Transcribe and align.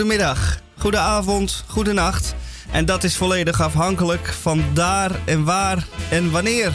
goedemiddag, 0.00 0.60
goedenavond, 0.78 1.64
goedenacht. 1.66 2.34
En 2.70 2.84
dat 2.84 3.04
is 3.04 3.16
volledig 3.16 3.60
afhankelijk 3.60 4.26
van 4.40 4.64
daar 4.72 5.10
en 5.24 5.44
waar 5.44 5.86
en 6.10 6.30
wanneer 6.30 6.72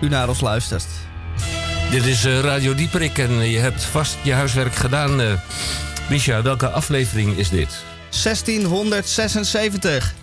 u 0.00 0.08
naar 0.08 0.28
ons 0.28 0.40
luistert. 0.40 0.86
Dit 1.90 2.04
is 2.04 2.24
eh, 2.24 2.40
Radio 2.40 2.74
Dieperik 2.74 3.18
en 3.18 3.50
je 3.50 3.58
hebt 3.58 3.84
vast 3.84 4.16
je 4.22 4.32
huiswerk 4.32 4.74
gedaan. 4.74 5.20
eh 5.20 5.32
Misha, 6.08 6.42
welke 6.42 6.68
aflevering 6.68 7.36
is 7.36 7.48
dit? 7.48 7.84
1676, 8.22 10.14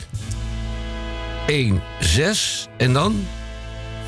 1, 1.46 1.82
6 2.00 2.68
en 2.78 2.94
dan 2.94 3.28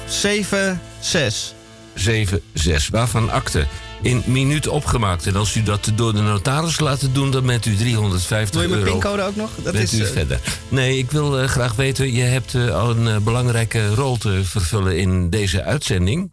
7, 0.07 0.81
6. 0.99 1.53
7, 1.93 2.41
6. 2.53 2.89
Waarvan 2.89 3.29
akte 3.29 3.67
in 4.01 4.23
minuut 4.25 4.67
opgemaakt. 4.67 5.27
En 5.27 5.35
als 5.35 5.55
u 5.55 5.63
dat 5.63 5.91
door 5.95 6.13
de 6.13 6.21
notaris 6.21 6.79
laat 6.79 7.13
doen, 7.13 7.31
dan 7.31 7.45
bent 7.45 7.65
u 7.65 7.75
350 7.75 8.53
Wil 8.53 8.61
je 8.61 8.67
mijn 8.67 8.81
euro. 8.81 8.91
pincode 8.99 9.21
ook 9.21 9.35
nog? 9.35 9.49
Dat 9.63 9.73
bent 9.73 9.91
is, 9.91 9.99
u 9.99 10.03
eh, 10.03 10.11
verder. 10.11 10.39
Nee, 10.69 10.97
ik 10.97 11.11
wil 11.11 11.39
eh, 11.39 11.47
graag 11.47 11.75
weten, 11.75 12.11
je 12.11 12.21
hebt 12.21 12.55
eh, 12.55 12.75
al 12.75 12.95
een 12.95 13.23
belangrijke 13.23 13.93
rol 13.93 14.17
te 14.17 14.43
vervullen 14.43 14.97
in 14.97 15.29
deze 15.29 15.63
uitzending. 15.63 16.31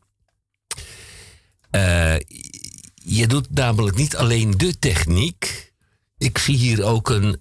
Je 2.95 3.27
doet 3.27 3.51
namelijk 3.51 3.97
niet 3.97 4.17
alleen 4.17 4.55
de 4.57 4.79
techniek. 4.79 5.73
Ik 6.19 6.39
zie 6.39 6.57
hier 6.57 6.85
ook 6.85 7.11
een 7.11 7.41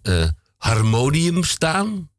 harmonium 0.57 1.43
staan. 1.43 2.09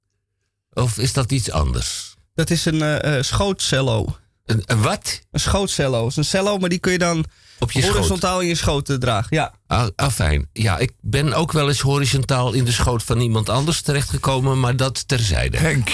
Of 0.72 0.98
is 0.98 1.12
dat 1.12 1.32
iets 1.32 1.50
anders? 1.50 2.16
dat 2.34 2.50
is 2.50 2.64
een 2.64 3.24
schootcello. 3.24 4.16
Een, 4.44 4.62
een 4.66 4.82
wat? 4.82 5.20
Een 5.30 5.40
schootcello. 5.40 6.00
Het 6.00 6.10
is 6.10 6.16
een 6.16 6.24
cello, 6.24 6.58
maar 6.58 6.68
die 6.68 6.78
kun 6.78 6.92
je 6.92 6.98
dan 6.98 7.24
Op 7.58 7.72
je 7.72 7.80
schoot? 7.80 7.94
horizontaal 7.94 8.40
in 8.40 8.48
je 8.48 8.54
schoot 8.54 8.88
eh, 8.88 8.96
dragen. 8.96 9.36
Ja. 9.36 9.54
Ah, 9.66 9.88
ah, 9.96 10.10
fijn. 10.10 10.48
Ja, 10.52 10.78
ik 10.78 10.92
ben 11.00 11.32
ook 11.32 11.52
wel 11.52 11.68
eens 11.68 11.80
horizontaal 11.80 12.52
in 12.52 12.64
de 12.64 12.72
schoot 12.72 13.02
van 13.02 13.20
iemand 13.20 13.48
anders 13.48 13.80
terechtgekomen, 13.80 14.60
maar 14.60 14.76
dat 14.76 15.08
terzijde. 15.08 15.56
Henk. 15.56 15.90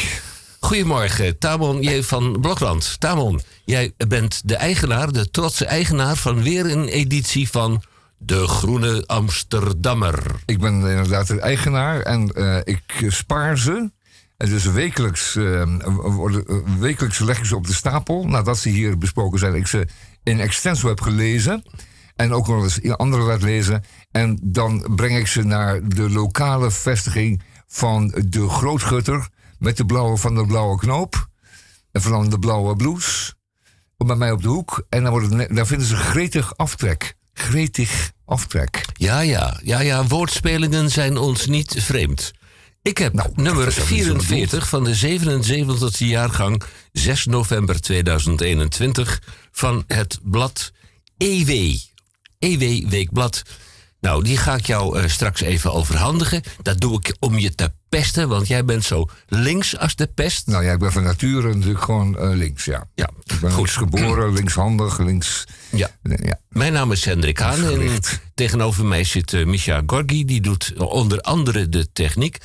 Goedemorgen, 0.65 1.39
Tamon 1.39 1.83
J. 1.83 2.03
van 2.03 2.41
Blokland. 2.41 2.97
Tamon, 2.99 3.41
jij 3.65 3.93
bent 4.09 4.41
de 4.45 4.57
eigenaar, 4.57 5.13
de 5.13 5.31
trotse 5.31 5.65
eigenaar 5.65 6.17
van 6.17 6.43
weer 6.43 6.71
een 6.71 6.89
editie 6.89 7.51
van 7.51 7.83
De 8.19 8.47
Groene 8.47 9.05
Amsterdammer. 9.07 10.43
Ik 10.47 10.59
ben 10.61 10.73
inderdaad 10.73 11.27
de 11.27 11.41
eigenaar 11.41 12.01
en 12.01 12.33
eh, 12.33 12.57
ik 12.65 13.05
spaar 13.09 13.59
ze. 13.59 13.91
En 14.37 14.49
dus 14.49 14.65
wekelijks, 14.65 15.37
eh, 15.37 15.63
worden, 15.95 16.45
wekelijks 16.79 17.19
leg 17.19 17.39
ik 17.39 17.45
ze 17.45 17.57
op 17.57 17.67
de 17.67 17.75
stapel. 17.75 18.27
Nadat 18.27 18.59
ze 18.59 18.69
hier 18.69 18.99
besproken 18.99 19.39
zijn, 19.39 19.55
ik 19.55 19.67
ze 19.67 19.87
in 20.25 20.41
extenso 20.41 20.89
heb 20.89 21.01
gelezen. 21.01 21.63
En 22.17 22.33
ook 22.33 22.49
nog 22.49 22.63
eens 22.63 22.97
andere 22.97 23.23
laat 23.23 23.43
lezen. 23.43 23.85
En 24.11 24.39
dan 24.43 24.93
breng 24.97 25.19
ik 25.19 25.27
ze 25.27 25.43
naar 25.43 25.89
de 25.89 26.11
lokale 26.11 26.71
vestiging 26.71 27.43
van 27.67 28.15
de 28.27 28.49
Grootgutter. 28.49 29.29
Met 29.59 29.77
de 29.77 29.87
blauwe 29.87 30.17
van 30.17 30.35
de 30.35 30.47
blauwe 30.47 30.79
knoop. 30.79 31.29
En 31.93 32.03
van 32.03 32.31
de 32.31 32.39
blauwe 32.39 32.77
blouse. 32.77 33.35
Bij 33.97 34.17
mij 34.17 34.31
op 34.31 34.43
de 34.43 34.49
hoek. 34.49 34.87
En 34.89 35.03
dan, 35.03 35.13
wordt 35.13 35.55
dan 35.55 35.67
vinden 35.67 35.87
ze 35.87 35.97
gretig 35.97 36.57
aftrek. 36.57 37.15
Gretig 37.33 38.13
aftrek. 38.25 38.85
Ja, 38.93 39.21
ja, 39.21 39.61
ja, 39.63 39.81
ja, 39.81 40.07
woordspelingen 40.07 40.91
zijn 40.91 41.17
ons 41.17 41.47
niet 41.47 41.75
vreemd. 41.79 42.33
Ik 42.85 42.99
heb 42.99 43.13
Nou, 43.13 43.31
nummer 43.35 43.65
dat 43.65 43.77
is 43.77 43.89
wel 43.89 43.97
niet 43.97 44.05
zo 44.05 44.19
44 44.19 44.69
van 44.69 44.85
de 44.85 45.19
77e 45.19 45.97
jaargang, 45.97 46.63
6 46.93 47.27
november 47.27 47.81
2021, 47.81 49.23
van 49.53 49.85
het 49.87 50.19
blad 50.23 50.73
EW. 51.17 51.77
EW 52.39 52.89
Weekblad. 52.89 53.43
Nou, 54.01 54.25
die 54.25 54.37
ga 54.37 54.55
ik 54.55 54.67
jou 54.67 54.99
eh, 54.99 55.09
straks 55.09 55.41
even 55.41 55.73
overhandigen. 55.73 56.43
Dat 56.63 56.81
doe 56.81 56.99
ik 56.99 57.17
om 57.21 57.39
je 57.39 57.55
te 57.55 57.73
pesten, 57.89 58.29
want 58.29 58.47
jij 58.47 58.65
bent 58.65 58.85
zo 58.85 59.09
links 59.29 59.79
als 59.79 59.97
de 59.97 60.07
pest. 60.07 60.47
Nou 60.47 60.65
ja, 60.65 60.73
ik 60.73 60.79
ben 60.79 60.93
van 60.93 61.03
nature 61.03 61.55
natuurlijk 61.55 61.85
gewoon 61.85 62.19
eh, 62.19 62.31
links, 62.31 62.65
ja. 62.65 62.89
Ja, 62.95 63.11
Ik 63.25 63.41
ben 63.41 63.55
links 63.55 63.77
geboren, 63.77 64.33
linkshandig, 64.33 64.99
links... 64.99 65.45
Ja. 65.71 65.91
Ja. 66.03 66.39
Mijn 66.49 66.73
naam 66.73 66.93
is 66.93 67.05
Hendrik 67.05 67.39
Haan 67.39 67.65
en 67.65 68.01
tegenover 68.35 68.85
mij 68.85 69.05
zit 69.05 69.33
uh, 69.33 69.47
Misha 69.47 69.83
Gorgi. 69.87 70.25
Die 70.25 70.41
doet 70.41 70.73
onder 70.77 71.21
andere 71.21 71.69
de 71.69 71.93
techniek. 71.93 72.39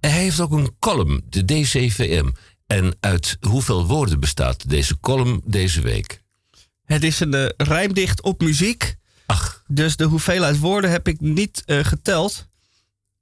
En 0.00 0.10
hij 0.10 0.20
heeft 0.20 0.40
ook 0.40 0.52
een 0.52 0.76
column, 0.78 1.22
de 1.28 1.44
DCVM. 1.44 2.28
En 2.66 2.96
uit 3.00 3.36
hoeveel 3.40 3.86
woorden 3.86 4.20
bestaat 4.20 4.68
deze 4.68 5.00
column 5.00 5.40
deze 5.44 5.80
week? 5.80 6.22
Het 6.84 7.04
is 7.04 7.20
een 7.20 7.34
eh, 7.34 7.46
rijmdicht 7.56 8.22
op 8.22 8.40
muziek. 8.40 8.94
Ach, 9.26 9.62
Dus 9.66 9.96
de 9.96 10.04
hoeveelheid 10.04 10.58
woorden 10.58 10.90
heb 10.90 11.08
ik 11.08 11.20
niet 11.20 11.62
eh, 11.66 11.84
geteld. 11.84 12.46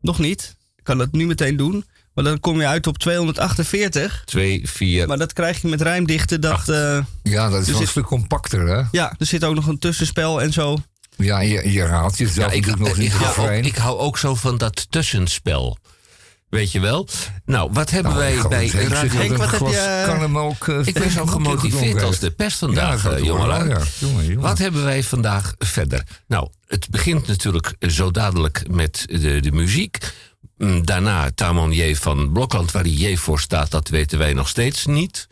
Nog 0.01 0.19
niet. 0.19 0.57
Ik 0.77 0.85
kan 0.85 0.99
dat 0.99 1.13
nu 1.13 1.27
meteen 1.27 1.57
doen. 1.57 1.85
Maar 2.15 2.25
dan 2.25 2.41
kom 2.41 2.61
je 2.61 2.67
uit 2.67 2.87
op 2.87 2.99
248. 2.99 4.23
twee, 4.25 4.69
vier. 4.69 5.07
Maar 5.07 5.19
dat 5.19 5.33
krijg 5.33 5.63
je 5.63 5.69
met 5.69 5.81
rijmdichten. 5.81 6.41
Dat, 6.41 6.69
eh, 6.69 7.05
Ja, 7.23 7.49
dat 7.49 7.63
is 7.63 7.71
wel 7.73 7.81
een 7.81 7.87
stuk 7.87 8.05
compacter, 8.05 8.67
hè? 8.67 8.83
ja, 8.91 9.15
er 9.19 9.27
zit 9.27 9.45
ook 9.45 9.55
nog 9.55 9.67
een 9.67 9.79
tussenspel 9.79 10.43
en 10.43 10.53
zo. 10.53 10.79
Ja, 11.17 11.41
je, 11.41 11.73
je 11.73 11.87
raadt 11.87 12.19
jezelf 12.19 12.37
Ja, 12.51 12.57
ik, 12.57 12.67
natuurlijk 12.67 12.79
nog 12.79 12.97
ik, 12.97 13.03
niet 13.03 13.13
hou 13.13 13.57
ook, 13.57 13.65
ik 13.65 13.77
hou 13.77 13.99
ook 13.99 14.19
zo 14.19 14.35
van 14.35 14.59
dat 14.59 14.87
tussenspel. 14.91 15.79
Weet 16.55 16.73
je 16.73 16.81
wel? 16.81 17.09
Nou, 17.45 17.71
wat 17.73 17.91
hebben 17.91 18.13
Nou, 18.13 18.25
wij 18.25 18.49
bij 18.49 18.69
Henk 18.69 18.89
Radio... 18.89 19.21
Henk, 19.21 19.37
wat 19.37 19.51
heb 19.51 20.05
karnemelk, 20.07 20.69
eh, 20.69 20.87
Ik 20.87 20.95
ben 20.95 21.11
zo 21.11 21.27
gemotiveerd 21.27 22.03
als 22.03 22.19
de 22.19 22.35
Ja, 22.37 22.51
vandaag, 22.51 23.05
eh, 23.05 23.19
ja. 23.19 23.25
Jongen, 23.99 24.25
jongen. 24.25 24.41
Wat 24.41 24.59
hebben 24.59 24.85
wij 24.85 25.03
vandaag 25.03 25.55
verder? 25.59 26.03
Nou, 26.27 26.49
het 26.67 26.91
begint 26.91 27.27
natuurlijk 27.27 27.75
zo 27.81 28.11
dadelijk 28.11 28.63
met 28.71 29.05
de, 29.07 29.41
de 29.41 29.53
muziek. 29.53 29.99
Mm, 30.59 30.85
Daarna 30.85 31.31
Tamon 31.35 31.73
J. 31.73 31.95
van 31.95 32.33
Blokland, 32.33 32.71
waar 32.73 32.83
die 32.83 33.09
J 33.11 33.17
voor 33.17 33.41
staat, 33.41 33.71
dat 33.71 33.89
weten 33.89 34.19
wij 34.19 34.33
nog 34.33 34.49
steeds 34.49 34.87
niet. 34.87 35.29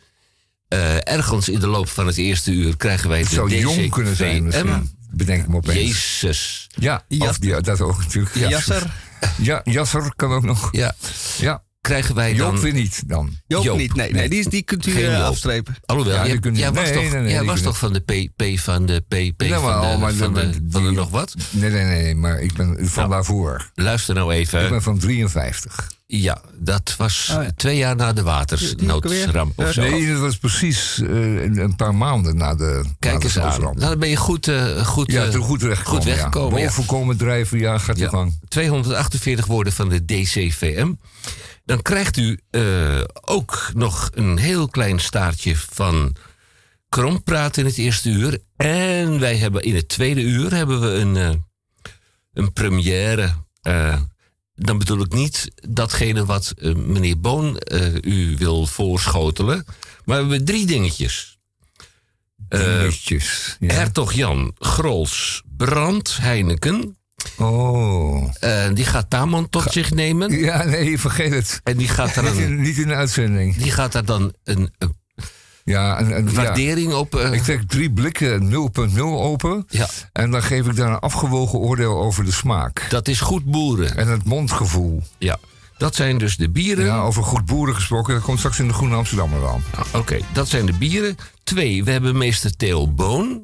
Eh, 0.67 0.95
ergens 0.95 1.49
in 1.49 1.59
de 1.59 1.67
loop 1.67 1.89
van 1.89 2.07
het 2.07 2.17
eerste 2.17 2.51
uur 2.51 2.77
krijgen 2.77 3.09
wij 3.09 3.21
de 3.23 3.29
zou 3.29 3.57
jong 3.57 3.89
kunnen 3.91 4.15
zijn 4.15 4.43
misschien. 4.43 4.91
Bedenk 5.11 5.41
ik 5.41 5.47
me 5.47 5.55
opeens. 5.55 6.19
Jezus. 6.19 6.67
Ja, 6.75 7.03
Ja. 7.07 7.33
Die, 7.39 7.61
dat 7.61 7.81
ook 7.81 7.97
natuurlijk. 7.97 8.35
Ja. 8.35 8.49
Jasser, 8.49 8.91
Ja, 9.37 9.61
Jasser 9.63 10.13
kan 10.15 10.31
ook 10.31 10.43
nog. 10.43 10.69
Ja, 10.71 10.93
Ja, 11.37 11.63
krijgen 11.83 12.15
wij 12.15 12.33
Joop 12.33 12.51
dan... 12.51 12.61
weer 12.61 12.73
niet 12.73 13.03
dan. 13.09 13.37
Joop, 13.47 13.63
Joop. 13.63 13.77
niet. 13.77 13.95
Nee, 13.95 14.11
nee. 14.13 14.29
Die, 14.29 14.49
die 14.49 14.61
kunt 14.61 14.85
u 14.85 14.91
Geen 14.91 15.05
eh, 15.09 15.23
afstrepen. 15.23 15.75
Alhoewel, 15.85 16.15
Ja, 16.15 16.25
jij, 16.25 16.39
was, 16.71 16.83
nee, 16.83 16.93
toch, 16.93 17.01
nee, 17.11 17.21
nee, 17.21 17.29
jij 17.29 17.37
die 17.39 17.47
was 17.47 17.61
kunnen- 17.61 17.63
toch 17.63 17.77
van 17.77 17.93
de 17.93 17.99
P, 17.99 18.29
P 18.35 18.59
van 18.59 18.85
de 18.85 18.99
P, 19.07 19.37
P 19.37 19.41
Ja, 19.43 19.59
van, 19.59 19.91
de, 19.91 19.97
maar- 19.97 20.13
van, 20.13 20.33
de, 20.33 20.49
van 20.69 20.83
de 20.83 20.91
nog 20.91 21.09
wat? 21.09 21.35
Nee, 21.49 21.69
nee, 21.69 21.83
nee, 21.85 22.15
maar 22.15 22.39
ik 22.39 22.53
ben 22.53 22.77
van 22.81 23.09
daarvoor. 23.09 23.69
Luister 23.75 24.15
nou 24.15 24.33
even. 24.33 24.63
Ik 24.63 24.69
ben 24.69 24.81
van 24.81 24.97
53. 24.99 25.91
Ja, 26.07 26.41
dat 26.59 26.95
was 26.97 27.29
Oh 27.37 27.43
ja. 27.43 27.51
twee 27.55 27.77
jaar 27.77 27.95
na 27.95 28.13
de 28.13 28.23
watersnoodramp 28.23 29.59
of 29.59 29.71
zo. 29.71 29.81
Nee, 29.81 30.11
dat 30.11 30.19
was 30.19 30.37
precies 30.37 30.99
eh, 31.01 31.41
een 31.43 31.75
paar 31.75 31.95
maanden 31.95 32.37
na 32.37 32.55
de 32.55 32.83
Kijk 32.99 33.13
na 33.13 33.19
de 33.19 33.25
eens 33.25 33.39
aan. 33.39 33.61
Nou, 33.61 33.75
dan 33.79 33.99
ben 33.99 34.09
je 34.09 34.15
goed, 34.15 34.47
eh, 34.47 34.85
goed, 34.85 35.11
Ja, 35.11 35.31
goed 35.31 35.61
weggekomen. 35.61 35.83
goed 35.83 36.03
weggekomen, 36.03 36.59
ja. 36.59 36.65
Boven 36.67 36.85
komen 36.85 37.17
drijven, 37.17 37.59
ja, 37.59 37.77
gaat 37.77 37.97
je 37.97 38.09
gang. 38.09 38.39
248 38.47 39.45
woorden 39.45 39.73
van 39.73 39.89
de 39.89 40.05
DCVM. 40.05 40.91
Dan 41.65 41.81
krijgt 41.81 42.17
u 42.17 42.39
eh, 42.49 43.01
ook 43.21 43.71
nog 43.73 44.09
een 44.13 44.37
heel 44.37 44.67
klein 44.67 44.99
staartje 44.99 45.55
van 45.55 46.15
krompraat 46.89 47.57
in 47.57 47.65
het 47.65 47.77
eerste 47.77 48.09
uur. 48.09 48.41
En 48.55 49.19
wij 49.19 49.37
hebben 49.37 49.61
in 49.61 49.75
het 49.75 49.87
tweede 49.87 50.21
uur 50.21 50.53
hebben 50.53 50.81
we 50.81 50.87
een, 50.87 51.17
eh, 51.17 51.33
een 52.33 52.53
première. 52.53 53.33
Eh, 53.61 54.01
dan 54.55 54.77
bedoel 54.77 55.01
ik 55.01 55.13
niet 55.13 55.51
datgene 55.69 56.25
wat 56.25 56.53
meneer 56.75 57.19
Boon 57.19 57.61
u 58.01 58.35
wil 58.37 58.65
voorschotelen. 58.65 59.65
Maar 60.05 60.23
we 60.23 60.29
hebben 60.29 60.45
drie 60.45 60.65
dingetjes. 60.65 61.37
Dingetjes. 62.47 63.57
Ja. 63.59 63.73
Hertog 63.73 64.13
Jan, 64.13 64.55
Grols, 64.59 65.43
Brand, 65.57 66.17
Heineken. 66.17 66.97
Oh. 67.37 68.29
Eh, 68.39 68.65
die 68.73 68.85
gaat 68.85 69.09
Tamon 69.09 69.49
tot 69.49 69.71
zich 69.71 69.91
nemen. 69.91 70.31
Ja, 70.39 70.63
nee, 70.63 70.99
vergeet 70.99 71.31
het. 71.33 71.59
En 71.63 71.77
die 71.77 71.87
gaat 71.87 72.13
daar, 72.15 72.23
Niet 72.23 72.33
in, 72.37 72.61
niet 72.61 72.77
in 72.77 72.87
de 72.87 72.93
uitzending. 72.95 73.55
die 73.57 73.71
gaat 73.71 73.91
daar 73.91 74.05
dan 74.05 74.33
een, 74.43 74.73
een 74.77 74.95
Ja, 75.63 75.97
en, 75.97 76.13
en, 76.15 76.25
ja. 76.25 76.31
waardering 76.31 76.93
op. 76.93 77.15
eh, 77.15 77.31
Ik 77.33 77.41
trek 77.43 77.61
drie 77.67 77.91
blikken 77.91 78.49
0.0 78.51 78.99
open. 78.99 79.65
ja, 79.69 79.87
En 80.11 80.31
dan 80.31 80.43
geef 80.43 80.65
ik 80.67 80.75
daar 80.75 80.89
een 80.89 80.99
afgewogen 80.99 81.59
oordeel 81.59 81.97
over 82.01 82.25
de 82.25 82.31
smaak. 82.31 82.85
dat 82.89 83.07
is 83.07 83.19
goed 83.21 83.45
boeren. 83.45 83.97
En 83.97 84.07
het 84.07 84.23
mondgevoel. 84.23 85.01
Ja, 85.17 85.37
dat 85.77 85.95
zijn 85.95 86.17
dus 86.17 86.37
de 86.37 86.49
bieren. 86.49 86.85
Ja, 86.85 87.01
over 87.01 87.23
goed 87.23 87.45
boeren 87.45 87.75
gesproken. 87.75 88.13
Dat 88.13 88.23
komt 88.23 88.37
straks 88.37 88.59
in 88.59 88.67
de 88.67 88.73
Groene 88.73 88.95
Amsterdammer 88.95 89.39
dan. 89.39 89.63
Nou, 89.75 89.85
Oké, 89.93 90.17
dat 90.33 90.47
zijn 90.47 90.65
de 90.65 90.73
bieren. 90.73 91.15
Twee, 91.43 91.83
we 91.83 91.91
hebben 91.91 92.17
meester 92.17 92.55
Theo 92.55 92.87
Boon. 92.87 93.41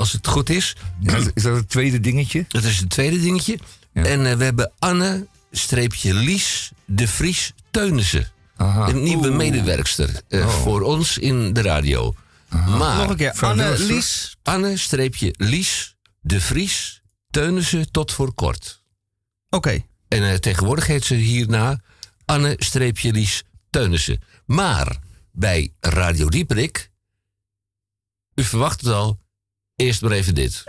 Als 0.00 0.12
het 0.12 0.26
goed 0.26 0.50
is. 0.50 0.76
Ja, 1.00 1.16
is 1.34 1.42
dat 1.42 1.56
het 1.56 1.68
tweede 1.68 2.00
dingetje? 2.00 2.44
Dat 2.48 2.64
is 2.64 2.78
het 2.78 2.90
tweede 2.90 3.20
dingetje. 3.20 3.58
Ja. 3.92 4.04
En 4.04 4.26
eh, 4.26 4.36
we 4.36 4.44
hebben 4.44 4.72
Anne, 4.78 5.26
streepje 5.50 6.14
Lies, 6.14 6.70
de 6.84 7.08
Vries 7.08 7.52
Teunissen. 7.70 8.28
Aha. 8.56 8.88
Een 8.88 9.02
nieuwe 9.02 9.28
Oeh. 9.28 9.36
medewerkster 9.36 10.22
eh, 10.28 10.48
voor 10.48 10.82
ons 10.82 11.18
in 11.18 11.52
de 11.52 11.62
radio. 11.62 12.14
Maar 12.48 12.96
Nog 12.96 13.10
een 13.10 13.16
keer. 13.16 13.32
Anne. 13.40 13.78
Lies. 13.78 14.36
Anne, 14.42 14.76
streepje 14.76 15.34
Lies, 15.36 15.96
de 16.20 16.40
Vries 16.40 17.02
Teunissen 17.30 17.90
tot 17.90 18.12
voor 18.12 18.34
kort. 18.34 18.82
Oké. 19.48 19.84
En 20.08 20.30
eh, 20.30 20.34
tegenwoordig 20.34 20.86
heet 20.86 21.04
ze 21.04 21.14
hierna 21.14 21.80
Anne-Lies 22.24 23.42
Teunissen. 23.70 24.20
Maar 24.46 24.98
bij 25.32 25.72
Radio 25.80 26.28
Dieperik, 26.28 26.90
u 28.34 28.44
verwacht 28.44 28.80
het 28.80 28.90
al, 28.90 29.18
eerst 29.80 30.02
maar 30.02 30.10
even 30.10 30.34
dit. 30.34 30.64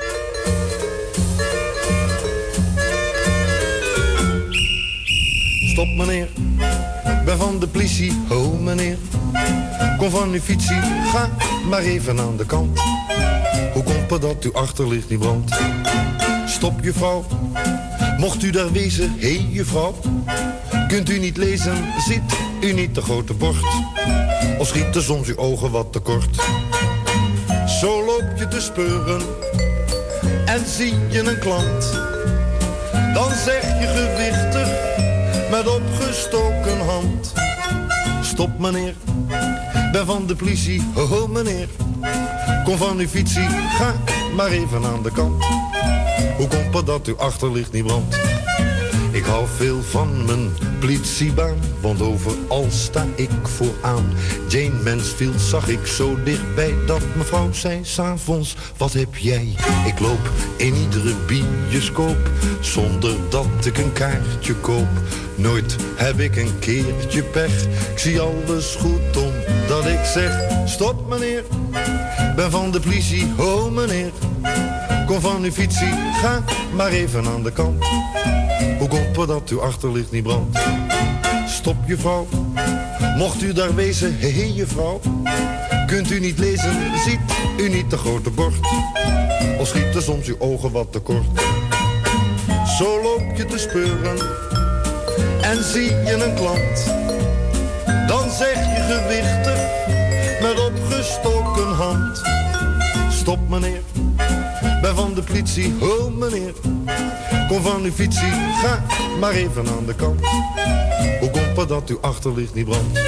Stop 5.71 5.87
meneer, 5.87 6.27
ben 7.25 7.37
van 7.37 7.59
de 7.59 7.67
politie, 7.71 8.21
ho 8.27 8.51
meneer. 8.51 8.97
Kom 9.97 10.09
van 10.09 10.31
uw 10.31 10.39
fietsie, 10.39 10.81
ga 11.11 11.29
maar 11.69 11.81
even 11.81 12.19
aan 12.19 12.37
de 12.37 12.45
kant. 12.45 12.79
Hoe 13.73 13.83
komt 13.83 14.09
het 14.09 14.21
dat 14.21 14.43
uw 14.43 14.53
achterlicht 14.53 15.09
niet 15.09 15.19
brandt? 15.19 15.55
Stop 16.45 16.83
juffrouw, 16.83 17.25
mocht 18.17 18.43
u 18.43 18.49
daar 18.49 18.71
wezen, 18.71 19.15
hé 19.17 19.35
hey, 19.35 19.47
juffrouw. 19.49 19.95
Kunt 20.87 21.09
u 21.09 21.19
niet 21.19 21.37
lezen, 21.37 21.93
ziet 22.07 22.37
u 22.61 22.73
niet 22.73 22.95
de 22.95 23.01
grote 23.01 23.33
bord? 23.33 23.65
Of 24.57 24.67
schieten 24.67 25.03
soms 25.03 25.27
uw 25.27 25.37
ogen 25.37 25.71
wat 25.71 25.93
te 25.93 25.99
kort? 25.99 26.39
Zo 27.79 28.05
loop 28.05 28.23
je 28.35 28.47
te 28.47 28.61
speuren 28.61 29.21
en 30.45 30.65
zie 30.65 30.93
je 31.09 31.19
een 31.19 31.39
klant. 31.39 31.91
Dan 33.13 33.31
zeg 33.45 33.61
je 33.61 33.87
gewichtig 33.87 34.69
met 35.49 35.67
opgestoken 35.67 36.79
hand. 36.85 37.33
Stop 38.21 38.59
meneer, 38.59 38.95
ben 39.91 40.05
van 40.05 40.27
de 40.27 40.35
politie, 40.35 40.83
ho, 40.93 41.05
ho 41.05 41.27
meneer. 41.27 41.67
Kom 42.63 42.77
van 42.77 42.97
uw 42.97 43.07
fietsie, 43.07 43.47
ga 43.77 43.93
maar 44.35 44.51
even 44.51 44.85
aan 44.85 45.03
de 45.03 45.11
kant. 45.11 45.43
Hoe 46.37 46.47
komt 46.47 46.73
het 46.73 46.85
dat 46.85 47.07
uw 47.07 47.17
achterlicht 47.17 47.71
niet 47.71 47.85
brandt? 47.85 48.15
Ik 49.21 49.27
hou 49.27 49.47
veel 49.55 49.81
van 49.81 50.25
mijn 50.25 50.49
politiebaan, 50.79 51.55
want 51.81 52.01
overal 52.01 52.67
sta 52.69 53.05
ik 53.15 53.29
vooraan. 53.43 54.13
Jane 54.47 54.83
Mansfield 54.83 55.41
zag 55.41 55.67
ik 55.67 55.85
zo 55.85 56.23
dichtbij 56.23 56.73
dat 56.85 57.01
mevrouw 57.15 57.51
zei 57.51 57.79
s'avonds, 57.83 58.55
wat 58.77 58.93
heb 58.93 59.15
jij? 59.15 59.55
Ik 59.85 59.99
loop 59.99 60.29
in 60.57 60.73
iedere 60.75 61.13
bioscoop, 61.27 62.29
zonder 62.59 63.15
dat 63.29 63.65
ik 63.65 63.77
een 63.77 63.93
kaartje 63.93 64.55
koop. 64.55 64.89
Nooit 65.35 65.75
heb 65.95 66.19
ik 66.19 66.35
een 66.35 66.59
keertje 66.59 67.23
pech, 67.23 67.63
ik 67.91 67.99
zie 67.99 68.19
alles 68.19 68.75
goed 68.75 69.17
omdat 69.17 69.85
ik 69.85 70.03
zeg, 70.03 70.31
stop 70.65 71.09
meneer, 71.09 71.43
ben 72.35 72.51
van 72.51 72.71
de 72.71 72.79
politie, 72.79 73.31
ho 73.37 73.69
meneer. 73.69 74.11
Kom 75.11 75.21
van 75.21 75.43
uw 75.43 75.51
fietsie, 75.51 75.93
ga 76.21 76.43
maar 76.75 76.91
even 76.91 77.25
aan 77.25 77.43
de 77.43 77.51
kant. 77.51 77.83
Hoe 78.79 78.87
komt 78.87 79.15
het 79.15 79.27
dat 79.27 79.49
uw 79.49 79.61
achterlicht 79.61 80.11
niet 80.11 80.23
brandt? 80.23 80.59
Stop 81.47 81.75
juffrouw, 81.85 82.27
mocht 83.17 83.41
u 83.41 83.53
daar 83.53 83.75
wezen, 83.75 84.17
hé 84.19 84.31
hey, 84.31 84.49
juffrouw. 84.49 84.99
Kunt 85.87 86.11
u 86.11 86.19
niet 86.19 86.39
lezen, 86.39 86.73
ziet 87.05 87.19
u 87.57 87.69
niet 87.69 87.89
de 87.89 87.97
grote 87.97 88.29
bord? 88.29 88.55
Of 89.59 89.67
schieten 89.67 90.03
soms 90.03 90.27
uw 90.27 90.35
ogen 90.39 90.71
wat 90.71 90.91
te 90.91 90.99
kort? 90.99 91.25
Zo 92.77 93.01
loop 93.01 93.35
je 93.35 93.45
te 93.45 93.57
speuren 93.57 94.17
en 95.41 95.63
zie 95.63 95.89
je 95.89 96.23
een 96.25 96.35
klant. 96.35 96.85
Dan 98.07 98.29
zeg 98.29 98.55
je 98.55 98.81
gewichtig 98.89 99.59
met 100.41 100.65
opgestoken 100.65 101.75
hand. 101.75 102.21
Stop 103.09 103.49
meneer, 103.49 103.81
ben 104.81 104.95
van 104.95 105.13
de 105.13 105.21
politie, 105.21 105.73
ho 105.79 106.09
meneer. 106.09 106.53
Kom 107.47 107.61
van 107.61 107.83
uw 107.83 107.91
fietsie, 107.91 108.31
ga 108.61 108.83
maar 109.19 109.31
even 109.31 109.67
aan 109.67 109.85
de 109.85 109.95
kant. 109.95 110.19
Hoe 111.19 111.29
komt 111.31 111.57
het 111.57 111.67
dat 111.67 111.89
uw 111.89 111.97
achterlicht 112.01 112.53
niet 112.53 112.65
brandt? 112.65 112.99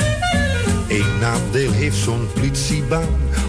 Eén 0.93 1.19
nadeel 1.19 1.71
heeft 1.71 1.97
zo'n 1.97 2.27
politiebaan. 2.33 3.07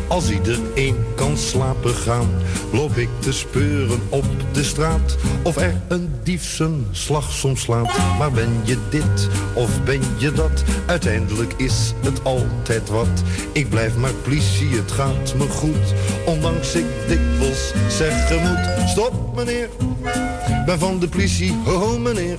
Als 0.09 0.31
iedereen 0.31 0.97
kan 1.15 1.37
slapen 1.37 1.95
gaan, 1.95 2.29
loop 2.73 2.97
ik 2.97 3.09
te 3.19 3.33
speuren 3.33 4.01
op 4.09 4.25
de 4.53 4.65
straat. 4.65 5.17
Of 5.43 5.57
er 5.57 5.81
een 5.89 6.11
dief 6.23 6.45
zijn 6.45 6.87
slag 6.91 7.33
soms 7.33 7.61
slaat. 7.61 7.99
Maar 8.19 8.33
ben 8.33 8.61
je 8.63 8.79
dit 8.91 9.29
of 9.55 9.83
ben 9.83 10.01
je 10.17 10.33
dat? 10.33 10.65
Uiteindelijk 10.87 11.53
is 11.57 11.95
het 12.03 12.25
altijd 12.25 12.89
wat. 12.89 13.23
Ik 13.53 13.69
blijf 13.69 13.97
maar 13.97 14.15
politie, 14.15 14.69
het 14.69 14.93
gaat 14.93 15.35
me 15.39 15.49
goed. 15.49 15.95
Ondanks 16.27 16.75
ik 16.75 16.87
dikwijls 17.09 17.73
zeggen 17.89 18.41
moet. 18.43 18.89
Stop 18.89 19.37
meneer, 19.37 19.69
ben 20.67 20.79
van 20.79 20.99
de 20.99 21.09
politie, 21.09 21.57
ho, 21.65 21.73
ho 21.73 21.99
meneer. 21.99 22.39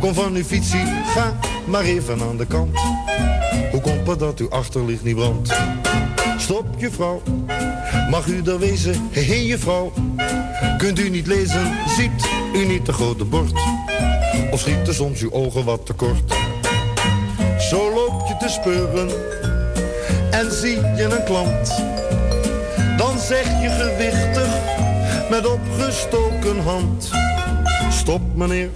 Kom 0.00 0.14
van 0.14 0.34
uw 0.34 0.44
fietsie, 0.44 0.84
ga 1.14 1.38
maar 1.66 1.84
even 1.84 2.20
aan 2.22 2.36
de 2.36 2.46
kant. 2.46 2.78
Hoe 3.70 3.80
dat 4.04 4.38
uw 4.38 4.50
achterlicht 4.50 5.04
niet 5.04 5.14
brandt? 5.14 5.54
Stop 6.38 6.66
juffrouw, 6.76 7.22
mag 8.10 8.26
u 8.26 8.42
daar 8.42 8.58
wezen? 8.58 9.08
Hé 9.10 9.24
hey, 9.24 9.44
juffrouw, 9.44 9.92
kunt 10.78 10.98
u 10.98 11.08
niet 11.08 11.26
lezen? 11.26 11.72
Ziet 11.96 12.28
u 12.54 12.64
niet 12.64 12.86
de 12.86 12.92
grote 12.92 13.24
bord? 13.24 13.52
Of 14.50 14.60
schieten 14.60 14.94
soms 14.94 15.20
uw 15.20 15.32
ogen 15.32 15.64
wat 15.64 15.86
te 15.86 15.92
kort? 15.92 16.34
Zo 17.70 17.94
loop 17.94 18.28
je 18.28 18.36
te 18.38 18.48
speuren 18.48 19.08
en 20.30 20.52
zie 20.52 20.76
je 20.76 21.02
een 21.02 21.24
klant. 21.24 21.82
Dan 22.96 23.18
zeg 23.18 23.44
je 23.62 23.68
gewichtig 23.68 24.48
met 25.30 25.46
opgestoken 25.46 26.62
hand. 26.62 27.10
Stop 27.90 28.20
meneer, 28.34 28.70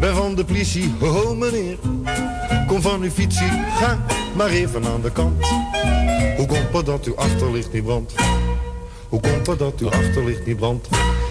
ben 0.00 0.14
van 0.14 0.34
de 0.34 0.44
politie, 0.44 0.92
ho 1.00 1.34
meneer. 1.34 1.76
Kom 2.66 2.82
van 2.82 3.02
uw 3.02 3.10
fietsie, 3.10 3.50
ga 3.78 3.98
maar 4.34 4.48
even 4.48 4.84
aan 4.84 5.00
de 5.00 5.12
kant. 5.12 5.46
Hoe 6.36 6.46
komt 6.46 6.72
het 6.72 6.86
dat 6.86 7.04
uw 7.04 7.16
achterlicht 7.16 7.72
niet 7.72 7.84
brandt? 7.84 8.14
Hoe 9.08 9.20
komt 9.20 9.46
het 9.46 9.58
dat 9.58 9.80
uw 9.80 9.90
achterlicht 9.90 10.46
niet 10.46 10.56
brandt? 10.56 10.88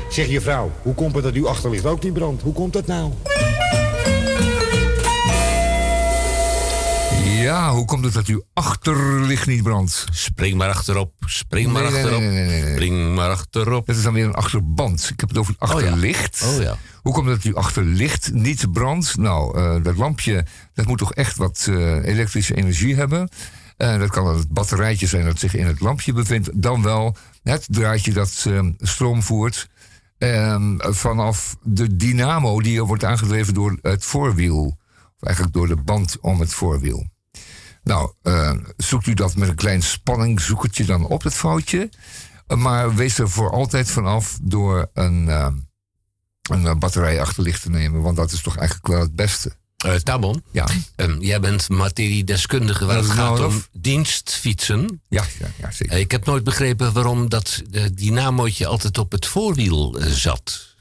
Zeg 0.10 0.28
je 0.28 0.42
vrouw, 0.42 0.72
hoe 0.82 0.94
komt 0.94 1.16
het 1.16 1.24
dat 1.24 1.34
uw 1.34 1.48
achterlicht 1.48 1.86
ook 1.86 2.04
niet 2.04 2.14
brandt? 2.14 2.42
Hoe 2.42 2.54
komt 2.54 2.74
dat 2.74 2.88
nou? 2.88 3.12
Ja, 7.44 7.72
hoe 7.72 7.86
komt 7.86 8.06
het 8.06 8.14
dat 8.14 8.28
uw 8.28 8.44
achterlicht 8.54 9.48
niet 9.48 9.64
brandt? 9.64 10.06
Spring 10.12 10.58
maar 10.58 10.70
achterop, 10.70 11.14
spring 11.26 11.72
maar 11.72 11.84
Nee, 11.84 11.92
achterop, 11.92 12.20
nee, 12.20 12.46
nee, 12.46 12.72
spring 12.72 13.16
maar 13.16 13.30
achterop. 13.30 13.86
Dat 13.86 13.96
is 13.96 14.04
dan 14.04 14.14
weer 14.14 14.26
een 14.26 14.34
achterband. 14.34 15.10
Ik 15.10 15.20
heb 15.20 15.30
het 15.30 15.38
over 15.38 15.56
het 15.60 15.70
ja. 15.70 15.76
achterlicht. 15.76 16.44
Oh 16.44 16.62
ja. 16.62 16.78
Hoe 17.02 17.14
komt 17.14 17.28
het 17.28 17.36
dat 17.36 17.54
uw 17.54 17.60
achterlicht 17.60 18.34
niet 18.34 18.72
brandt? 18.72 19.18
Nou, 19.18 19.58
eh, 19.58 19.84
dat 19.84 19.98
lampje 19.98 20.46
dat 20.74 20.86
moet 20.86 20.98
toch 20.98 21.14
echt 21.14 21.38
wat 21.38 21.66
eh, 21.70 22.06
elektrische 22.06 22.56
energie 22.56 22.96
hebben. 22.96 23.30
Eh, 23.78 24.00
dat 24.00 24.10
kan 24.10 24.28
het 24.38 24.50
batterijtje 24.50 25.08
zijn 25.08 25.26
dat 25.26 25.40
zich 25.40 25.56
in 25.56 25.66
het 25.66 25.80
lampje 25.80 26.14
bevindt. 26.14 26.50
Dan 26.62 26.84
wel 26.84 27.16
het 27.44 27.66
draadje 27.70 28.14
dat 28.14 28.46
eh, 28.48 28.68
stroom 28.78 29.24
voert. 29.24 29.70
ehm, 30.18 30.76
vanaf 30.80 31.56
de 31.64 31.96
dynamo 31.96 32.62
die 32.62 32.84
wordt 32.84 33.04
aangedreven 33.04 33.54
door 33.54 33.78
het 33.82 34.06
voorwiel. 34.06 34.78
Of 35.20 35.28
eigenlijk 35.28 35.56
door 35.56 35.68
de 35.68 35.76
band 35.76 36.18
om 36.22 36.40
het 36.40 36.54
voorwiel. 36.54 37.12
Nou, 37.84 38.12
eh, 38.22 38.54
zoekt 38.78 39.08
u 39.08 39.14
dat 39.14 39.36
met 39.36 39.50
een 39.50 39.56
klein 39.56 39.84
spanningzoekertje 39.84 40.86
dan 40.86 41.06
op, 41.08 41.24
het 41.24 41.34
foutje. 41.34 41.90
Eh, 42.48 42.58
maar 42.58 42.96
wees 42.96 43.18
er 43.18 43.30
voor 43.30 43.52
altijd 43.52 43.92
vanaf 43.92 44.38
door 44.42 44.90
een, 44.94 45.30
eh, 45.30 45.48
een 46.42 46.80
batterij 46.80 47.22
achterlicht 47.22 47.62
te 47.62 47.70
nemen. 47.70 48.02
Want 48.02 48.16
dat 48.16 48.32
is 48.32 48.42
toch 48.42 48.58
eigenlijk 48.58 48.88
wel 48.88 49.00
het 49.00 49.16
beste. 49.16 49.56
Tamon, 50.04 50.44
Ja, 50.52 50.68
ehm, 50.96 51.20
jij 51.20 51.40
bent 51.40 51.70
materiedeskundige 51.70 52.86
waar 52.86 52.96
het 52.96 53.06
is 53.06 53.14
nou 53.14 53.38
gaat 53.38 53.48
om 53.48 53.56
of? 53.56 53.70
dienstfietsen. 53.72 55.02
ja, 55.10 55.24
ja, 55.40 55.48
ja 55.58 55.72
zeker. 55.72 55.98
Ik 55.98 56.12
heb 56.12 56.26
nooit 56.26 56.44
begrepen 56.44 56.94
waarom 56.94 57.30
dat 57.30 57.62
uh, 57.72 57.84
dynamootje 57.94 58.68
altijd 58.68 58.98
op 58.98 59.12
het 59.12 59.26
voorwiel 59.26 59.96
zat. 60.00 60.76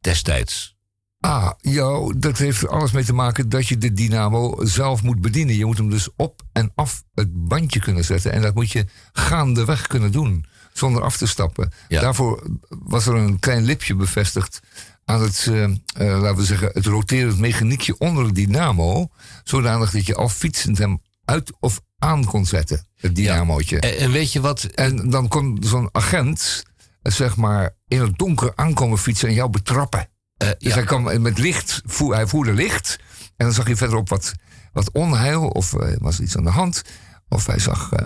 Destijds. 0.00 0.76
Ah, 1.20 1.50
ja, 1.60 2.12
dat 2.16 2.38
heeft 2.38 2.62
er 2.62 2.68
alles 2.68 2.92
mee 2.92 3.04
te 3.04 3.12
maken 3.12 3.48
dat 3.48 3.68
je 3.68 3.78
de 3.78 3.92
dynamo 3.92 4.56
zelf 4.64 5.02
moet 5.02 5.20
bedienen. 5.20 5.56
Je 5.56 5.64
moet 5.64 5.78
hem 5.78 5.90
dus 5.90 6.08
op 6.16 6.42
en 6.52 6.72
af 6.74 7.02
het 7.14 7.48
bandje 7.48 7.80
kunnen 7.80 8.04
zetten. 8.04 8.32
En 8.32 8.42
dat 8.42 8.54
moet 8.54 8.70
je 8.70 8.86
gaandeweg 9.12 9.86
kunnen 9.86 10.12
doen, 10.12 10.46
zonder 10.72 11.02
af 11.02 11.16
te 11.16 11.26
stappen. 11.26 11.72
Ja. 11.88 12.00
Daarvoor 12.00 12.42
was 12.68 13.06
er 13.06 13.14
een 13.14 13.38
klein 13.38 13.64
lipje 13.64 13.94
bevestigd 13.94 14.60
aan 15.04 15.22
het, 15.22 15.46
eh, 15.48 15.64
eh, 15.64 15.70
laten 15.96 16.36
we 16.36 16.44
zeggen, 16.44 16.70
het 16.72 16.86
roterend 16.86 17.38
mechaniekje 17.38 17.98
onder 17.98 18.26
de 18.26 18.32
dynamo. 18.32 19.08
Zodanig 19.44 19.90
dat 19.90 20.06
je 20.06 20.14
al 20.14 20.28
fietsend 20.28 20.78
hem 20.78 21.02
uit 21.24 21.52
of 21.60 21.80
aan 21.98 22.24
kon 22.24 22.46
zetten, 22.46 22.86
het 22.94 23.16
dynamootje. 23.16 23.80
En, 23.80 23.98
en 23.98 24.10
weet 24.10 24.32
je 24.32 24.40
wat? 24.40 24.62
En 24.62 25.10
dan 25.10 25.28
kon 25.28 25.58
zo'n 25.60 25.88
agent, 25.92 26.62
eh, 27.02 27.12
zeg 27.12 27.36
maar, 27.36 27.76
in 27.88 28.00
het 28.00 28.18
donker 28.18 28.52
aankomen 28.54 28.98
fietsen 28.98 29.28
en 29.28 29.34
jou 29.34 29.50
betrappen. 29.50 30.08
Eh, 30.38 30.48
Dus 30.48 30.68
ja, 30.68 30.74
hij 30.74 30.84
kwam 30.84 31.22
met 31.22 31.38
licht, 31.38 31.82
voer, 31.84 32.14
hij 32.14 32.26
voerde 32.26 32.52
licht. 32.52 32.98
En 33.36 33.44
dan 33.46 33.54
zag 33.54 33.68
je 33.68 33.76
verderop 33.76 34.08
wat, 34.08 34.34
wat 34.72 34.90
onheil 34.92 35.48
of 35.48 35.74
eh, 35.74 35.96
was 35.98 36.16
er 36.16 36.22
iets 36.22 36.36
aan 36.36 36.44
de 36.44 36.50
hand. 36.50 36.82
Of 37.28 37.46
hij 37.46 37.58
zag 37.58 37.92
eh, 37.92 38.04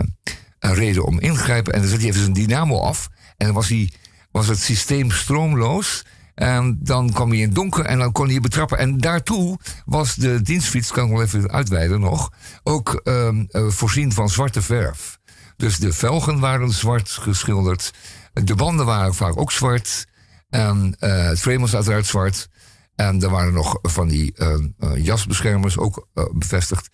een 0.59 0.73
reden 0.73 1.05
om 1.05 1.19
ingrijpen. 1.19 1.73
En 1.73 1.79
dan 1.79 1.89
zet 1.89 1.99
hij 1.99 2.07
even 2.07 2.21
zijn 2.21 2.33
dynamo 2.33 2.79
af. 2.79 3.09
En 3.37 3.45
dan 3.45 3.55
was, 3.55 3.69
hij, 3.69 3.91
was 4.31 4.47
het 4.47 4.59
systeem 4.59 5.11
stroomloos. 5.11 6.03
En 6.35 6.79
dan 6.81 7.11
kwam 7.11 7.29
hij 7.29 7.37
in 7.37 7.45
het 7.45 7.55
donker 7.55 7.85
en 7.85 7.99
dan 7.99 8.11
kon 8.11 8.25
hij 8.25 8.33
je 8.33 8.39
betrappen. 8.39 8.77
En 8.77 8.97
daartoe 8.97 9.59
was 9.85 10.15
de 10.15 10.41
dienstfiets, 10.41 10.91
kan 10.91 11.05
ik 11.05 11.11
wel 11.11 11.21
even 11.21 11.51
uitweiden 11.51 11.99
nog, 11.99 12.31
ook 12.63 13.01
ehm, 13.03 13.45
eh, 13.49 13.67
voorzien 13.67 14.11
van 14.11 14.29
zwarte 14.29 14.61
verf. 14.61 15.19
Dus 15.57 15.77
de 15.77 15.93
velgen 15.93 16.39
waren 16.39 16.71
zwart 16.71 17.09
geschilderd. 17.09 17.93
De 18.33 18.55
banden 18.55 18.85
waren 18.85 19.13
vaak 19.13 19.37
ook 19.37 19.51
zwart. 19.51 20.07
En 20.53 20.95
eh, 20.99 21.25
het 21.25 21.39
frame 21.39 21.59
was 21.59 21.75
uiteraard 21.75 22.05
zwart. 22.05 22.49
En 22.95 23.21
er 23.21 23.29
waren 23.29 23.53
nog 23.53 23.79
van 23.81 24.07
die 24.07 24.33
eh, 24.33 24.53
eh, 24.77 25.05
jasbeschermers 25.05 25.77
ook 25.77 26.07
eh, 26.13 26.25
bevestigd. 26.33 26.89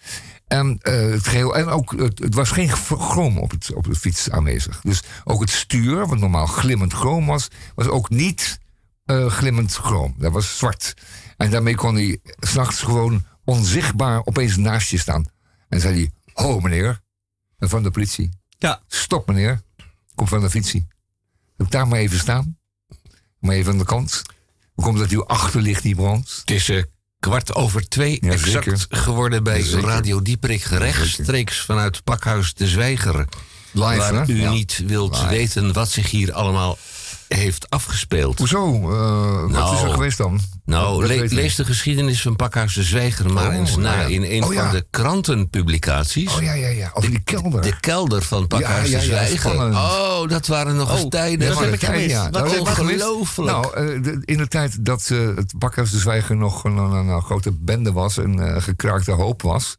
En, 0.48 0.80
het 0.82 1.28
geheel, 1.28 1.56
en 1.56 1.68
ook, 1.68 1.92
het, 1.92 2.20
het 2.20 2.34
was 2.34 2.52
geen 2.52 2.70
chroom 2.70 3.38
op, 3.38 3.52
het, 3.52 3.74
op 3.74 3.84
de 3.84 3.96
fiets 3.96 4.30
aanwezig. 4.32 4.82
Dus 4.82 5.04
ook 5.24 5.42
het 5.42 5.50
stuur, 5.50 6.08
wat 6.08 6.20
normaal 6.20 6.46
glimmend 6.46 6.94
chroom 6.94 7.26
was, 7.26 7.48
was 7.76 7.88
ook 7.88 8.10
niet 8.10 8.60
glimmend 9.06 9.74
chroom. 9.74 10.14
Dat 10.18 10.32
was 10.32 10.58
zwart. 10.58 10.94
En 11.38 11.50
daarmee 11.50 11.76
kon 11.76 11.96
hij 11.96 12.20
s'nachts 12.40 12.82
gewoon 12.82 13.26
onzichtbaar 13.46 14.22
opeens 14.26 14.58
naast 14.58 14.90
je 14.90 14.98
staan. 14.98 15.26
En 15.68 15.80
zei 15.80 15.94
hij, 15.94 16.12
ho 16.34 16.60
meneer, 16.60 17.00
van 17.58 17.84
de 17.84 17.92
politie. 17.92 18.30
Ja. 18.58 18.82
Stop 18.88 19.28
meneer, 19.28 19.62
kom 20.16 20.28
van 20.28 20.42
de 20.42 20.50
fietsie. 20.50 20.88
Heb 21.58 21.70
daar 21.70 21.88
maar 21.88 22.00
even 22.00 22.20
staan. 22.20 22.59
Maar 23.40 23.56
even 23.56 23.72
aan 23.72 23.78
de 23.78 23.84
kant. 23.86 24.22
Hoe 24.74 24.86
komt 24.86 24.98
dat 24.98 25.10
uw 25.10 25.26
achterlicht 25.26 25.84
niet 25.84 25.96
brandt? 25.96 26.38
Het 26.40 26.52
is 26.52 26.70
eh, 26.70 26.84
kwart 27.20 27.56
over 27.56 27.88
twee 27.90 28.18
Ja, 28.22 28.32
exact 28.32 28.64
zeker. 28.64 28.86
geworden 28.90 29.44
bij 29.44 29.64
Ja. 29.64 29.80
Radio 29.80 30.22
Dieperik. 30.22 30.64
Rechtstreeks 30.64 31.60
vanuit 31.62 32.04
Pakhuis 32.04 32.54
de 32.54 32.68
Zwijger. 32.68 33.26
Live, 33.72 33.98
waar 33.98 34.14
hè? 34.14 34.34
u 34.34 34.42
Ja. 34.42 34.52
niet 34.52 34.84
wilt 34.86 35.12
Live. 35.16 35.28
weten 35.30 35.74
wat 35.74 35.90
zich 35.90 36.10
hier 36.12 36.34
allemaal 36.34 36.78
heeft 37.36 37.70
afgespeeld. 37.70 38.38
Hoezo? 38.38 38.74
Eh, 38.74 39.42
wat 39.42 39.50
Nou, 39.50 39.76
is 39.76 39.82
er 39.82 39.90
geweest 39.90 40.18
dan? 40.18 40.40
Nou, 40.66 41.06
le- 41.08 41.26
lees 41.30 41.56
de 41.56 41.66
geschiedenis 41.66 42.22
van 42.22 42.36
Pakhuis 42.36 42.74
de 42.74 42.84
Zwijger 42.84 43.34
maar 43.34 43.48
Oh, 43.48 43.54
eens 43.56 43.76
na 43.76 43.82
nou 43.96 43.98
ja. 44.00 44.06
in 44.08 44.24
een 44.24 44.44
Oh, 44.44 44.54
ja. 44.54 44.62
van 44.64 44.76
de 44.76 44.86
krantenpublicaties. 44.90 46.36
Oh 46.36 46.42
ja, 46.42 46.54
ja, 46.54 46.68
ja. 46.68 46.92
Over 46.94 47.10
die 47.10 47.20
kelder. 47.24 47.62
De 47.62 47.80
kelder 47.80 48.22
van 48.22 48.48
Pakhuis 48.48 48.90
Ja, 48.90 48.94
ja, 48.96 49.00
de 49.00 49.06
Zwijger. 49.06 49.40
spannend. 49.40 49.76
oh, 49.76 50.28
dat 50.28 50.48
waren 50.48 50.76
nog 50.76 50.92
eens 50.92 51.02
Oh, 51.04 51.10
tijden. 51.10 51.48
dat 51.50 51.60
heb 51.60 51.74
ik 51.74 51.84
gemist. 51.84 52.16
Nou, 52.16 52.32
dat 52.32 52.52
heb 52.52 52.60
ik. 52.60 52.68
Ongelooflijk. 52.68 53.52
Nou, 53.52 53.74
eh, 53.76 54.04
de- 54.04 54.22
in 54.26 54.38
de 54.38 54.48
tijd 54.48 54.86
dat 54.86 55.10
eh, 55.12 55.18
het 55.36 55.54
Bakhuis 55.58 55.92
de 55.92 55.98
Zwijger 56.00 56.36
nog 56.36 56.64
een, 56.64 56.78
een, 56.78 57.08
een 57.08 57.22
grote 57.22 57.52
bende 57.52 57.92
was, 57.92 58.18
een 58.18 58.40
eh, 58.40 58.62
gekraakte 58.62 59.12
hoop 59.12 59.42
was. 59.42 59.78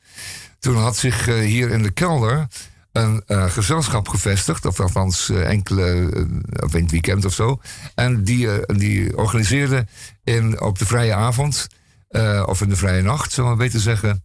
Toen 0.58 0.76
had 0.76 0.96
zich 0.96 1.24
hier 1.26 1.70
in 1.70 1.82
de 1.82 1.90
kelder 1.90 2.46
een 2.92 3.22
eh, 3.26 3.50
gezelschap 3.50 4.08
gevestigd, 4.08 4.64
of 4.64 4.80
althans 4.80 5.28
eh, 5.28 5.50
enkele, 5.50 6.10
eh, 6.12 6.64
of 6.64 6.74
in 6.74 6.82
het 6.82 6.90
weekend 6.90 7.24
of 7.24 7.32
zo. 7.32 7.60
En 7.94 8.24
die, 8.24 8.48
die 8.66 9.16
organiseerde 9.16 9.86
in, 10.24 10.60
op 10.60 10.78
de 10.78 10.86
vrije 10.86 11.14
avond, 11.14 11.66
of 12.44 12.60
in 12.60 12.68
de 12.68 12.76
vrije 12.76 13.02
nacht, 13.02 13.32
zullen 13.32 13.50
we 13.50 13.56
beter 13.56 13.80
zeggen, 13.80 14.24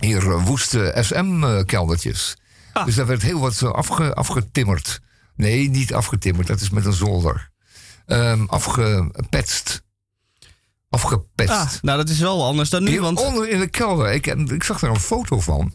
hier 0.00 0.38
woeste 0.38 0.94
SM-keldertjes. 1.00 2.36
Ah. 2.72 2.84
Dus 2.84 2.94
daar 2.94 3.06
werd 3.06 3.22
heel 3.22 3.40
wat 3.40 3.62
afge, 3.62 4.14
afgetimmerd. 4.14 5.00
Nee, 5.34 5.70
niet 5.70 5.94
afgetimmerd, 5.94 6.46
dat 6.46 6.60
is 6.60 6.70
met 6.70 6.84
een 6.84 6.92
zolder. 6.92 7.50
Ehm 8.06 8.44
afgepetst. 8.44 9.82
Afgepetst. 10.88 11.52
Ah, 11.52 11.70
nou, 11.82 11.98
dat 11.98 12.08
is 12.08 12.18
wel 12.18 12.44
anders 12.44 12.70
dan 12.70 12.82
nu, 12.84 13.00
want... 13.00 13.18
onder 13.18 13.48
in 13.48 13.60
de 13.60 13.68
kelder. 13.68 14.12
Ik, 14.12 14.26
ik 14.26 14.64
zag 14.64 14.78
daar 14.78 14.90
een 14.90 15.00
foto 15.00 15.40
van. 15.40 15.72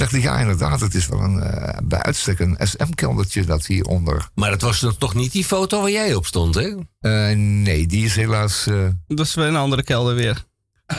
Dacht 0.00 0.12
ik, 0.12 0.22
ja, 0.22 0.38
inderdaad, 0.38 0.80
het 0.80 0.94
is 0.94 1.06
wel 1.06 1.20
een, 1.20 1.42
eh, 1.42 1.78
bij 1.84 2.02
uitstek 2.02 2.38
een 2.38 2.56
SM-keldertje 2.62 3.44
dat 3.44 3.66
hieronder. 3.66 4.28
Maar 4.34 4.50
het 4.50 4.62
was 4.62 4.86
toch 4.98 5.14
niet 5.14 5.32
die 5.32 5.44
foto 5.44 5.80
waar 5.80 5.90
jij 5.90 6.14
op 6.14 6.26
stond, 6.26 6.54
hè? 6.54 6.68
Eh, 7.00 7.36
nee, 7.36 7.86
die 7.86 8.04
is 8.04 8.16
helaas. 8.16 8.66
eh, 8.66 8.86
Dat 9.06 9.26
is 9.26 9.34
weer 9.34 9.46
een 9.46 9.56
andere 9.56 9.82
kelder 9.82 10.14
weer. 10.14 10.44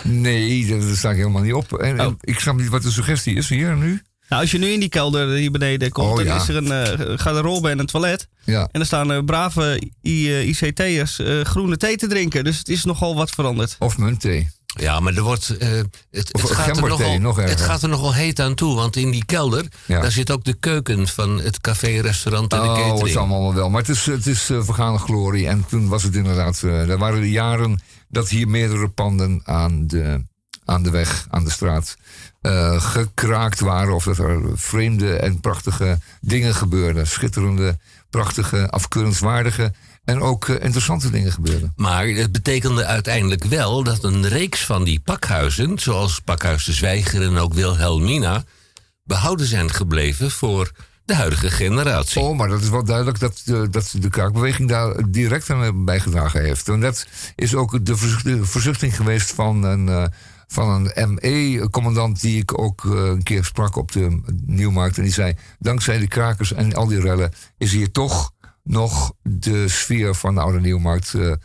nee, 0.03 0.65
daar 0.67 0.79
daar 0.79 0.95
sta 0.97 1.09
ik 1.09 1.17
helemaal 1.17 1.41
niet 1.41 1.53
op. 1.53 1.73
En, 1.73 1.99
en 1.99 2.05
Oh. 2.07 2.13
ik 2.21 2.39
snap 2.39 2.57
niet 2.57 2.69
wat 2.69 2.81
de 2.83 2.91
suggestie 2.91 3.35
is 3.35 3.49
hier 3.49 3.75
nu. 3.77 4.01
Nou, 4.29 4.41
als 4.43 4.51
je 4.51 4.57
nu 4.57 4.67
in 4.67 4.79
die 4.79 4.89
kelder 4.89 5.29
hier 5.35 5.51
beneden 5.51 5.91
komt, 5.91 6.09
Oh, 6.09 6.15
dan 6.15 6.25
ja. 6.25 6.35
is 6.35 6.47
er 6.47 6.55
een 6.55 6.71
eh, 6.71 7.17
garderobe 7.19 7.69
en 7.69 7.79
een 7.79 7.85
toilet. 7.85 8.27
Ja. 8.45 8.67
En 8.71 8.79
er 8.79 8.85
staan 8.85 9.11
eh, 9.11 9.23
brave 9.25 9.81
ICT'ers 10.01 11.19
eh, 11.19 11.41
groene 11.41 11.77
thee 11.77 11.95
te 11.97 12.07
drinken. 12.07 12.43
Dus 12.43 12.57
het 12.57 12.69
is 12.69 12.83
nogal 12.83 13.15
wat 13.15 13.29
veranderd. 13.29 13.75
Of 13.79 13.97
muntthee. 13.97 14.49
Ja, 14.79 14.99
maar 14.99 15.13
er 15.15 15.21
wordt. 15.21 15.57
eh, 15.57 15.69
het, 16.11 16.33
Of 16.33 16.41
het, 16.41 16.51
gaat 16.51 16.77
er 16.77 16.87
nogal, 16.87 17.17
nog 17.19 17.35
het 17.35 17.61
gaat 17.61 17.83
er 17.83 17.89
nogal 17.89 18.13
heet 18.13 18.39
aan 18.39 18.55
toe, 18.55 18.75
want 18.75 18.95
in 18.95 19.11
die 19.11 19.25
kelder. 19.25 19.65
Ja. 19.85 20.01
daar 20.01 20.11
zit 20.11 20.31
ook 20.31 20.43
de 20.43 20.53
keuken 20.53 21.07
van 21.07 21.39
het 21.41 21.61
café, 21.61 21.99
restaurant 21.99 22.53
en 22.53 22.59
de 22.61 22.65
Oh, 22.65 22.71
het 22.73 22.81
catering. 22.83 23.07
is 23.09 23.17
allemaal 23.17 23.53
wel. 23.53 23.69
Maar 23.69 23.81
het 23.81 23.89
is, 23.89 24.05
het 24.05 24.27
is 24.27 24.49
eh, 24.49 24.63
vergane 24.63 24.97
glorie. 24.97 25.47
En 25.47 25.65
toen 25.67 25.87
was 25.87 26.03
het 26.03 26.15
inderdaad. 26.15 26.63
eh 26.63 26.89
er 26.89 26.97
waren 26.97 27.21
de 27.21 27.29
jaren 27.31 27.81
dat 28.09 28.29
hier 28.29 28.47
meerdere 28.47 28.87
panden 28.89 29.41
aan 29.45 29.87
de, 29.87 30.23
aan 30.65 30.83
de 30.83 30.89
weg, 30.89 31.25
aan 31.29 31.43
de 31.43 31.51
straat. 31.51 31.97
gekraakt 32.77 33.59
waren. 33.59 33.93
Of 33.93 34.03
dat 34.03 34.17
er 34.17 34.41
vreemde 34.53 35.15
en 35.15 35.39
prachtige 35.39 35.99
dingen 36.21 36.55
gebeurden. 36.55 37.07
Schitterende, 37.07 37.77
prachtige, 38.09 38.69
afkeurenswaardige. 38.69 39.73
En 40.03 40.21
ook 40.21 40.47
eh, 40.47 40.63
interessante 40.63 41.09
dingen 41.09 41.31
gebeurden. 41.31 41.73
Maar 41.75 42.07
het 42.07 42.31
betekende 42.31 42.85
uiteindelijk 42.85 43.43
wel 43.43 43.83
dat 43.83 44.03
een 44.03 44.27
reeks 44.27 44.65
van 44.65 44.83
die 44.83 44.99
pakhuizen, 44.99 45.79
zoals 45.79 46.19
Pakhuis 46.19 46.65
de 46.65 46.73
Zwijger 46.73 47.21
en 47.21 47.37
ook 47.37 47.53
Wilhelmina, 47.53 48.43
behouden 49.03 49.45
zijn 49.45 49.71
gebleven 49.71 50.31
voor 50.31 50.71
de 51.05 51.15
huidige 51.15 51.51
generatie. 51.51 52.21
Oh, 52.21 52.37
maar 52.37 52.47
dat 52.47 52.61
is 52.61 52.69
wel 52.69 52.83
duidelijk 52.83 53.19
dat 53.19 53.41
de, 53.45 53.69
dat 53.69 53.93
de 53.99 54.09
kraakbeweging 54.09 54.69
daar 54.69 55.11
direct 55.11 55.49
aan 55.49 55.85
bijgedragen 55.85 56.41
heeft. 56.41 56.67
En 56.67 56.79
dat 56.79 57.07
is 57.35 57.55
ook 57.55 57.85
de 57.85 57.97
verzucht- 57.97 58.23
de 58.23 58.45
verzuchting 58.45 58.95
geweest 58.95 59.31
van 59.31 59.63
een, 59.63 59.89
eh, 59.89 60.05
van 60.47 60.91
een 60.95 61.11
ME-commandant 61.13 62.21
die 62.21 62.41
ik 62.41 62.59
ook 62.59 62.83
een 62.83 63.23
keer 63.23 63.45
sprak 63.45 63.75
op 63.75 63.91
de 63.91 64.21
Nieuwmarkt. 64.45 64.97
En 64.97 65.03
die 65.03 65.13
zei, 65.13 65.35
dankzij 65.59 65.99
de 65.99 66.07
krakers 66.07 66.53
en 66.53 66.73
al 66.73 66.87
die 66.87 66.99
rellen 66.99 67.31
is 67.57 67.71
hier 67.71 67.91
toch 67.91 68.31
nog 68.63 69.13
de 69.21 69.67
sfeer 69.67 70.15
van 70.15 70.35
de 70.35 70.41
oude 70.41 70.59
Nieuwmarkt 70.59 71.13
eh, 71.13 71.31
eh, 71.31 71.37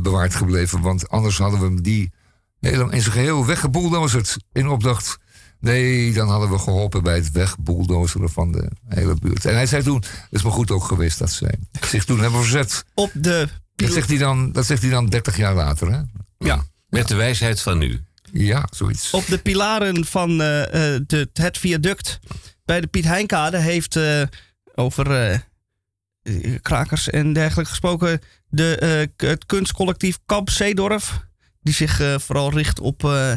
bewaard 0.00 0.34
gebleven. 0.34 0.80
Want 0.80 1.08
anders 1.08 1.38
hadden 1.38 1.74
we 1.74 1.80
die 1.80 2.12
helemaal 2.60 2.92
in 2.92 3.00
zijn 3.00 3.12
geheel 3.12 3.46
weggebouldozerd 3.46 4.36
in 4.52 4.68
opdracht. 4.68 5.18
Nee, 5.60 6.12
dan 6.12 6.28
hadden 6.28 6.50
we 6.50 6.58
geholpen 6.58 7.02
bij 7.02 7.14
het 7.14 7.30
wegbouldozeren 7.30 8.30
van 8.30 8.52
de 8.52 8.70
hele 8.88 9.14
buurt. 9.14 9.44
En 9.44 9.54
hij 9.54 9.66
zei 9.66 9.82
toen, 9.82 9.96
het 9.96 10.28
is 10.30 10.42
maar 10.42 10.52
goed 10.52 10.70
ook 10.70 10.84
geweest 10.84 11.18
dat 11.18 11.30
ze 11.30 11.58
zich 11.80 12.04
toen 12.04 12.20
hebben 12.20 12.40
verzet. 12.40 12.84
Op 12.94 13.10
de... 13.14 13.48
Dat 13.74 13.92
zegt 13.92 14.08
hij 14.08 14.18
dan, 14.18 14.52
dat 14.52 14.66
zegt 14.66 14.82
hij 14.82 14.90
dan 14.90 15.06
30 15.06 15.36
jaar 15.36 15.54
later, 15.54 15.92
hè? 15.92 16.00
Ja. 16.38 16.64
Met 16.88 17.08
de 17.08 17.14
wijsheid 17.14 17.60
van 17.60 17.78
nu. 17.78 18.00
Ja, 18.32 18.68
zoiets. 18.70 19.10
Op 19.10 19.26
de 19.26 19.38
pilaren 19.38 20.04
van 20.04 20.40
eh, 20.40 20.94
eh, 20.94 21.00
de, 21.06 21.28
het 21.32 21.58
viaduct 21.58 22.20
bij 22.64 22.80
de 22.80 22.86
Piet 22.86 23.04
Heinkade 23.04 23.58
heeft 23.58 23.96
eh, 23.96 24.22
over 24.74 25.06
krakers 26.62 27.10
en 27.10 27.32
dergelijke 27.32 27.70
gesproken 27.70 28.20
de, 28.48 28.76
eh, 28.76 29.28
het 29.28 29.46
kunstcollectief 29.46 30.18
Kamp 30.26 30.50
Zeedorf. 30.50 31.20
Die 31.62 31.74
zich 31.74 32.00
eh, 32.00 32.18
vooral 32.18 32.52
richt 32.52 32.80
op 32.80 33.04
eh, 33.04 33.32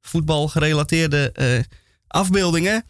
voetbalgerelateerde 0.00 1.32
eh, 1.32 1.58
afbeeldingen. 2.06 2.84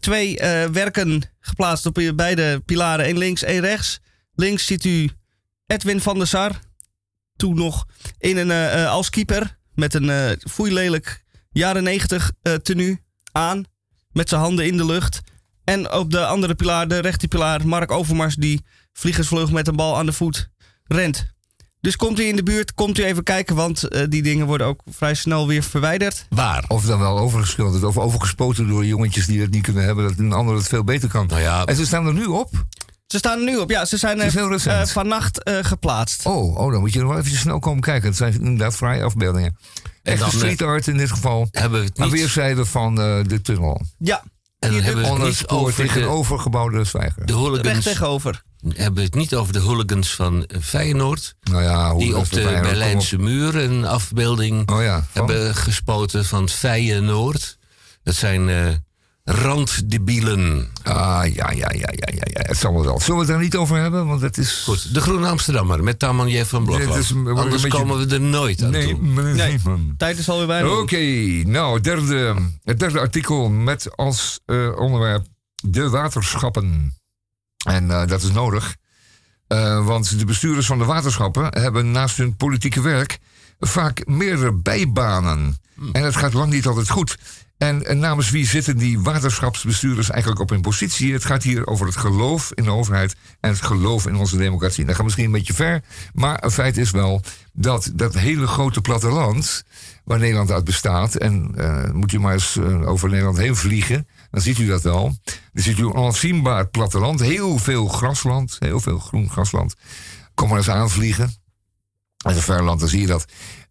Twee 0.00 0.38
eh, 0.38 0.68
werken 0.68 1.22
geplaatst 1.40 1.86
op 1.86 2.12
beide 2.14 2.60
pilaren, 2.60 3.04
één 3.04 3.18
links, 3.18 3.42
één 3.42 3.60
rechts. 3.60 4.00
Links 4.34 4.66
ziet 4.66 4.84
u 4.84 5.10
Edwin 5.66 6.00
van 6.00 6.18
der 6.18 6.26
Sar, 6.26 6.60
toen 7.36 7.54
nog 7.54 7.86
in 8.18 8.36
een, 8.36 8.50
eh, 8.50 8.82
eh, 8.82 8.90
als 8.90 9.10
keeper 9.10 9.58
met 9.74 9.94
een 9.94 10.10
eh 10.10 10.30
foeilelijk 10.50 11.24
jaren 11.50 11.82
90 11.82 12.32
eh 12.42 12.54
tenue 12.54 12.98
aan. 13.32 13.64
Met 14.12 14.28
zijn 14.28 14.40
handen 14.40 14.66
in 14.66 14.76
de 14.76 14.86
lucht. 14.86 15.20
En 15.64 15.92
op 15.92 16.10
de 16.10 16.26
andere 16.26 16.54
pilaar, 16.54 16.88
de 16.88 16.98
rechterpilaar, 16.98 17.66
Mark 17.66 17.90
Overmars, 17.90 18.34
die 18.34 18.64
vliegersvlug 19.00 19.50
met 19.50 19.68
een 19.68 19.76
bal 19.76 19.96
aan 19.96 20.06
de 20.06 20.12
voet 20.12 20.48
rent. 20.84 21.34
Dus 21.80 21.96
komt 21.96 22.20
u 22.20 22.24
in 22.24 22.36
de 22.36 22.42
buurt, 22.42 22.74
komt 22.74 22.98
u 22.98 23.04
even 23.04 23.22
kijken, 23.22 23.56
want 23.56 23.82
eh, 23.88 24.02
die 24.08 24.22
dingen 24.22 24.46
worden 24.46 24.66
ook 24.66 24.80
vrij 24.90 25.14
snel 25.14 25.46
weer 25.46 25.62
verwijderd. 25.62 26.26
Waar? 26.28 26.64
Of 26.68 26.84
dan 26.84 26.98
wel 26.98 27.18
overgeschilderd 27.18 27.84
of 27.84 27.98
overgespoten 27.98 28.68
door 28.68 28.84
jongetjes 28.86 29.26
die 29.26 29.40
het 29.40 29.50
niet 29.50 29.62
kunnen 29.62 29.84
hebben, 29.84 30.04
dat 30.08 30.18
een 30.18 30.32
ander 30.32 30.54
het 30.56 30.68
veel 30.68 30.84
beter 30.84 31.08
kan. 31.08 31.26
Nou 31.26 31.40
ja, 31.40 31.64
En 31.64 31.76
ze 31.76 31.86
staan 31.86 32.06
er 32.06 32.12
nu 32.14 32.24
op. 32.24 32.50
Ze 33.06 33.18
staan 33.18 33.38
er 33.38 33.44
nu 33.44 33.56
op. 33.56 33.70
Ja, 33.70 33.84
ze 33.84 33.96
zijn 33.96 34.18
Het 34.18 34.26
is 34.26 34.34
eh, 34.34 34.40
heel 34.40 34.50
recent. 34.50 34.88
eh, 34.88 34.94
vannacht 34.94 35.42
eh, 35.42 35.58
geplaatst. 35.62 36.26
Oh, 36.26 36.56
oh, 36.56 36.72
dan 36.72 36.80
moet 36.80 36.92
je 36.92 36.98
nog 37.00 37.08
wel 37.08 37.18
even 37.18 37.36
snel 37.38 37.58
komen 37.58 37.80
kijken. 37.82 38.08
Het 38.08 38.16
zijn 38.16 38.32
inderdaad 38.34 38.74
fraaie 38.76 39.02
afbeeldingen. 39.02 39.56
Echte 40.02 40.30
street 40.30 40.62
art 40.62 40.86
in 40.86 40.96
dit 40.96 41.10
geval. 41.10 41.48
hebben 41.50 41.80
we 41.80 41.86
het 41.86 41.98
Aan 41.98 42.08
niet, 42.08 42.18
weerszijden 42.18 42.66
van 42.66 43.00
eh, 43.00 43.18
de 43.26 43.40
tunnel. 43.40 43.80
Ja, 43.98 44.22
en 44.66 44.72
dan 44.72 44.82
hebben 44.82 45.04
we 45.04 45.10
het 45.10 45.22
niet 45.22 45.46
over 45.48 45.82
de, 45.82 45.88
tegenover 45.88 46.38
gebouwde 46.38 46.84
zwijger. 46.84 47.26
de 47.26 47.32
hooligans. 47.32 47.84
tegenover. 47.84 48.42
Hebben 48.74 48.94
we 48.94 49.02
het 49.02 49.14
niet 49.14 49.34
over 49.34 49.52
de 49.52 49.58
hooligans 49.58 50.14
van 50.14 50.48
Feyenoord. 50.62 51.34
Nou 51.42 51.62
ja, 51.62 51.90
hoe 51.90 52.00
Die 52.00 52.10
dat 52.10 52.20
op 52.20 52.30
de 52.30 52.40
op. 52.40 52.62
Berlijnse 52.62 53.18
muur 53.18 53.56
een 53.56 53.84
afbeelding 53.84 54.70
Oh 54.70 54.82
ja, 54.82 55.06
hebben 55.12 55.54
gespoten 55.54 56.24
van 56.24 56.48
Feyenoord. 56.48 57.58
Dat 58.02 58.14
zijn 58.14 58.48
eh, 58.48 58.66
randdebielen. 59.28 60.68
Ah, 60.82 61.22
ja, 61.34 61.50
ja, 61.50 61.50
ja, 61.50 61.70
ja, 61.72 62.08
ja, 62.14 62.24
ja. 62.24 62.40
Het 62.46 62.56
zal 62.56 62.72
wel 62.72 62.84
wel. 62.84 63.00
Zullen 63.00 63.20
we 63.20 63.26
het 63.26 63.34
er 63.34 63.42
niet 63.42 63.56
over 63.56 63.76
hebben? 63.76 64.06
Want 64.06 64.20
het 64.20 64.38
is... 64.38 64.62
Goed, 64.64 64.94
de 64.94 65.00
Groene 65.00 65.28
Amsterdammer 65.28 65.82
met 65.84 65.98
Taman 65.98 66.28
J. 66.28 66.44
van 66.44 66.64
Blokland. 66.64 66.96
Is 66.96 67.12
Anders 67.12 67.62
beetje- 67.62 67.78
komen 67.78 67.98
we 68.08 68.14
er 68.14 68.20
nooit 68.20 68.62
aan 68.62 68.70
Nee, 68.70 68.88
toe. 68.88 69.02
meneer 69.02 69.34
Nee. 69.34 69.58
Zeeman. 69.58 69.94
Tijd 69.96 70.18
is 70.18 70.28
alweer 70.28 70.46
bijna. 70.46 70.68
Oké, 70.68 70.96
nou, 71.46 71.80
derde, 71.80 72.34
het 72.64 72.78
derde 72.78 73.00
artikel 73.00 73.48
met 73.48 73.96
als 73.96 74.40
eh, 74.46 74.76
onderwerp 74.78 75.26
de 75.64 75.88
waterschappen. 75.90 76.94
En 77.66 77.90
eh, 77.90 78.06
dat 78.06 78.22
is 78.22 78.30
nodig, 78.30 78.76
eh, 79.46 79.86
want 79.86 80.18
de 80.18 80.24
bestuurders 80.24 80.66
van 80.66 80.78
de 80.78 80.84
waterschappen 80.84 81.46
hebben 81.60 81.90
naast 81.90 82.16
hun 82.16 82.36
politieke 82.36 82.80
werk 82.80 83.18
vaak 83.58 84.06
meerdere 84.06 84.52
bijbanen. 84.52 85.58
En 85.92 86.02
het 86.02 86.16
gaat 86.16 86.32
lang 86.32 86.52
niet 86.52 86.66
altijd 86.66 86.90
goed. 86.90 87.18
En, 87.58 87.86
en 87.86 87.98
namens 87.98 88.30
wie 88.30 88.46
zitten 88.46 88.76
die 88.78 89.00
waterschapsbestuurders 89.00 90.10
eigenlijk 90.10 90.40
op 90.40 90.50
hun 90.50 90.60
positie? 90.60 91.12
Het 91.12 91.24
gaat 91.24 91.42
hier 91.42 91.66
over 91.66 91.86
het 91.86 91.96
geloof 91.96 92.52
in 92.54 92.64
de 92.64 92.70
overheid 92.70 93.16
en 93.40 93.50
het 93.50 93.62
geloof 93.62 94.06
in 94.06 94.16
onze 94.16 94.36
democratie. 94.36 94.84
Dat 94.84 94.94
gaat 94.94 95.04
misschien 95.04 95.24
een 95.24 95.32
beetje 95.32 95.54
ver, 95.54 95.82
maar 96.12 96.44
een 96.44 96.50
feit 96.50 96.76
is 96.76 96.90
wel 96.90 97.22
dat 97.52 97.90
dat 97.94 98.14
hele 98.14 98.46
grote 98.46 98.80
platteland 98.80 99.64
waar 100.04 100.18
Nederland 100.18 100.50
uit 100.50 100.64
bestaat, 100.64 101.14
en 101.14 101.52
eh, 101.56 101.92
moet 101.92 102.12
u 102.12 102.20
maar 102.20 102.32
eens 102.32 102.56
eh, 102.56 102.88
over 102.88 103.08
Nederland 103.08 103.36
heen 103.36 103.56
vliegen, 103.56 104.08
dan 104.30 104.40
ziet 104.40 104.58
u 104.58 104.66
dat 104.66 104.82
wel. 104.82 105.16
Dan 105.52 105.62
ziet 105.62 105.78
u 105.78 105.82
een 105.82 105.94
onafzienbaar 105.94 106.66
platteland, 106.68 107.20
heel 107.20 107.58
veel 107.58 107.86
grasland, 107.88 108.56
heel 108.58 108.80
veel 108.80 108.98
groen 108.98 109.30
grasland. 109.30 109.74
Kom 110.34 110.48
maar 110.48 110.58
eens 110.58 110.70
aanvliegen. 110.70 111.34
Uit 112.16 112.36
een 112.36 112.42
ver 112.42 112.62
land, 112.62 112.80
dan 112.80 112.88
zie 112.88 113.00
je 113.00 113.06
dat. 113.06 113.26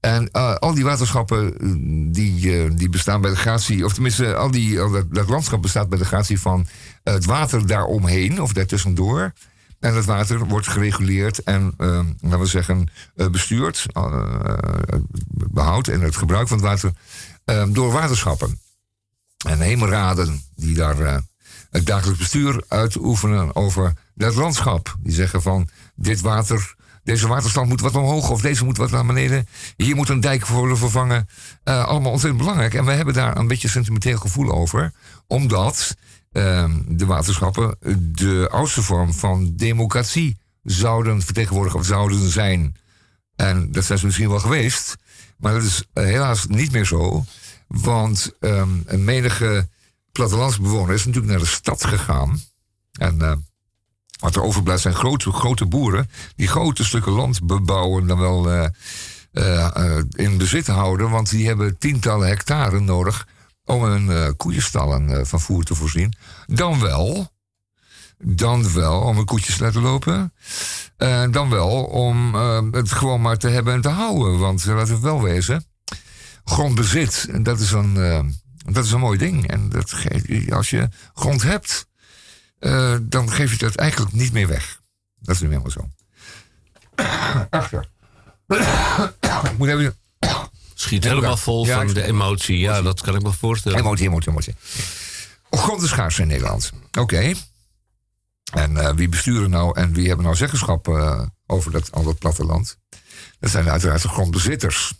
En 0.05 0.29
eh, 0.31 0.55
al 0.55 0.73
die 0.73 0.83
waterschappen 0.83 1.57
eh, 1.59 1.69
die, 2.13 2.63
eh, 2.63 2.71
die 2.75 2.89
bestaan 2.89 3.21
bij 3.21 3.29
de 3.29 3.37
gratie, 3.37 3.85
of 3.85 3.93
tenminste, 3.93 4.35
al 4.35 4.51
die, 4.51 4.75
dat, 5.09 5.29
landschap 5.29 5.61
bestaat 5.61 5.89
bij 5.89 5.97
de 5.97 6.05
gratie 6.05 6.39
van 6.39 6.67
het 7.03 7.25
water 7.25 7.67
daaromheen 7.67 8.41
of 8.41 8.53
daartussendoor. 8.53 9.33
En 9.79 9.93
dat 9.93 10.05
water 10.05 10.45
wordt 10.45 10.67
gereguleerd 10.67 11.43
en, 11.43 11.73
laten 11.77 12.39
we 12.39 12.45
zeggen, 12.45 12.91
eh, 13.15 13.27
bestuurd, 13.27 13.85
eh, 13.91 14.23
behoud 15.27 15.87
en 15.87 16.01
het 16.01 16.15
gebruik 16.15 16.47
van 16.47 16.57
het 16.57 16.65
water 16.65 16.91
door 17.73 17.91
waterschappen. 17.91 18.59
En 19.47 19.59
hemelraden 19.59 20.41
die 20.55 20.75
daar 20.75 21.23
het 21.69 21.85
dagelijks 21.85 22.19
bestuur 22.19 22.63
uitoefenen 22.67 23.55
over 23.55 23.93
dat 24.13 24.35
landschap. 24.35 24.95
Die 24.99 25.13
zeggen 25.13 25.41
van 25.41 25.69
dit 25.95 26.21
water, 26.21 26.74
deze 27.05 27.27
waterstand 27.27 27.69
moet 27.69 27.81
wat 27.81 27.95
omhoog 27.95 28.29
of 28.29 28.41
deze 28.41 28.65
moet 28.65 28.77
wat 28.77 28.91
naar 28.91 29.05
beneden. 29.05 29.47
Hier 29.77 29.95
moet 29.95 30.09
een 30.09 30.19
dijk 30.19 30.47
worden 30.47 30.77
vervangen. 30.77 31.27
Eh, 31.63 31.85
allemaal 31.85 32.11
ontzettend 32.11 32.41
belangrijk. 32.41 32.73
En 32.73 32.85
we 32.85 32.91
hebben 32.91 33.13
daar 33.13 33.37
een 33.37 33.47
beetje 33.47 33.67
sentimenteel 33.67 34.17
gevoel 34.17 34.51
over. 34.51 34.93
Omdat 35.27 35.95
eh, 36.31 36.71
de 36.87 37.05
waterschappen 37.05 37.77
de 38.11 38.47
oudste 38.51 38.81
vorm 38.81 39.13
van 39.13 39.53
democratie 39.55 40.37
zouden 40.63 41.21
vertegenwoordigen 41.21 41.79
of 41.79 41.85
zouden 41.85 42.29
zijn. 42.29 42.75
En 43.35 43.71
dat 43.71 43.85
zijn 43.85 43.99
ze 43.99 44.05
misschien 44.05 44.29
wel 44.29 44.39
geweest. 44.39 44.95
Maar 45.37 45.53
dat 45.53 45.63
is 45.63 45.83
eh, 45.93 46.03
helaas 46.03 46.47
niet 46.47 46.71
meer 46.71 46.85
zo. 46.85 47.25
Want 47.67 48.35
ehm, 48.39 48.69
een 48.85 49.03
menige 49.03 49.69
plattelandsbewoner 50.11 50.93
is 50.93 51.05
natuurlijk 51.05 51.31
naar 51.31 51.41
de 51.41 51.49
stad 51.49 51.85
gegaan. 51.85 52.41
En 52.91 53.21
eh, 53.21 53.35
wat 54.19 54.35
er 54.35 54.41
overblijft 54.41 54.81
zijn 54.81 54.95
grote, 54.95 55.31
grote 55.31 55.65
boeren. 55.65 56.09
die 56.35 56.47
grote 56.47 56.85
stukken 56.85 57.11
land 57.11 57.45
bebouwen. 57.45 58.07
dan 58.07 58.19
wel 58.19 58.51
eh, 58.51 58.67
eh, 59.31 59.97
eh, 59.97 60.03
in 60.11 60.37
bezit 60.37 60.67
houden. 60.67 61.09
Want 61.09 61.29
die 61.29 61.47
hebben 61.47 61.77
tientallen 61.77 62.27
hectare 62.27 62.79
nodig. 62.79 63.27
om 63.67 63.83
hun 63.83 64.35
koeienstallen 64.35 65.27
van 65.27 65.41
voer 65.41 65.63
te 65.63 65.75
voorzien. 65.75 66.13
Dan 66.45 66.79
wel. 66.79 67.33
Dan 68.17 68.73
wel 68.73 68.99
om 69.01 69.15
hun 69.15 69.25
koetjes 69.25 69.57
te 69.57 69.63
laten 69.63 69.81
lopen. 69.81 70.33
Dan 71.31 71.49
wel 71.49 71.83
om 71.83 72.35
het 72.73 72.91
gewoon 72.91 73.21
maar 73.21 73.37
te 73.37 73.49
hebben 73.49 73.73
en 73.73 73.81
te 73.81 73.89
houden. 73.89 74.39
Want 74.39 74.65
laten 74.65 74.95
we 74.95 74.99
wel 74.99 75.21
wezen. 75.21 75.65
Grondbezit, 76.43 77.27
dat 77.45 77.59
is 77.59 77.71
een, 77.71 77.93
dat 78.65 78.85
is 78.85 78.91
een 78.91 78.99
mooi 78.99 79.17
ding. 79.17 79.47
En 79.47 79.69
dat 79.69 79.93
als 80.49 80.69
je 80.69 80.89
grond 81.13 81.41
hebt, 81.41 81.87
eh, 82.65 82.95
dan 83.01 83.31
geef 83.31 83.51
je 83.51 83.57
dat 83.57 83.75
eigenlijk 83.75 84.13
niet 84.13 84.33
meer 84.33 84.47
weg. 84.47 84.79
Dat 85.19 85.35
is 85.35 85.41
nu 85.41 85.47
helemaal 85.47 85.71
zo. 85.71 85.89
Achter. 87.49 87.89
Ik 89.43 89.57
moet 89.57 89.67
even. 89.67 89.95
Schiet 90.73 91.03
helemaal 91.03 91.37
vol 91.37 91.65
Ja, 91.65 91.77
van 91.77 91.93
de 91.93 92.03
emotie. 92.03 92.59
Ja, 92.59 92.81
dat 92.81 93.01
kan 93.01 93.15
ik 93.15 93.21
me 93.21 93.31
voorstellen. 93.31 93.79
Emotie, 93.79 94.07
emotie, 94.07 94.31
emotie. 94.31 94.55
Grond 95.49 95.81
is 95.81 95.89
schaars 95.89 96.19
in 96.19 96.27
Nederland. 96.27 96.71
Oké. 96.99 97.33
En 98.53 98.77
eh, 98.77 98.93
wie 98.95 99.09
besturen 99.09 99.49
nou 99.49 99.79
en 99.79 99.93
wie 99.93 100.07
hebben 100.07 100.25
nou 100.25 100.37
zeggenschap 100.37 100.87
eh, 100.87 101.21
over 101.45 101.71
dat, 101.71 101.91
al 101.91 102.03
dat 102.03 102.19
platteland? 102.19 102.77
Dat 103.39 103.49
zijn 103.49 103.69
uiteraard 103.69 104.01
de 104.01 104.07
grondbezitters. 104.07 104.93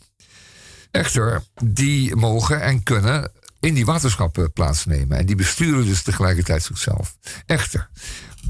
Echter, 0.90 1.44
die 1.64 2.16
mogen 2.16 2.60
en 2.62 2.82
kunnen 2.82 3.32
in 3.60 3.74
die 3.74 3.84
waterschappen 3.84 4.52
plaatsnemen. 4.52 5.18
En 5.18 5.26
die 5.26 5.36
besturen 5.36 5.84
dus 5.84 6.02
tegelijkertijd 6.02 6.62
zichzelf. 6.62 7.16
Echter, 7.46 7.90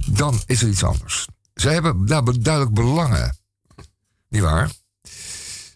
dan 0.07 0.41
is 0.47 0.63
er 0.63 0.69
iets 0.69 0.85
anders. 0.85 1.27
Zij 1.55 1.73
hebben 1.73 2.07
daar 2.07 2.23
duidelijk 2.41 2.75
belangen. 2.75 3.37
Niet 4.29 4.43
waar? 4.43 4.71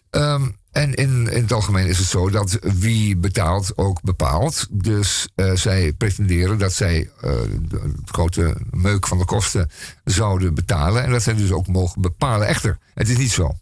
Ehm, 0.09 0.49
en 0.71 0.93
in, 0.93 1.27
in 1.27 1.41
het 1.41 1.51
algemeen 1.51 1.87
is 1.87 1.97
het 1.97 2.07
zo 2.07 2.29
dat 2.29 2.59
wie 2.61 3.17
betaalt 3.17 3.77
ook 3.77 4.01
bepaalt. 4.01 4.67
Dus 4.71 5.27
eh, 5.35 5.51
zij 5.55 5.93
pretenderen 5.93 6.57
dat 6.57 6.73
zij 6.73 7.09
eh, 7.21 7.31
de, 7.61 7.93
grote 8.05 8.55
meuk 8.69 9.07
van 9.07 9.17
de 9.17 9.25
kosten 9.25 9.69
zouden 10.03 10.53
betalen. 10.53 11.03
En 11.03 11.11
dat 11.11 11.23
zij 11.23 11.33
dus 11.33 11.51
ook 11.51 11.67
mogen 11.67 12.01
bepalen. 12.01 12.47
Echter, 12.47 12.77
het 12.93 13.09
is 13.09 13.17
niet 13.17 13.31
zo. 13.31 13.55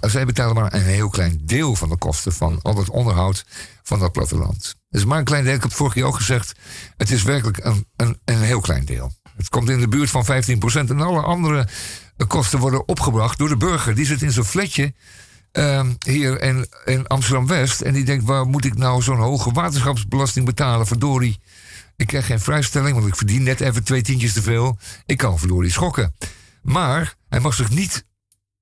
Zij, 0.00 0.26
betalen 0.26 0.54
maar 0.54 0.74
een 0.74 0.82
heel 0.82 1.08
klein 1.08 1.40
deel 1.42 1.76
van 1.76 1.88
de 1.88 1.96
kosten 1.96 2.32
van 2.32 2.58
al 2.62 2.76
het 2.76 2.90
onderhoud 2.90 3.44
van 3.90 3.98
dat 3.98 4.12
platteland. 4.12 4.64
Het 4.88 5.00
is 5.00 5.04
maar 5.04 5.18
een 5.18 5.24
klein 5.24 5.44
deel. 5.44 5.54
Ik 5.54 5.60
heb 5.60 5.68
het 5.68 5.78
vorige 5.78 5.96
keer 5.96 6.04
ook 6.04 6.16
gezegd. 6.16 6.52
Het 6.96 7.10
is 7.10 7.22
werkelijk 7.22 7.64
een, 7.64 7.86
een, 7.96 8.18
een 8.24 8.40
heel 8.40 8.60
klein 8.60 8.84
deel. 8.84 9.12
Het 9.36 9.48
komt 9.48 9.68
in 9.68 9.80
de 9.80 9.88
buurt 9.88 10.10
van 10.10 10.24
15%. 10.24 10.28
En 10.72 11.00
alle 11.00 11.20
andere 11.20 11.68
kosten 12.26 12.58
worden 12.58 12.88
opgebracht 12.88 13.38
door 13.38 13.48
de 13.48 13.56
burger. 13.56 13.94
Die 13.94 14.06
zit 14.06 14.22
in 14.22 14.32
zo'n 14.32 14.44
flatje 14.44 14.94
ehm, 15.52 15.92
hier 16.06 16.40
in, 16.42 16.66
in 16.84 17.06
Amsterdam-West. 17.06 17.80
En 17.80 17.92
die 17.92 18.04
denkt, 18.04 18.24
waar 18.24 18.46
moet 18.46 18.64
ik 18.64 18.76
nou 18.76 19.02
zo'n 19.02 19.16
hoge 19.16 19.52
waterschapsbelasting 19.52 20.46
betalen? 20.46 20.86
Verdorie, 20.86 21.40
ik 21.96 22.06
krijg 22.06 22.26
geen 22.26 22.40
vrijstelling, 22.40 22.94
want 22.94 23.06
ik 23.06 23.16
verdien 23.16 23.42
net 23.42 23.60
even 23.60 23.84
twee 23.84 24.02
tientjes 24.02 24.32
te 24.32 24.42
veel. 24.42 24.78
Ik 25.06 25.16
kan 25.16 25.38
verdorie 25.38 25.70
schokken. 25.70 26.14
Maar 26.62 27.14
hij 27.28 27.40
mag 27.40 27.54
zich 27.54 27.70
niet, 27.70 28.06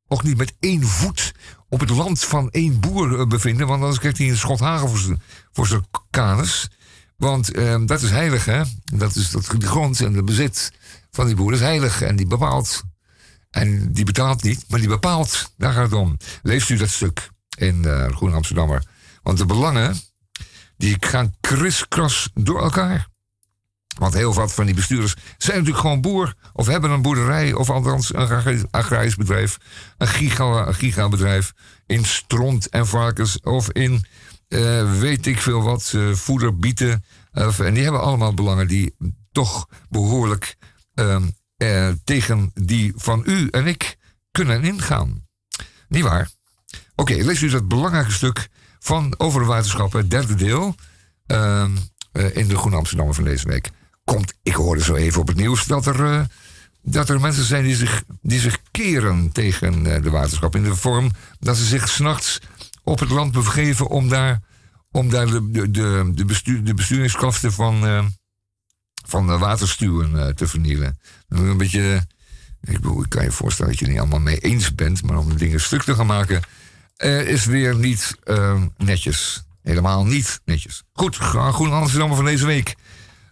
ook 0.07 0.23
niet 0.23 0.37
met 0.37 0.55
één 0.61 0.83
voet 0.83 1.33
op 1.69 1.81
het 1.81 1.91
land 1.91 2.25
van 2.25 2.51
één 2.51 2.81
boer 2.81 3.21
eh, 3.21 3.27
bevinden. 3.27 3.67
Want 3.67 3.81
anders 3.81 3.99
krijgt 3.99 4.19
hij 4.19 4.29
een 4.29 4.37
schot 4.37 4.61
hagel 4.61 4.89
voor 4.89 4.99
zijn, 4.99 5.23
voor 5.53 5.67
zijn 5.67 5.87
kanus. 6.11 6.69
Want 7.17 7.53
ehm, 7.53 7.87
dat 7.87 8.03
is 8.03 8.11
heilig, 8.11 8.45
hè? 8.45 8.63
Dat 8.85 9.15
is 9.17 9.31
dat, 9.31 9.55
de 9.59 9.67
grond 9.67 10.01
en 10.01 10.13
de 10.13 10.23
bezit 10.23 10.73
van 11.11 11.27
die 11.27 11.35
boer 11.35 11.53
is 11.53 11.61
heilig. 11.61 12.03
En 12.03 12.17
die 12.17 12.27
bepaalt. 12.27 12.83
En 13.51 13.93
die 13.93 14.05
betaalt 14.05 14.43
niet, 14.43 14.65
maar 14.69 14.79
die 14.79 14.89
bepaalt. 14.89 15.53
Daar 15.57 15.73
gaat 15.73 15.91
het 15.91 15.93
om. 15.93 16.17
Leest 16.43 16.69
u 16.69 16.77
dat 16.77 16.89
stuk 16.89 17.31
in 17.57 17.83
uh, 17.83 18.07
Groen 18.09 18.35
Amsterdammer. 18.35 18.85
Want 19.23 19.39
de 19.39 19.47
belangen, 19.47 19.97
die 20.77 20.97
gaan 21.01 21.35
kriskras 21.41 22.31
door 22.35 22.63
elkaar. 22.63 23.09
Want 23.99 24.15
heel 24.15 24.35
wat 24.35 24.53
van 24.55 24.67
die 24.67 24.75
bestuurders 24.75 25.15
zijn 25.39 25.57
natuurlijk 25.57 25.83
gewoon 25.85 26.01
boer. 26.01 26.35
Of 26.53 26.67
hebben 26.67 26.91
een 26.91 27.03
boerderij. 27.03 27.53
Of 27.53 27.71
althans 27.71 28.15
een 28.15 28.21
agrari- 28.21 28.65
agrarisch 28.71 29.17
bedrijf. 29.17 29.59
Een, 29.99 30.09
giga, 30.09 30.73
gigabedrijf. 30.73 31.53
In 31.87 32.05
stront 32.05 32.69
en 32.69 32.87
varkens. 32.87 33.41
Of 33.41 33.71
in 33.71 34.05
eh, 34.49 34.99
weet 35.01 35.27
ik 35.27 35.41
veel 35.41 35.63
wat. 35.63 35.93
eh, 35.95 36.13
voeder, 36.13 36.57
bieten. 36.59 37.05
En 37.33 37.75
die 37.75 37.83
hebben 37.83 38.01
allemaal 38.01 38.35
belangen 38.35 38.69
die 38.69 38.95
toch 39.33 39.67
behoorlijk 39.89 40.57
ehm, 40.95 41.23
eh, 41.57 41.89
tegen 42.05 42.51
die 42.55 42.93
van 42.97 43.23
u 43.27 43.49
en 43.51 43.67
ik 43.67 43.97
kunnen 44.31 44.65
ingaan. 44.65 45.27
Niet 45.89 46.03
waar? 46.03 46.31
Oké, 46.95 47.15
lees 47.15 47.43
u 47.43 47.49
dat 47.49 47.69
belangrijke 47.69 48.13
stuk 48.13 48.49
van 48.79 49.15
over 49.19 49.41
de 49.41 49.47
waterschappen, 49.47 50.09
derde 50.09 50.35
deel. 50.35 50.75
ehm, 51.27 51.71
eh, 52.13 52.37
in 52.37 52.49
de 52.49 52.57
Groene 52.57 52.77
Amsterdammer 52.77 53.15
van 53.15 53.25
deze 53.25 53.49
week. 53.49 53.71
Komt, 54.09 54.35
ik 54.42 54.55
hoorde 54.55 54.83
zo 54.83 54.94
even 54.94 55.21
op 55.21 55.29
het 55.29 55.37
nieuws 55.37 55.64
dat 55.64 55.87
er, 55.87 56.05
eh, 56.05 56.25
dat 56.83 57.09
er 57.09 57.21
mensen 57.21 57.44
zijn 57.44 57.64
die 57.64 57.77
zich, 57.77 58.03
die 58.23 58.40
zich 58.40 58.59
keren 58.71 59.33
tegen 59.33 59.94
eh, 59.94 60.03
de 60.03 60.11
waterschap. 60.11 60.57
In 60.57 60.62
de 60.62 60.77
vorm 60.77 61.11
dat 61.40 61.57
ze 61.57 61.64
zich 61.64 61.88
s'nachts 61.88 62.40
op 62.83 62.99
het 62.99 63.11
land 63.11 63.33
begeven 63.33 63.88
om 63.88 64.09
daar, 64.09 64.40
om 64.90 65.11
daar 65.11 65.27
de, 65.27 65.51
de, 65.51 65.71
de, 65.71 66.12
de, 66.14 66.75
de 66.75 67.51
van, 67.51 67.87
eh, 67.87 68.05
van 69.07 69.27
de 69.27 69.38
waterstuwen 69.38 70.37
te 70.37 70.47
vernielen. 70.47 70.99
Een 71.29 71.57
beetje. 71.57 72.07
Ik, 72.61 72.73
bedoel, 72.73 73.05
kan 73.09 73.25
je 73.25 73.33
voorstellen 73.33 73.71
dat 73.71 73.81
je 73.81 73.85
het 73.85 73.94
niet 73.94 74.03
allemaal 74.03 74.25
mee 74.25 74.38
eens 74.38 74.75
bent, 74.75 75.03
maar 75.03 75.18
om 75.18 75.37
dingen 75.37 75.61
stuk 75.61 75.83
te 75.83 75.94
gaan 75.94 76.07
maken, 76.07 76.42
is 77.27 77.44
weer 77.44 77.77
niet 77.77 78.16
netjes. 78.77 79.42
helemaal 79.62 80.05
niet 80.05 80.40
netjes. 80.44 80.83
Goed, 80.92 81.16
Groen 81.16 81.73
Amsterdam 81.73 82.14
van 82.14 82.25
deze 82.25 82.47
week. 82.47 82.77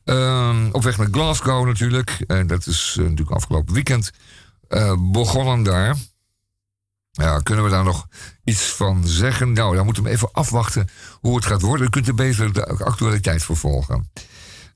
Ehm, 0.06 0.68
op 0.72 0.82
weg 0.82 0.96
naar 0.96 1.08
Glasgow 1.10 1.66
natuurlijk. 1.66 2.24
En 2.26 2.46
dat 2.46 2.66
is 2.66 2.96
eh, 2.98 3.02
natuurlijk 3.02 3.30
afgelopen 3.30 3.74
weekend 3.74 4.10
uh, 4.68 4.92
begonnen 5.12 5.62
daar. 5.62 5.96
Ja, 7.10 7.38
kunnen 7.38 7.64
we 7.64 7.70
daar 7.70 7.84
nog 7.84 8.06
iets 8.44 8.62
van 8.62 9.06
zeggen? 9.06 9.52
Nou, 9.52 9.76
dan 9.76 9.84
moeten 9.84 10.02
we 10.02 10.08
even 10.08 10.32
afwachten 10.32 10.88
hoe 11.20 11.36
het 11.36 11.46
gaat 11.46 11.60
worden. 11.60 11.86
U 11.86 11.90
kunt 11.90 12.08
er 12.08 12.14
beter 12.14 12.52
de 12.52 12.66
actualiteit 12.66 13.42
vervolgen. 13.42 14.10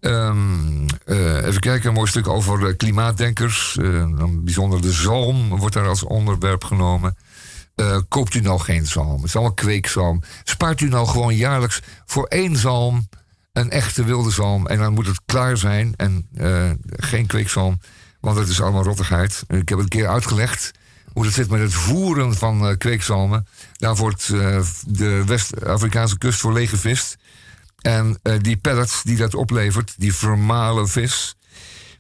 Um, 0.01 0.87
uh, 1.07 1.47
even 1.47 1.61
kijken, 1.61 1.89
een 1.89 1.95
mooi 1.95 2.09
stuk 2.09 2.29
over 2.29 2.77
klimaatdenkers. 2.77 3.79
Bijzonder 4.31 4.83
de 4.83 4.93
zalm 4.93 5.49
wordt 5.49 5.75
daar 5.75 5.89
als 5.89 6.03
onderwerp 6.03 6.65
genomen. 6.65 7.17
Koopt 8.09 8.35
u 8.35 8.41
nou 8.41 8.61
geen 8.61 8.87
zalm? 8.87 9.17
Het 9.17 9.25
is 9.25 9.35
allemaal 9.35 9.55
kweekzalm. 9.55 10.23
Spaart 10.45 10.81
u 10.81 10.89
nou 10.89 11.07
gewoon 11.07 11.37
jaarlijks 11.37 11.83
voor 12.07 12.25
één 12.27 12.57
zalm 12.57 13.09
een 13.53 13.71
echte 13.71 14.05
wilde 14.05 14.31
zalm. 14.31 14.67
En 14.67 14.79
dan 14.79 14.93
moet 14.93 15.07
het 15.07 15.21
klaar 15.27 15.57
zijn 15.57 15.95
en 15.97 16.29
geen 16.97 17.27
kweekzalm. 17.27 17.81
Want 18.21 18.39
het 18.39 18.49
is 18.49 18.61
allemaal 18.61 18.83
rottigheid. 18.83 19.45
Ik 19.49 19.69
heb 19.69 19.79
het 19.79 19.81
een 19.81 19.89
keer 19.89 20.09
uitgelegd 20.09 20.73
hoe 21.13 21.25
het 21.25 21.35
zit 21.35 21.51
met 21.51 21.61
het 21.61 21.75
voeren 21.75 22.35
van 22.35 22.69
uh, 22.69 22.77
kweekzalmen. 22.77 23.47
Daar 23.77 23.97
wordt 23.97 24.29
uh, 24.29 24.61
de 24.87 25.25
West-Afrikaanse 25.27 26.19
kust 26.19 26.41
voor 26.41 26.53
leeggevist. 26.53 27.17
En 27.81 28.21
die 28.43 28.57
pellets 28.57 29.03
die 29.03 29.17
dat 29.17 29.35
oplevert, 29.35 29.95
die 29.97 30.15
vermalen 30.15 30.89
vis, 30.89 31.37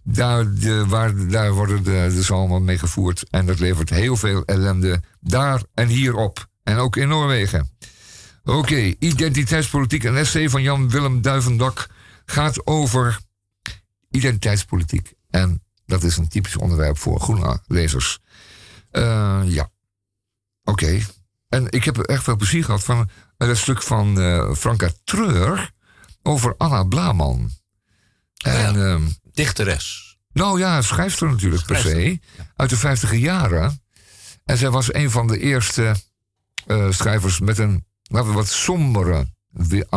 daar, 0.02 0.54
de, 0.54 0.86
waar, 0.86 1.28
daar 1.28 1.52
worden 1.52 1.82
de, 1.82 2.10
de 2.14 2.22
zalmen 2.22 2.64
mee 2.64 2.78
gevoerd. 2.78 3.24
En 3.30 3.46
dat 3.46 3.58
levert 3.58 3.90
heel 3.90 4.16
veel 4.16 4.44
ellende 4.44 5.02
daar 5.20 5.62
en 5.74 5.88
hier 5.88 6.14
op. 6.14 6.46
En 6.62 6.76
ook 6.76 6.96
in 6.96 7.08
Noorwegen. 7.08 7.70
Oké, 8.50 8.58
okay, 8.58 8.96
identiteitspolitiek. 8.98 10.04
Een 10.04 10.16
essay 10.16 10.48
van 10.48 10.62
Jan-Willem 10.62 11.22
Duivendak 11.22 11.88
gaat 12.24 12.66
over 12.66 13.18
identiteitspolitiek. 14.10 15.12
En 15.28 15.62
dat 15.86 16.02
is 16.02 16.16
een 16.16 16.28
typisch 16.28 16.56
onderwerp 16.56 16.98
voor 16.98 17.20
groene 17.20 17.62
lezers. 17.66 18.18
Uh, 18.92 19.42
ja. 19.44 19.70
Oké. 20.64 20.84
Okay. 20.84 21.06
En 21.48 21.66
ik 21.70 21.84
heb 21.84 21.98
echt 21.98 22.22
veel 22.22 22.36
plezier 22.36 22.64
gehad 22.64 22.84
van 22.84 23.10
een 23.36 23.56
stuk 23.56 23.82
van 23.82 24.18
uh, 24.18 24.54
Franka 24.54 24.90
Treur 25.04 25.70
over 26.22 26.54
Anna 26.56 26.84
Blaman. 26.84 27.50
En, 28.36 28.74
ja, 28.74 28.94
uh, 28.94 29.00
dichteres. 29.32 30.16
Nou 30.32 30.58
ja, 30.58 30.82
schrijfster 30.82 31.28
natuurlijk 31.28 31.62
schrijfster. 31.62 31.92
per 31.92 32.02
se. 32.02 32.18
Ja. 32.36 32.52
Uit 32.56 32.70
de 32.70 32.76
vijftige 32.76 33.18
jaren. 33.18 33.82
En 34.44 34.56
zij 34.56 34.70
was 34.70 34.94
een 34.94 35.10
van 35.10 35.26
de 35.26 35.38
eerste 35.38 35.94
uh, 36.66 36.90
schrijvers 36.90 37.40
met 37.40 37.58
een 37.58 37.88
we 38.10 38.32
wat 38.32 38.48
sombere 38.48 39.28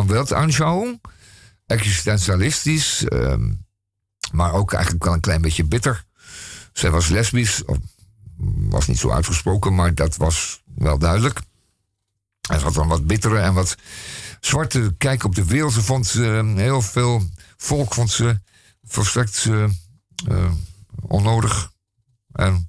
Weltanschauung. 0.05 1.01
Existentialistisch. 1.65 3.05
maar 4.31 4.53
ook 4.53 4.73
eigenlijk 4.73 5.03
wel 5.03 5.13
een 5.13 5.19
klein 5.19 5.41
beetje 5.41 5.63
bitter. 5.63 6.03
Zij 6.73 6.91
was 6.91 7.07
lesbisch, 7.07 7.63
was 8.69 8.87
niet 8.87 8.99
zo 8.99 9.11
uitgesproken, 9.11 9.75
maar 9.75 9.95
dat 9.95 10.15
was 10.15 10.63
wel 10.75 10.97
duidelijk. 10.97 11.41
Hij 12.47 12.59
had 12.59 12.73
dan 12.73 12.87
wat 12.87 13.07
bittere 13.07 13.39
en 13.39 13.53
wat 13.53 13.75
zwarte 14.39 14.95
kijk 14.97 15.23
op 15.23 15.35
de 15.35 15.45
wereld. 15.45 15.73
Ze 15.73 15.81
vond 15.81 16.07
ze, 16.07 16.53
heel 16.55 16.81
veel 16.81 17.29
volk 17.57 17.93
vond 17.93 18.11
ze 18.11 18.39
volstrekt 18.83 19.45
uh, 19.45 20.51
onnodig. 21.01 21.71
En 22.31 22.65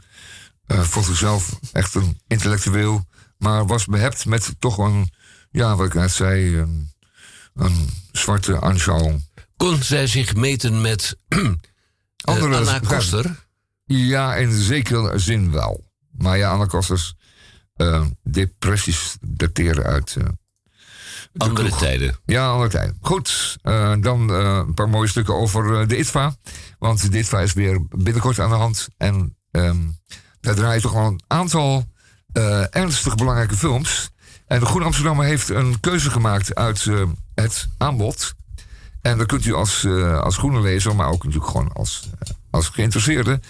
uh, 0.66 0.80
vond 0.80 1.06
zichzelf 1.06 1.58
echt 1.72 1.94
een 1.94 2.20
intellectueel. 2.26 3.06
Maar 3.38 3.66
was 3.66 3.86
behept 3.86 4.26
met 4.26 4.54
toch 4.58 4.78
een, 4.78 5.10
ja, 5.54 5.76
wat 5.76 5.86
ik 5.86 5.94
net 5.94 6.10
zei, 6.10 6.56
een, 6.56 6.90
een 7.54 7.88
zwarte 8.12 8.60
aanschouwing. 8.60 9.28
Kon 9.56 9.82
zij 9.82 10.06
zich 10.06 10.34
meten 10.34 10.80
met 10.80 11.16
Andere, 12.24 12.56
Anna 12.56 12.78
Koster? 12.78 13.46
Ja, 13.84 14.34
in 14.34 14.52
zekere 14.52 15.18
zin 15.18 15.52
wel. 15.52 15.90
Maar 16.10 16.38
ja, 16.38 16.50
Anna 16.50 16.64
Kosters 16.64 17.14
uh, 17.76 18.06
depressies 18.22 19.16
dateren 19.20 19.84
uit. 19.84 20.14
Uh, 20.18 20.24
andere 21.36 21.66
kroeg. 21.68 21.78
tijden. 21.78 22.16
Ja, 22.24 22.48
andere 22.48 22.70
tijden. 22.70 22.96
Goed, 23.00 23.56
uh, 23.62 23.94
dan 24.00 24.28
een 24.28 24.74
paar 24.74 24.88
mooie 24.88 25.08
stukken 25.08 25.34
over 25.34 25.88
de 25.88 25.98
ITVA. 25.98 26.36
Want 26.78 27.10
de 27.12 27.18
ITVA 27.18 27.40
is 27.40 27.52
weer 27.52 27.86
binnenkort 27.88 28.40
aan 28.40 28.50
de 28.50 28.56
hand. 28.56 28.88
En 28.96 29.36
um, 29.50 29.98
daar 30.40 30.54
draaien 30.54 30.82
toch 30.82 30.92
wel 30.92 31.06
een 31.06 31.22
aantal 31.26 31.92
ernstig 32.70 33.14
belangrijke 33.14 33.56
films. 33.56 34.12
En 34.54 34.60
de 34.60 34.66
Groene 34.66 34.86
Amsterdammer 34.86 35.26
heeft 35.26 35.48
een 35.48 35.80
keuze 35.80 36.10
gemaakt 36.10 36.54
uit 36.54 36.88
het 37.34 37.68
aanbod. 37.78 38.34
En 39.00 39.16
dan 39.18 39.26
kunt 39.26 39.44
u 39.44 39.54
als, 39.54 39.86
als 40.20 40.36
groene 40.36 40.60
lezer, 40.60 40.96
maar 40.96 41.08
ook 41.08 41.24
natuurlijk 41.24 41.50
gewoon 41.50 41.72
als, 41.72 42.08
als 42.50 42.68
geïnteresseerde, 42.68 43.40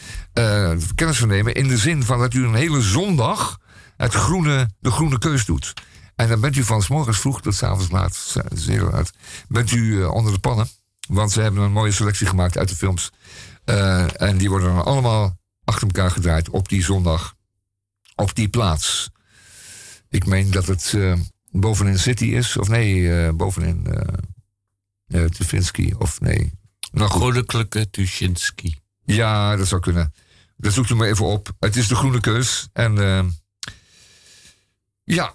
kennis 0.95 1.19
van 1.19 1.29
nemen. 1.29 1.55
In 1.55 1.69
de 1.69 1.79
zin 1.79 2.03
van 2.03 2.19
dat 2.19 2.35
u 2.35 2.45
een 2.45 2.55
hele 2.55 2.81
zondag 2.81 3.59
het 3.97 4.15
groene, 4.15 4.71
de 4.81 4.91
groene 4.91 5.19
keus 5.19 5.45
doet. 5.45 5.73
En 6.17 6.29
dan 6.29 6.41
bent 6.41 6.57
u 6.57 6.65
van 6.65 6.83
s 6.83 6.89
morgens 6.89 7.21
vroeg 7.21 7.41
tot 7.41 7.55
s 7.55 7.63
avonds 7.63 7.91
laat, 7.91 8.37
zeer 8.55 8.83
laat, 8.83 9.11
bent 9.49 9.71
u 9.71 10.05
onder 10.05 10.33
de 10.33 10.39
pannen. 10.39 10.69
Want 11.09 11.33
ze 11.33 11.41
hebben 11.41 11.63
een 11.63 11.73
mooie 11.73 11.93
selectie 11.93 12.27
gemaakt 12.27 12.59
uit 12.59 12.69
de 12.69 12.77
films. 12.77 13.11
En 14.17 14.39
die 14.39 14.49
worden 14.49 14.75
dan 14.75 14.85
allemaal 14.85 15.37
achter 15.65 15.87
elkaar 15.87 16.11
gedraaid 16.11 16.49
op 16.49 16.69
die 16.69 16.85
zondag. 16.85 17.35
Op 18.15 18.35
die 18.35 18.49
plaats. 18.49 19.13
Ik 20.15 20.27
meen 20.27 20.51
dat 20.51 20.67
het 20.67 20.93
uh, 20.93 21.15
bovenin 21.51 21.99
City 21.99 22.25
is. 22.25 22.57
Of 22.57 22.69
nee, 22.69 23.33
bovenin 23.33 23.87
uh, 25.09 25.25
Tuschinski. 25.25 25.95
Of 25.99 26.21
nee. 26.21 26.53
Nou, 26.93 27.11
Goddelijke 27.11 27.91
Tuschinski. 27.91 28.79
Ja, 29.05 29.57
dat 29.57 29.67
zou 29.67 29.81
kunnen. 29.81 30.15
Dat 30.57 30.73
zoekt 30.73 30.91
u 30.91 30.95
maar 30.95 31.09
even 31.09 31.25
op. 31.25 31.53
Het 31.59 31.77
is 31.77 31.89
de 31.89 31.95
groene 31.95 32.21
keus. 32.21 32.69
En 32.73 32.95
ja. 35.05 35.35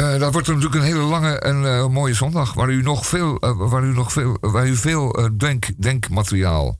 Uh, 0.00 0.18
dat 0.18 0.32
wordt 0.32 0.48
natuurlijk 0.48 0.74
een 0.74 0.82
hele 0.82 1.02
lange 1.02 1.38
en 1.38 1.62
uh, 1.62 1.86
mooie 1.86 2.14
zondag. 2.14 2.54
Waar 2.54 2.70
u 2.70 2.82
nog 2.82 3.06
veel, 3.06 3.44
uh, 3.44 3.70
waar 3.70 3.84
u 3.84 3.92
nog 3.92 4.12
veel, 4.12 4.36
waar 4.40 4.68
u 4.68 4.76
veel 4.76 5.30
denk, 5.36 5.82
denkmateriaal 5.82 6.78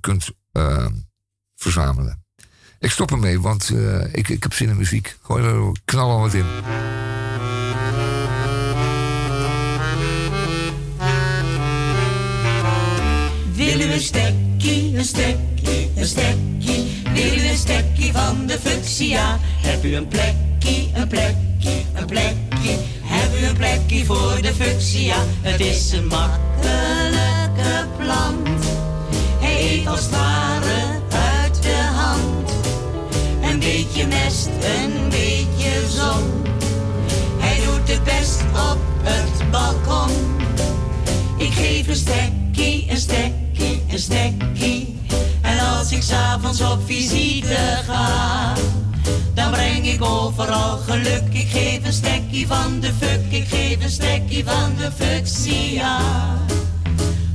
kunt 0.00 0.30
verzamelen. 1.54 2.26
Ik 2.80 2.90
stop 2.90 3.10
ermee, 3.10 3.40
want 3.40 3.72
ik, 4.12 4.28
ik 4.28 4.42
heb 4.42 4.52
zin 4.52 4.68
in 4.68 4.76
muziek. 4.76 5.16
Gooi 5.22 5.44
er 5.44 5.72
knallen 5.84 6.20
wat 6.20 6.34
in. 6.34 6.44
Willen 13.52 13.88
we 13.88 13.94
een 13.94 14.00
stekkie, 14.00 14.96
een 14.96 15.04
stekkie, 15.04 15.90
een 15.96 16.06
stekkie? 16.06 17.02
Wil 17.12 17.38
u 17.38 17.48
een 17.48 17.56
stekkie 17.56 18.12
van 18.12 18.46
de 18.46 18.58
fuchsia? 18.58 19.38
Heb 19.40 19.84
u 19.84 19.94
een 19.94 20.08
plekje, 20.08 20.88
een 20.94 21.08
plekje, 21.08 21.82
een 21.94 22.06
plekje? 22.06 22.76
Heb 23.02 23.40
u 23.40 23.44
een 23.44 23.56
plekje 23.56 24.04
voor 24.04 24.38
de 24.42 24.54
fuchsia? 24.54 25.16
Het 25.40 25.60
is 25.60 25.92
een 25.92 26.06
makkelijke 26.06 27.86
plant. 27.96 28.64
Hij 29.40 29.82
als 29.86 30.00
het 30.10 30.97
beetje 33.98 34.16
mest, 34.24 34.46
een 34.46 35.08
beetje 35.08 35.88
zon. 35.88 36.44
Hij 37.38 37.60
doet 37.64 37.88
het 37.88 38.04
best 38.04 38.42
op 38.52 38.78
het 39.02 39.50
balkon. 39.50 40.10
Ik 41.36 41.52
geef 41.52 41.88
een 41.88 41.96
stekkie, 41.96 42.86
een 42.90 42.96
stekkie, 42.96 43.82
een 43.90 43.98
stekkie 43.98 44.98
en 45.42 45.58
als 45.58 45.92
ik 45.92 46.02
s'avonds 46.02 46.60
op 46.60 46.78
visite 46.86 47.82
ga, 47.86 48.52
dan 49.34 49.50
breng 49.50 49.86
ik 49.86 50.04
overal 50.04 50.76
geluk. 50.76 51.22
Ik 51.30 51.48
geef 51.48 51.84
een 51.84 51.92
stekkie 51.92 52.46
van 52.46 52.80
de 52.80 52.92
fuck, 52.98 53.20
ik 53.28 53.48
geef 53.48 53.82
een 53.82 53.90
stekkie 53.90 54.44
van 54.44 54.72
de 54.76 54.90
fuchsia. 54.96 55.98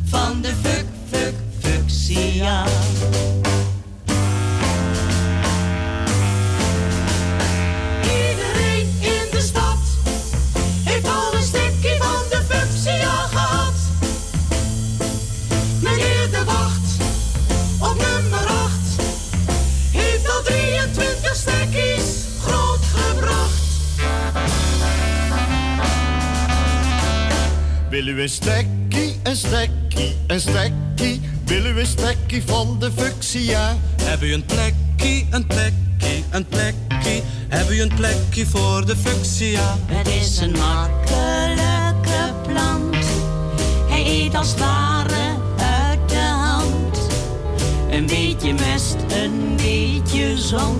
Van 0.05 0.41
de 0.41 0.53
fuck, 0.63 0.85
fuck, 1.11 1.33
fuchsia. 1.59 2.63
Willen 27.93 28.15
we 28.15 28.21
een 28.21 28.29
stekkie, 28.29 29.19
een 29.23 29.35
stekkie, 29.35 30.15
een 30.27 30.39
stekkie? 30.39 31.21
Willen 31.45 31.73
we 31.73 31.79
een 31.79 31.85
stekkie 31.85 32.43
van 32.45 32.79
de 32.79 32.91
fuchsia? 32.95 33.77
Hebben 34.01 34.27
u 34.27 34.33
een 34.33 34.45
plekkie, 34.45 35.27
een 35.29 35.47
plekkie, 35.47 36.23
een 36.29 36.45
plekkie? 36.45 36.83
stekkie. 37.03 37.23
Heb 37.47 37.69
u 37.69 37.81
een 37.81 37.93
plekje 37.95 38.45
voor 38.45 38.85
de 38.85 38.95
fuchsia? 38.95 39.77
Het 39.85 40.07
is 40.07 40.37
een 40.37 40.51
makkelijke 40.51 42.33
plant. 42.47 43.05
Hij 43.89 44.05
eet 44.05 44.35
als 44.35 44.49
het 44.49 44.59
ware 44.59 45.35
uit 45.57 46.09
de 46.09 46.15
hand. 46.15 46.99
Een 47.89 48.05
beetje 48.05 48.53
mest, 48.53 48.95
een 49.07 49.55
beetje 49.55 50.37
zon. 50.37 50.77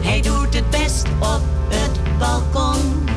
Hij 0.00 0.20
doet 0.20 0.54
het 0.54 0.70
best 0.70 1.06
op 1.20 1.42
het 1.68 2.18
balkon. 2.18 3.07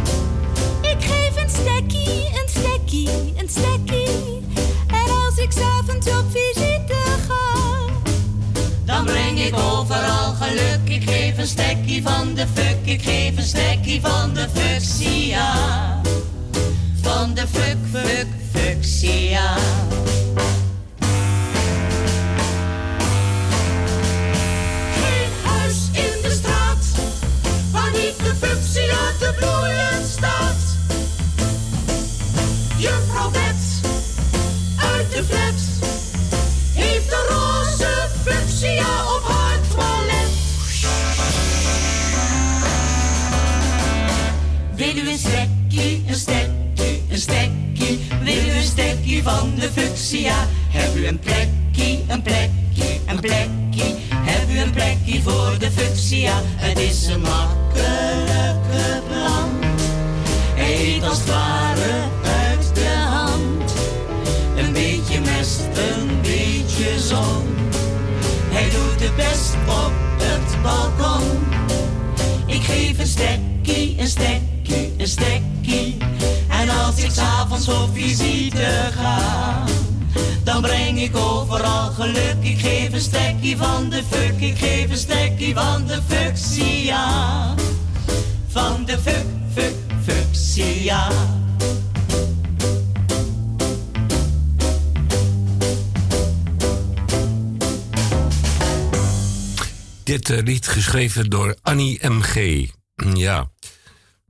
Stekkie, 2.91 3.34
een 3.38 3.49
stekkie. 3.49 4.43
En 4.88 5.12
als 5.25 5.38
ik 5.38 5.51
s'avonds 5.51 6.08
op 6.08 6.25
visite 6.32 6.95
ga, 7.27 7.60
Dan 8.86 9.06
breng 9.06 9.39
ik 9.39 9.56
overal 9.56 10.34
geluk. 10.34 10.80
Ik 10.84 11.10
geef 11.10 11.38
een 11.38 11.47
stekkie 11.47 12.01
van 12.01 12.34
de 12.34 12.45
fuck. 12.54 12.77
Ik 12.84 13.01
geef 13.01 13.38
een 13.38 13.43
stekkie 13.43 14.01
van 14.01 14.34
de 14.34 14.47
fuchsia. 14.54 15.51
Van 17.01 17.34
de 17.34 17.47
fuck, 17.51 17.77
fuck, 17.91 18.27
fuchsia. 18.54 19.56
Geen 24.93 25.32
huis 25.43 25.75
in 25.91 26.21
de 26.21 26.32
straat. 26.32 26.86
Waar 27.71 27.91
niet 27.91 28.17
de 28.17 28.36
fuchsia 28.39 29.12
te 29.19 29.34
bloeien 29.39 30.08
staat. 30.12 30.40
Van 49.23 49.53
de 49.55 49.69
fuchsia? 49.71 50.47
Heb 50.69 50.95
u 50.95 51.07
een 51.07 51.19
plekje, 51.19 51.99
een 52.07 52.21
plekje, 52.21 52.99
een 53.05 53.19
plekje? 53.19 53.95
Heb 54.15 54.49
u 54.49 54.60
een 54.60 54.71
plekje 54.71 55.21
voor 55.21 55.55
de 55.60 55.71
fuchsia? 55.71 56.34
Het 56.43 56.79
is 56.79 57.05
een 57.05 57.21
makkelijke 57.21 59.01
plant. 59.07 59.81
Hij 60.55 60.95
eet 60.95 61.03
als 61.03 61.17
het 61.17 61.27
ware 61.27 62.10
uit 62.23 62.75
de 62.75 62.88
hand. 62.88 63.73
Een 64.55 64.73
beetje 64.73 65.19
mest, 65.19 65.60
een 65.60 66.21
beetje 66.21 66.99
zon. 66.99 67.55
Hij 68.49 68.69
doet 68.69 69.01
het 69.01 69.15
best 69.15 69.53
op 69.67 69.93
het 70.17 70.62
balkon. 70.62 71.39
Ik 72.45 72.63
geef 72.63 72.99
een 72.99 73.07
stekkie, 73.07 73.95
een 73.99 74.07
stekkie, 74.07 74.93
een 74.97 75.07
stekkie. 75.07 75.97
En 76.62 76.69
als 76.69 77.04
ik 77.04 77.12
s'avonds 77.12 77.67
op 77.67 77.89
visite 77.93 78.89
ga, 78.95 79.63
dan 80.43 80.62
breng 80.62 81.02
ik 81.02 81.15
overal 81.15 81.91
geluk. 81.91 82.36
Ik 82.39 82.60
geef 82.60 82.93
een 82.93 83.02
stekkie 83.02 83.58
van 83.58 83.89
de 83.89 84.04
fuck, 84.10 84.41
ik 84.41 84.58
geef 84.58 84.89
een 84.89 84.97
stekkie 84.97 85.54
van 85.54 85.88
de 85.88 86.00
fuchsia. 86.08 87.56
Van 88.47 88.86
de 88.86 89.00
fuck, 89.00 89.26
fuck, 89.54 89.76
fuchsia. 90.04 91.08
Dit 100.04 100.30
eh, 100.30 100.43
lied 100.43 100.67
geschreven 100.67 101.30
door 101.30 101.56
Annie 101.62 102.08
M.G. 102.10 102.65
Ja, 103.13 103.50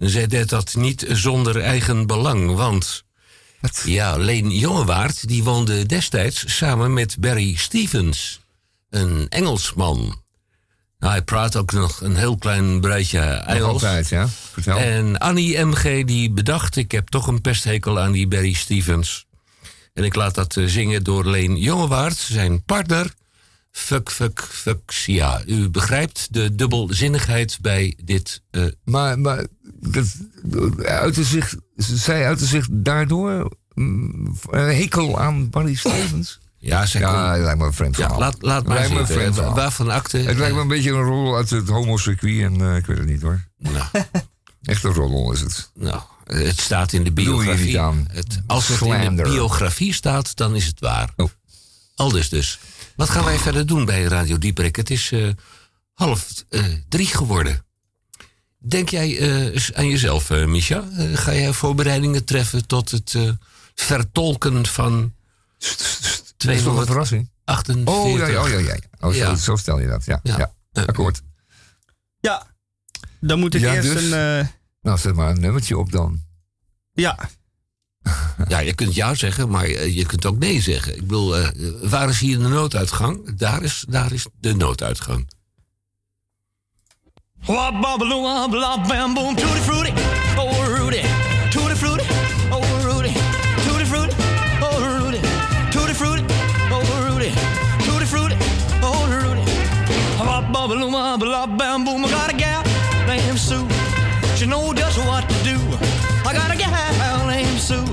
zij 0.10 0.28
deed 0.28 0.50
dat 0.50 0.76
niet 0.76 1.06
zonder 1.10 1.62
eigen 1.62 2.08
belang, 2.08 2.56
want... 2.56 3.04
Ja, 3.84 4.18
Leen 4.18 4.50
Jongewaard 4.50 5.28
die 5.28 5.44
woonde 5.44 5.86
destijds 5.86 6.58
samen 6.58 6.94
met 6.94 7.20
Barry 7.20 7.56
Stevens, 7.56 8.40
een 8.90 9.26
Engelsman. 9.30 10.22
Nou, 11.00 11.14
hij 11.14 11.22
praat 11.22 11.56
ook 11.56 11.72
nog 11.72 12.02
een 12.02 12.16
heel 12.16 12.38
klein 12.38 12.82
breitje 12.82 13.20
Engels. 13.20 13.72
altijd, 13.72 14.10
ja. 14.10 14.28
Vertel. 14.52 14.78
En 14.78 15.18
Annie 15.18 15.66
M.G. 15.66 15.84
die 16.06 16.32
bedacht, 16.32 16.76
ik 16.76 16.92
heb 16.92 17.08
toch 17.08 17.28
een 17.28 17.42
pesthekel 17.42 18.00
aan 18.00 18.12
die 18.12 18.28
Barry 18.28 18.54
Stevens. 18.54 19.26
En 19.94 20.04
ik 20.04 20.16
laat 20.16 20.36
dat 20.36 20.58
eh, 20.58 20.66
zingen 20.66 21.04
door 21.04 21.30
Leen 21.30 21.56
Jongewaard, 21.56 22.18
zijn 22.18 22.64
partner. 22.64 23.14
Fuck, 23.72 24.12
fuck, 24.12 24.40
fuck, 24.50 24.92
ja. 25.06 25.42
U 25.46 25.70
begrijpt 25.70 26.28
de 26.34 26.56
dubbelzinnigheid 26.56 27.58
bij 27.62 27.98
dit... 28.04 28.42
eh, 28.52 28.64
Maar, 28.84 29.20
maar 29.20 29.46
dat, 29.64 30.06
uitte 30.84 31.24
zich, 31.24 31.56
zij 31.76 32.26
uitte 32.26 32.46
zich 32.46 32.68
daardoor 32.72 33.52
mm, 33.74 34.38
een 34.50 34.76
hekel 34.76 35.20
aan 35.20 35.50
Barry 35.50 35.76
Stevens. 35.76 36.40
ja, 36.58 36.86
zij 36.86 37.02
Ja, 37.02 37.32
het 37.34 37.42
lijkt 37.44 37.60
me 37.60 37.66
een 37.66 37.74
vreemd 37.74 37.96
ja 37.98 38.02
verhaal. 38.04 38.20
laat, 38.20 38.36
laat 38.42 38.66
maar 38.66 38.78
lijkt 38.78 38.94
me 38.94 39.06
vreemd 39.06 39.36
verhaal. 39.36 39.56
Waarvan 39.56 39.90
akte... 39.90 40.18
Het 40.18 40.38
lijkt 40.38 40.56
me 40.56 40.62
een 40.62 40.68
beetje 40.68 40.92
een 40.92 41.04
rol 41.04 41.36
uit 41.36 41.50
het 41.50 41.68
homocircuit 41.68 42.40
en 42.42 42.62
eh, 42.62 42.76
ik 42.76 42.86
weet 42.86 42.98
het 42.98 43.08
niet 43.08 43.22
hoor. 43.22 43.48
Nou, 43.58 43.86
Echt 44.64 44.84
een 44.84 44.94
roddel 44.94 45.32
is 45.32 45.40
het. 45.42 45.72
nou, 45.74 46.02
het 46.26 46.60
staat 46.60 46.94
in 46.94 47.04
de 47.04 47.12
biografie. 47.12 47.80
Het, 48.12 48.42
als 48.48 48.68
het 48.68 48.82
in 48.82 49.16
de 49.16 49.24
biografie 49.24 49.94
staat, 49.94 50.36
dan 50.36 50.56
is 50.56 50.66
het 50.66 50.80
waar. 50.80 51.14
Oh. 51.16 51.30
Aldus 51.96 52.30
dus. 52.30 52.60
Wat 53.02 53.10
gaan 53.10 53.24
wij 53.26 53.38
verder 53.40 53.66
doen 53.66 53.86
bij 53.86 54.04
Radio 54.04 54.38
Dieperik? 54.38 54.76
Het 54.76 54.90
is 54.90 55.12
eh, 55.12 55.30
half 55.94 56.46
eh, 56.50 56.66
drie 56.90 57.06
geworden. 57.06 57.66
Denk 58.58 58.90
jij 58.90 59.18
eh, 59.20 59.46
eens 59.46 59.74
aan 59.74 59.88
jezelf, 59.88 60.30
eh 60.30 60.46
Misha? 60.46 60.84
Ga 61.14 61.34
jij 61.34 61.54
voorbereidingen 61.54 62.26
treffen 62.26 62.68
tot 62.68 62.92
het 62.92 63.16
eh, 63.16 63.30
vertolken 63.76 64.66
van 64.66 65.14
Dat 66.38 66.50
is 66.56 66.64
toch 66.64 66.78
een 66.80 66.86
verrassing? 66.86 67.30
48? 67.46 67.94
Oh 67.94 68.18
ja, 68.18 68.28
ja, 68.28 68.42
oh, 68.44 68.50
ja, 68.50 68.58
ja. 68.60 68.78
Oh, 69.00 69.12
zo, 69.12 69.18
Ja. 69.18 69.36
zo 69.36 69.56
stel 69.56 69.80
je 69.80 69.88
dat. 69.88 70.06
Ja, 70.06 70.20
Ja. 70.24 70.38
ja. 70.72 70.82
Akkoord. 70.86 71.22
Ja, 72.20 72.48
dan 73.20 73.40
moet 73.40 73.54
ik 73.54 73.62
Ja, 73.62 73.74
eerst 73.74 73.94
dus? 73.94 74.12
een... 74.12 74.40
eh, 74.40 74.48
Nou, 74.82 74.98
zet 74.98 75.16
maar 75.16 75.30
een 75.30 75.40
nummertje 75.42 75.78
op 75.78 75.92
dan. 75.92 76.22
ja, 76.94 77.30
Ja, 78.48 78.60
je 78.60 78.74
kunt 78.74 78.96
ja 78.96 79.14
zeggen, 79.14 79.50
maar 79.50 79.64
eh, 79.64 79.96
je 79.96 80.06
kunt 80.06 80.26
ook 80.26 80.38
nee 80.38 80.62
zeggen. 80.62 80.96
Ik 80.96 81.02
bedoel, 81.02 81.38
eh, 81.38 81.48
waar 81.82 82.10
is 82.10 82.20
hier 82.20 82.40
de 82.40 82.48
nooduitgang? 82.48 83.38
Daar 83.38 83.64
is, 83.64 83.86
daar 83.90 84.12
is 84.12 84.26
de 84.40 84.56
nooduitgang. 84.56 85.28
Tutti 97.82 98.06
frutti, 98.06 98.36
oh 98.82 98.92
oh 98.92 99.12
oh 101.34 101.58
bam, 101.58 101.84
boom, 101.84 102.06
I 102.06 102.10
got 102.10 102.34
a 102.34 102.38
gal 102.38 102.64
named 103.06 103.40
Sue. 103.40 103.68
She 104.36 104.46
know 104.46 104.74
just 104.74 104.98
what 105.06 105.28
to 105.28 105.44
do. 105.44 105.91
Sue. 107.62 107.86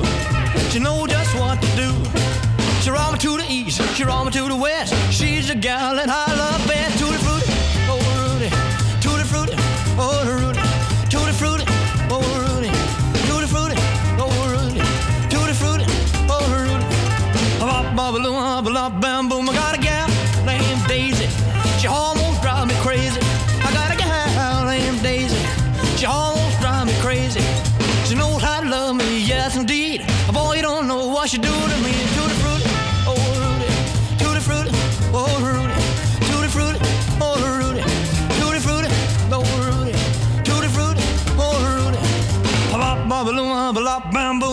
She 0.71 0.79
know 0.79 1.07
just 1.07 1.35
what 1.39 1.61
to 1.61 1.69
do. 1.77 1.91
She 2.81 2.91
roll 2.91 3.13
me 3.13 3.19
to 3.19 3.37
the 3.37 3.45
east, 3.51 3.83
she 3.95 4.03
roll 4.03 4.25
me 4.25 4.31
to 4.31 4.49
the 4.49 4.57
west. 4.57 4.95
She's 5.13 5.51
a 5.51 5.55
gal 5.55 5.95
that 5.97 6.09
I 6.09 6.27
love 6.43 6.67
best. 6.67 6.99
Tutti 6.99 7.19
frutti, 7.19 7.53
oh 7.93 8.01
Rudy, 8.17 8.49
tutti 9.05 9.25
frutti, 9.29 9.57
oh 9.99 10.25
Rudy, 10.25 10.61
tutti 11.13 11.33
frutti, 11.41 11.65
oh 12.09 12.25
Rudy, 12.45 12.71
tutti 13.29 13.47
frutti, 13.53 13.77
oh 14.17 14.33
Rudy, 14.53 14.81
tutti 15.29 15.53
frutti, 15.53 15.85
oh 16.31 16.45
Rudy. 16.49 16.87
Bop, 17.61 17.95
bop, 17.95 18.15
bop, 18.15 18.65
bop, 18.65 19.01
bam, 19.01 19.29
boom. 19.29 19.58
bamboo. 44.13 44.48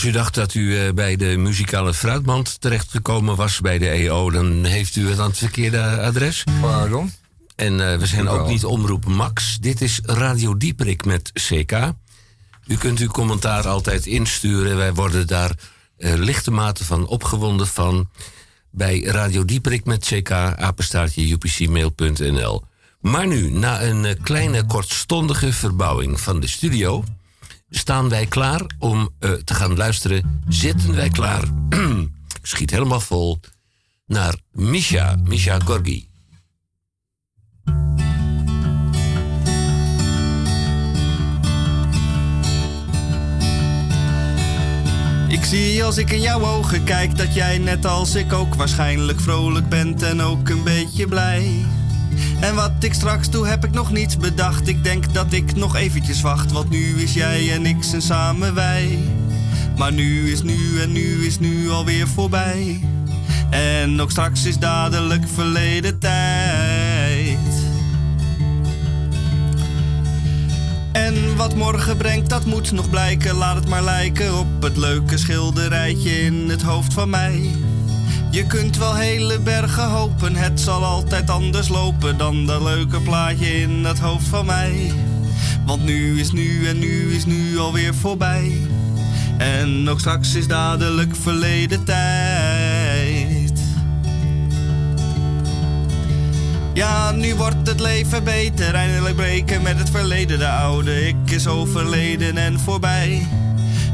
Als 0.00 0.08
u 0.08 0.12
dacht 0.12 0.34
dat 0.34 0.54
u 0.54 0.78
eh, 0.78 0.92
bij 0.92 1.16
de 1.16 1.36
muzikale 1.36 1.94
fruitmand 1.94 2.60
terechtgekomen 2.60 3.36
was 3.36 3.60
bij 3.60 3.78
de 3.78 3.88
EO, 3.88 4.30
dan 4.30 4.64
heeft 4.64 4.96
u 4.96 5.08
het 5.08 5.18
aan 5.18 5.28
het 5.28 5.38
verkeerde 5.38 6.00
adres. 6.00 6.44
Pardon? 6.60 7.12
En 7.56 7.92
eh, 7.92 7.98
we 7.98 8.06
zijn 8.06 8.28
ook 8.28 8.48
niet 8.48 8.64
Omroep 8.64 9.04
Max. 9.04 9.58
Dit 9.60 9.80
is 9.80 10.00
Radio 10.04 10.56
Dieperik 10.56 11.04
met 11.04 11.32
CK. 11.32 11.72
U 12.66 12.76
kunt 12.76 12.98
uw 12.98 13.08
commentaar 13.08 13.68
altijd 13.68 14.06
insturen. 14.06 14.76
Wij 14.76 14.94
worden 14.94 15.26
daar 15.26 15.54
eh, 15.96 16.14
lichte 16.14 16.50
mate 16.50 16.84
van 16.84 17.06
opgewonden 17.06 17.66
van. 17.66 18.08
Bij 18.70 19.02
Radio 19.02 19.44
Dieperik 19.44 19.84
met 19.84 20.04
CK, 20.04 20.30
apenstaartje 20.30 21.32
upcmail.nl. 21.32 22.64
Maar 23.00 23.26
nu, 23.26 23.50
na 23.50 23.82
een 23.82 24.18
kleine 24.22 24.66
kortstondige 24.66 25.52
verbouwing 25.52 26.20
van 26.20 26.40
de 26.40 26.46
studio... 26.46 27.04
staan 27.70 28.08
wij 28.08 28.26
klaar 28.26 28.66
om 28.78 29.10
eh, 29.18 29.32
te 29.32 29.54
gaan 29.54 29.76
luisteren. 29.76 30.42
Zitten 30.48 30.94
wij 30.94 31.08
klaar, 31.08 31.44
schiet 32.42 32.70
helemaal 32.70 33.00
vol, 33.00 33.40
naar 34.06 34.34
Misha, 34.52 35.16
Misha 35.24 35.58
Gorgi. 35.64 36.08
Ik 45.28 45.44
zie 45.44 45.84
als 45.84 45.96
ik 45.96 46.10
in 46.10 46.20
jouw 46.20 46.44
ogen 46.44 46.84
kijk 46.84 47.16
dat 47.16 47.34
jij 47.34 47.58
net 47.58 47.86
als 47.86 48.14
ik 48.14 48.32
ook 48.32 48.54
waarschijnlijk 48.54 49.20
vrolijk 49.20 49.68
bent 49.68 50.02
en 50.02 50.20
ook 50.20 50.48
een 50.48 50.64
beetje 50.64 51.06
blij. 51.06 51.64
En 52.40 52.54
wat 52.54 52.70
ik 52.80 52.94
straks 52.94 53.30
doe 53.30 53.46
heb 53.46 53.64
ik 53.64 53.72
nog 53.72 53.92
niets 53.92 54.16
bedacht. 54.16 54.68
Ik 54.68 54.84
denk 54.84 55.14
dat 55.14 55.32
ik 55.32 55.56
nog 55.56 55.76
eventjes 55.76 56.20
wacht, 56.20 56.52
want 56.52 56.70
nu 56.70 57.02
is 57.02 57.12
jij 57.12 57.52
en 57.52 57.66
ik 57.66 57.82
zijn 57.82 58.02
samen 58.02 58.54
wij. 58.54 58.98
Maar 59.76 59.92
nu 59.92 60.32
is 60.32 60.42
nu 60.42 60.80
en 60.80 60.92
nu 60.92 61.26
is 61.26 61.38
nu 61.38 61.70
alweer 61.70 62.08
voorbij. 62.08 62.80
En 63.50 64.00
ook 64.00 64.10
straks 64.10 64.44
is 64.44 64.58
dadelijk 64.58 65.28
verleden 65.34 65.98
tijd. 65.98 67.38
En 70.92 71.36
wat 71.36 71.54
morgen 71.54 71.96
brengt, 71.96 72.30
dat 72.30 72.44
moet 72.44 72.72
nog 72.72 72.90
blijken. 72.90 73.34
Laat 73.34 73.54
het 73.54 73.68
maar 73.68 73.82
lijken 73.82 74.38
op 74.38 74.62
het 74.62 74.76
leuke 74.76 75.18
schilderijtje 75.18 76.20
in 76.20 76.48
het 76.48 76.62
hoofd 76.62 76.92
van 76.92 77.10
mij. 77.10 77.50
Je 78.30 78.46
kunt 78.46 78.76
wel 78.76 78.94
hele 78.94 79.38
bergen 79.38 79.88
hopen, 79.88 80.34
het 80.34 80.60
zal 80.60 80.84
altijd 80.84 81.30
anders 81.30 81.68
lopen 81.68 82.18
dan 82.18 82.46
dat 82.46 82.62
leuke 82.62 83.00
plaatje 83.00 83.60
in 83.60 83.84
het 83.84 83.98
hoofd 83.98 84.26
van 84.26 84.46
mij. 84.46 84.92
Want 85.66 85.84
nu 85.84 86.20
is 86.20 86.30
nu 86.30 86.66
en 86.66 86.78
nu 86.78 87.14
is 87.14 87.24
nu 87.24 87.58
alweer 87.58 87.94
voorbij. 87.94 88.52
En 89.38 89.88
ook 89.88 89.98
straks 89.98 90.34
is 90.34 90.46
dadelijk 90.46 91.16
verleden 91.16 91.84
tijd. 91.84 93.62
Ja, 96.74 97.12
nu 97.12 97.34
wordt 97.34 97.68
het 97.68 97.80
leven 97.80 98.24
beter. 98.24 98.74
Eindelijk 98.74 99.16
breken 99.16 99.62
met 99.62 99.78
het 99.78 99.90
verleden. 99.90 100.38
De 100.38 100.48
oude 100.48 101.08
ik 101.08 101.30
is 101.30 101.46
overleden 101.46 102.36
en 102.36 102.60
voorbij. 102.60 103.26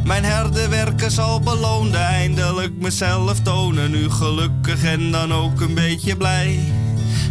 Mijn 0.06 0.24
herdenwerken 0.24 1.10
zal 1.10 1.40
beloond. 1.40 1.94
Eindelijk 1.94 2.72
mezelf 2.78 3.40
tonen. 3.40 3.90
Nu 3.90 4.10
gelukkig 4.10 4.84
en 4.84 5.10
dan 5.10 5.32
ook 5.32 5.60
een 5.60 5.74
beetje 5.74 6.16
blij. 6.16 6.72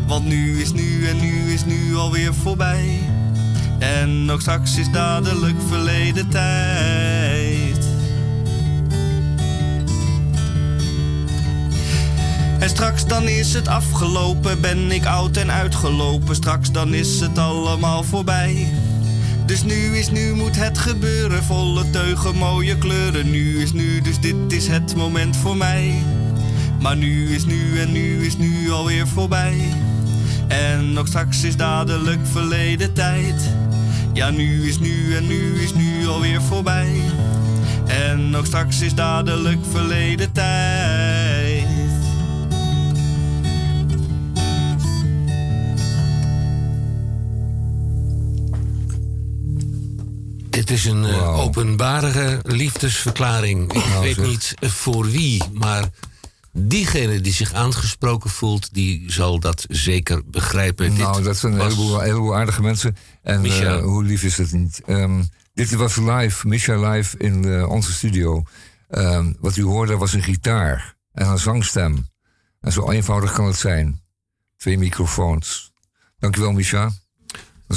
Want 0.07 0.25
nu 0.25 0.61
is 0.61 0.71
nu 0.71 1.07
en 1.07 1.19
nu 1.19 1.53
is 1.53 1.65
nu 1.65 1.95
alweer 1.95 2.33
voorbij. 2.33 2.99
En 3.79 4.31
ook 4.31 4.41
straks 4.41 4.77
is 4.77 4.91
dadelijk 4.91 5.55
verleden 5.67 6.29
tijd. 6.29 7.87
En 12.59 12.69
straks 12.69 13.05
dan 13.05 13.23
is 13.23 13.53
het 13.53 13.67
afgelopen, 13.67 14.61
ben 14.61 14.91
ik 14.91 15.05
oud 15.05 15.37
en 15.37 15.51
uitgelopen. 15.51 16.35
Straks 16.35 16.71
dan 16.71 16.93
is 16.93 17.19
het 17.19 17.37
allemaal 17.37 18.03
voorbij. 18.03 18.73
Dus 19.45 19.63
nu 19.63 19.97
is 19.97 20.09
nu, 20.09 20.33
moet 20.33 20.55
het 20.55 20.77
gebeuren. 20.77 21.43
Volle 21.43 21.89
teugen, 21.89 22.35
mooie 22.35 22.77
kleuren. 22.77 23.29
Nu 23.29 23.61
is 23.61 23.73
nu, 23.73 24.01
dus 24.01 24.19
dit 24.19 24.35
is 24.47 24.67
het 24.67 24.95
moment 24.95 25.37
voor 25.37 25.57
mij. 25.57 26.03
Maar 26.81 26.97
nu 26.97 27.29
is 27.35 27.45
nu 27.45 27.79
en 27.79 27.91
nu 27.91 28.25
is 28.25 28.37
nu 28.37 28.71
alweer 28.71 29.07
voorbij. 29.07 29.73
En 30.47 30.93
nog 30.93 31.07
straks 31.07 31.43
is 31.43 31.55
dadelijk 31.55 32.19
verleden 32.31 32.93
tijd. 32.93 33.53
Ja, 34.13 34.29
nu 34.29 34.67
is 34.67 34.79
nu 34.79 35.15
en 35.15 35.27
nu 35.27 35.61
is 35.61 35.73
nu 35.73 36.07
alweer 36.07 36.41
voorbij. 36.41 37.01
En 37.87 38.29
nog 38.29 38.45
straks 38.45 38.81
is 38.81 38.93
dadelijk 38.93 39.59
verleden 39.71 40.31
tijd. 40.31 40.94
Dit 50.65 50.77
is 50.77 50.85
een 50.85 51.05
eh, 51.05 51.39
openbare 51.39 52.39
liefdesverklaring. 52.43 53.73
Ik 53.73 53.85
Nou, 53.85 54.01
weet 54.03 54.15
zeg. 54.15 54.25
niet 54.25 54.53
voor 54.61 55.05
wie, 55.05 55.43
maar 55.53 55.85
diegene 56.51 57.21
die 57.21 57.33
zich 57.33 57.53
aangesproken 57.53 58.29
voelt, 58.29 58.73
die 58.73 59.11
zal 59.11 59.39
dat 59.39 59.65
zeker 59.69 60.21
begrijpen. 60.29 60.93
Nou, 60.93 61.15
Dit 61.15 61.25
dat 61.25 61.37
zijn 61.37 61.53
een 61.53 61.59
heleboel, 62.01 62.35
aardige 62.35 62.61
mensen. 62.61 62.97
En 63.21 63.41
Micha. 63.41 63.75
eh, 63.77 63.83
hoe 63.83 64.03
lief 64.03 64.23
is 64.23 64.37
het 64.37 64.51
niet? 64.51 64.81
Ehm, 64.85 65.23
dit 65.53 65.73
was 65.73 65.95
live, 65.95 66.47
Misha 66.47 66.89
live 66.89 67.17
in 67.17 67.45
eh, 67.45 67.69
onze 67.69 67.93
studio. 67.93 68.43
Ehm, 68.89 69.33
wat 69.39 69.55
u 69.55 69.63
hoorde 69.63 69.97
was 69.97 70.13
een 70.13 70.23
gitaar 70.23 70.95
en 71.11 71.27
een 71.27 71.37
zangstem. 71.39 72.09
En 72.61 72.71
zo 72.71 72.91
eenvoudig 72.91 73.31
kan 73.31 73.45
het 73.45 73.57
zijn. 73.57 74.01
Twee 74.57 74.77
microfoons. 74.77 75.71
Dankjewel, 76.19 76.51
Misha. 76.51 76.91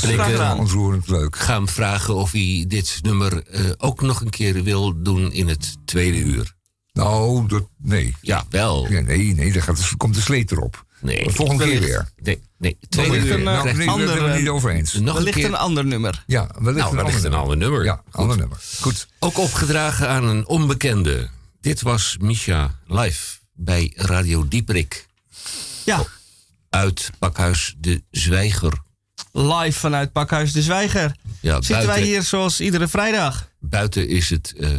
Eh, 0.03 0.25
gedaan. 0.25 0.59
ontroerend 0.59 1.09
leuk. 1.09 1.27
Ik 1.35 1.41
ga 1.41 1.55
hem 1.55 1.69
vragen 1.69 2.15
of 2.15 2.33
hij 2.33 2.65
dit 2.69 2.99
nummer 3.03 3.43
eh, 3.47 3.71
ook 3.79 4.01
nog 4.01 4.21
een 4.21 4.31
keer 4.31 4.63
wil 4.63 5.03
doen 5.03 5.33
in 5.33 5.49
het 5.49 5.77
tweede 5.85 6.19
uur. 6.19 6.57
Nou, 6.93 7.49
dat, 7.49 7.69
nee. 7.77 8.15
Ja, 8.21 8.45
wel. 8.51 8.91
Ja, 8.91 9.01
nee, 9.01 9.35
nee, 9.35 9.53
daar 9.53 9.63
gaat, 9.63 9.97
komt 9.97 10.15
de 10.15 10.21
sleet 10.21 10.53
erop. 10.53 10.85
Nee. 11.01 11.25
De 11.25 11.33
volgende 11.33 11.65
keer 11.65 11.81
weer. 11.81 12.09
Nee, 12.23 12.43
nee. 12.59 12.79
Tweede 12.89 13.11
Wellicht 13.11 13.29
uur. 13.29 13.35
een, 13.35 13.49
eh, 13.55 13.61
krijgt 13.61 13.79
nee, 13.79 13.87
zijn 13.87 14.07
we 14.07 14.25
het 14.25 14.39
niet 14.41 14.49
over 14.49 14.71
eens. 14.71 14.93
nog 14.93 15.07
een 15.07 15.15
Wellicht 15.15 15.37
keer. 15.37 15.47
een 15.47 15.55
ander 15.55 15.85
nummer. 15.87 16.25
Ja, 16.27 16.47
wellicht 16.59 16.77
Nou, 16.79 16.91
een 16.91 16.97
wellicht 16.97 17.17
ander 17.17 17.33
een 17.33 17.39
ander 17.39 17.57
nummer. 17.57 17.85
Ja, 17.85 18.03
ander 18.11 18.37
nummer. 18.37 18.59
Goed. 18.81 19.09
Ook 19.19 19.39
opgedragen 19.39 20.09
aan 20.09 20.25
een 20.25 20.47
onbekende. 20.47 21.29
Dit 21.61 21.83
was 21.83 22.17
Misha 22.21 22.79
live 22.87 23.37
bij 23.53 23.93
Radio 23.97 24.49
Dieperik. 24.49 25.07
Ja, 25.85 26.05
Uit 26.71 27.11
Pakhuis 27.19 27.75
de 27.79 28.03
Zwijger. 28.11 28.73
Live 29.33 29.79
vanuit 29.79 30.13
Pakhuis 30.13 30.53
de 30.53 30.63
Zwijger. 30.63 31.15
Ja, 31.41 31.53
Zitten 31.55 31.69
buiten, 31.75 31.95
wij 31.95 32.03
hier 32.03 32.23
zoals 32.23 32.61
iedere 32.61 32.89
vrijdag. 32.89 33.49
buiten 33.61 34.09
is 34.09 34.31
het 34.31 34.55
eh, 34.61 34.71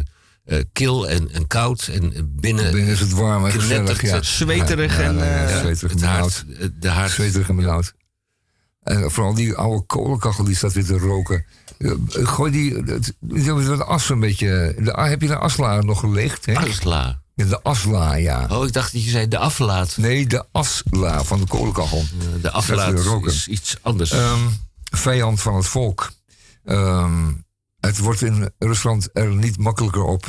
eh, 0.44 0.64
kil 0.72 1.08
en, 1.08 1.30
en 1.32 1.46
koud. 1.46 1.86
En 1.92 2.12
binnen, 2.40 2.72
Binnen 2.72 2.92
is 2.92 3.00
het 3.00 3.12
warm 3.12 3.44
en 3.46 3.52
gezellig. 3.52 4.02
Ja. 4.02 4.14
het. 4.14 4.26
Zweterig 4.26 4.96
Ja, 4.96 5.02
en... 5.02 5.16
ja, 5.16 5.24
ja, 5.24 5.48
eh, 5.48 5.58
zweterig 5.60 5.92
het 5.92 6.02
en 6.02 6.08
haard, 6.08 6.44
eh, 6.60 6.66
de 6.80 6.88
haard. 6.88 7.10
Zweterig 7.10 7.48
en 7.48 7.56
benauwd. 7.56 7.94
En 8.82 9.10
vooral 9.10 9.34
die 9.34 9.54
oude 9.54 9.86
kolenkachel 9.86 10.44
die 10.44 10.56
staat 10.56 10.72
weer 10.72 10.84
te 10.84 10.98
roken. 10.98 11.44
Eh, 11.78 11.92
Gooi 12.08 12.52
die, 12.52 12.74
het- 12.74 13.14
de 13.20 13.84
as 13.84 14.08
een 14.08 14.20
beetje. 14.20 14.74
De, 14.78 14.90
heb 14.90 15.20
je 15.22 15.26
de 15.28 15.36
asla 15.36 15.80
nog 15.80 16.00
geleegd? 16.00 16.46
Hè? 16.46 16.54
Asla. 16.56 17.19
Ja, 17.44 17.48
de 17.48 17.62
asla, 17.62 18.14
ja. 18.14 18.46
Oh, 18.50 18.66
ik 18.66 18.72
dacht 18.72 18.92
dat 18.92 19.04
je 19.04 19.10
zei 19.10 19.28
de 19.28 19.38
aflaat. 19.38 19.96
Nee, 19.96 20.26
de 20.26 20.44
asla 20.52 21.24
van 21.24 21.40
de 21.40 21.46
kolenkachel. 21.46 21.98
Eh, 21.98 22.42
de 22.42 22.50
aflaat 22.50 22.92
is 23.26 23.48
iets 23.48 23.76
anders. 23.82 24.10
Ehm, 24.10 24.40
vijand 24.90 25.40
van 25.40 25.54
het 25.56 25.66
volk. 25.66 26.10
Ehm, 26.64 27.32
het 27.80 27.98
wordt 27.98 28.22
in 28.22 28.50
Rusland 28.58 29.08
er 29.12 29.34
niet 29.34 29.58
makkelijker 29.58 30.02
op. 30.02 30.26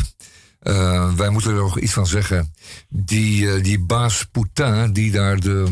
Eh, 0.59 1.13
wij 1.13 1.29
moeten 1.29 1.51
er 1.51 1.57
nog 1.57 1.79
iets 1.79 1.93
van 1.93 2.07
zeggen. 2.07 2.53
Die, 2.89 3.51
eh, 3.53 3.63
die 3.63 3.79
baas 3.79 4.25
Poetin, 4.31 4.93
die 4.93 5.11
daar 5.11 5.39
de, 5.39 5.63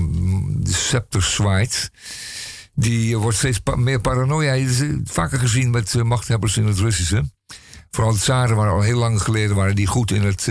de 0.59 0.73
scepter 0.73 1.23
zwaait... 1.23 1.91
die 2.75 3.17
wordt 3.17 3.37
steeds 3.37 3.59
pa- 3.59 3.75
meer 3.75 4.01
paranoia. 4.01 4.47
Hij 4.47 4.61
is 4.61 4.83
vaker 5.03 5.39
gezien 5.39 5.69
met 5.69 5.95
eh, 5.95 6.01
machthebbers 6.01 6.57
in 6.57 6.65
het 6.67 6.77
Russische. 6.79 7.29
Vooral 7.91 8.13
de 8.13 8.19
tsaren 8.19 8.55
waren 8.55 8.73
al 8.73 8.81
heel 8.81 8.97
lang 8.97 9.21
geleden 9.21 9.55
waren 9.55 9.75
die 9.75 9.87
goed 9.87 10.11
in 10.11 10.21
het, 10.23 10.47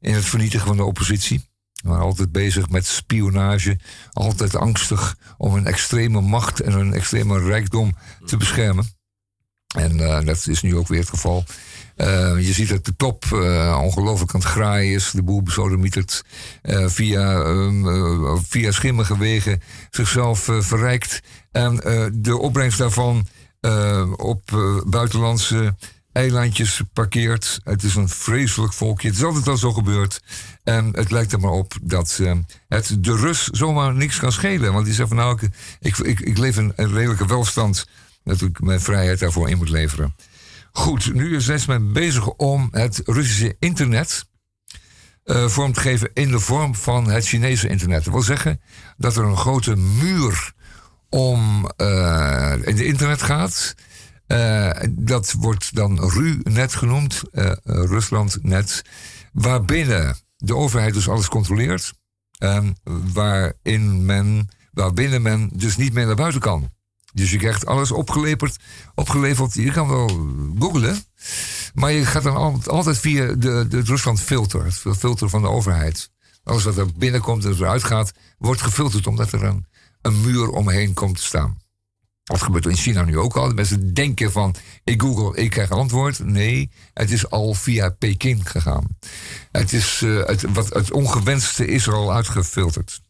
in 0.00 0.14
het 0.14 0.24
vernietigen 0.24 0.66
van 0.66 0.76
de 0.76 0.84
oppositie. 0.84 1.48
Waren 1.82 2.04
altijd 2.04 2.32
bezig 2.32 2.68
met 2.68 2.86
spionage. 2.86 3.78
Altijd 4.10 4.56
angstig 4.56 5.16
om 5.36 5.54
een 5.54 5.66
extreme 5.66 6.20
macht 6.20 6.60
en 6.60 6.72
een 6.72 6.94
extreme 6.94 7.38
rijkdom 7.38 7.96
te 8.24 8.36
beschermen. 8.36 8.98
En 9.76 10.00
eh, 10.00 10.24
dat 10.24 10.46
is 10.46 10.62
nu 10.62 10.76
ook 10.76 10.88
weer 10.88 11.00
het 11.00 11.08
geval. 11.08 11.44
Eh, 12.00 12.46
je 12.46 12.52
ziet 12.52 12.68
dat 12.68 12.84
de 12.84 12.96
top 12.96 13.24
eh, 13.32 13.80
ongelooflijk 13.82 14.34
aan 14.34 14.40
het 14.40 14.48
graaien 14.48 14.94
is. 14.94 15.10
De 15.10 15.22
boel 15.22 15.42
besodemietert 15.42 16.24
eh 16.62 16.86
via, 16.86 17.42
ehm, 17.42 17.88
eh, 17.88 18.38
via 18.48 18.72
schimmige 18.72 19.18
wegen 19.18 19.62
zichzelf 19.90 20.48
verrijkt. 20.58 21.20
En 21.50 21.76
de 22.14 22.38
opbrengst 22.38 22.78
daarvan 22.78 23.26
op 24.16 24.42
buitenlandse 24.86 25.74
eilandjes 26.12 26.82
parkeert. 26.92 27.60
Het 27.64 27.82
is 27.82 27.94
een 27.94 28.08
vreselijk 28.08 28.72
volkje. 28.72 29.08
Het 29.08 29.16
is 29.16 29.24
altijd 29.24 29.48
al 29.48 29.56
zo 29.56 29.72
gebeurd. 29.72 30.22
En 30.64 30.96
het 30.96 31.10
lijkt 31.10 31.32
er 31.32 31.40
maar 31.40 31.50
op 31.50 31.74
dat 31.82 32.18
eh, 32.22 32.36
het 32.68 32.96
de 33.00 33.16
Rus 33.16 33.44
zomaar 33.44 33.94
niks 33.94 34.18
kan 34.18 34.32
schelen. 34.32 34.72
Want 34.72 34.84
die 34.84 34.94
zegt 34.94 35.08
van 35.08 35.16
nou, 35.16 35.38
ik, 35.80 35.98
ik, 35.98 36.20
ik, 36.20 36.38
leef 36.38 36.56
in 36.56 36.72
een 36.76 36.92
redelijke 36.92 37.26
welstand. 37.26 37.86
Dat 38.24 38.40
ik 38.40 38.60
mijn 38.60 38.80
vrijheid 38.80 39.18
daarvoor 39.18 39.48
in 39.48 39.56
moet 39.56 39.68
leveren. 39.68 40.16
Goed, 40.72 41.14
nu 41.14 41.36
is 41.36 41.42
steeds 41.42 41.66
men 41.66 41.92
bezig 41.92 42.26
om 42.28 42.68
het 42.70 43.02
Russische 43.04 43.56
internet 43.58 44.28
eh, 45.24 45.48
vorm 45.48 45.72
te 45.72 45.80
geven 45.80 46.10
in 46.14 46.30
de 46.30 46.40
vorm 46.40 46.74
van 46.74 47.10
het 47.10 47.26
Chinese 47.26 47.68
internet. 47.68 48.04
Dat 48.04 48.12
wil 48.12 48.22
zeggen 48.22 48.60
dat 48.96 49.16
er 49.16 49.24
een 49.24 49.36
grote 49.36 49.76
muur 49.76 50.52
om 51.08 51.70
eh, 51.76 52.54
in 52.64 52.76
de 52.76 52.84
internet 52.84 53.22
gaat. 53.22 53.74
Eh, 54.30 54.70
dat 54.90 55.32
wordt 55.32 55.74
dan 55.74 56.10
RU-net 56.10 56.74
genoemd, 56.74 57.22
eh 57.32 57.52
Ruslandnet, 57.62 58.82
waarbinnen 59.32 60.16
de 60.36 60.56
overheid 60.56 60.94
dus 60.94 61.08
alles 61.08 61.28
controleert. 61.28 61.92
En 62.38 62.76
waarin 63.12 64.04
men, 64.04 64.48
waarbinnen 64.72 65.22
men 65.22 65.50
dus 65.52 65.76
niet 65.76 65.92
meer 65.92 66.06
naar 66.06 66.14
buiten 66.16 66.40
kan. 66.40 66.70
Dus 67.12 67.30
je 67.30 67.36
krijgt 67.38 67.66
alles 67.66 67.90
opgeleverd, 67.90 68.56
opgeleverd. 68.94 69.54
Je 69.54 69.72
kan 69.72 69.88
wel 69.88 70.08
googlen. 70.58 71.04
Maar 71.74 71.92
je 71.92 72.04
gaat 72.06 72.22
dan 72.22 72.36
al- 72.36 72.60
altijd 72.66 72.98
via 72.98 73.26
de, 73.26 73.66
de, 73.68 73.80
Rusland-filter. 73.80 74.64
Het 74.64 74.96
filter 74.98 75.28
van 75.28 75.42
de 75.42 75.48
overheid. 75.48 76.10
Alles 76.42 76.64
wat 76.64 76.76
er 76.76 76.86
binnenkomt 76.96 77.44
en 77.44 77.52
eruit 77.52 77.84
gaat, 77.84 78.12
wordt 78.38 78.62
gefilterd 78.62 79.06
omdat 79.06 79.32
er 79.32 79.44
een, 79.44 79.66
een 80.02 80.20
muur 80.20 80.48
omheen 80.48 80.94
komt 80.94 81.16
te 81.16 81.24
staan. 81.24 81.58
Dat 82.30 82.42
gebeurt 82.42 82.66
in 82.66 82.76
China 82.76 83.02
nu 83.02 83.18
ook 83.18 83.36
al. 83.36 83.48
De 83.48 83.54
mensen 83.54 83.94
denken 83.94 84.32
van, 84.32 84.54
ik 84.84 85.00
google, 85.00 85.42
ik 85.42 85.50
krijg 85.50 85.70
antwoord. 85.70 86.18
Nee, 86.24 86.70
het 86.94 87.10
is 87.10 87.30
al 87.30 87.54
via 87.54 87.90
Peking 87.90 88.50
gegaan. 88.50 88.98
Het, 89.50 89.72
is, 89.72 90.02
eh, 90.02 90.38
wat, 90.52 90.74
het 90.74 90.90
ongewenste 90.90 91.66
is 91.66 91.86
er 91.86 91.94
al 91.94 92.12
uitgefilterd. 92.12 93.00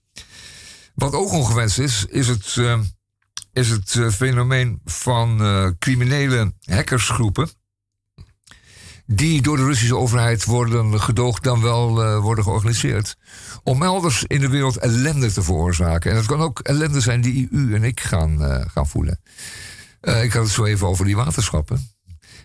Wat 0.95 1.13
ook 1.15 1.33
ongewenst 1.33 1.79
is, 1.79 2.05
is 2.05 2.29
het, 2.29 2.57
eh, 2.57 2.81
is 3.53 3.69
het 3.69 3.95
eh, 3.95 4.09
fenomeen 4.09 4.81
van 4.85 5.39
criminele 5.79 6.53
hackersgroepen. 6.65 7.49
Die 9.13 9.43
door 9.43 9.57
de 9.57 9.65
Russische 9.65 9.97
overheid 9.97 10.45
worden 10.45 11.01
gedoogd, 11.01 11.43
dan 11.43 11.63
wel 11.63 12.03
eh, 12.03 12.19
worden 12.19 12.45
georganiseerd. 12.45 13.17
Om 13.63 13.83
elders 13.83 14.25
in 14.27 14.41
de 14.41 14.49
wereld 14.49 14.77
ellende 14.77 15.33
te 15.33 15.43
veroorzaken. 15.43 16.11
En 16.11 16.17
het 16.17 16.27
kan 16.27 16.41
ook 16.41 16.59
ellende 16.59 17.01
zijn 17.01 17.21
die 17.21 17.49
u 17.51 17.75
en 17.75 17.85
ik 17.85 18.01
gaan, 18.01 18.45
eh, 18.45 18.65
gaan 18.67 18.89
voelen. 18.89 19.21
Eh, 20.01 20.23
ik 20.23 20.33
had 20.33 20.43
het 20.43 20.53
zo 20.53 20.65
even 20.65 20.87
over 20.87 21.05
die 21.05 21.17
waterschappen. 21.17 21.91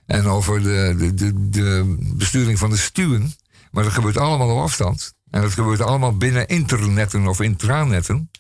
En 0.06 0.26
over 0.26 0.64
de, 0.64 0.96
de, 0.98 1.14
de, 1.14 1.50
de 1.50 1.98
besturing 2.16 2.60
van 2.60 2.70
de 2.70 2.78
stuwen. 2.78 3.34
Maar 3.72 3.84
dat 3.84 3.94
gebeurt 3.94 4.18
allemaal 4.18 4.50
op 4.50 4.64
afstand. 4.64 5.14
En 5.30 5.42
dat 5.42 5.52
gebeurt 5.52 5.82
allemaal 5.82 6.18
binnen 6.18 6.48
internetten 6.48 7.28
of 7.28 7.42
intranetten. 7.42 8.32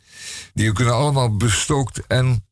Die 0.53 0.73
kunnen 0.73 0.93
allemaal 0.93 1.37
bestookt 1.37 2.07
en 2.07 2.45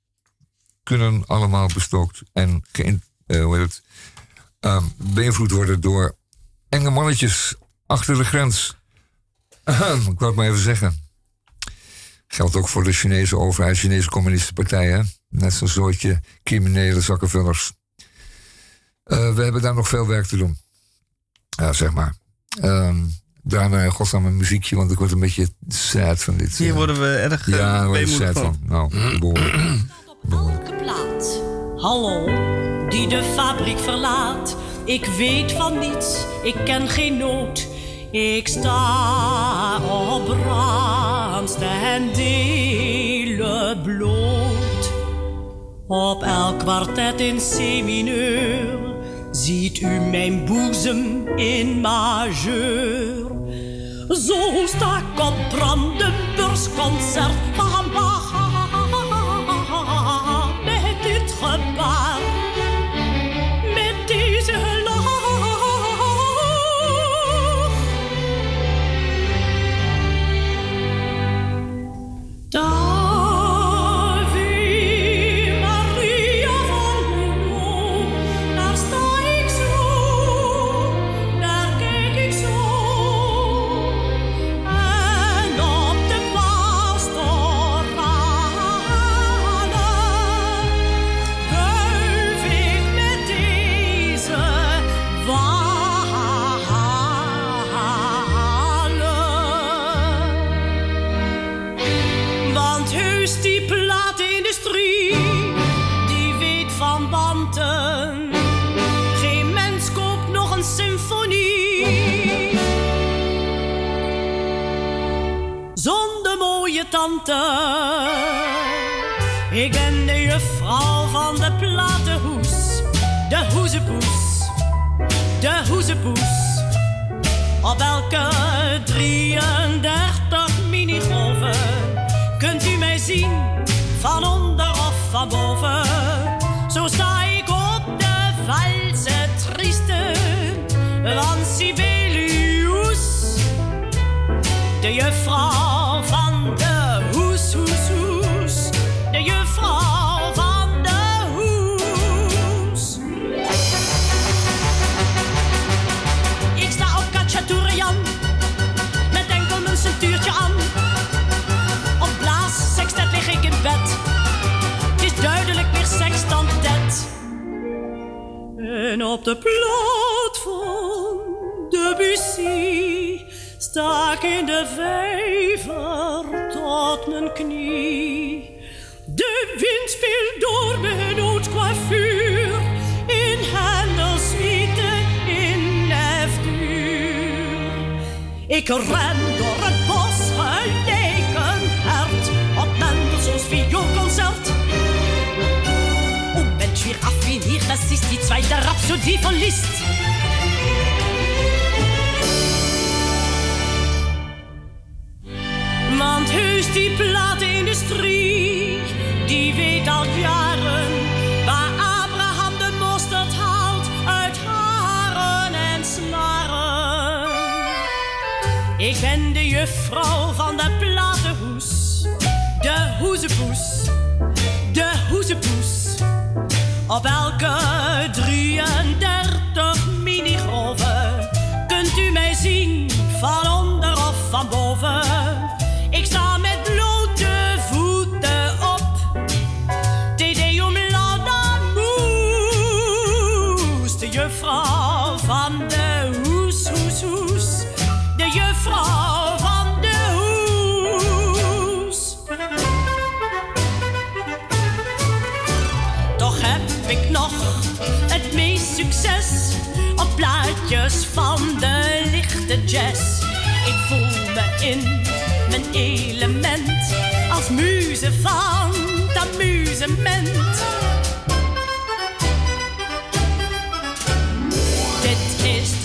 kunnen 0.84 1.24
allemaal 1.28 1.68
bestookt 1.74 2.22
en 2.34 2.64
hoe 3.26 3.58
heet 3.58 3.68
het, 3.68 3.82
ehm, 4.64 4.84
beïnvloed 4.96 5.52
worden 5.52 5.82
door 5.82 6.16
enge 6.70 6.90
mannetjes 6.90 7.56
achter 7.86 8.18
de 8.18 8.24
grens. 8.24 8.78
Ik 9.66 10.20
wou 10.20 10.26
het 10.26 10.36
maar 10.36 10.48
even 10.48 10.60
zeggen. 10.60 11.02
Geldt 12.28 12.56
ook 12.56 12.68
voor 12.68 12.84
de 12.84 12.92
Chinese 12.92 13.38
overheid, 13.38 13.78
Chinese 13.78 14.10
communistische 14.10 14.54
partijen. 14.54 15.12
Net 15.30 15.54
zo'n 15.54 15.68
soortje 15.68 16.22
criminele 16.44 17.02
zakkenvullers. 17.02 17.74
Eh, 19.04 19.36
we 19.36 19.44
hebben 19.44 19.62
daar 19.62 19.74
nog 19.74 19.88
veel 19.88 20.08
werk 20.08 20.26
te 20.26 20.38
doen. 20.38 20.58
Ja, 21.50 21.74
zeg 21.74 21.94
maar. 21.94 22.16
Ehm 22.60 23.06
draai 23.44 23.70
maar 23.70 23.84
in 23.84 23.92
godsnaam 23.92 24.26
een 24.26 24.38
muziekje, 24.38 24.76
want 24.76 24.92
ik 24.92 24.98
word 24.98 25.12
een 25.12 25.20
beetje 25.20 25.48
sad 25.68 26.24
van 26.24 26.38
dit. 26.38 26.58
Hier 26.58 26.70
eh, 26.70 26.76
worden 26.76 27.00
we 27.00 27.16
erg 27.16 27.48
eh, 27.48 27.58
ja, 27.58 27.78
daar 27.78 27.88
word 27.88 28.00
ik 28.00 28.06
weemoedig 28.06 28.34
sad 28.34 28.44
van. 28.44 28.60
Nou, 28.64 28.90
behoorlijk. 29.20 29.56
elke 30.30 30.76
plaat. 30.76 31.42
Hallo, 31.78 32.26
die 32.94 33.08
de 33.08 33.24
fabriek 33.24 33.80
verlaat. 33.80 34.58
Ik 34.86 35.06
weet 35.06 35.52
van 35.52 35.80
niets, 35.80 36.26
ik 36.44 36.56
ken 36.66 36.88
geen 36.88 37.18
nood. 37.18 37.68
Ik 38.12 38.48
sta 38.48 39.76
op 39.76 40.26
brandste 40.26 41.66
en 41.66 42.14
delen 42.14 43.82
bloot. 43.82 44.92
Op 45.88 46.24
elk 46.24 46.60
kwartet 46.60 47.20
in 47.20 47.38
C-mineur 47.38 48.80
ziet 49.32 49.80
u 49.82 50.00
mijn 50.00 50.46
boezem 50.46 51.28
in 51.36 51.82
majeur. 51.82 53.32
Zo 54.08 54.66
sta 54.66 54.98
ik 54.98 55.20
op 55.20 55.34
Brandenburgsconcert 55.50 57.34
van 57.54 57.92
Bach 57.94 58.34
met 60.66 61.04
dit 61.04 61.34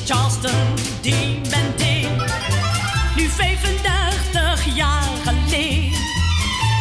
Charleston 0.09 0.75
die 1.03 1.41
deed, 1.77 2.09
nu 3.17 3.29
35 3.29 4.75
jaar 4.75 5.09
geleden. 5.25 5.91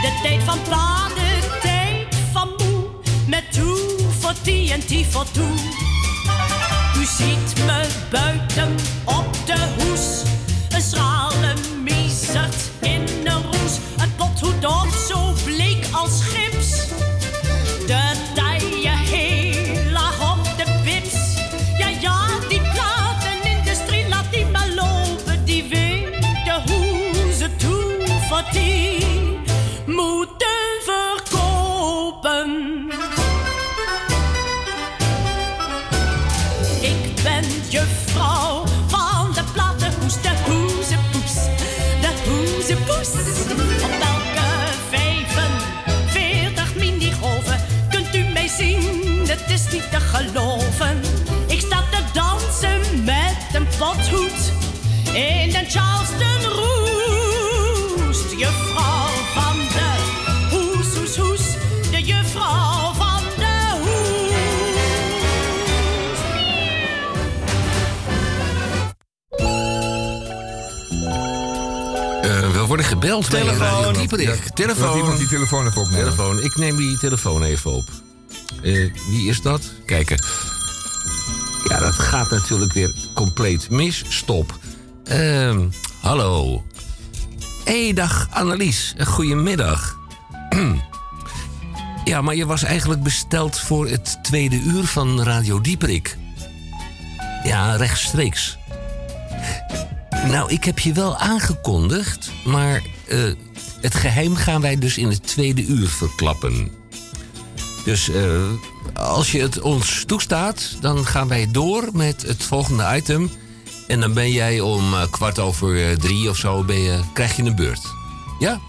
De 0.01 0.19
tijd 0.23 0.43
van 0.43 0.61
plaat, 0.67 1.09
de 1.15 1.57
tijd 1.61 2.15
van 2.31 2.49
moe, 2.57 2.87
met 3.27 3.43
toe 3.51 3.77
voor 4.19 4.33
die 4.43 4.71
en 4.71 4.79
die 4.87 5.05
voor 5.05 5.31
toe. 5.31 5.51
U 6.97 7.05
ziet 7.05 7.65
me 7.65 7.87
buiten 8.11 8.75
op 9.05 9.35
de 9.45 9.67
hoes, 9.77 10.21
een 10.69 10.81
schrale 10.81 11.53
miezert 11.83 12.71
in 12.81 13.01
een 13.23 13.43
roes. 13.43 13.77
Een 13.97 14.15
pothoed 14.15 14.65
op, 14.65 14.87
zo 15.09 15.33
bleek 15.45 15.87
als 15.91 16.21
gips. 16.23 16.87
In 55.67 55.73
de 55.73 55.79
Charleston 55.79 56.51
Roest. 56.51 58.31
Juffrouw 58.37 59.07
van 59.33 59.57
de 59.57 59.95
hoes, 60.49 60.95
hoes, 60.95 61.17
hoes, 61.17 61.41
de 61.91 62.01
juffrouw 62.01 62.93
van 62.93 63.23
de 63.37 63.77
hoes. 63.81 64.29
Eh, 72.21 72.51
we 72.51 72.65
worden 72.67 72.85
gebeld 72.85 73.29
Telefoon. 73.29 73.93
Dieperik. 73.93 74.49
Telefoon. 74.53 74.97
iemand 74.97 75.17
die 75.17 75.27
telefoon 75.27 75.67
even 75.67 75.81
opnemen. 75.81 76.03
Telefoon. 76.03 76.43
Ik 76.43 76.55
neem 76.55 76.77
die 76.77 76.97
telefoon 76.97 77.43
even 77.43 77.71
op. 77.71 77.85
Eh, 78.63 78.91
wie 79.09 79.29
is 79.29 79.41
dat? 79.41 79.61
Kijken. 79.85 80.25
Ja, 81.67 81.79
dat 81.79 81.93
gaat 81.93 82.29
natuurlijk 82.29 82.73
weer 82.73 82.91
compleet 83.13 83.69
mis. 83.69 84.03
Stop. 84.07 84.59
Ehm, 85.07 85.67
hallo. 86.01 86.63
hey, 87.65 87.93
dag 87.93 88.27
Annelies. 88.31 88.93
Goedemiddag. 89.05 89.97
ja, 92.05 92.21
maar 92.21 92.35
je 92.35 92.45
was 92.45 92.63
eigenlijk 92.63 93.03
besteld 93.03 93.59
voor 93.59 93.87
het 93.87 94.19
tweede 94.21 94.55
uur 94.55 94.83
van 94.83 95.23
Radio 95.23 95.61
Dieperik. 95.61 96.17
Ja, 97.43 97.75
rechtstreeks. 97.75 98.57
Nou, 100.27 100.51
ik 100.51 100.63
heb 100.63 100.79
je 100.79 100.93
wel 100.93 101.17
aangekondigd, 101.17 102.31
maar 102.45 102.81
eh, 103.07 103.19
het 103.81 103.95
geheim 103.95 104.35
gaan 104.35 104.61
wij 104.61 104.77
dus 104.77 104.97
in 104.97 105.07
het 105.07 105.27
tweede 105.27 105.65
uur 105.65 105.87
verklappen. 105.87 106.71
Dus 107.85 108.09
eh, 108.09 108.41
als 108.93 109.31
je 109.31 109.41
het 109.41 109.61
ons 109.61 110.03
toestaat, 110.05 110.77
dan 110.79 111.05
gaan 111.05 111.27
wij 111.27 111.51
door 111.51 111.89
met 111.93 112.21
het 112.21 112.43
volgende 112.43 112.95
item. 112.95 113.29
En 113.87 113.99
dan 113.99 114.13
ben 114.13 114.31
jij 114.31 114.59
om 114.59 114.93
eh, 114.93 115.01
kwart 115.09 115.39
over 115.39 115.89
eh, 115.89 115.95
drie 115.95 116.29
of 116.29 116.37
zo, 116.37 116.63
ben 116.63 116.79
je, 116.79 116.99
krijg 117.13 117.35
je 117.35 117.43
een 117.43 117.55
beurt. 117.55 117.81
Ja? 118.39 118.59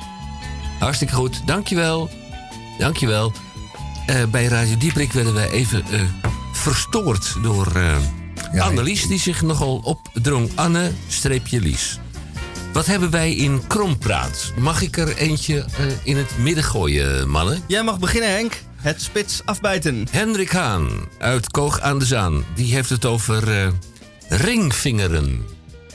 Hartstikke 0.79 1.15
goed, 1.15 1.47
dankjewel. 1.47 2.11
Dankjewel. 2.79 3.33
Eh 4.07 4.25
bij 4.31 4.47
Radio 4.47 4.77
Dieprik 4.77 5.13
werden 5.13 5.35
wij 5.35 5.51
even 5.51 5.85
verstoord 6.53 7.35
door 7.43 7.73
Ja, 8.53 8.65
Annelies, 8.65 9.07
die 9.07 9.19
zich 9.19 9.43
nogal 9.43 9.81
opdrong. 9.85 10.51
Anne-Lies. 10.55 11.99
Wat 12.73 12.87
hebben 12.87 13.11
wij 13.11 13.35
in 13.35 13.67
Krompraat? 13.67 14.53
Mag 14.59 14.83
ik 14.83 14.97
er 14.97 15.17
eentje 15.17 15.67
in 16.03 16.17
het 16.17 16.39
midden 16.39 16.65
gooien, 16.65 17.29
mannen? 17.29 17.63
Jij 17.67 17.83
mag 17.83 17.99
beginnen, 17.99 18.31
Henk. 18.31 18.63
Het 18.77 19.03
spits 19.03 19.41
afbijten. 19.45 20.07
Hendrik 20.11 20.51
Haan 20.51 20.89
uit 21.19 21.51
Koog 21.51 21.81
aan 21.81 21.99
de 21.99 22.05
Zaan. 22.05 22.45
Die 22.55 22.75
heeft 22.75 22.91
het 22.91 23.05
over 23.05 23.73
ringvingeren. 24.29 25.43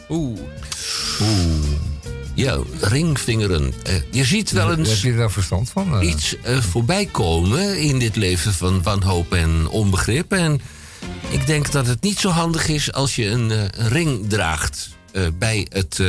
Oeh. 0.09 0.39
Ja, 2.35 2.59
ringvingeren. 2.79 3.73
Eh, 3.83 3.93
je 4.11 4.23
ziet 4.25 4.51
wel 4.51 4.69
Heb 4.69 4.77
eens 4.77 5.01
je 5.01 5.15
daar 5.15 5.31
verstand 5.31 5.69
van? 5.69 5.99
eh? 5.99 6.09
iets 6.09 6.41
eh, 6.41 6.57
voorbij 6.61 7.05
komen 7.05 7.77
in 7.79 7.99
dit 7.99 8.15
leven 8.15 8.53
van 8.53 8.83
wanhoop 8.83 9.33
en 9.33 9.67
onbegrip. 9.67 10.31
En 10.31 10.61
ik 11.29 11.45
denk 11.47 11.71
dat 11.71 11.87
het 11.87 12.01
niet 12.01 12.19
zo 12.19 12.29
handig 12.29 12.67
is 12.67 12.93
als 12.93 13.15
je 13.15 13.25
een, 13.25 13.69
ring 13.77 14.29
draagt 14.29 14.89
bij, 15.37 15.67
het, 15.69 15.99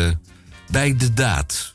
bij 0.71 0.97
de 0.97 1.15
daad. 1.15 1.74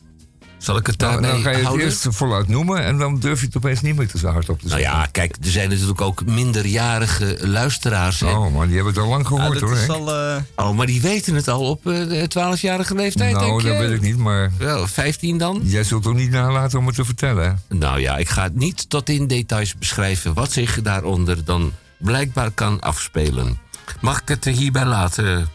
Zal 0.60 0.78
ik 0.78 0.88
het 0.88 1.00
Nou, 1.00 1.22
dan 1.22 1.42
ga 1.42 1.50
je 1.50 1.68
het 1.68 1.76
eerst 1.80 2.08
voluit 2.10 2.48
noemen 2.48 2.84
en 2.84 2.98
dan 2.98 3.20
durf 3.20 3.40
je 3.40 3.46
het 3.46 3.58
opeens 3.58 3.82
niet 3.82 3.96
meer 3.96 4.08
te 4.08 4.18
zo 4.18 4.28
hard 4.28 4.50
op 4.50 4.60
te 4.60 4.68
Nou 4.68 4.80
zeggen. 4.82 4.98
ja, 5.00 5.06
kijk, 5.12 5.36
er 5.44 5.50
zijn 5.52 5.70
natuurlijk 5.70 6.02
ook 6.02 6.26
minderjarige 6.26 7.38
luisteraars. 7.48 8.22
Oh, 8.24 8.56
maar 8.56 8.66
die 8.68 8.76
hebben 8.76 8.94
het 8.94 9.02
al 9.04 9.10
lang 9.10 9.28
gehoord 9.28 9.60
hoor. 9.60 9.86
al... 9.88 10.14
eh, 10.16 10.42
Oh, 10.56 10.76
maar 10.76 10.86
die 10.86 11.02
weten 11.02 11.36
het 11.36 11.48
al 11.48 11.62
op 11.70 11.88
eh, 11.88 11.94
de 11.94 12.30
12-jarige 12.30 12.96
leeftijd, 12.96 13.34
denk 13.40 13.46
nou, 13.46 13.62
je? 13.64 13.68
dat 13.70 13.78
weet 13.78 13.92
ik 13.92 14.02
niet, 14.02 14.18
maar 14.18 14.52
Wel, 14.58 14.88
15 14.88 15.38
dan? 15.38 15.60
jij 15.64 15.84
zult 15.84 16.04
toch 16.04 16.14
niet 16.14 16.32
nalaten 16.32 16.80
om 16.80 16.86
het 16.88 16.96
te 16.96 17.06
vertellen? 17.06 17.60
hè? 17.70 17.76
Nou 17.78 18.00
ja, 18.00 18.18
ik 18.18 18.30
ga 18.30 18.44
het 18.44 18.56
niet 18.56 18.90
tot 18.90 19.10
in 19.10 19.28
details 19.28 19.76
beschrijven 19.78 20.34
wat 20.34 20.52
zich 20.52 20.82
daaronder 20.82 21.46
dan 21.46 21.74
blijkbaar 21.98 22.52
kan 22.52 22.80
afspelen. 22.80 23.60
Mag 24.02 24.22
ik 24.22 24.28
het 24.28 24.46
er 24.46 24.52
hierbij 24.52 24.86
laten, 24.86 25.48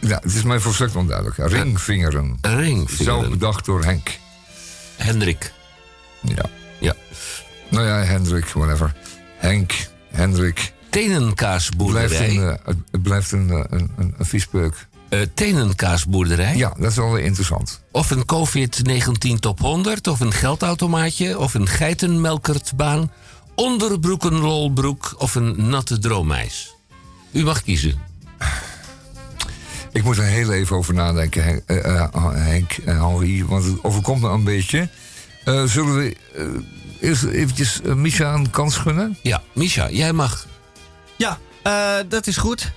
Ja, 0.00 0.18
het 0.22 0.34
is 0.34 0.42
mij 0.42 0.58
volstrekt 0.60 0.96
onduidelijk. 0.96 1.36
Ringvingeren. 1.52 2.38
Ringvingeren. 2.40 3.04
Zelf 3.04 3.28
bedacht 3.28 3.64
door 3.64 3.84
Henk. 3.84 4.18
Hendrik. 4.98 5.52
Ja. 6.20 6.44
Ja. 6.80 6.94
Nou 7.68 7.86
ja, 7.86 8.02
Hendrik, 8.02 8.44
whatever. 8.46 8.94
Henk, 9.38 9.72
Hendrik. 10.10 10.54
Blijft 10.54 11.08
Tenenkaasboerderij. 11.10 12.30
een, 12.36 12.48
eh, 12.48 12.54
het- 12.64 13.02
blijft 13.02 13.32
een, 13.32 13.50
eh, 13.50 13.64
een, 13.68 13.90
een, 13.96 14.14
een 14.18 14.26
viespeuk. 14.26 14.86
Eh, 15.08 15.20
tenenkaasboerderij. 15.34 16.56
Ja, 16.56 16.74
dat 16.78 16.90
is 16.90 16.96
wel 16.96 17.12
weer 17.12 17.24
interessant. 17.24 17.80
Of 17.92 18.10
een 18.10 18.24
COVID-19 18.24 19.38
top 19.40 19.58
100. 19.60 20.06
Of 20.06 20.20
een 20.20 20.32
geldautomaatje. 20.32 21.38
Of 21.38 21.54
een 21.54 21.68
geitenmelkertbaan. 21.68 23.10
Onderbroekenrolbroek. 23.54 25.14
Of 25.18 25.34
een 25.34 25.68
natte 25.68 25.98
droomijs. 25.98 26.74
U 27.32 27.44
mag 27.44 27.62
kiezen. 27.62 28.00
Ik 29.92 30.04
moet 30.04 30.16
er 30.18 30.24
heel 30.24 30.52
even 30.52 30.76
over 30.76 30.94
nadenken, 30.94 31.44
Henk, 31.44 31.62
eh, 31.66 31.94
eh, 32.02 32.32
Henk 32.32 32.72
en 32.84 32.96
Henri, 33.00 33.44
want 33.44 33.64
het 33.64 33.84
overkomt 33.84 34.20
me 34.20 34.28
een 34.28 34.44
beetje. 34.44 34.88
Eh, 35.44 35.64
zullen 35.64 35.94
we 35.96 36.16
eh, 36.34 36.44
eerst 37.00 37.24
eventjes 37.24 37.80
eh, 37.82 37.92
Misha 37.94 38.34
een 38.34 38.50
kans 38.50 38.76
gunnen? 38.76 39.18
Ja, 39.22 39.42
Misha, 39.52 39.90
jij 39.90 40.12
mag. 40.12 40.46
Ja, 41.16 41.38
eh, 41.62 41.94
dat 42.08 42.26
is 42.26 42.36
goed. 42.36 42.72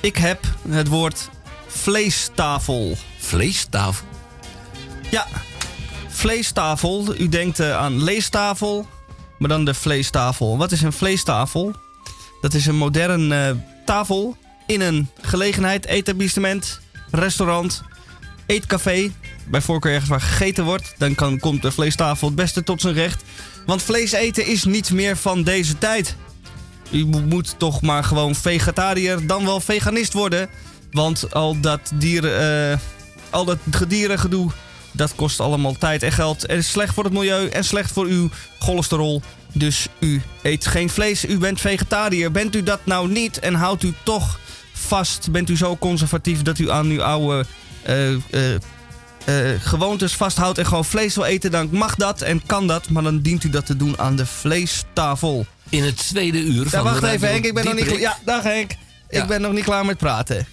Ik 0.00 0.16
heb 0.16 0.40
het 0.68 0.88
woord 0.88 1.28
vleestafel. 1.66 2.96
Vleestafel? 3.18 4.06
Ja, 5.10 5.26
vleestafel. 6.08 7.14
U 7.18 7.28
denkt 7.28 7.60
eh, 7.60 7.76
aan 7.76 8.02
leestafel, 8.02 8.86
maar 9.38 9.48
dan 9.48 9.64
de 9.64 9.74
vleestafel. 9.74 10.56
Wat 10.58 10.72
is 10.72 10.82
een 10.82 10.92
vleestafel? 10.92 11.72
Dat 12.40 12.54
is 12.54 12.66
een 12.66 12.76
modern 12.76 13.32
eh, 13.32 13.50
tafel 13.84 14.36
in 14.66 14.80
een 14.80 15.08
gelegenheid, 15.20 15.86
etablissement, 15.86 16.80
restaurant, 17.10 17.82
eetcafé. 18.46 19.12
Bij 19.46 19.60
voorkeur 19.60 19.92
ergens 19.92 20.10
waar 20.10 20.20
gegeten 20.20 20.64
wordt. 20.64 20.94
Dan 20.98 21.14
kan, 21.14 21.38
komt 21.38 21.62
de 21.62 21.72
vleestafel 21.72 22.26
het 22.26 22.36
beste 22.36 22.62
tot 22.62 22.80
zijn 22.80 22.94
recht. 22.94 23.22
Want 23.66 23.82
vlees 23.82 24.12
eten 24.12 24.46
is 24.46 24.64
niet 24.64 24.90
meer 24.90 25.16
van 25.16 25.42
deze 25.42 25.78
tijd. 25.78 26.16
U 26.90 27.06
mo- 27.06 27.20
moet 27.20 27.54
toch 27.58 27.82
maar 27.82 28.04
gewoon 28.04 28.34
vegetariër, 28.34 29.26
dan 29.26 29.44
wel 29.44 29.60
veganist 29.60 30.12
worden. 30.12 30.48
Want 30.90 31.34
al 31.34 31.60
dat 31.60 31.92
dieren, 31.94 32.70
eh, 32.72 32.78
al 33.30 33.44
dat 33.44 33.58
gedierengedoe, 33.70 34.50
dat 34.92 35.14
kost 35.14 35.40
allemaal 35.40 35.76
tijd 35.78 36.02
en 36.02 36.12
geld. 36.12 36.46
En 36.46 36.56
is 36.56 36.70
slecht 36.70 36.94
voor 36.94 37.04
het 37.04 37.12
milieu 37.12 37.48
en 37.48 37.64
slecht 37.64 37.92
voor 37.92 38.06
uw 38.06 38.28
cholesterol. 38.58 39.22
Dus 39.52 39.86
u 39.98 40.22
eet 40.42 40.66
geen 40.66 40.90
vlees, 40.90 41.24
u 41.24 41.38
bent 41.38 41.60
vegetariër. 41.60 42.30
Bent 42.30 42.56
u 42.56 42.62
dat 42.62 42.80
nou 42.86 43.08
niet 43.10 43.38
en 43.38 43.54
houdt 43.54 43.82
u 43.82 43.94
toch 44.02 44.38
vast? 44.74 45.30
Bent 45.30 45.50
u 45.50 45.56
zo 45.56 45.76
conservatief 45.76 46.42
dat 46.42 46.58
u 46.58 46.70
aan 46.70 46.86
uw 46.86 47.02
oude 47.02 47.46
eh, 47.82 48.12
eh, 48.12 48.54
eh, 49.24 49.60
gewoontes 49.60 50.14
vasthoudt 50.14 50.58
en 50.58 50.66
gewoon 50.66 50.84
vlees 50.84 51.14
wil 51.14 51.24
eten? 51.24 51.50
Dan 51.50 51.68
mag 51.70 51.94
dat 51.94 52.20
en 52.20 52.46
kan 52.46 52.66
dat, 52.66 52.88
maar 52.88 53.02
dan 53.02 53.20
dient 53.20 53.44
u 53.44 53.50
dat 53.50 53.66
te 53.66 53.76
doen 53.76 53.98
aan 53.98 54.16
de 54.16 54.26
vleestafel. 54.26 55.46
In 55.68 55.84
het 55.84 55.96
tweede 55.96 56.38
uur 56.38 56.64
Ja, 56.64 56.70
van 56.70 56.82
wacht 56.82 57.00
de 57.00 57.10
even 57.10 57.28
Henk, 57.28 57.44
ik 57.44 57.54
ben 57.54 57.64
nog 57.64 57.74
niet... 57.74 57.82
Dieprik 57.84 58.02
Ja, 58.02 58.18
dag 58.24 58.42
Henk. 58.42 58.70
Ja. 59.10 59.22
Ik 59.22 59.28
ben 59.28 59.40
nog 59.40 59.52
niet 59.52 59.64
klaar 59.64 59.84
met 59.84 59.98
praten. 59.98 60.46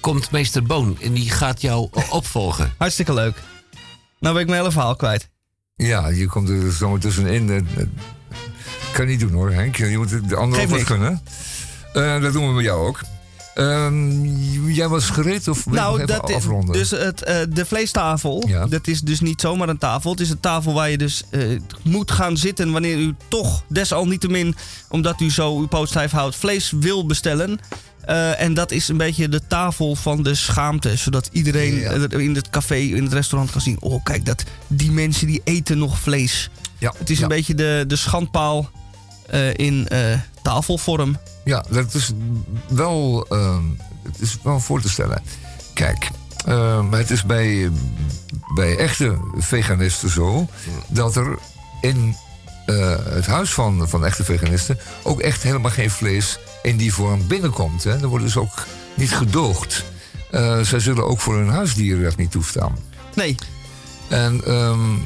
komt 0.00 0.30
meester 0.30 0.62
Boon 0.62 0.98
en 1.02 1.12
die 1.12 1.30
gaat 1.30 1.60
jou 1.60 1.88
opvolgen. 2.10 2.74
Hartstikke 2.78 3.14
leuk. 3.14 3.42
Nou 4.20 4.34
ben 4.34 4.42
ik 4.42 4.48
mijn 4.48 4.60
hele 4.60 4.72
verhaal 4.72 4.96
kwijt. 4.96 5.28
Ja, 5.76 6.08
je 6.08 6.26
komt 6.26 6.48
er 6.48 6.72
zomaar 6.72 6.98
tussenin. 6.98 7.68
kan 8.92 9.06
niet 9.06 9.20
doen 9.20 9.32
hoor, 9.32 9.52
Henk. 9.52 9.76
Je 9.76 9.98
moet 9.98 10.28
de 10.28 10.36
andere 10.36 10.78
ook 10.78 10.84
kunnen. 10.84 11.22
Eh, 11.92 12.20
dat 12.20 12.32
doen 12.32 12.46
we 12.46 12.52
met 12.52 12.64
jou 12.64 12.86
ook. 12.86 13.00
Ehm, 13.58 14.24
jij 14.66 14.88
was 14.88 15.10
gereed 15.10 15.48
of 15.48 15.64
wil 15.64 15.74
Nou, 15.74 15.94
even 15.94 16.06
dat 16.06 16.32
afronden? 16.32 16.72
dus 16.72 16.90
het, 16.90 17.22
eh, 17.22 17.36
de 17.48 17.64
vleestafel, 17.64 18.44
Ja. 18.48 18.66
dat 18.66 18.86
is 18.86 19.00
dus 19.00 19.20
niet 19.20 19.40
zomaar 19.40 19.68
een 19.68 19.78
tafel. 19.78 20.10
Het 20.10 20.20
is 20.20 20.30
een 20.30 20.40
tafel 20.40 20.72
waar 20.72 20.90
je 20.90 20.98
dus 20.98 21.22
eh, 21.30 21.42
moet 21.82 22.10
gaan 22.10 22.36
zitten 22.36 22.72
wanneer 22.72 22.96
u 22.98 23.14
toch 23.28 23.62
desalniettemin, 23.68 24.54
omdat 24.88 25.20
u 25.20 25.30
zo 25.30 25.58
uw 25.58 25.66
poot 25.66 25.88
stijf 25.88 26.10
houdt, 26.10 26.36
vlees 26.36 26.72
wil 26.80 27.06
bestellen. 27.06 27.58
Eh, 28.04 28.40
en 28.40 28.54
dat 28.54 28.70
is 28.70 28.88
een 28.88 28.96
beetje 28.96 29.28
de 29.28 29.40
tafel 29.48 29.94
van 29.94 30.22
de 30.22 30.34
schaamte. 30.34 30.96
Zodat 30.96 31.28
iedereen 31.32 31.74
Ja. 31.74 31.90
in 32.10 32.34
het 32.34 32.50
café, 32.50 32.76
in 32.76 33.02
het 33.04 33.12
restaurant 33.12 33.52
kan 33.52 33.60
zien... 33.60 33.76
oh, 33.80 34.04
kijk, 34.04 34.26
dat, 34.26 34.44
die 34.66 34.90
mensen 34.90 35.26
die 35.26 35.40
eten 35.44 35.78
nog 35.78 35.98
vlees. 35.98 36.50
ja, 36.78 36.94
Het 36.98 37.10
is 37.10 37.16
ja. 37.16 37.22
een 37.22 37.28
beetje 37.28 37.54
de, 37.54 37.84
de 37.86 37.96
schandpaal 37.96 38.70
in 39.56 39.88
eh, 39.88 40.00
tafelvorm. 40.42 41.18
Ja, 41.48 41.64
dat 41.70 41.94
is 41.94 42.12
wel, 42.68 43.26
ehm, 43.28 43.62
het 44.02 44.20
is 44.20 44.38
wel 44.42 44.60
voor 44.60 44.80
te 44.80 44.88
stellen. 44.88 45.22
Kijk, 45.72 46.10
ehm, 46.46 46.92
het 46.92 47.10
is 47.10 47.24
bij, 47.24 47.70
bij 48.54 48.76
echte 48.76 49.18
veganisten 49.36 50.10
zo 50.10 50.48
dat 50.88 51.16
er 51.16 51.38
in 51.80 52.16
eh, 52.66 52.96
het 53.04 53.26
huis 53.26 53.52
van, 53.52 53.88
van 53.88 54.04
echte 54.04 54.24
veganisten 54.24 54.78
ook 55.02 55.20
echt 55.20 55.42
helemaal 55.42 55.70
geen 55.70 55.90
vlees 55.90 56.38
in 56.62 56.76
die 56.76 56.94
vorm 56.94 57.26
binnenkomt. 57.26 57.84
Hè. 57.84 58.00
Er 58.00 58.06
wordt 58.06 58.24
dus 58.24 58.36
ook 58.36 58.66
niet 58.94 59.12
gedoogd. 59.12 59.84
Eh, 60.30 60.60
zij 60.60 60.80
zullen 60.80 61.06
ook 61.06 61.20
voor 61.20 61.36
hun 61.36 61.48
huisdieren 61.48 62.02
dat 62.02 62.16
niet 62.16 62.30
toestaan. 62.30 62.76
Nee, 63.14 63.34
En 64.08 64.44
ehm, 64.44 64.96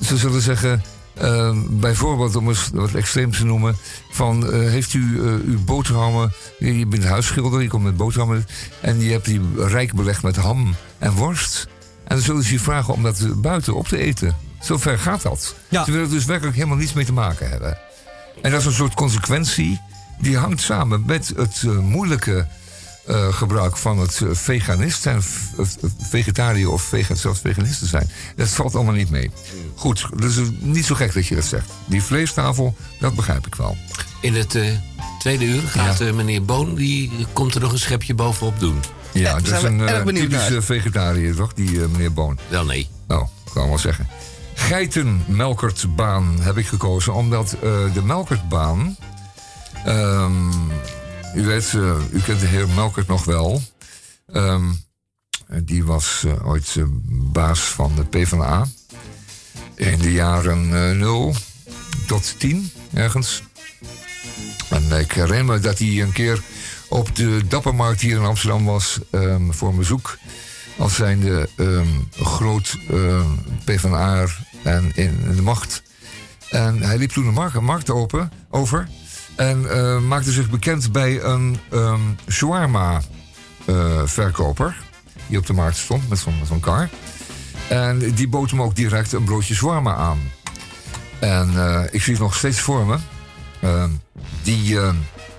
ze 0.00 0.16
zullen 0.16 0.42
zeggen, 0.42 0.82
ehm, 1.14 1.58
bijvoorbeeld 1.70 2.36
om 2.36 2.48
eens 2.48 2.70
wat 2.72 2.94
extreem 2.94 3.30
te 3.30 3.44
noemen, 3.44 3.76
van 4.10 4.52
eh, 4.52 4.58
heeft 4.58 4.94
u 4.94 5.20
eh, 5.20 5.32
uw 5.44 5.64
boterhammen, 5.64 6.32
je 6.58 6.86
bent 6.86 7.04
huisschilder, 7.04 7.62
je 7.62 7.68
komt 7.68 7.84
met 7.84 7.96
boterhammen 7.96 8.46
en 8.80 9.00
je 9.00 9.12
hebt 9.12 9.24
die 9.24 9.40
rijk 9.56 9.94
belegd 9.94 10.22
met 10.22 10.36
ham 10.36 10.74
en 10.98 11.12
worst. 11.12 11.68
En 12.04 12.16
dan 12.16 12.24
zullen 12.24 12.42
ze 12.42 12.52
je 12.52 12.60
vragen 12.60 12.94
om 12.94 13.02
dat 13.02 13.42
buiten 13.42 13.74
op 13.74 13.88
te 13.88 13.98
eten. 13.98 14.36
Zover 14.60 14.98
gaat 14.98 15.22
dat. 15.22 15.54
Ja. 15.68 15.84
Ze 15.84 15.90
willen 15.90 16.06
er 16.06 16.12
dus 16.12 16.24
werkelijk 16.24 16.56
helemaal 16.56 16.76
niets 16.76 16.92
mee 16.92 17.04
te 17.04 17.12
maken 17.12 17.50
hebben. 17.50 17.78
En 18.42 18.50
dat 18.50 18.60
is 18.60 18.66
een 18.66 18.72
soort 18.72 18.94
consequentie 18.94 19.80
die 20.18 20.36
hangt 20.36 20.60
samen 20.60 21.02
met 21.06 21.32
het 21.36 21.62
eh, 21.66 21.78
moeilijke 21.78 22.46
eh, 23.06 23.32
gebruik 23.32 23.76
van 23.76 23.98
het 23.98 24.20
eh, 24.20 24.28
veganist 24.32 25.02
zijn, 25.02 25.22
eh, 25.58 25.64
vegetariër 26.10 26.70
of 26.70 26.82
vega, 26.82 27.14
zelfs 27.14 27.40
veganisten 27.40 27.86
zijn. 27.86 28.10
Dat 28.36 28.48
valt 28.48 28.74
allemaal 28.74 28.94
niet 28.94 29.10
mee. 29.10 29.30
Goed, 29.74 30.06
dus 30.16 30.34
het 30.34 30.46
is 30.46 30.52
niet 30.60 30.84
zo 30.84 30.94
gek 30.94 31.14
dat 31.14 31.26
je 31.26 31.34
dat 31.34 31.44
zegt. 31.44 31.70
Die 31.86 32.02
vleestafel, 32.02 32.76
dat 33.00 33.14
begrijp 33.14 33.46
ik 33.46 33.54
wel. 33.54 33.76
In 34.20 34.34
het 34.34 34.54
eh, 34.54 34.68
tweede 35.18 35.44
uur 35.44 35.62
gaat 35.62 36.00
meneer 36.00 36.44
Boon, 36.44 36.74
die 36.74 37.10
komt 37.32 37.54
er 37.54 37.60
nog 37.60 37.72
een 37.72 37.78
schepje 37.78 38.14
bovenop 38.14 38.60
doen. 38.60 38.80
Ja, 39.12 39.32
dat 39.40 39.46
is 39.56 39.62
een 39.62 40.04
typische 40.14 40.52
naar. 40.52 40.62
vegetariër, 40.62 41.34
toch? 41.34 41.52
Die 41.54 41.78
meneer 41.78 42.12
Boon. 42.12 42.38
Wel 42.48 42.64
nee. 42.64 42.88
Nou, 43.08 43.26
kan 43.52 43.62
ik 43.62 43.68
wel 43.68 43.78
zeggen. 43.78 44.08
Geitenmelkertbaan 44.54 46.36
heb 46.40 46.58
ik 46.58 46.66
gekozen, 46.66 47.14
omdat 47.14 47.52
eh, 47.52 47.60
de 47.94 48.02
melkertbaan. 48.02 48.96
ehm, 49.84 50.50
u 51.34 51.44
weet, 51.44 51.74
eh, 51.74 51.96
u 52.12 52.20
kent 52.20 52.40
de 52.40 52.46
heer 52.46 52.68
Melkert 52.68 53.06
nog 53.06 53.24
wel. 53.24 53.62
Ehm, 54.32 54.72
die 55.62 55.84
was 55.84 56.24
eh, 56.26 56.48
ooit 56.48 56.74
eh, 56.76 56.84
baas 57.08 57.60
van 57.60 57.92
de 57.96 58.04
PvdA. 58.04 58.66
In 59.74 59.98
de 59.98 60.12
jaren 60.12 60.90
eh 60.90 60.96
0 60.96 61.34
tot 62.06 62.34
10, 62.38 62.70
ergens. 62.92 63.42
En 64.70 64.98
ik 64.98 65.12
herinner 65.12 65.44
me 65.44 65.58
dat 65.58 65.78
hij 65.78 66.02
een 66.02 66.12
keer 66.12 66.42
op 66.88 67.16
de 67.16 67.46
Dappermarkt 67.48 68.00
hier 68.00 68.16
in 68.16 68.24
Amsterdam 68.24 68.64
was 68.64 68.98
ehm, 69.10 69.50
voor 69.50 69.68
een 69.68 69.76
bezoek. 69.76 70.18
Als 70.78 70.94
zijnde 70.94 71.48
ehm 71.56 71.86
groot 72.10 72.78
ehm 72.90 73.26
PvdA'er 73.64 74.38
en 74.62 74.92
in, 74.94 75.34
de 75.36 75.42
macht. 75.42 75.82
En 76.50 76.82
hij 76.82 76.98
liep 76.98 77.10
toen 77.10 77.34
de 77.34 77.60
markt 77.60 77.90
open, 77.90 78.32
over. 78.50 78.88
En 79.36 79.70
eh, 79.70 80.00
maakte 80.00 80.32
zich 80.32 80.50
bekend 80.50 80.92
bij 80.92 81.22
een 81.22 81.58
ehm 81.70 82.00
shawarma 82.30 83.00
eh. 84.06 84.74
Die 85.26 85.38
op 85.38 85.46
de 85.46 85.52
markt 85.52 85.76
stond 85.76 86.08
met 86.08 86.18
zo'n 86.18 86.34
zo'n 86.46 86.60
kar. 86.60 86.88
En 87.68 87.98
die 87.98 88.28
bood 88.28 88.50
hem 88.50 88.62
ook 88.62 88.76
direct 88.76 89.12
een 89.12 89.24
broodje 89.24 89.54
shawarma 89.54 89.94
aan. 89.94 90.18
En 91.18 91.50
eh, 91.56 91.82
ik 91.90 92.02
zie 92.02 92.12
het 92.12 92.22
nog 92.22 92.34
steeds 92.34 92.60
voor 92.60 92.86
me. 92.86 92.96
Ehm, 93.60 93.90
die, 94.42 94.80
ehm, 94.80 94.96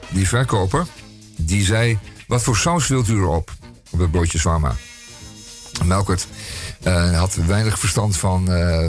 die 0.09 0.27
verkoper, 0.27 0.85
die 1.35 1.65
zei... 1.65 1.99
Wat 2.27 2.43
voor 2.43 2.57
saus 2.57 2.87
wilt 2.87 3.07
u 3.07 3.15
erop? 3.15 3.51
Op 3.89 3.99
het 3.99 4.11
broodje 4.11 4.39
shawarma. 4.39 4.75
Melkert 5.83 6.27
had 7.13 7.35
weinig 7.35 7.79
verstand 7.79 8.17
van, 8.17 8.45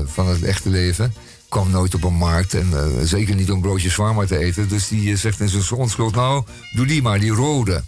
van 0.07 0.29
het 0.29 0.43
echte 0.43 0.69
leven. 0.69 1.15
Kwam 1.49 1.71
nooit 1.71 1.95
op 1.95 2.05
een 2.05 2.15
markt 2.15 2.55
en 2.55 2.73
eh, 2.73 3.03
zeker 3.03 3.35
niet 3.35 3.51
om 3.51 3.61
broodjes 3.61 3.93
shawarma 3.93 4.25
te 4.25 4.39
eten. 4.39 4.69
Dus 4.69 4.89
die 4.89 5.13
eh, 5.13 5.19
zegt 5.19 5.41
in 5.41 5.49
zijn 5.49 5.81
onschuld, 5.81 6.15
nou, 6.15 6.45
doe 6.73 6.87
die 6.87 7.03
maar, 7.03 7.21
die 7.21 7.31
rode. 7.31 7.83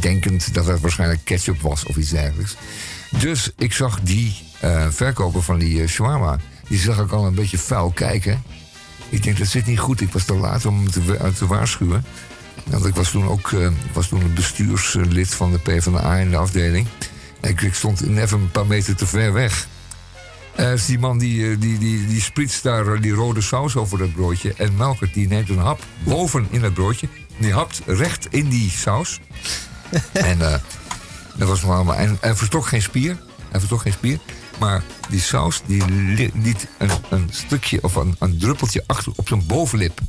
Denkend 0.00 0.54
dat 0.54 0.66
het 0.66 0.80
waarschijnlijk 0.80 1.20
ketchup 1.24 1.60
was 1.60 1.84
of 1.84 1.96
iets 1.96 2.10
dergelijks. 2.10 2.56
Dus 3.10 3.50
ik 3.56 3.72
zag 3.72 4.00
die 4.00 4.34
eh, 4.60 4.86
verkoper 4.90 5.42
van 5.42 5.58
die 5.58 5.82
eh, 5.82 5.88
shawarma, 5.88 6.38
die 6.68 6.78
zag 6.78 6.98
ik 6.98 7.12
al 7.12 7.26
een 7.26 7.34
beetje 7.34 7.58
vuil 7.58 7.90
kijken. 7.90 8.42
Ik 9.08 9.22
denk, 9.22 9.38
dat 9.38 9.46
zit 9.46 9.66
niet 9.66 9.78
goed. 9.78 10.00
Ik 10.00 10.12
was 10.12 10.24
te 10.24 10.34
laat 10.34 10.66
om 10.66 10.90
te, 10.90 11.32
te 11.38 11.46
waarschuwen. 11.46 12.04
Want 12.64 12.84
ik 12.84 12.94
was 12.94 13.10
toen 13.10 13.28
ook 13.28 13.50
was 13.92 14.08
toen 14.08 14.20
een 14.20 14.34
bestuurslid 14.34 15.34
van 15.34 15.52
de 15.52 15.58
PvdA 15.58 16.16
in 16.16 16.30
de 16.30 16.36
afdeling. 16.36 16.86
En 17.40 17.50
ik, 17.50 17.74
stond 17.74 18.08
net 18.08 18.30
een 18.30 18.50
paar 18.50 18.66
meter 18.66 18.96
te 18.96 19.06
ver 19.06 19.32
weg. 19.32 19.68
Eh, 20.56 20.70
dus 20.70 20.86
die 20.86 20.98
man 20.98 21.18
die, 21.18 21.50
eh, 21.50 21.56
die, 21.60 21.78
die, 21.78 22.06
die 22.06 22.20
spritst 22.20 22.62
daar 22.62 22.94
eh, 22.94 23.00
die 23.00 23.12
rode 23.12 23.40
saus 23.40 23.76
over 23.76 23.98
dat 23.98 24.12
broodje. 24.14 24.54
En 24.56 24.76
Melkert 24.76 25.14
die 25.14 25.28
neemt 25.28 25.48
een 25.48 25.58
hap 25.58 25.80
boven 26.04 26.46
in 26.50 26.62
het 26.62 26.74
broodje. 26.74 27.08
Die 27.38 27.52
hapt 27.52 27.82
recht 27.86 28.26
in 28.30 28.48
die 28.48 28.70
saus. 28.70 29.20
en 30.12 30.40
eh, 30.52 30.58
dat 31.36 31.48
was 31.48 31.62
nog 31.62 31.70
allemaal. 31.70 31.94
En 31.94 32.18
hij 32.20 32.34
vertrok 32.34 32.66
geen 32.66 32.82
spier. 32.82 33.16
Hij 33.50 33.60
vertrok 33.60 33.80
geen 33.80 33.92
spier. 33.92 34.18
Maar 34.58 34.82
die 35.08 35.20
saus 35.20 35.62
die 35.66 35.84
li- 35.90 36.30
liet 36.34 36.66
een, 36.78 36.90
een 37.08 37.28
stukje 37.30 37.82
of 37.82 37.94
een, 37.94 38.16
een 38.18 38.38
druppeltje 38.38 38.84
achter 38.86 39.12
op 39.16 39.28
zijn 39.28 39.46
bovenlip. 39.46 40.00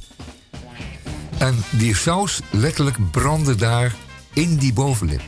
En 1.38 1.64
die 1.70 1.96
saus 1.96 2.40
letterlijk 2.50 3.12
brandde 3.12 3.56
daar 3.56 3.96
in 4.34 4.56
die 4.56 4.74
bovenlip. 4.74 5.22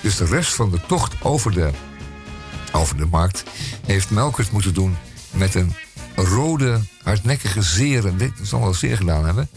Dus 0.00 0.16
de 0.16 0.24
rest 0.24 0.54
van 0.54 0.70
de 0.70 0.80
tocht 0.86 1.14
over 1.22 1.52
de, 1.52 1.70
over 2.78 2.96
de 2.96 3.06
markt 3.06 3.44
heeft 3.86 4.10
Melkert 4.10 4.52
moeten 4.52 4.74
doen 4.74 4.96
met 5.30 5.54
een 5.54 5.74
rode, 6.16 6.80
hardnekkige 7.02 7.62
zere. 7.62 8.16
Dit 8.16 8.32
zal 8.42 8.60
wel 8.60 8.74
zeer 8.74 8.96
gedaan 8.96 9.24
hebben. 9.24 9.48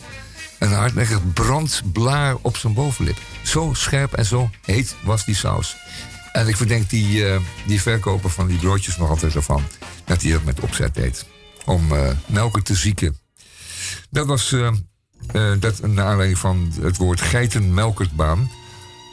Een 0.60 0.72
hardnekkig 0.72 1.34
brandblaar 1.34 2.36
op 2.42 2.58
zijn 2.58 2.74
bovenlip. 2.74 3.18
Zo 3.44 3.74
scherp 3.74 4.14
en 4.14 4.26
zo 4.26 4.50
heet 4.62 4.96
was 5.04 5.26
die 5.26 5.36
saus. 5.36 5.78
En 6.32 6.48
ik 6.48 6.58
verdenk 6.58 6.90
die, 6.90 7.30
eh, 7.30 7.40
die 7.68 7.82
verkoper 7.82 8.30
van 8.30 8.48
die 8.48 8.58
broodjes 8.58 8.98
nog 8.98 9.10
altijd 9.10 9.36
ervan. 9.36 9.64
Dat 10.06 10.22
hij 10.22 10.32
dat 10.32 10.44
met 10.44 10.60
opzet 10.60 10.94
deed. 10.96 11.26
Om 11.66 11.88
Melkert 12.26 12.66
te 12.66 12.76
zieken. 12.76 13.20
Dat 14.10 14.26
was 14.26 14.52
eh, 14.52 14.68
eh, 15.28 15.60
dat 15.60 15.88
naar 15.88 16.06
aanleiding 16.06 16.40
van 16.40 16.74
het 16.82 16.98
woord 16.98 17.22
geitenmelkertbaan. 17.22 18.52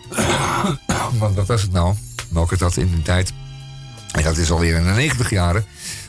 Want 1.18 1.34
wat 1.34 1.46
was 1.46 1.62
het 1.62 1.72
nou? 1.72 1.94
Melkert 2.28 2.60
had 2.60 2.76
in 2.76 2.90
de 2.90 3.02
tijd, 3.02 3.32
en 4.12 4.22
dat 4.22 4.36
is 4.36 4.50
alweer 4.50 4.76
in 4.76 4.84
de 4.84 4.90
90 4.90 5.30
jaren, 5.30 5.64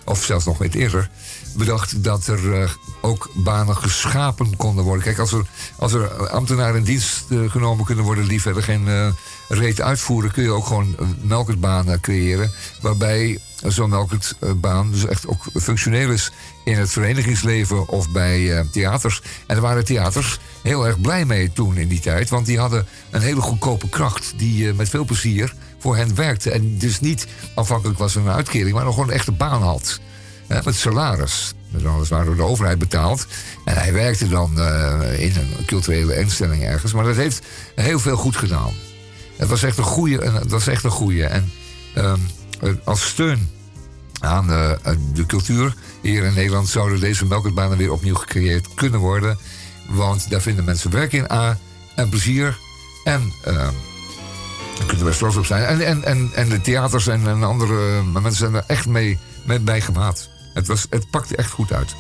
of 0.05 0.23
zelfs 0.23 0.45
nog 0.45 0.57
wat 0.57 0.73
eerder, 0.73 1.09
bedacht 1.57 2.03
dat 2.03 2.27
er 2.27 2.61
eh, 2.61 2.69
ook 3.01 3.29
banen 3.33 3.77
geschapen 3.77 4.55
konden 4.55 4.83
worden. 4.83 5.03
Kijk, 5.03 5.19
als 5.19 5.31
er, 5.31 5.45
als 5.77 5.93
er 5.93 6.29
ambtenaren 6.29 6.75
in 6.77 6.83
dienst 6.83 7.25
eh, 7.29 7.37
genomen 7.47 7.85
kunnen 7.85 8.03
worden 8.03 8.27
die 8.27 8.41
verder 8.41 8.63
geen 8.63 8.87
eh, 8.87 9.07
reet 9.47 9.81
uitvoeren, 9.81 10.31
kun 10.31 10.43
je 10.43 10.51
ook 10.51 10.65
gewoon 10.65 10.95
melkertbanen 11.21 11.99
creëren. 11.99 12.51
Waarbij 12.81 13.39
zo'n 13.63 13.89
melkertbaan 13.89 14.91
dus 14.91 15.05
echt 15.05 15.27
ook 15.27 15.43
functioneel 15.61 16.11
is 16.11 16.31
in 16.63 16.77
het 16.77 16.91
verenigingsleven 16.91 17.87
of 17.87 18.09
bij 18.09 18.67
theaters. 18.71 19.21
En 19.47 19.55
er 19.55 19.61
waren 19.61 19.85
theaters 19.85 20.39
heel 20.63 20.87
erg 20.87 21.01
blij 21.01 21.25
mee 21.25 21.51
toen 21.53 21.77
in 21.77 21.87
die 21.87 21.99
tijd, 21.99 22.29
want 22.29 22.45
die 22.45 22.59
hadden 22.59 22.87
een 23.09 23.21
hele 23.21 23.41
goedkope 23.41 23.89
kracht 23.89 24.33
die 24.37 24.73
met 24.73 24.89
veel 24.89 25.05
plezier 25.05 25.53
voor 25.79 25.95
hen 25.95 26.15
werkte. 26.15 26.51
En 26.51 26.77
dus 26.77 26.99
niet 26.99 27.27
afhankelijk 27.53 27.99
was 27.99 28.13
van 28.13 28.27
een 28.27 28.33
uitkering, 28.33 28.73
maar 28.73 28.83
nog 28.83 28.93
gewoon 28.93 29.09
een 29.09 29.15
echte 29.15 29.31
baan 29.31 29.61
had. 29.61 29.99
Met 30.47 30.75
salaris. 30.75 31.53
Dat 31.69 31.85
alles 31.85 32.09
waar 32.09 32.25
door 32.25 32.35
de 32.35 32.43
overheid 32.43 32.79
betaald. 32.79 33.27
En 33.65 33.75
hij 33.75 33.93
werkte 33.93 34.27
dan 34.27 34.59
eh, 34.59 35.19
in 35.19 35.35
een 35.35 35.65
culturele 35.65 36.19
instelling 36.19 36.63
ergens. 36.63 36.93
Maar 36.93 37.03
dat 37.03 37.15
heeft 37.15 37.45
heel 37.75 37.99
veel 37.99 38.17
goed 38.17 38.35
gedaan. 38.35 38.73
Het 39.37 39.49
was 39.49 39.63
echt 39.63 39.77
een 39.77 39.83
goede. 39.83 40.31
Het 40.31 40.51
was 40.51 40.67
echt 40.67 40.83
een 40.83 40.91
goede. 40.91 41.25
En 41.25 41.51
ehm, 41.93 42.19
eh, 42.61 42.71
als 42.83 43.07
steun 43.07 43.49
aan 44.19 44.51
eh, 44.51 44.71
de 45.13 45.25
cultuur 45.25 45.75
hier 46.01 46.23
in 46.23 46.33
Nederland 46.33 46.69
zouden 46.69 46.99
deze 46.99 47.25
melkertbanen 47.25 47.77
weer 47.77 47.91
opnieuw 47.91 48.15
gecreëerd 48.15 48.73
kunnen 48.73 48.99
worden. 48.99 49.37
Want 49.89 50.29
daar 50.29 50.41
vinden 50.41 50.65
mensen 50.65 50.91
werk 50.91 51.13
in 51.13 51.31
A 51.31 51.57
en 51.95 52.09
plezier. 52.09 52.57
En 53.03 53.33
ehm, 53.43 53.73
daar 54.79 54.87
kunnen 54.87 55.05
we 55.05 55.17
trots 55.17 55.35
op 55.35 55.45
zijn. 55.45 55.65
En, 55.65 55.81
en, 55.81 56.03
en, 56.03 56.29
en 56.33 56.49
de 56.49 56.61
theaters 56.61 57.07
en, 57.07 57.27
en 57.27 57.43
andere 57.43 58.03
mensen 58.03 58.33
zijn 58.33 58.53
er 58.53 58.63
echt 58.67 58.87
mee, 58.87 59.19
mee 59.43 59.59
bijgemaat. 59.59 60.29
Het, 60.53 60.67
was, 60.67 60.87
het 60.89 61.09
pakte 61.09 61.35
echt 61.35 61.51
goed 61.51 61.73
uit. 61.73 61.95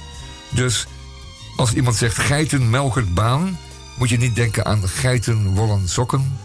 Dus 0.49 0.87
als 1.55 1.73
iemand 1.73 1.95
zegt 1.95 2.17
geitenmelkertbaan, 2.17 3.57
moet 3.97 4.09
je 4.09 4.17
niet 4.17 4.35
denken 4.35 4.65
aan 4.65 4.87
geitenwollen 4.87 5.89
sokken. 5.89 6.37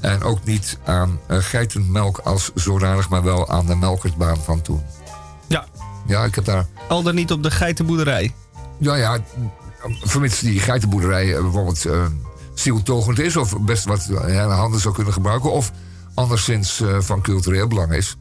En 0.00 0.22
ook 0.22 0.44
niet 0.44 0.78
aan 0.84 1.18
eh, 1.26 1.38
geitenmelk 1.38 2.18
als 2.18 2.50
zodanig, 2.54 3.08
maar 3.08 3.22
wel 3.22 3.48
aan 3.48 3.66
de 3.66 3.76
melkertbaan 3.76 4.38
van 4.44 4.62
toen. 4.62 4.82
Ja. 5.46 5.66
Ja, 6.06 6.24
ik 6.24 6.34
heb 6.34 6.44
daar. 6.44 6.66
Al 6.88 7.02
dan 7.02 7.14
niet 7.14 7.32
op 7.32 7.42
de 7.42 7.50
geitenboerderij. 7.50 8.34
Ja, 8.78 8.94
ja. 8.94 9.18
Vermits 10.02 10.40
die 10.40 10.60
geitenboerderij 10.60 11.40
bijvoorbeeld 11.40 11.84
uh, 11.84 12.06
zieltogend 12.54 13.18
is, 13.18 13.36
of 13.36 13.60
best 13.60 13.84
wat 13.84 14.08
uh, 14.10 14.58
handen 14.58 14.80
zou 14.80 14.94
kunnen 14.94 15.12
gebruiken, 15.12 15.52
of 15.52 15.72
anderszins 16.14 16.80
uh, 16.80 16.96
van 17.00 17.20
cultureel 17.20 17.66
belang 17.66 17.92
is. 17.92 18.16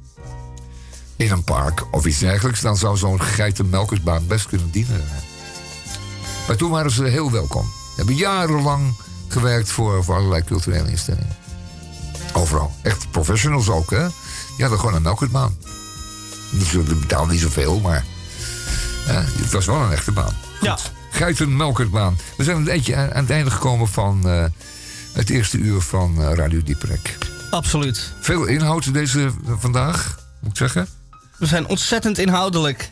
In 1.15 1.31
een 1.31 1.43
park 1.43 1.84
of 1.91 2.05
iets 2.05 2.19
dergelijks, 2.19 2.61
dan 2.61 2.77
zou 2.77 2.97
zo'n 2.97 3.21
geitenmelkersbaan 3.21 4.27
best 4.27 4.47
kunnen 4.47 4.71
dienen. 4.71 5.03
Maar 6.47 6.55
toen 6.55 6.71
waren 6.71 6.91
ze 6.91 7.03
heel 7.03 7.31
welkom. 7.31 7.63
Ze 7.63 7.95
hebben 7.95 8.15
jarenlang 8.15 8.93
gewerkt 9.27 9.71
voor, 9.71 10.03
voor 10.03 10.15
allerlei 10.15 10.43
culturele 10.43 10.89
instellingen. 10.89 11.36
Overal. 12.34 12.71
Echt 12.81 13.11
professionals 13.11 13.69
ook, 13.69 13.91
hè? 13.91 14.07
Die 14.55 14.61
hadden 14.61 14.79
gewoon 14.79 14.95
een 14.95 15.01
melkertbaan. 15.01 15.57
Ze 16.69 16.79
betaalden 16.79 17.31
niet 17.31 17.41
zoveel, 17.41 17.79
maar 17.79 18.05
het 19.05 19.51
was 19.51 19.65
wel 19.65 19.75
een 19.75 19.91
echte 19.91 20.11
baan. 20.11 20.34
Goed. 20.59 20.67
Ja. 20.67 20.77
Geitenmelkertbaan. 21.14 22.18
We 22.38 22.43
zijn 22.43 22.57
een 22.57 22.64
beetje 22.64 22.95
aan, 22.95 23.09
het 23.09 23.30
einde 23.30 23.51
gekomen 23.51 23.88
van 23.88 24.22
uh, 24.26 24.45
het 25.11 25.30
eerste 25.30 25.57
uur 25.57 25.82
van 25.82 26.16
uh, 26.18 26.34
Radio 26.34 26.64
Dieperek. 26.64 27.18
Absoluut. 27.49 28.14
Veel 28.20 28.45
inhoud 28.45 28.93
deze 28.93 29.32
vandaag, 29.59 30.20
moet 30.39 30.51
ik 30.51 30.57
zeggen. 30.57 30.88
We 31.38 31.45
zijn 31.45 31.68
ontzettend 31.68 32.18
inhoudelijk. 32.18 32.89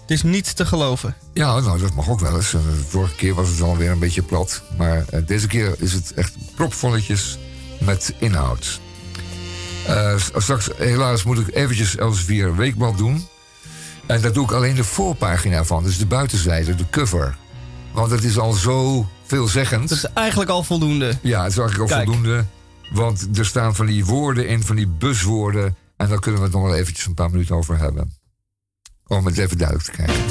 Het 0.00 0.10
is 0.10 0.22
niet 0.22 0.56
te 0.56 0.66
geloven. 0.66 1.16
Ja, 1.32 1.60
nou, 1.60 1.78
dat 1.78 1.94
mag 1.94 2.08
ook 2.08 2.20
wel 2.20 2.36
eens. 2.36 2.50
De 2.50 2.84
vorige 2.88 3.14
keer 3.14 3.34
was 3.34 3.48
het 3.48 3.60
alweer 3.60 3.90
een 3.90 3.98
beetje 3.98 4.22
plat. 4.22 4.62
Maar 4.78 5.04
deze 5.26 5.46
keer 5.46 5.74
is 5.78 5.92
het 5.92 6.12
echt 6.14 6.34
propvolletjes 6.54 7.38
met 7.80 8.14
inhoud. 8.18 8.80
Uh, 9.88 10.14
straks, 10.36 10.68
helaas, 10.76 11.22
moet 11.22 11.38
ik 11.38 11.54
eventjes 11.54 11.96
Elsevier 11.96 12.56
Weekblad 12.56 12.98
doen. 12.98 13.28
En 14.06 14.20
daar 14.20 14.32
doe 14.32 14.44
ik 14.44 14.52
alleen 14.52 14.74
de 14.74 14.84
voorpagina 14.84 15.64
van. 15.64 15.82
Dus 15.82 15.98
de 15.98 16.06
buitenzijde, 16.06 16.74
de 16.74 16.84
cover. 16.90 17.36
Want 17.94 18.10
het 18.10 18.24
is 18.24 18.38
al 18.38 18.52
zo 18.52 19.06
veelzeggend. 19.26 19.88
Dat 19.88 19.98
is 19.98 20.04
eigenlijk 20.04 20.50
al 20.50 20.62
voldoende. 20.62 21.18
Ja, 21.22 21.42
het 21.42 21.52
is 21.52 21.58
eigenlijk 21.58 21.90
al 21.90 21.96
Kijk. 21.96 22.08
voldoende. 22.08 22.44
Want 22.92 23.28
er 23.38 23.46
staan 23.46 23.74
van 23.74 23.86
die 23.86 24.04
woorden 24.04 24.48
in, 24.48 24.62
van 24.62 24.76
die 24.76 24.86
buswoorden. 24.88 25.76
En 25.96 26.08
daar 26.08 26.20
kunnen 26.20 26.40
we 26.40 26.46
het 26.46 26.56
nog 26.56 26.64
wel 26.64 26.74
eventjes 26.74 27.06
een 27.06 27.14
paar 27.14 27.30
minuten 27.30 27.56
over 27.56 27.78
hebben. 27.78 28.12
Om 29.06 29.26
het 29.26 29.38
even 29.38 29.58
duidelijk 29.58 29.88
te 29.88 29.92
krijgen. 29.92 30.24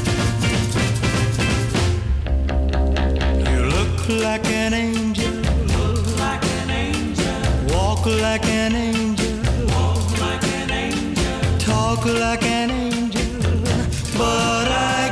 You 3.43 3.65
look 3.65 4.07
like 4.07 4.47
an 4.65 4.73
angel. 4.73 5.31
Look 5.65 6.05
like 6.05 6.45
an 6.61 6.69
angel. 6.69 7.67
Walk 7.67 8.05
like 8.05 8.47
an 8.65 8.75
angel. 8.75 9.35
Walk 9.65 10.09
like 10.11 10.45
an 10.63 10.71
angel. 10.71 11.57
Talk 11.57 12.03
like 12.05 12.45
an 12.45 12.69
angel. 12.69 13.61
But 14.17 14.67
I 14.67 15.02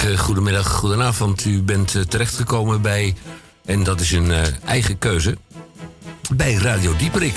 Goedemorgen, 0.00 0.26
goedemiddag, 0.26 0.72
goedenavond. 0.72 1.44
U 1.44 1.62
bent 1.62 1.94
eh, 1.94 2.02
terechtgekomen 2.02 2.82
bij, 2.82 3.14
en 3.64 3.82
dat 3.82 4.00
is 4.00 4.12
een 4.12 4.30
eh, 4.30 4.42
eigen 4.64 4.98
keuze, 4.98 5.36
bij 6.34 6.54
Radio 6.54 6.96
Dieperik. 6.96 7.34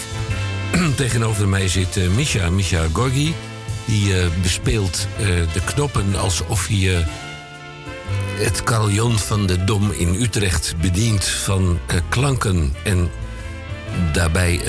Tegenover 0.96 1.48
mij 1.48 1.68
zit 1.68 1.98
eh, 1.98 2.08
Misha, 2.08 2.50
Misha 2.50 2.88
Gorgi. 2.94 3.34
Die 3.86 4.14
bespeelt 4.42 5.08
de 5.54 5.62
knoppen 5.66 6.16
alsof 6.16 6.68
hij 6.68 7.06
het 8.38 8.64
carillon 8.64 9.20
van 9.20 9.46
de 9.48 9.64
Dom 9.64 9.92
in 9.92 10.22
Utrecht 10.22 10.76
bedient 10.82 11.26
van 11.26 11.80
klanken 12.10 12.74
en 12.84 13.10
daarbij 14.12 14.62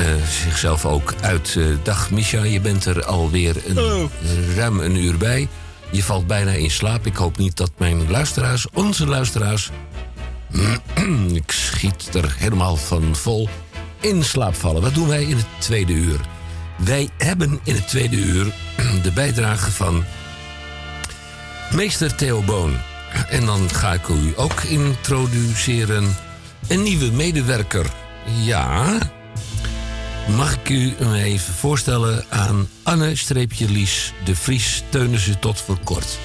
zichzelf 0.42 0.86
ook 0.86 1.14
uit. 1.20 1.54
Eh, 1.58 1.64
dag 1.82 2.10
Misha, 2.10 2.42
je 2.42 2.60
bent 2.60 2.84
er 2.84 3.04
alweer 3.04 3.56
een, 3.66 4.10
ruim 4.56 4.80
een 4.80 4.96
uur 4.96 5.16
bij. 5.16 5.48
Je 5.94 6.02
valt 6.02 6.26
bijna 6.26 6.50
in 6.50 6.70
slaap. 6.70 7.06
Ik 7.06 7.16
hoop 7.16 7.36
niet 7.36 7.56
dat 7.56 7.70
mijn 7.76 8.10
luisteraars, 8.10 8.66
onze 8.72 9.06
luisteraars... 9.06 9.70
ik 11.32 11.50
schiet 11.50 12.14
er 12.14 12.34
helemaal 12.38 12.76
van 12.76 13.16
vol 13.16 13.48
in 14.00 14.24
slaap 14.24 14.54
vallen. 14.54 14.82
Wat 14.82 14.94
doen 14.94 15.08
wij 15.08 15.22
in 15.24 15.36
het 15.36 15.46
tweede 15.58 15.92
uur? 15.92 16.20
Wij 16.76 17.08
hebben 17.18 17.60
in 17.64 17.74
het 17.74 17.88
tweede 17.88 18.16
uur 18.16 18.52
de 19.02 19.12
bijdrage 19.12 19.70
van 19.70 20.04
meester 21.72 22.14
Theo 22.14 22.42
Boon. 22.42 22.76
En 23.28 23.46
dan 23.46 23.70
ga 23.70 23.92
ik 23.92 24.08
u 24.08 24.32
ook 24.36 24.60
introduceren. 24.60 26.16
Een 26.68 26.82
nieuwe 26.82 27.10
medewerker. 27.10 27.86
Ja. 28.42 28.98
Mag 30.28 30.54
ik 30.54 30.68
u 30.68 30.94
me 30.98 31.22
even 31.22 31.54
voorstellen 31.54 32.24
aan 32.28 32.68
Anne-Lies 32.82 34.12
de 34.24 34.36
Vries 34.36 34.82
Teunissen 34.88 35.38
tot 35.38 35.60
voor 35.60 35.78
kort. 35.84 36.18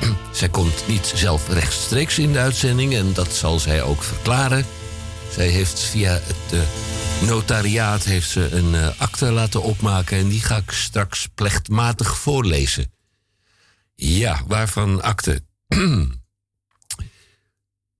Zij 0.32 0.48
komt 0.48 0.84
niet 0.88 1.12
zelf 1.14 1.48
rechtstreeks 1.48 2.18
in 2.18 2.32
de 2.32 2.38
uitzending 2.38 2.94
en 2.94 3.12
dat 3.12 3.32
zal 3.32 3.58
zij 3.58 3.82
ook 3.82 4.02
verklaren. 4.02 4.66
Zij 5.32 5.48
heeft 5.48 5.80
via 5.80 6.12
het 6.12 6.52
eh, 6.52 6.60
notariaat 7.28 8.04
heeft 8.04 8.30
ze 8.30 8.48
een 8.52 8.74
eh, 8.74 8.88
akte 8.96 9.32
laten 9.32 9.62
opmaken 9.62 10.18
en 10.18 10.28
die 10.28 10.40
ga 10.40 10.56
ik 10.56 10.70
straks 10.70 11.28
plechtmatig 11.34 12.18
voorlezen. 12.18 12.92
Ja, 13.94 14.40
waarvan 14.46 15.02
akte? 15.02 15.42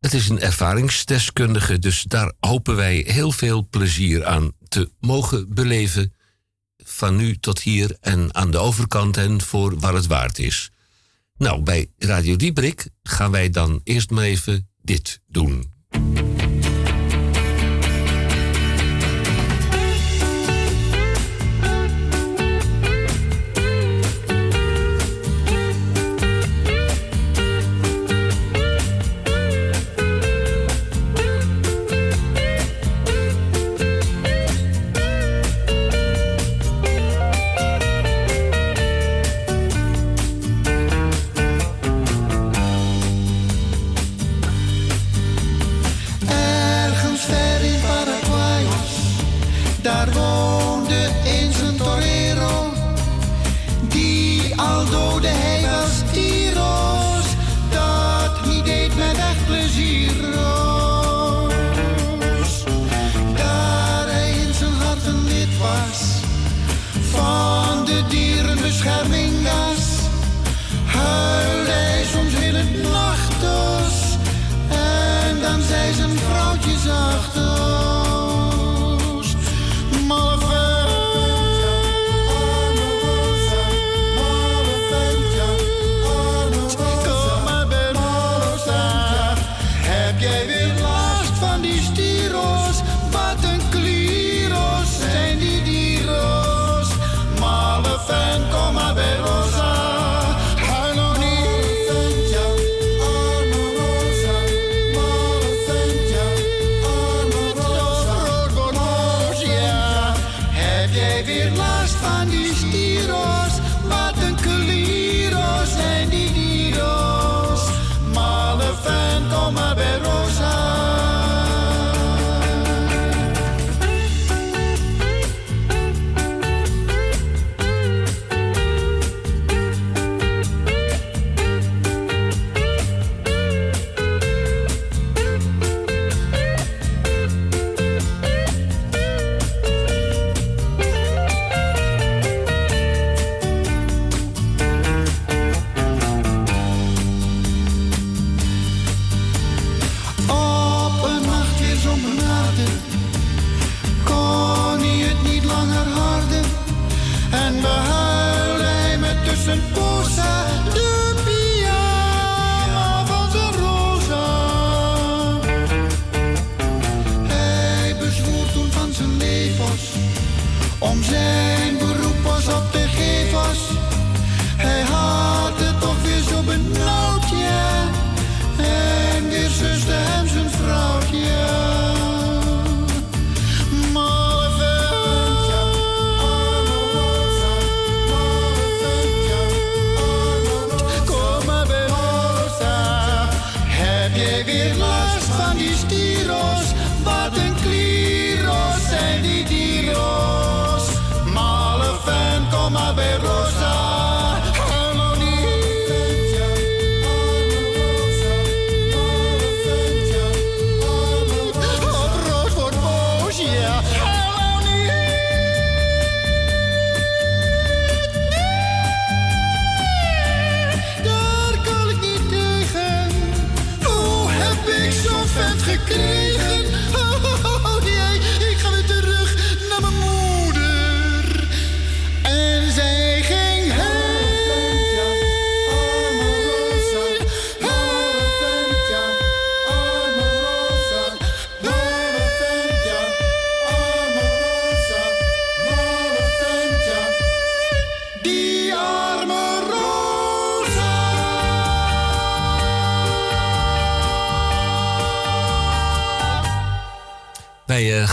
Het 0.00 0.14
is 0.14 0.28
een 0.28 0.40
ervaringsdeskundige, 0.40 1.78
dus 1.78 2.02
daar 2.02 2.32
hopen 2.38 2.76
wij 2.76 3.04
heel 3.06 3.32
veel 3.32 3.66
plezier 3.70 4.24
aan 4.24 4.52
te 4.68 4.90
mogen 5.00 5.54
beleven. 5.54 6.14
Van 6.76 7.16
nu 7.16 7.38
tot 7.38 7.60
hier 7.60 7.96
en 8.00 8.34
aan 8.34 8.50
de 8.50 8.58
overkant 8.58 9.16
en 9.16 9.40
voor 9.40 9.78
waar 9.78 9.94
het 9.94 10.06
waard 10.06 10.38
is. 10.38 10.70
Nou, 11.36 11.62
bij 11.62 11.90
Radio 11.98 12.36
Dieprik 12.36 12.88
gaan 13.02 13.30
wij 13.30 13.50
dan 13.50 13.80
eerst 13.84 14.10
maar 14.10 14.24
even 14.24 14.68
dit 14.82 15.20
doen. 15.26 15.72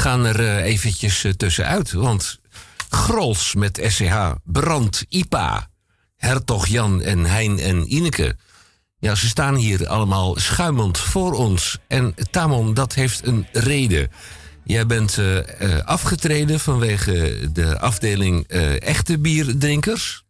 Gaan 0.07 0.25
er 0.25 0.39
eh, 0.39 0.65
eventjes 0.65 1.23
eh, 1.23 1.31
tussenuit, 1.31 1.91
want 1.91 2.39
Grols 2.89 3.55
met 3.55 3.79
SCH, 3.87 4.31
Brand, 4.43 5.05
IPA, 5.09 5.69
Hertog 6.15 6.67
Jan 6.67 7.01
en 7.01 7.25
Hein 7.25 7.59
en 7.59 7.93
Ineke. 7.93 8.35
Ja, 8.99 9.15
ze 9.15 9.27
staan 9.27 9.55
hier 9.55 9.87
allemaal 9.87 10.35
schuimend 10.39 10.97
voor 10.97 11.33
ons. 11.33 11.79
En 11.87 12.15
Tamon, 12.31 12.73
dat 12.73 12.93
heeft 12.93 13.25
een 13.25 13.47
reden. 13.51 14.11
Jij 14.63 14.85
bent 14.85 15.17
eh, 15.17 15.77
afgetreden 15.85 16.59
vanwege 16.59 17.49
de 17.53 17.79
afdeling 17.79 18.47
echte 18.79 19.19
bierdrinkers. 19.19 20.23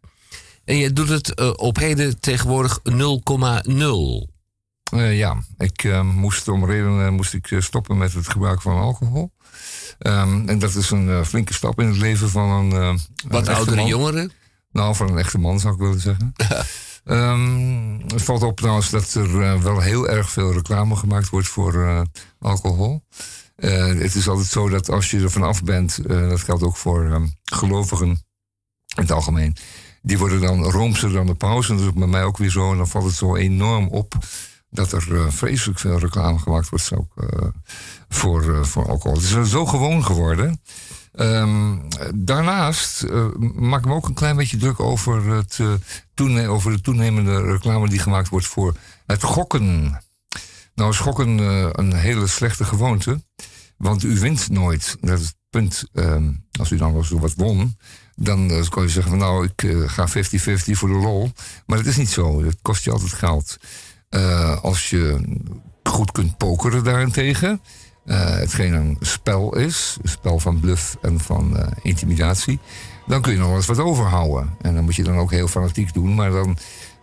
En 0.66 0.78
je 0.78 0.94
doet 0.94 1.10
het 1.10 1.58
op 1.58 1.78
heden 1.78 2.20
tegenwoordig 2.20 2.80
0,0. 2.84 4.36
Eh, 4.92 5.18
ja, 5.18 5.38
ik 5.58 6.02
moest 6.04 6.48
om 6.48 6.66
redenen 6.66 7.14
moest 7.14 7.34
ik 7.34 7.56
stoppen 7.60 7.98
met 7.98 8.14
het 8.14 8.30
gebruik 8.30 8.62
van 8.62 8.78
alcohol. 8.78 9.32
Ehm, 9.99 10.49
en 10.49 10.60
dat 10.60 10.76
is 10.76 10.89
een 10.91 11.10
eh, 11.10 11.24
flinke 11.24 11.53
stap 11.53 11.80
in 11.80 11.88
het 11.88 11.97
leven 11.97 12.30
van 12.30 12.49
een. 12.49 12.72
eh, 12.72 12.93
Wat 13.28 13.47
oudere 13.47 13.76
jongeren? 13.88 14.32
Nou, 14.72 14.95
van 14.95 15.10
een 15.10 15.18
echte 15.18 15.38
man 15.38 15.60
zou 15.60 15.74
ik 15.74 15.80
willen 15.80 15.99
zeggen. 15.99 16.34
Ehm, 17.05 17.99
het 18.08 18.22
valt 18.22 18.43
op 18.43 18.58
trouwens 18.60 18.89
dat 18.89 19.14
er 19.14 19.41
eh, 19.41 19.62
wel 19.62 19.80
heel 19.80 20.08
erg 20.10 20.30
veel 20.30 20.53
reclame 20.53 20.95
gemaakt 20.95 21.30
wordt 21.30 21.47
voor 21.47 22.05
alcohol. 22.39 23.03
Het 23.55 24.16
is 24.16 24.28
altijd 24.28 24.47
zo 24.47 24.70
dat 24.70 24.89
als 24.89 25.12
je 25.12 25.20
er 25.20 25.32
vanaf 25.32 25.64
bent, 25.64 25.99
dat 26.08 26.41
geldt 26.41 26.64
ook 26.64 26.78
voor 26.78 27.05
ehm, 27.12 27.28
gelovigen 27.43 28.08
in 28.08 29.01
het 29.01 29.12
algemeen. 29.12 29.55
Die 30.01 30.18
worden 30.18 30.41
dan 30.41 30.64
roomser 30.64 31.12
dan 31.12 31.26
de 31.26 31.34
paus. 31.36 31.70
En 31.70 31.78
dat 31.78 31.86
is 31.86 31.93
bij 31.93 32.08
mij 32.08 32.24
ook 32.24 32.38
weer 32.38 32.49
zo. 32.49 32.72
En 32.72 32.78
dan 32.78 32.88
valt 32.88 33.05
het 33.05 33.16
zo 33.16 33.36
enorm 33.36 33.88
op 33.88 34.14
dat 34.70 34.91
er 34.91 35.32
vreselijk 35.34 35.80
veel 35.80 35.99
reclame 35.99 36.39
gemaakt 36.39 36.70
wordt 36.70 36.91
ook, 36.93 37.14
voor, 38.10 38.55
eh, 38.55 38.64
voor 38.64 38.89
alcohol. 38.89 39.18
Het 39.18 39.24
is 39.24 39.49
zo 39.49 39.66
gewoon 39.66 40.05
geworden. 40.05 40.62
Ehm, 41.12 41.78
daarnaast 42.16 43.03
eh, 43.03 43.26
maak 43.55 43.80
ik 43.80 43.86
me 43.86 43.93
ook 43.93 44.08
een 44.08 44.14
klein 44.14 44.36
beetje 44.36 44.58
druk 44.58 44.80
over, 44.80 45.30
het, 45.30 45.60
toene- 46.14 46.47
over 46.47 46.72
de 46.72 46.82
toenemende 46.82 47.41
reclame 47.41 47.89
die 47.89 47.99
gemaakt 47.99 48.30
wordt 48.30 48.45
voor 48.45 48.76
het 49.05 49.24
gokken. 49.24 49.99
Nou 50.76 50.89
is 50.91 50.99
gokken 50.99 51.38
een 51.80 51.93
hele 51.93 52.28
slechte 52.28 52.64
gewoonte, 52.64 53.24
want 53.78 54.03
u 54.03 54.20
wint 54.20 54.49
nooit. 54.49 54.97
Dat 55.01 55.20
is 55.20 55.26
het 55.26 55.36
punt. 55.49 55.84
Ehm, 55.93 56.32
als 56.60 56.72
u 56.72 56.78
dan 56.78 56.91
wel 56.91 57.01
eens 57.01 57.10
wat 57.10 57.34
won, 57.34 57.78
dan 58.16 58.49
eh, 58.51 58.70
kan 58.70 58.84
je 58.84 58.89
zeggen 58.89 59.12
van 59.12 59.20
nou, 59.20 59.45
ik 59.55 59.89
ga 59.89 60.08
50-50 60.08 60.78
voor 60.78 60.89
de 60.89 60.95
lol. 60.95 61.32
Maar 61.66 61.78
dat 61.78 61.88
is 61.88 61.97
niet 61.97 62.10
zo. 62.10 62.43
Het 62.43 62.58
kost 62.62 62.84
je 62.84 62.91
altijd 62.91 63.14
geld. 63.14 63.58
Als 64.62 64.89
je 64.89 65.20
goed 65.84 66.12
kunt 66.12 66.38
pokeren 66.38 66.84
daarentegen, 66.84 67.62
hetgeen 68.16 68.74
een 68.74 68.97
spel 68.99 69.55
is, 69.55 69.97
een 70.01 70.10
spel 70.10 70.39
van 70.39 70.60
bluff 70.60 70.97
en 71.01 71.20
van 71.20 71.58
eh, 71.58 71.68
intimidatie, 71.82 72.60
dan 73.08 73.22
kun 73.22 73.32
je 73.32 73.38
nog 73.38 73.47
wel 73.47 73.55
eens 73.58 73.66
wat 73.66 73.80
overhouden. 73.80 74.55
En 74.62 74.76
dan 74.76 74.84
moet 74.84 74.95
je 74.95 75.03
dan 75.03 75.18
ook 75.18 75.32
heel 75.32 75.47
fanatiek 75.47 75.93
doen, 75.93 76.16
maar 76.16 76.32
dan, 76.32 76.58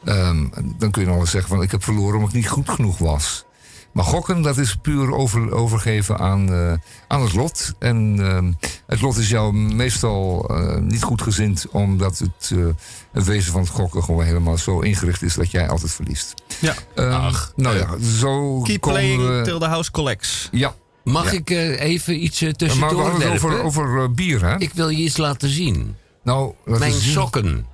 ehm, 0.05 0.46
dan 0.78 0.90
kun 0.90 1.00
je 1.00 1.07
nog 1.07 1.14
wel 1.16 1.20
eens 1.24 1.30
zeggen 1.30 1.50
van 1.50 1.62
ik 1.62 1.70
heb 1.70 1.84
verloren 1.84 2.14
omdat 2.14 2.28
ik 2.28 2.34
niet 2.36 2.48
goed 2.48 2.68
genoeg 2.70 2.98
was. 2.98 3.44
Maar 3.92 4.05
gokken, 4.05 4.42
dat 4.42 4.59
is 4.59 4.76
puur 4.76 5.12
over, 5.14 5.52
overgeven 5.52 6.18
aan, 6.18 6.52
eh, 6.52 6.72
aan 7.09 7.22
het 7.22 7.34
lot. 7.34 7.72
En 7.78 8.16
ehm, 8.20 8.52
het 8.86 9.00
lot 9.00 9.16
is 9.16 9.28
jou 9.28 9.52
meestal 9.55 10.48
eh, 10.48 10.76
niet 10.80 11.02
goed 11.02 11.22
gezind, 11.22 11.66
omdat 11.70 12.18
het, 12.18 12.50
eh, 12.59 12.64
het 13.12 13.24
wezen 13.24 13.52
van 13.52 13.61
het 13.61 13.70
gokken 13.70 14.02
gewoon 14.05 14.24
helemaal 14.24 14.59
zo 14.59 14.80
ingericht 14.80 15.22
is 15.22 15.34
dat 15.34 15.50
jij 15.50 15.68
altijd 15.68 15.92
verliest. 15.92 16.34
Ja. 16.61 16.74
Ehm, 16.94 17.32
nou 17.57 17.76
ja, 17.76 17.98
zo 17.98 18.61
Keep 18.61 18.80
playing 18.80 19.22
we- 19.26 19.40
till 19.44 19.59
the 19.59 19.66
house 19.66 19.90
collects. 19.90 20.48
Ja. 20.52 20.74
Mag 21.05 21.24
Ja. 21.24 21.38
ik 21.38 21.50
eh, 21.50 21.80
even 21.80 22.24
iets 22.24 22.40
Maar 22.40 22.50
we 22.50 22.57
tussendoor 22.57 23.20
het 23.20 23.24
over, 23.32 23.62
over 23.62 24.02
eh, 24.02 24.09
bier, 24.09 24.44
hè? 24.44 24.59
Ik 24.59 24.72
wil 24.72 24.88
je 24.88 25.02
iets 25.02 25.16
laten 25.16 25.48
zien. 25.48 25.96
Nou, 26.22 26.52
Mijn 26.64 26.92
zien. 26.92 27.12
sokken. 27.12 27.66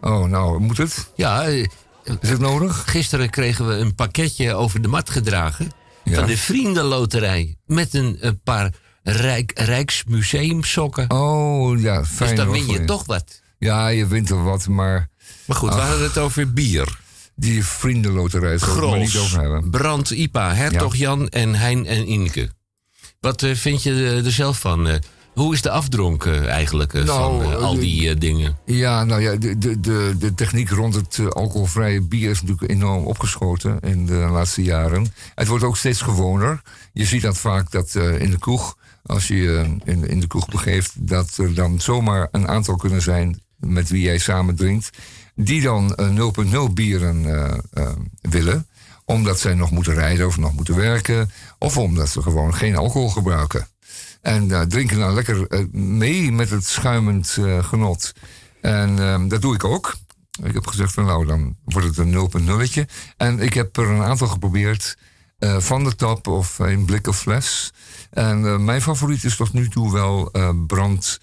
Oh, 0.00 0.24
nou, 0.24 0.58
moet 0.60 0.76
het? 0.76 1.10
Ja. 1.14 1.42
Is 1.42 2.28
het 2.28 2.38
nodig? 2.40 2.84
Gisteren 2.86 3.30
kregen 3.30 3.68
we 3.68 3.74
een 3.74 3.94
pakketje 3.94 4.54
over 4.54 4.82
de 4.82 4.88
mat 4.88 5.10
gedragen. 5.10 5.70
Ja. 6.04 6.14
Van 6.14 6.26
de 6.26 6.36
Vriendenloterij. 6.36 7.56
Met 7.66 7.94
een, 7.94 8.16
een 8.20 8.40
paar 8.42 8.70
Rijk, 9.02 9.52
Rijksmuseumsokken. 9.54 11.10
Oh, 11.10 11.80
ja, 11.80 12.04
fijn. 12.04 12.28
dus 12.28 12.38
dan 12.38 12.50
win 12.50 12.66
je 12.66 12.84
toch 12.84 13.06
wat. 13.06 13.40
Ja, 13.58 13.88
je 13.88 14.06
wint 14.06 14.30
er 14.30 14.42
wat, 14.44 14.68
maar... 14.68 15.08
Maar 15.44 15.56
goed, 15.56 15.74
we 15.74 15.80
hadden 15.80 16.02
het 16.02 16.18
over 16.18 16.52
bier. 16.52 16.98
Die 17.34 17.64
vriendenloterij 17.64 18.58
zou 18.58 18.70
ik 18.70 18.80
het 18.80 18.90
maar 18.90 18.98
niet 18.98 19.16
over 19.16 19.40
hebben. 19.40 19.58
Grols, 19.58 19.70
Brand, 19.70 20.10
IPA, 20.10 20.54
Hertog 20.54 20.92
Ja. 20.96 20.98
Jan 20.98 21.28
en 21.28 21.54
Hein 21.54 21.86
en 21.86 22.10
Ineke. 22.10 22.50
Wat 23.20 23.42
eh, 23.42 23.54
vind 23.54 23.82
je 23.82 24.22
er 24.24 24.32
zelf 24.32 24.58
van? 24.58 24.88
eh? 24.88 24.98
hoe 25.34 25.54
is 25.54 25.62
de 25.62 25.70
afdronk 25.70 26.24
eh, 26.24 26.46
eigenlijk 26.46 26.92
Nou, 26.92 27.42
van 27.42 27.56
al 27.62 27.74
die 27.74 28.14
dingen? 28.14 28.58
Ja, 28.64 29.04
nou 29.04 29.20
ja, 29.20 29.36
de, 29.36 29.58
de, 29.58 30.14
de, 30.18 30.34
techniek 30.34 30.70
rond 30.70 30.94
het 30.94 31.34
alcoholvrije 31.34 32.00
bier 32.00 32.30
is 32.30 32.42
natuurlijk 32.42 32.70
enorm 32.70 33.04
opgeschoten 33.04 33.80
in 33.80 34.06
de 34.06 34.14
laatste 34.14 34.62
jaren. 34.62 35.12
Het 35.34 35.48
wordt 35.48 35.64
ook 35.64 35.76
steeds 35.76 36.00
gewoner. 36.00 36.62
Je 36.92 37.04
ziet 37.04 37.22
dat 37.22 37.38
vaak 37.38 37.70
dat 37.70 37.94
in 37.94 38.30
de 38.30 38.38
kroeg, 38.38 38.76
als 39.02 39.28
je 39.28 39.36
je 39.36 39.76
in, 39.84 40.08
in 40.08 40.20
de 40.20 40.26
kroeg 40.26 40.48
begeeft, 40.48 40.92
dat 40.94 41.36
er 41.36 41.54
dan 41.54 41.80
zomaar 41.80 42.28
een 42.30 42.48
aantal 42.48 42.76
kunnen 42.76 43.02
zijn 43.02 43.40
met 43.56 43.88
wie 43.88 44.02
jij 44.02 44.18
samen 44.18 44.56
drinkt, 44.56 44.90
die 45.34 45.62
dan 45.62 45.94
eh, 45.94 46.66
0.0 46.68 46.72
bieren 46.74 47.24
willen, 48.20 48.66
omdat 49.06 49.40
zij 49.40 49.54
nog 49.54 49.70
moeten 49.70 49.94
rijden 49.94 50.26
of 50.26 50.36
nog 50.36 50.52
moeten 50.52 50.76
werken, 50.76 51.30
of 51.58 51.78
omdat 51.78 52.08
ze 52.08 52.22
gewoon 52.22 52.54
geen 52.54 52.76
alcohol 52.76 53.08
gebruiken. 53.08 53.68
En 54.20 54.50
eh, 54.50 54.60
drinken 54.60 54.98
dan 54.98 55.14
lekker 55.14 55.46
eh, 55.46 55.64
mee 55.72 56.32
met 56.32 56.50
het 56.50 56.64
schuimend 56.64 57.36
eh, 57.38 57.64
genot. 57.64 58.12
En 58.60 58.98
ehm, 58.98 59.28
dat 59.28 59.42
doe 59.42 59.54
ik 59.54 59.64
ook. 59.64 59.96
Ik 60.42 60.54
heb 60.54 60.66
gezegd 60.66 60.92
van 60.92 61.04
nou, 61.04 61.26
dan 61.26 61.56
wordt 61.64 61.88
het 61.88 61.98
een 61.98 62.12
0.0'tje. 62.12 62.82
En 63.16 63.40
ik 63.40 63.54
heb 63.54 63.76
er 63.76 63.88
een 63.88 64.02
aantal 64.02 64.28
geprobeerd. 64.28 64.96
van 65.38 65.84
de 65.84 65.94
tap 65.96 66.26
of 66.26 66.58
in 66.58 66.84
blik 66.84 67.06
of 67.06 67.18
fles. 67.18 67.72
En 68.10 68.64
mijn 68.64 68.82
favoriet 68.82 69.24
is 69.24 69.36
tot 69.36 69.52
nu 69.52 69.68
toe 69.68 69.92
wel 69.92 70.30
eh, 70.32 70.50
brand 70.66 71.20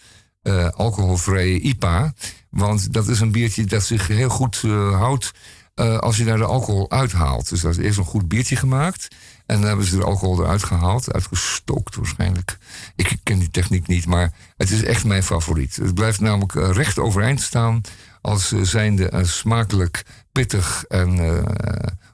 alcoholvrije 0.74 1.60
IPA. 1.60 2.14
Want 2.50 2.94
dat 2.94 3.08
is 3.08 3.20
een 3.20 3.32
biertje 3.32 3.66
dat 3.66 3.84
zich 3.84 4.08
heel 4.08 4.30
goed 4.30 4.62
houdt 4.92 5.32
eh, 5.74 5.98
als 5.98 6.18
je 6.18 6.26
daar 6.26 6.38
de 6.38 6.46
alcohol 6.46 6.92
uithaalt. 6.92 7.50
Dus 7.50 7.62
dat 7.62 7.72
is 7.72 7.78
eerst 7.86 7.98
een 7.98 8.04
goed 8.06 8.28
biertje 8.28 8.56
gemaakt. 8.56 9.08
En 9.46 9.58
dan 9.60 9.68
hebben 9.68 9.86
ze 9.86 9.96
de 9.98 10.04
alcohol 10.04 10.40
eruit 10.44 10.64
gehaald, 10.64 11.14
uitgestookt 11.14 11.96
waarschijnlijk. 11.96 12.58
Ik 12.96 13.18
ken 13.24 13.40
die 13.40 13.50
techniek 13.50 13.88
niet, 13.88 14.06
maar 14.06 14.34
het 14.58 14.72
is 14.72 14.84
echt 14.84 15.06
mijn 15.06 15.24
favoriet. 15.24 15.76
Het 15.76 15.94
blijft 15.94 16.20
namelijk 16.20 16.56
eh, 16.56 16.70
recht 16.72 17.00
overeind 17.00 17.42
staan 17.42 17.82
als 18.22 18.52
eh, 18.52 18.62
zijnde 18.62 19.14
een 19.14 19.28
smakelijk, 19.28 20.06
pittig 20.32 20.86
en, 20.88 21.18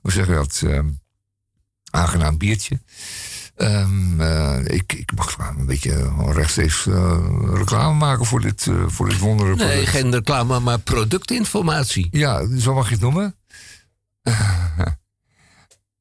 hoe 0.01 0.11
zeg 0.11 0.27
je 0.27 0.33
dat, 0.33 0.61
eh, 0.65 0.79
aangenaam 1.91 2.37
biertje. 2.37 2.79
Ehm, 3.55 4.21
eh, 4.21 4.57
ik, 4.65 4.93
ik 4.93 5.11
mag 5.15 5.31
gewoon 5.33 5.59
een 5.59 5.65
beetje 5.65 6.11
rechtstreeks 6.31 6.85
reclame 7.53 7.93
maken 7.97 8.25
voor 8.25 8.41
dit, 8.41 8.67
eh, 8.67 8.83
voor 8.87 9.09
dit 9.09 9.19
wondere 9.19 9.55
Nee, 9.55 9.67
product. 9.67 9.89
geen 9.89 10.11
reclame, 10.11 10.59
maar 10.59 10.79
productinformatie. 10.79 12.07
Ja, 12.11 12.57
zo 12.57 12.73
mag 12.73 12.85
je 12.87 12.91
het 12.93 13.01
noemen. 13.03 13.35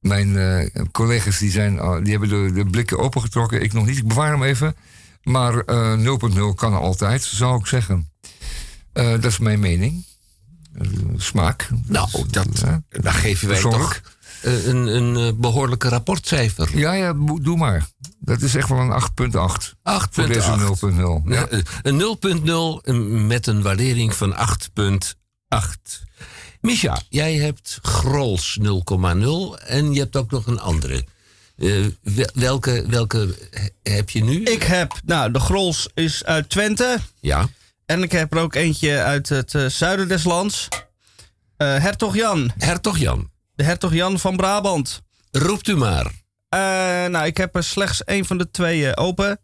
Mijn 0.01 0.37
eh, 0.37 0.85
collega's 0.93 1.39
die 1.39 1.51
zijn, 1.51 2.03
die 2.03 2.11
hebben 2.11 2.29
de, 2.29 2.53
de 2.53 2.71
blikken 2.71 2.99
opengetrokken. 2.99 3.63
Ik 3.63 3.73
nog 3.73 3.87
niet. 3.87 3.97
Ik 3.97 4.09
bewaar 4.09 4.31
hem 4.31 4.43
even. 4.43 4.77
Maar 5.23 5.59
eh 5.59 5.99
0.0 5.99 6.55
kan 6.55 6.75
altijd, 6.75 7.23
zou 7.23 7.59
ik 7.59 7.67
zeggen. 7.67 8.11
Eh, 8.93 9.11
dat 9.11 9.25
is 9.25 9.39
mijn 9.39 9.61
mening. 9.61 10.05
Eh, 10.73 10.89
smaak. 11.17 11.69
Nou, 11.87 12.09
dat, 12.31 12.65
daar 12.89 13.13
geven 13.13 13.49
wij 13.49 13.61
toch 13.61 14.01
eh, 14.43 14.67
een, 14.67 14.87
een 14.87 15.17
eh, 15.17 15.33
behoorlijke 15.41 15.89
rapportcijfer. 15.89 16.79
Ja, 16.79 16.93
ja, 16.93 17.13
doe 17.41 17.57
maar. 17.57 17.87
Dat 18.21 18.43
is 18.43 18.55
echt 18.55 18.69
wel 18.69 18.79
een 18.79 19.03
8.8. 19.33 19.75
Voor 20.11 20.27
deze 20.27 20.77
0.0. 21.25 21.31
Ja. 21.31 21.47
Ja. 21.51 21.61
Een 21.83 22.19
0.0 22.85 23.27
met 23.27 23.47
een 23.47 23.63
waardering 23.63 24.15
van 24.15 24.35
8.8. 24.35 26.07
Misha, 26.61 27.01
jij 27.09 27.35
hebt 27.35 27.79
Grols 27.83 28.59
0,0 28.61 28.67
en 29.67 29.93
je 29.93 30.01
hebt 30.01 30.17
ook 30.17 30.31
nog 30.31 30.47
een 30.47 30.61
andere. 30.61 31.05
Eh, 31.57 31.87
wel- 32.03 32.31
welke, 32.35 32.85
welke 32.89 33.35
heb 33.83 34.11
je 34.11 34.25
nu? 34.25 34.43
Ik 34.43 34.63
heb, 34.63 34.93
nou, 35.05 35.31
de 35.33 35.41
Grols 35.41 35.89
is 35.95 36.25
uit 36.25 36.49
Twente. 36.51 36.99
Ja. 37.21 37.49
En 37.87 38.03
ik 38.03 38.13
heb 38.13 38.33
er 38.33 38.39
ook 38.39 38.55
eentje 38.55 39.03
uit 39.03 39.29
het 39.29 39.55
eh, 39.55 39.67
zuiden 39.67 40.09
des 40.09 40.25
lands. 40.25 40.69
Eh, 41.57 41.67
Hertog 41.79 42.15
Jan. 42.17 42.53
Hertog 42.59 42.99
Jan. 42.99 43.31
De 43.55 43.65
Hertog 43.65 43.93
Jan 43.93 44.19
van 44.19 44.37
Brabant. 44.37 45.03
Roept 45.31 45.69
u 45.69 45.77
maar. 45.77 46.13
Nou, 47.11 47.27
ik 47.27 47.37
heb 47.37 47.57
er 47.57 47.65
slechts 47.65 48.05
één 48.05 48.25
van 48.25 48.39
de 48.39 48.51
twee 48.51 48.97
open. 48.97 49.41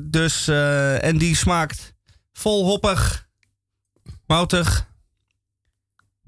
Dus, 0.00 0.48
en 1.00 1.18
die 1.18 1.36
smaakt 1.36 1.92
vol 2.32 2.64
hoppig, 2.64 3.28
moutig. 4.26 4.87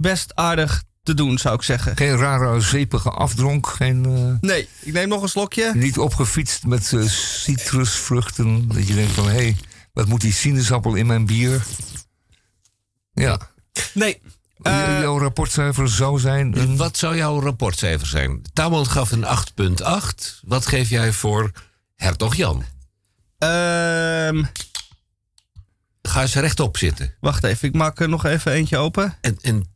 Best 0.00 0.34
aardig 0.34 0.82
te 1.02 1.14
doen, 1.14 1.38
zou 1.38 1.54
ik 1.54 1.62
zeggen. 1.62 1.96
Geen 1.96 2.16
rare 2.16 2.60
zeepige 2.60 3.10
afdronk. 3.10 3.66
Geen, 3.66 4.04
eh, 4.04 4.48
Nee, 4.50 4.68
ik 4.80 4.92
neem 4.92 5.08
nog 5.08 5.22
een 5.22 5.28
slokje. 5.28 5.72
Niet 5.74 5.98
opgefietst 5.98 6.64
met 6.64 6.92
eh, 6.92 7.02
citrusvruchten. 7.02 8.68
Dat 8.68 8.88
je 8.88 8.94
denkt 8.94 9.12
van, 9.12 9.24
hé, 9.24 9.30
hey, 9.32 9.56
wat 9.92 10.06
moet 10.06 10.20
die 10.20 10.32
sinaasappel 10.32 10.94
in 10.94 11.06
mijn 11.06 11.26
bier? 11.26 11.62
Ja. 13.12 13.40
Nee. 13.94 14.20
J- 14.62 14.68
jouw 15.00 15.18
rapportcijfer 15.18 15.88
zou 15.88 16.18
zijn... 16.18 16.58
Een... 16.58 16.76
Wat 16.76 16.96
zou 16.96 17.16
jouw 17.16 17.40
rapportcijfer 17.40 18.06
zijn? 18.06 18.42
Tamon 18.52 18.86
gaf 18.86 19.10
een 19.12 19.24
8,8. 19.24 20.40
Wat 20.42 20.66
geef 20.66 20.88
jij 20.88 21.12
voor 21.12 21.50
Hertog 21.96 22.34
Jan? 22.34 22.64
Ehm, 23.38 24.44
Ga 26.02 26.20
eens 26.22 26.34
rechtop 26.34 26.76
zitten. 26.76 27.14
wacht 27.20 27.44
even, 27.44 27.68
ik 27.68 27.74
maak 27.74 28.00
er 28.00 28.08
nog 28.08 28.24
even 28.24 28.52
eentje 28.52 28.76
open. 28.76 29.16
En, 29.20 29.38
en 29.40 29.68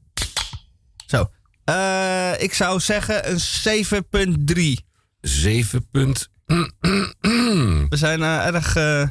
Eh, 1.65 2.33
ik 2.43 2.55
zou 2.55 2.81
zeggen 2.81 3.31
een 3.31 3.41
7,3. 3.41 4.87
7 5.21 5.89
punt. 5.91 6.29
We 7.89 7.97
zijn 7.97 8.23
eh, 8.23 8.47
erg... 8.47 8.77
eh, 8.77 9.09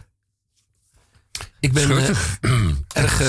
Ik 1.60 1.74
ben 1.74 1.90
erg 2.94 3.22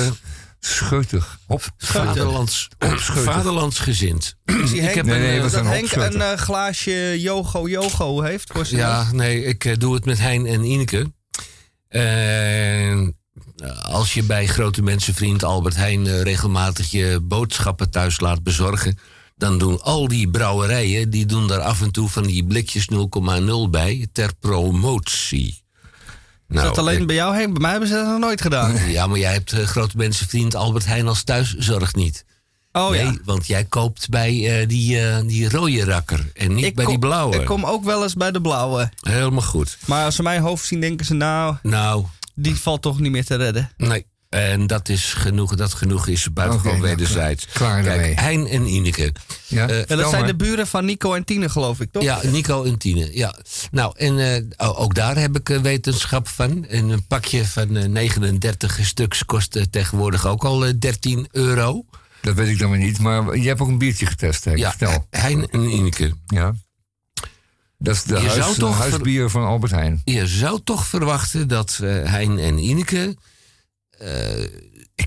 Scheutig. 0.60 1.38
Op. 1.46 1.62
vaderlands, 1.78 2.68
Opscheutig. 2.78 3.32
vaderlandsgezind. 3.34 4.36
ik 4.44 4.54
zie 4.66 4.76
ik 4.76 4.82
Henk, 4.82 4.94
heb 4.94 5.04
Nee, 5.04 5.14
een, 5.14 5.20
nee, 5.20 5.40
we 5.42 5.50
dat 5.50 5.64
Henk 5.64 5.90
een 6.14 6.38
glaasje 6.38 7.20
Yogo 7.20 7.68
Yogo 7.68 8.22
heeft. 8.22 8.52
Ja, 8.68 9.12
nee, 9.12 9.44
ik 9.44 9.80
doe 9.80 9.94
het 9.94 10.04
met 10.04 10.18
Hein 10.18 10.46
en 10.46 10.62
Ineke. 10.64 11.12
En 11.88 12.98
eh, 12.98 13.08
als 13.82 14.14
je 14.14 14.22
bij 14.22 14.46
grote 14.46 14.82
mensenvriend 14.82 15.44
Albert 15.44 15.76
Heijn 15.76 16.06
eh, 16.06 16.22
regelmatig 16.22 16.90
je 16.90 17.20
boodschappen 17.22 17.90
thuis 17.90 18.20
laat 18.20 18.42
bezorgen, 18.42 18.98
dan 19.36 19.58
doen 19.58 19.82
al 19.82 20.08
die 20.08 20.30
brouwerijen, 20.30 21.10
die 21.10 21.26
doen 21.26 21.48
daar 21.48 21.60
af 21.60 21.82
en 21.82 21.90
toe 21.90 22.08
van 22.08 22.22
die 22.22 22.44
blikjes 22.44 22.88
0,0 22.92 23.70
bij 23.70 24.06
ter 24.12 24.30
promotie. 24.40 25.62
Is 26.48 26.60
dat 26.60 26.78
alleen 26.78 27.00
ik- 27.00 27.06
bij 27.06 27.16
jou, 27.16 27.34
Henk? 27.34 27.52
Bij 27.52 27.60
mij 27.60 27.70
hebben 27.70 27.88
ze 27.88 27.94
dat 27.94 28.06
nog 28.06 28.18
nooit 28.18 28.40
gedaan. 28.40 28.72
Ja, 28.90 29.06
maar 29.06 29.18
jij 29.18 29.32
hebt 29.32 29.52
eh, 29.52 29.64
grote 29.66 29.96
mensenvriend 29.96 30.54
Albert 30.54 30.86
Heijn 30.86 31.08
als 31.08 31.22
thuiszorg 31.22 31.94
niet. 31.94 32.24
Oh 32.72 32.90
nee, 32.90 33.04
ja. 33.04 33.14
want 33.24 33.46
jij 33.46 33.64
koopt 33.64 34.08
bij 34.08 34.60
eh, 34.60 34.68
die, 34.68 35.00
eh, 35.00 35.20
die 35.26 35.48
rode 35.48 35.84
rakker 35.84 36.30
en 36.34 36.54
niet 36.54 36.64
Ik 36.64 36.74
bij 36.74 36.84
die 36.86 36.98
blauwe. 36.98 37.36
Ik 37.40 37.44
kom 37.46 37.64
ook 37.64 37.84
wel 37.84 38.02
eens 38.02 38.14
bij 38.14 38.30
de 38.30 38.40
blauwe. 38.40 38.90
Helemaal 39.00 39.42
goed. 39.42 39.78
Maar 39.86 40.04
als 40.04 40.14
ze 40.14 40.22
mijn 40.22 40.40
hoofd 40.42 40.66
zien, 40.66 40.80
denken 40.80 41.06
ze 41.06 41.14
nou, 41.14 41.56
Nou, 41.62 42.04
die 42.34 42.56
valt 42.56 42.82
toch 42.82 43.00
niet 43.00 43.10
meer 43.12 43.24
te 43.24 43.34
redden. 43.36 43.70
Nee. 43.76 44.06
En 44.28 44.66
dat 44.66 44.88
is 44.88 45.12
genoeg, 45.12 45.54
dat 45.54 45.74
genoeg 45.74 46.06
is 46.06 46.32
buitengewoon 46.32 46.76
Oké, 46.76 46.84
nou, 46.86 46.96
wederzijds. 46.96 47.46
klaar 47.52 47.82
daarmee. 47.82 48.14
Kijk, 48.14 48.20
Hein 48.20 48.46
en 48.46 48.66
Ineke. 48.66 49.12
Ja, 49.46 49.68
Eh, 49.68 49.78
Ja, 49.78 49.96
dat 49.96 50.08
zijn 50.10 50.10
maar. 50.22 50.26
de 50.26 50.36
buren 50.36 50.66
van 50.66 50.84
Nico 50.84 51.14
en 51.14 51.24
Tine, 51.24 51.48
geloof 51.48 51.80
ik, 51.80 51.92
toch? 51.92 52.02
Ja, 52.02 52.20
Nico 52.22 52.64
en 52.64 52.78
Tine. 52.78 53.08
Ja. 53.12 53.34
Nou, 53.70 53.92
en 53.98 54.18
eh, 54.18 54.68
o- 54.68 54.74
ook 54.74 54.94
daar 54.94 55.16
heb 55.18 55.36
ik 55.36 55.48
eh, 55.50 55.58
wetenschap 55.60 56.28
van. 56.28 56.66
En 56.66 56.88
een 56.88 57.06
pakje 57.06 57.44
van 57.46 57.76
eh, 57.76 57.84
39 57.88 58.78
stuks 58.82 59.24
kost 59.24 59.58
tegenwoordig 59.70 60.26
ook 60.26 60.44
al 60.44 60.66
eh, 60.66 60.72
13 60.78 61.26
euro. 61.30 61.84
Dat 62.20 62.34
weet 62.34 62.48
ik 62.48 62.58
dan 62.58 62.70
weer 62.70 62.80
niet. 62.80 62.98
Maar 62.98 63.36
je 63.36 63.48
hebt 63.48 63.60
ook 63.60 63.68
een 63.68 63.78
biertje 63.78 64.06
getest, 64.06 64.44
hè? 64.44 64.50
Ja, 64.52 64.70
Vertel. 64.70 65.06
Hein 65.10 65.50
en 65.50 65.60
Ineke. 65.62 66.12
Ja. 66.26 66.54
Dat 67.84 67.94
is 67.94 68.02
de 68.02 68.14
Je 68.14 68.20
huis, 68.20 68.34
zou 68.34 68.54
toch 68.54 68.78
huisbier 68.78 69.30
van 69.30 69.44
Albert 69.44 69.72
Heijn. 69.72 70.02
Je 70.04 70.26
zou 70.26 70.60
toch 70.64 70.86
verwachten 70.86 71.48
dat 71.48 71.78
eh, 71.82 72.04
Hein 72.04 72.38
en 72.38 72.58
Ineke 72.58 73.16
eh, 73.90 74.44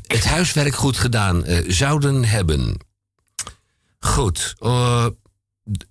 het 0.08 0.26
huiswerk 0.26 0.76
goed 0.76 0.98
gedaan 0.98 1.46
eh, 1.46 1.64
zouden 1.68 2.24
hebben. 2.24 2.78
Goed. 4.00 4.56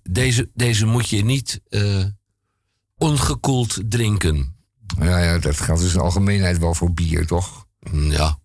deze, 0.03 0.49
deze 0.53 0.85
moet 0.85 1.09
je 1.09 1.23
niet 1.23 1.61
ongekoeld 2.97 3.79
drinken. 3.85 4.55
Ja, 4.99 5.17
ja, 5.17 5.37
dat 5.37 5.59
gaat 5.59 5.77
dus 5.77 5.91
in 5.91 5.97
de 5.97 6.03
algemeenheid 6.03 6.57
wel 6.57 6.73
voor 6.73 6.93
bier, 6.93 7.27
toch? 7.27 7.65
Ja. 7.91 8.39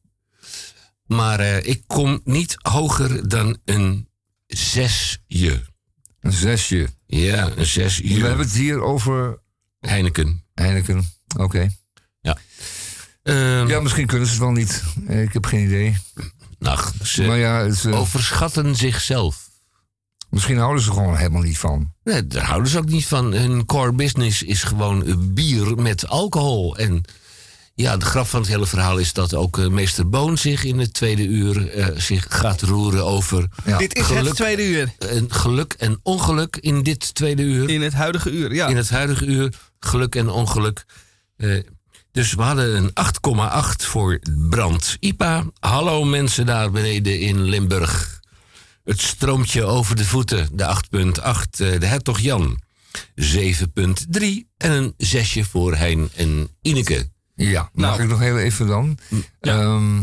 Maar 1.06 1.40
ik 1.40 1.82
kom 1.86 2.20
niet 2.24 2.56
hoger 2.62 3.28
dan 3.28 3.58
een 3.64 4.08
zesje. 4.46 5.64
Een 6.20 6.32
zesje. 6.32 6.88
Ja, 7.20 7.50
een 7.56 7.66
zesje. 7.66 8.02
We 8.02 8.26
hebben 8.26 8.46
het 8.46 8.54
hier 8.54 8.80
over 8.80 9.38
Heineken. 9.80 10.44
Heineken. 10.54 11.04
Oké. 11.36 11.68
Ehm, 13.22 13.66
Ja, 13.68 13.80
misschien 13.80 14.06
kunnen 14.06 14.26
ze 14.26 14.32
het 14.32 14.42
wel 14.42 14.50
niet. 14.52 14.82
Eh, 15.06 15.22
Ik 15.22 15.32
heb 15.32 15.44
geen 15.46 15.64
idee. 15.64 15.96
nou, 16.58 16.78
ze 17.04 17.22
Maar 17.22 17.36
ja, 17.38 17.56
het, 17.64 17.84
eh, 17.84 17.98
overschatten 18.00 18.76
zichzelf. 18.76 19.50
misschien 20.30 20.58
houden 20.58 20.82
ze 20.82 20.88
er 20.88 20.94
gewoon 20.94 21.16
helemaal 21.16 21.42
niet 21.42 21.58
van. 21.58 21.92
Nee, 22.04 22.26
daar 22.26 22.44
houden 22.44 22.70
ze 22.70 22.78
ook 22.78 22.88
niet 22.88 23.06
van. 23.06 23.32
Hun 23.32 23.64
core 23.64 23.92
business 23.92 24.42
is 24.42 24.62
gewoon 24.62 25.32
bier 25.34 25.74
met 25.76 26.08
alcohol. 26.08 26.76
En 26.76 27.04
ja, 27.74 27.96
de 27.96 28.04
grap 28.04 28.26
van 28.26 28.40
het 28.40 28.50
hele 28.50 28.66
verhaal 28.66 28.98
is 28.98 29.12
dat 29.12 29.34
ook 29.34 29.58
eh, 29.58 29.66
meester 29.66 30.08
Boon 30.08 30.38
zich 30.38 30.64
in 30.64 30.78
het 30.78 30.94
tweede 30.94 31.24
uur 31.24 31.68
eh, 31.70 31.86
zich 31.96 32.26
gaat 32.28 32.60
roeren 32.62 33.04
over 33.04 33.48
Ja. 33.64 33.78
Dit 33.78 33.94
is 33.94 34.08
het 34.08 34.34
tweede 34.34 34.66
uur. 34.68 34.92
en 34.98 35.32
geluk 35.32 35.72
en 35.78 36.00
ongeluk 36.02 36.56
in 36.56 36.82
dit 36.82 37.14
tweede 37.14 37.42
uur. 37.42 37.68
In 37.70 37.82
het 37.82 37.92
huidige 37.92 38.30
uur, 38.30 38.54
ja. 38.54 38.66
In 38.68 38.76
het 38.76 38.90
huidige 38.90 39.24
uur, 39.24 39.54
geluk 39.80 40.14
en 40.14 40.28
ongeluk. 40.28 40.84
Eh, 41.36 41.58
dus 42.12 42.34
we 42.34 42.42
hadden 42.42 42.76
een 42.76 42.90
8,8 42.94 43.84
voor 43.84 44.20
brand. 44.48 44.96
IPA, 45.00 45.44
hallo 45.58 46.04
mensen 46.04 46.46
daar 46.46 46.70
beneden 46.70 47.20
in 47.20 47.42
Limburg. 47.42 48.20
Het 48.84 49.00
stroomt 49.00 49.60
over 49.60 49.96
de 49.96 50.04
voeten, 50.04 50.48
de 50.52 50.64
8,8. 50.66 51.60
eh, 51.60 51.80
de 51.80 51.86
hertog 51.86 52.20
Jan, 52.20 52.60
7,3. 53.14 54.48
En 54.56 54.70
een 54.72 54.94
zesje 54.96 55.44
voor 55.44 55.74
Hein 55.74 56.10
en 56.14 56.48
Ineke. 56.62 57.10
Ja, 57.34 57.70
mag 57.72 57.90
Nou. 57.90 58.02
ik 58.02 58.08
nog 58.08 58.18
heel 58.18 58.38
even 58.38 58.66
dan? 58.66 58.98
Ehm, 59.40 60.02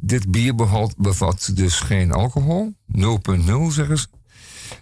dit 0.00 0.30
bier 0.30 0.54
bevat, 0.54 0.94
bevat 0.96 1.50
dus 1.54 1.80
geen 1.80 2.12
alcohol. 2.12 2.74
0,0 2.86 3.70
zeggen 3.70 3.98
ze. 3.98 4.06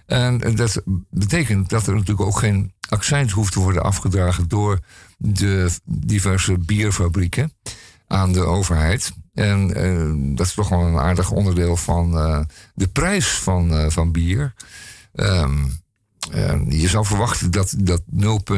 En 0.06 0.38
dat 0.56 0.82
betekent 1.10 1.68
dat 1.70 1.86
er 1.86 1.92
natuurlijk 1.92 2.28
ook 2.28 2.38
geen 2.38 2.72
accijns 2.88 3.32
hoeft 3.32 3.52
te 3.52 3.60
worden 3.60 3.82
afgedragen 3.82 4.48
door 4.48 4.78
de 5.18 5.70
diverse 5.84 6.58
bierfabrieken 6.58 7.52
aan 8.06 8.32
de 8.32 8.40
overheid. 8.40 9.12
En 9.34 9.74
eh, 9.74 10.34
dat 10.36 10.46
is 10.46 10.54
toch 10.54 10.68
wel 10.68 10.80
een 10.80 10.98
aardig 10.98 11.30
onderdeel 11.30 11.76
van 11.76 12.18
eh, 12.18 12.40
de 12.74 12.88
prijs 12.88 13.26
van, 13.28 13.70
eh, 13.74 13.90
van 13.90 14.12
bier. 14.12 14.54
Ehm, 15.14 15.58
en 16.30 16.66
je 16.70 16.88
zou 16.88 17.04
verwachten 17.06 17.50
dat 17.50 17.74
dat 17.78 18.02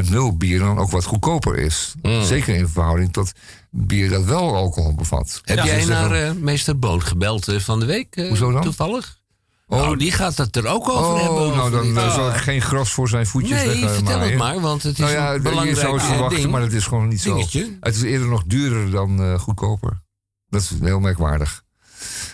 0,0 0.03 0.37
bier 0.37 0.59
dan 0.59 0.77
ook 0.77 0.91
wat 0.91 1.03
goedkoper 1.03 1.57
is. 1.57 1.93
Mm. 2.01 2.23
Zeker 2.23 2.55
in 2.55 2.67
verhouding 2.67 3.13
tot 3.13 3.31
bier 3.69 4.09
dat 4.09 4.23
wel 4.23 4.55
alcohol 4.55 4.95
bevat. 4.95 5.41
Heb 5.43 5.57
Ja, 5.57 5.65
jij 5.65 5.85
naar 5.85 6.11
eh, 6.11 6.31
meester 6.31 6.79
Boon 6.79 7.01
gebeld 7.01 7.47
eh, 7.47 7.59
van 7.59 7.79
de 7.79 7.85
week? 7.85 8.15
eh, 8.15 8.27
Hoezo 8.27 8.51
dan? 8.51 8.61
Toevallig? 8.61 9.21
Oh. 9.67 9.79
Nou, 9.79 9.97
die 9.97 10.11
gaat 10.11 10.37
het 10.37 10.55
er 10.55 10.67
ook 10.67 10.89
over 10.89 11.19
hebben. 11.21 11.41
Oh, 11.41 11.55
nou 11.55 11.73
over 11.75 11.93
dan 11.93 12.03
eh, 12.03 12.13
zal 12.15 12.29
ik 12.29 12.35
geen 12.35 12.61
gras 12.61 12.91
voor 12.91 13.09
zijn 13.09 13.25
voetjes 13.27 13.63
Nee, 13.63 13.85
eh, 13.85 13.89
vertel 13.93 14.19
het 14.19 14.19
maaien. 14.19 14.37
maar, 14.37 14.59
want 14.59 14.83
het 14.83 14.93
is 14.93 14.99
nou 14.99 15.11
ja, 15.11 15.33
een 15.33 15.41
belangrijk 15.41 15.77
zou 15.77 15.93
het 15.93 16.01
eh, 16.01 16.07
verwachten, 16.09 16.39
ding. 16.39 16.51
maar 16.51 16.61
het 16.61 16.73
is 16.73 16.85
gewoon 16.85 17.07
niet 17.07 17.21
zo. 17.21 17.37
Het 17.79 17.95
is 17.95 18.01
eerder 18.01 18.27
nog 18.27 18.43
duurder 18.47 18.91
dan 18.91 19.21
eh, 19.23 19.39
goedkoper. 19.39 20.01
Dat 20.49 20.61
is 20.61 20.71
heel 20.81 20.99
merkwaardig. 20.99 21.63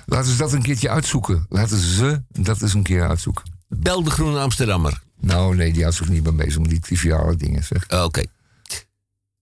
Laten 0.05 0.31
ze 0.31 0.37
dat 0.37 0.53
een 0.53 0.61
keertje 0.61 0.89
uitzoeken. 0.89 1.45
Laten 1.49 1.77
ze 1.77 2.23
dat 2.29 2.61
eens 2.61 2.73
een 2.73 2.83
keer 2.83 3.07
uitzoeken. 3.07 3.43
Bel 3.67 4.03
de 4.03 4.09
Groene 4.09 4.39
Amsterdammer. 4.39 5.01
Nou, 5.19 5.55
nee, 5.55 5.73
die 5.73 5.81
houdt 5.81 5.97
zich 5.97 6.09
niet 6.09 6.23
meer 6.23 6.35
bezig 6.35 6.59
met 6.59 6.69
die 6.69 6.79
triviale 6.79 7.35
dingen, 7.35 7.63
zeg. 7.63 7.85
Eh, 7.87 8.03
Oké. 8.03 8.23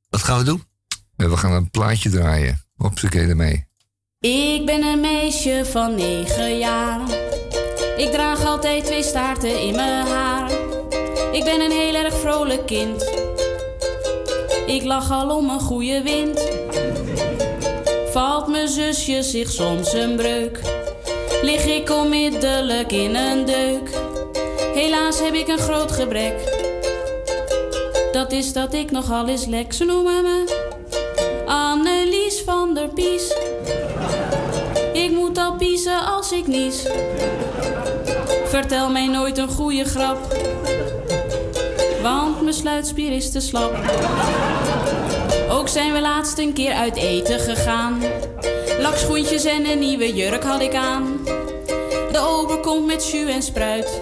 Wat 0.10 0.24
gaan 0.24 0.38
we 0.38 0.44
doen? 0.44 0.64
We 1.16 1.38
gaan 1.38 1.52
een 1.52 1.70
plaatje 1.70 2.10
draaien. 2.10 2.62
Op 2.78 3.00
z'n 3.00 3.08
keer 3.08 3.30
ermee. 3.30 3.66
Ik 4.20 4.66
ben 4.66 4.84
een 4.84 5.00
meisje 5.00 5.66
van 5.72 5.96
negen 5.96 6.58
jaar. 6.58 7.02
Ik 7.98 8.10
draag 8.12 8.46
altijd 8.46 8.86
twee 8.86 9.04
staarten 9.04 9.62
in 9.62 9.76
mijn 9.76 10.08
haar. 10.08 10.52
Ik 11.32 11.44
ben 11.44 11.62
een 11.62 11.72
heel 11.72 11.94
erg 11.96 12.20
vrolijk 12.20 12.66
kind. 12.66 13.02
Ik 14.68 14.84
lach 14.84 15.12
al 15.12 15.38
om 15.38 15.50
een 15.50 15.60
goede 15.60 16.02
wind. 16.02 16.42
Valt 18.12 18.48
mijn 18.48 18.68
zusje 18.68 19.24
zich 19.24 19.52
soms 19.52 19.94
een 19.94 20.16
breuk, 20.16 20.60
lig 21.42 21.66
ik 21.66 21.90
onmiddellijk 21.90 22.92
in 22.92 23.16
een 23.16 23.46
deuk. 23.46 24.07
Helaas 24.78 25.20
heb 25.20 25.34
ik 25.34 25.48
een 25.48 25.58
groot 25.58 25.92
gebrek. 25.92 26.34
Dat 28.12 28.32
is 28.32 28.54
dat 28.54 28.74
ik 28.74 28.92
nogal 28.92 29.28
eens 29.28 29.46
lek. 29.46 29.74
Ze 29.74 29.86
noemen 29.86 30.24
me 30.24 30.44
Annelies 31.46 32.42
van 32.42 32.74
der 32.74 32.88
Pies. 32.88 33.36
Ik 34.94 35.12
moet 35.12 35.38
al 35.38 35.56
piezen 35.56 36.06
als 36.06 36.32
ik 36.32 36.48
nies. 36.48 36.88
Vertel 38.46 38.90
mij 38.90 39.08
nooit 39.08 39.38
een 39.38 39.50
goede 39.50 39.84
grap. 39.84 40.18
Want 42.02 42.42
mijn 42.42 42.54
sluitspier 42.54 43.12
is 43.12 43.32
te 43.32 43.40
slap. 43.40 43.76
Ook 45.50 45.68
zijn 45.68 45.94
we 45.94 46.02
laatst 46.02 46.38
een 46.38 46.54
keer 46.54 46.74
uit 46.74 46.96
eten 46.96 47.40
gegaan. 47.40 48.02
Lakschoentjes 48.80 49.46
en 49.46 49.66
een 49.66 49.80
nieuwe 49.80 50.14
jurk 50.14 50.44
had 50.44 50.62
ik 50.62 50.74
aan. 50.74 51.20
De 52.12 52.20
ober 52.20 52.60
komt 52.60 52.86
met 52.86 53.12
jus 53.12 53.30
en 53.30 53.44
spruit. 53.44 54.02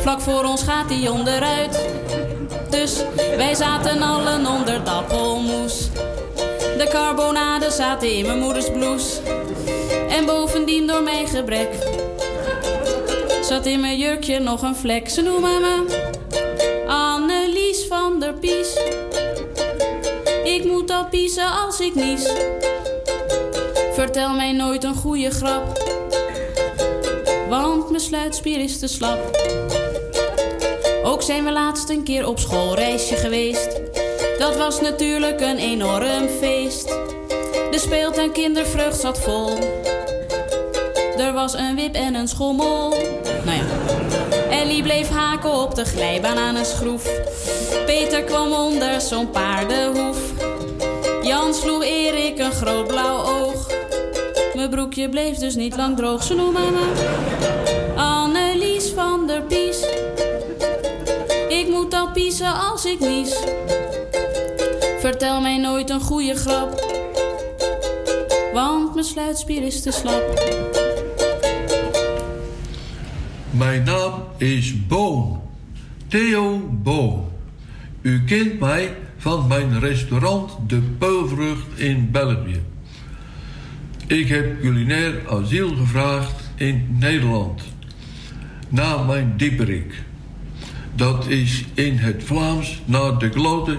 Vlak 0.00 0.20
voor 0.20 0.44
ons 0.44 0.62
gaat 0.62 0.90
hij 0.90 1.08
onderuit. 1.08 1.88
Dus 2.70 3.02
wij 3.36 3.54
zaten 3.54 4.02
allen 4.02 4.46
onder 4.46 4.84
dappelmoes. 4.84 5.88
De 6.78 6.86
carbonade 6.90 7.70
zaten 7.70 8.12
in 8.12 8.26
mijn 8.26 8.38
moeders 8.38 8.70
blouse. 8.70 9.20
En 10.08 10.26
bovendien 10.26 10.86
door 10.86 11.02
mijn 11.02 11.28
gebrek. 11.28 11.68
Zat 13.42 13.66
in 13.66 13.80
mijn 13.80 13.98
jurkje 13.98 14.38
nog 14.38 14.62
een 14.62 14.76
vlek. 14.76 15.08
Ze 15.08 15.22
noemen 15.22 15.60
me 15.60 16.02
Annelies 16.88 17.86
van 17.88 18.20
der 18.20 18.34
Pies. 18.34 18.78
Ik 20.44 20.64
moet 20.64 20.90
al 20.90 21.08
piezen 21.08 21.50
als 21.64 21.80
ik 21.80 21.94
nies. 21.94 22.32
Vertel 23.92 24.34
mij 24.34 24.52
nooit 24.52 24.84
een 24.84 24.94
goede 24.94 25.30
grap. 25.30 25.83
Want 27.62 27.90
mijn 27.90 28.02
sluitspier 28.02 28.60
is 28.60 28.78
te 28.78 28.86
slap. 28.86 29.18
Ook 31.04 31.22
zijn 31.22 31.44
we 31.44 31.52
laatst 31.52 31.88
een 31.88 32.02
keer 32.02 32.26
op 32.26 32.38
schoolreisje 32.38 33.16
geweest. 33.16 33.80
Dat 34.38 34.56
was 34.56 34.80
natuurlijk 34.80 35.40
een 35.40 35.58
enorm 35.58 36.28
feest. 36.28 36.88
De 37.70 37.78
speeltuin 37.78 38.32
kindervreugd 38.32 39.00
zat 39.00 39.18
vol. 39.18 39.58
Er 41.18 41.32
was 41.32 41.54
een 41.54 41.74
wip 41.74 41.94
en 41.94 42.14
een 42.14 42.28
schommel. 42.28 42.88
Nou 43.44 43.56
ja. 43.56 43.66
Ellie 44.50 44.82
bleef 44.82 45.08
haken 45.08 45.52
op 45.52 45.74
de 45.74 45.84
glijbaan 45.84 46.38
aan 46.38 46.56
een 46.56 46.64
schroef. 46.64 47.08
Peter 47.86 48.22
kwam 48.22 48.52
onder 48.52 49.00
zo'n 49.00 49.30
paardenhoef. 49.30 50.18
Jan 51.22 51.54
sloeg 51.54 51.84
Erik 51.84 52.38
een 52.38 52.52
groot 52.52 52.86
blauw 52.86 53.24
oog. 53.24 53.73
Mijn 54.54 54.70
broekje 54.70 55.08
bleef 55.08 55.36
dus 55.36 55.54
niet 55.54 55.76
lang 55.76 55.96
droog. 55.96 56.22
Ze 56.22 56.34
noemen 56.34 56.72
me 56.72 57.92
Annelies 57.96 58.88
van 58.88 59.26
der 59.26 59.42
Pies. 59.42 59.86
Ik 61.48 61.68
moet 61.68 61.94
al 61.94 62.12
piezen 62.12 62.54
als 62.70 62.84
ik 62.84 63.00
nies. 63.00 63.36
Vertel 64.98 65.40
mij 65.40 65.58
nooit 65.58 65.90
een 65.90 66.00
goede 66.00 66.34
grap. 66.34 66.92
Want 68.52 68.94
mijn 68.94 69.06
sluitspier 69.06 69.62
is 69.62 69.82
te 69.82 69.90
slap. 69.90 70.22
Mijn 73.50 73.84
naam 73.84 74.24
is 74.36 74.86
Boon. 74.86 75.40
Theo 76.08 76.68
Boon. 76.70 77.24
U 78.02 78.24
kent 78.24 78.60
mij 78.60 78.96
van 79.16 79.46
mijn 79.46 79.80
restaurant 79.80 80.52
De 80.66 80.80
Peulvrucht 80.98 81.78
in 81.78 82.08
België. 82.10 82.73
Ik 84.06 84.28
heb 84.28 84.60
culinair 84.60 85.28
asiel 85.28 85.76
gevraagd 85.76 86.50
in 86.54 86.96
Nederland. 86.98 87.62
Na 88.68 89.02
mijn 89.02 89.32
dieperik. 89.36 90.02
Dat 90.94 91.26
is 91.28 91.64
in 91.74 91.96
het 91.96 92.22
Vlaams 92.24 92.82
naar 92.84 93.18
de 93.18 93.28
kloten 93.28 93.78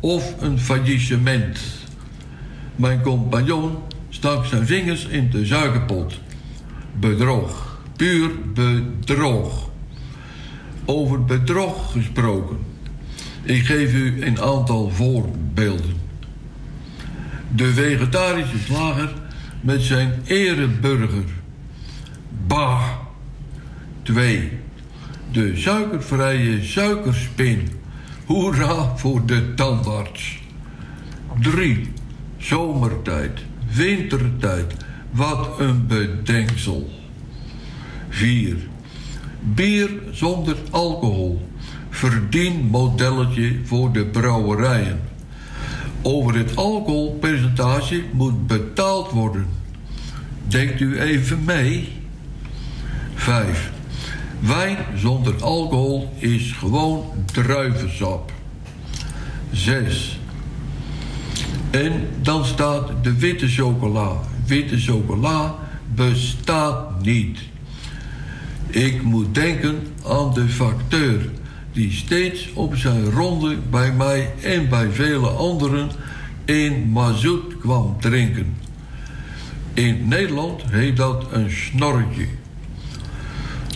of 0.00 0.42
een 0.42 0.58
faillissement. 0.58 1.60
Mijn 2.76 3.00
compagnon 3.00 3.76
stak 4.08 4.46
zijn 4.46 4.66
vingers 4.66 5.04
in 5.04 5.30
de 5.30 5.46
suikerpot. 5.46 6.20
Bedrog. 7.00 7.78
Puur 7.96 8.30
bedrog. 8.54 9.70
Over 10.84 11.24
bedrog 11.24 11.92
gesproken. 11.92 12.58
Ik 13.42 13.64
geef 13.64 13.94
u 13.94 14.22
een 14.22 14.40
aantal 14.40 14.90
voorbeelden. 14.90 15.96
De 17.54 17.72
vegetarische 17.72 18.58
slager 18.58 19.12
met 19.68 19.82
zijn 19.82 20.22
ereburger. 20.24 21.24
Bah. 22.46 22.82
2. 24.02 24.50
De 25.32 25.56
suikervrije 25.56 26.64
suikerspin. 26.64 27.68
Hoera 28.26 28.96
voor 28.96 29.26
de 29.26 29.54
tandarts. 29.54 30.38
3. 31.40 31.88
Zomertijd. 32.36 33.40
Wintertijd. 33.72 34.74
Wat 35.10 35.60
een 35.60 35.86
bedenksel. 35.86 36.90
4. 38.08 38.56
Bier 39.40 39.90
zonder 40.10 40.56
alcohol. 40.70 41.48
Verdienmodelletje 41.90 43.58
voor 43.64 43.92
de 43.92 44.06
brouwerijen. 44.06 45.00
Over 46.02 46.36
het 46.36 46.56
alcoholpercentage 46.56 48.04
moet 48.12 48.46
betaald 48.46 49.10
worden. 49.10 49.46
Denkt 50.46 50.80
u 50.80 51.00
even 51.00 51.44
mee? 51.44 51.88
5. 53.14 53.70
Wijn 54.40 54.76
zonder 54.96 55.42
alcohol 55.42 56.12
is 56.18 56.52
gewoon 56.52 57.04
druivensap. 57.32 58.32
6. 59.52 60.18
En 61.70 61.92
dan 62.22 62.44
staat 62.44 62.90
de 63.02 63.18
witte 63.18 63.48
chocola. 63.48 64.20
Witte 64.46 64.78
chocola 64.78 65.54
bestaat 65.94 67.02
niet. 67.02 67.38
Ik 68.70 69.02
moet 69.02 69.34
denken 69.34 69.86
aan 70.06 70.34
de 70.34 70.48
facteur 70.48 71.30
die 71.72 71.92
steeds 71.92 72.52
op 72.52 72.76
zijn 72.76 73.10
ronde 73.10 73.56
bij 73.70 73.92
mij 73.92 74.32
en 74.42 74.68
bij 74.68 74.90
vele 74.90 75.28
anderen 75.28 75.90
in 76.44 76.90
mazoet 76.90 77.58
kwam 77.58 77.96
drinken. 78.00 78.56
In 79.74 80.08
Nederland 80.08 80.62
heet 80.70 80.96
dat 80.96 81.26
een 81.32 81.50
snorretje. 81.50 82.26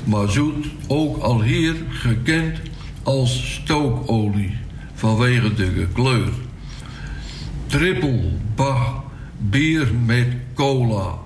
Mazoet 0.05 0.67
ook 0.87 1.17
al 1.23 1.43
hier 1.43 1.75
gekend 1.89 2.59
als 3.03 3.53
stookolie 3.55 4.57
vanwege 4.95 5.55
de 5.55 5.87
kleur. 5.93 6.33
Trippel, 7.67 8.33
bah, 8.55 8.89
bier 9.39 9.89
met 10.07 10.27
cola. 10.55 11.19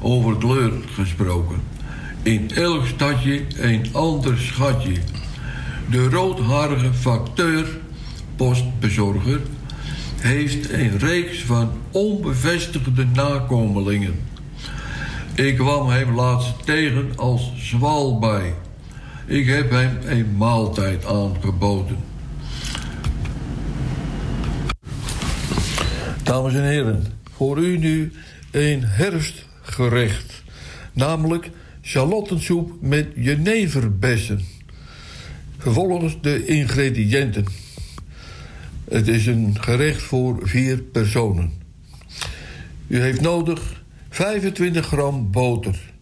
Over 0.00 0.36
kleur 0.36 0.72
gesproken. 0.94 1.62
In 2.22 2.50
elk 2.54 2.86
stadje 2.86 3.42
een 3.56 3.86
ander 3.92 4.38
schatje. 4.38 4.96
De 5.90 6.08
roodharige 6.08 6.92
facteur, 6.92 7.78
postbezorger, 8.36 9.40
heeft 10.18 10.72
een 10.72 10.98
reeks 10.98 11.42
van 11.44 11.70
onbevestigde 11.90 13.04
nakomelingen. 13.04 14.14
Ik 15.34 15.56
kwam 15.56 15.88
hem 15.88 16.14
laatst 16.14 16.64
tegen 16.64 17.12
als 17.16 17.52
zwalbij. 17.56 18.54
Ik 19.26 19.46
heb 19.46 19.70
hem 19.70 19.98
een 20.06 20.36
maaltijd 20.36 21.06
aangeboden. 21.06 21.96
Dames 26.22 26.54
en 26.54 26.64
heren, 26.64 27.04
voor 27.36 27.58
u 27.58 27.78
nu 27.78 28.12
een 28.50 28.84
herfstgerecht. 28.84 30.42
Namelijk 30.92 31.50
charlottensoep 31.82 32.72
met 32.80 33.06
jeneverbessen. 33.14 34.53
Vervolgens 35.64 36.20
de 36.20 36.46
ingrediënten. 36.46 37.44
Het 38.88 39.08
is 39.08 39.26
een 39.26 39.56
gerecht 39.60 40.02
voor 40.02 40.48
vier 40.48 40.82
personen. 40.82 41.52
U 42.86 43.00
heeft 43.00 43.20
nodig 43.20 43.84
25 44.10 44.86
gram 44.86 45.30
boter, 45.30 45.92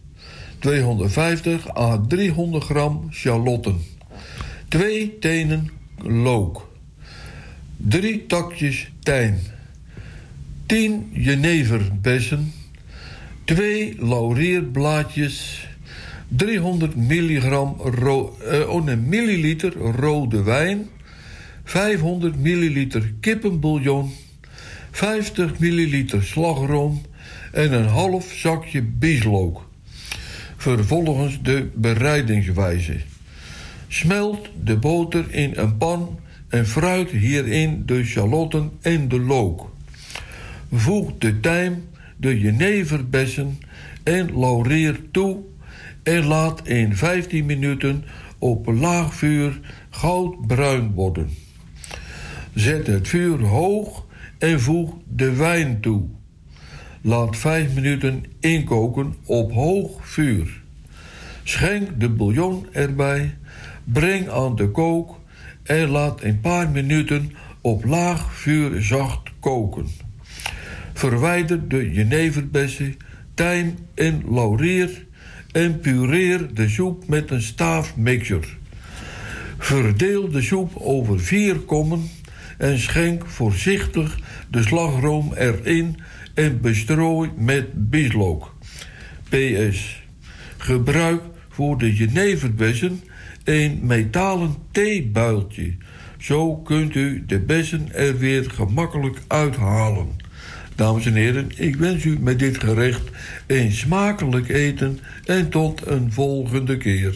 250 0.59 1.75
à 1.75 2.05
300 2.07 2.63
gram 2.63 3.07
charlotten, 3.09 3.77
2 4.67 5.19
tenen 5.19 5.69
look, 5.97 6.69
3 7.77 8.25
takjes 8.25 8.91
tijm, 8.99 9.39
10 10.65 11.09
jeneverbessen, 11.11 12.53
2 13.43 13.95
laurierblaadjes, 13.99 15.67
300 16.35 16.95
milligram 16.95 17.75
ro- 17.77 18.37
eh, 18.51 18.69
oh 18.69 18.85
milliliter 19.07 19.73
rode 19.77 20.43
wijn, 20.43 20.87
500 21.63 22.35
milliliter 22.39 23.13
kippenbouillon, 23.19 24.11
50 24.91 25.59
milliliter 25.59 26.23
slagroom 26.23 27.01
en 27.51 27.73
een 27.73 27.87
half 27.87 28.31
zakje 28.33 28.81
bieslook. 28.81 29.69
Vervolgens 30.57 31.41
de 31.41 31.69
bereidingswijze. 31.75 32.95
Smelt 33.87 34.49
de 34.63 34.77
boter 34.77 35.25
in 35.33 35.51
een 35.55 35.77
pan 35.77 36.19
en 36.47 36.67
fruit 36.67 37.09
hierin 37.09 37.83
de 37.85 38.03
shalotten 38.03 38.71
en 38.81 39.07
de 39.07 39.19
look. 39.19 39.71
Voeg 40.71 41.11
de 41.17 41.39
tijm, 41.39 41.83
de 42.17 42.39
jeneverbessen 42.39 43.59
en 44.03 44.39
laurier 44.39 44.99
toe 45.11 45.37
en 46.03 46.25
laat 46.25 46.67
in 46.67 46.95
15 46.95 47.45
minuten 47.45 48.03
op 48.37 48.67
laag 48.67 49.13
vuur 49.13 49.59
goudbruin 49.89 50.93
worden. 50.93 51.29
Zet 52.53 52.87
het 52.87 53.07
vuur 53.07 53.39
hoog 53.39 54.05
en 54.37 54.61
voeg 54.61 54.93
de 55.07 55.33
wijn 55.33 55.81
toe. 55.81 56.03
Laat 57.01 57.37
5 57.37 57.73
minuten 57.73 58.23
inkoken 58.39 59.15
op 59.25 59.51
hoog 59.51 60.07
vuur. 60.07 60.61
Schenk 61.43 61.99
de 61.99 62.09
bouillon 62.09 62.67
erbij, 62.71 63.37
breng 63.83 64.29
aan 64.29 64.55
de 64.55 64.69
kook 64.69 65.19
en 65.63 65.87
laat 65.87 66.21
een 66.21 66.39
paar 66.39 66.69
minuten 66.69 67.31
op 67.61 67.85
laag 67.85 68.33
vuur 68.33 68.81
zacht 68.81 69.31
koken. 69.39 69.87
Verwijder 70.93 71.67
de 71.67 71.91
jeneverbessen, 71.91 72.97
tijm 73.33 73.75
en 73.93 74.23
laurier 74.29 75.05
en 75.53 75.79
pureer 75.79 76.53
de 76.53 76.69
soep 76.69 77.07
met 77.07 77.31
een 77.31 77.41
staafmixer. 77.41 78.57
Verdeel 79.57 80.29
de 80.29 80.41
soep 80.41 80.71
over 80.75 81.19
vier 81.19 81.55
kommen 81.55 82.09
en 82.57 82.79
schenk 82.79 83.25
voorzichtig 83.25 84.19
de 84.49 84.63
slagroom 84.63 85.33
erin 85.33 85.97
en 86.33 86.61
bestrooi 86.61 87.29
met 87.37 87.89
bieslook. 87.89 88.55
PS. 89.29 90.03
Gebruik 90.57 91.21
voor 91.49 91.77
de 91.77 91.95
jeneverbessen 91.95 93.01
een 93.43 93.79
metalen 93.81 94.55
theebuiltje. 94.71 95.75
Zo 96.17 96.55
kunt 96.55 96.95
u 96.95 97.23
de 97.27 97.39
bessen 97.39 97.93
er 97.93 98.17
weer 98.17 98.51
gemakkelijk 98.51 99.17
uithalen. 99.27 100.22
Dames 100.75 101.05
en 101.05 101.13
heren, 101.13 101.51
ik 101.55 101.75
wens 101.75 102.03
u 102.03 102.17
met 102.19 102.39
dit 102.39 102.59
gerecht 102.59 103.01
een 103.47 103.71
smakelijk 103.71 104.49
eten 104.49 104.99
en 105.25 105.49
tot 105.49 105.87
een 105.87 106.11
volgende 106.11 106.77
keer. 106.77 107.15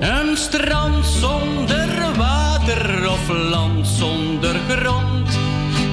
Een 0.00 0.36
strand 0.36 1.06
zonder 1.06 2.16
water 2.16 3.10
of 3.10 3.28
land 3.28 3.86
zonder 3.86 4.54
grond, 4.68 5.38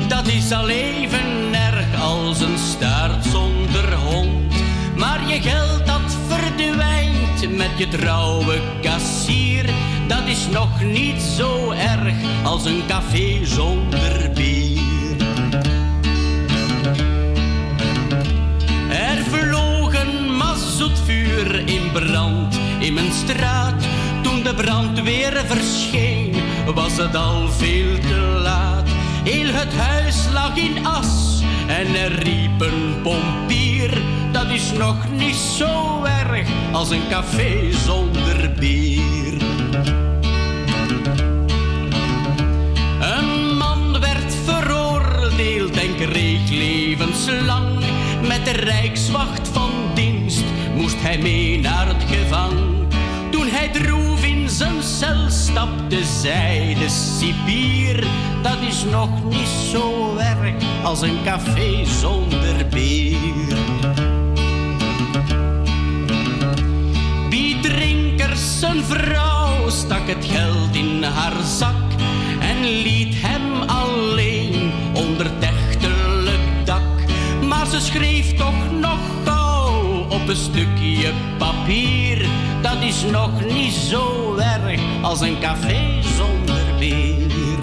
dat 0.07 0.27
is 0.27 0.51
al 0.51 0.69
even 0.69 1.53
erg 1.53 2.01
als 2.01 2.41
een 2.41 2.57
staart 2.57 3.25
zonder 3.25 3.93
hond. 3.93 4.53
Maar 4.97 5.27
je 5.27 5.41
geld 5.41 5.85
dat 5.85 6.17
verdwijnt 6.27 7.57
met 7.57 7.71
je 7.77 7.87
trouwe 7.87 8.59
kassier, 8.81 9.65
dat 10.07 10.27
is 10.27 10.47
nog 10.51 10.81
niet 10.81 11.21
zo 11.21 11.71
erg 11.71 12.15
als 12.43 12.65
een 12.65 12.83
café 12.87 13.45
zonder 13.45 14.31
bier. 14.33 15.17
Er 18.89 19.23
vloog 19.23 20.03
een 20.03 20.35
mazoetvuur 20.37 21.67
in 21.67 21.91
brand 21.91 22.59
in 22.79 22.93
mijn 22.93 23.11
straat. 23.11 23.83
Toen 24.23 24.43
de 24.43 24.53
brandweer 24.53 25.43
verscheen, 25.45 26.35
was 26.73 26.97
het 26.97 27.15
al 27.15 27.49
veel 27.49 27.99
te 27.99 28.39
laat. 28.43 28.89
Heel 29.23 29.53
het 29.53 29.75
huis 29.75 30.15
lag 30.33 30.55
in 30.55 30.85
as 30.85 31.41
en 31.67 31.95
er 31.95 32.11
riep 32.11 32.61
een 32.61 33.01
pompier. 33.03 34.01
Dat 34.31 34.49
is 34.49 34.71
nog 34.71 34.95
niet 35.11 35.35
zo 35.35 36.03
erg 36.03 36.47
als 36.71 36.89
een 36.89 37.07
café 37.09 37.71
zonder 37.71 38.51
bier. 38.59 38.94
Kreeg 45.93 46.49
levenslang. 46.49 47.79
Met 48.27 48.45
de 48.45 48.51
rijkswacht 48.51 49.47
van 49.47 49.71
dienst 49.93 50.43
moest 50.75 51.01
hij 51.01 51.17
mee 51.17 51.59
naar 51.59 51.87
het 51.87 52.03
gevang. 52.07 52.53
Toen 53.31 53.47
hij 53.47 53.69
droef 53.69 54.23
in 54.23 54.49
zijn 54.49 54.83
cel 54.83 55.29
stapte, 55.29 56.03
zei 56.21 56.73
de 56.73 56.89
cipier... 56.89 58.07
dat 58.41 58.57
is 58.67 58.83
nog 58.83 59.23
niet 59.23 59.47
zo 59.71 60.15
erg 60.17 60.55
als 60.83 61.01
een 61.01 61.17
café 61.23 61.85
zonder 61.85 62.67
bier. 62.69 63.57
Biedrinkers 67.29 68.59
zijn 68.59 68.83
vrouw 68.83 69.69
stak 69.69 70.07
het 70.07 70.25
geld 70.25 70.75
in 70.75 71.03
haar 71.03 71.43
zak... 71.43 71.91
en 72.39 72.63
liet 72.63 73.13
hem 73.17 73.61
alleen 73.61 74.71
onder 74.93 75.39
ze 77.75 77.81
schreef 77.81 78.33
toch 78.33 78.71
nog 78.79 78.99
gauw 79.25 80.05
op 80.09 80.27
een 80.27 80.35
stukje 80.35 81.11
papier. 81.37 82.25
Dat 82.61 82.81
is 82.81 83.03
nog 83.11 83.45
niet 83.45 83.73
zo 83.73 84.35
erg 84.35 84.81
als 85.01 85.21
een 85.21 85.39
café 85.39 86.01
zonder 86.17 86.63
bier. 86.79 87.59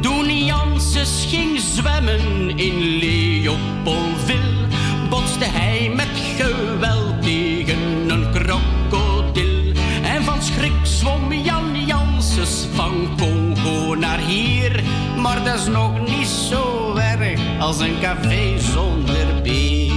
Toen 0.00 0.44
Janses 0.44 1.26
ging 1.28 1.60
zwemmen 1.60 2.58
in 2.58 2.78
Leopoldville, 2.78 4.66
botste 5.08 5.44
hij 5.44 5.90
met 5.94 6.08
geweld 6.36 7.22
tegen 7.22 8.10
een 8.10 8.30
krokodil. 8.32 9.72
En 10.02 10.24
van 10.24 10.42
schrik 10.42 10.72
zwom 10.82 11.32
Jan 11.32 11.86
Janses 11.86 12.66
van 12.72 13.08
Congo 13.16 13.94
naar 13.94 14.18
hier. 14.18 15.05
Maar 15.26 15.44
dat 15.44 15.54
is 15.54 15.66
nog 15.66 16.08
niet 16.08 16.26
zo 16.26 16.94
erg 16.96 17.40
als 17.58 17.80
een 17.80 18.00
café 18.00 18.58
zonder 18.58 19.42
bier. 19.42 19.92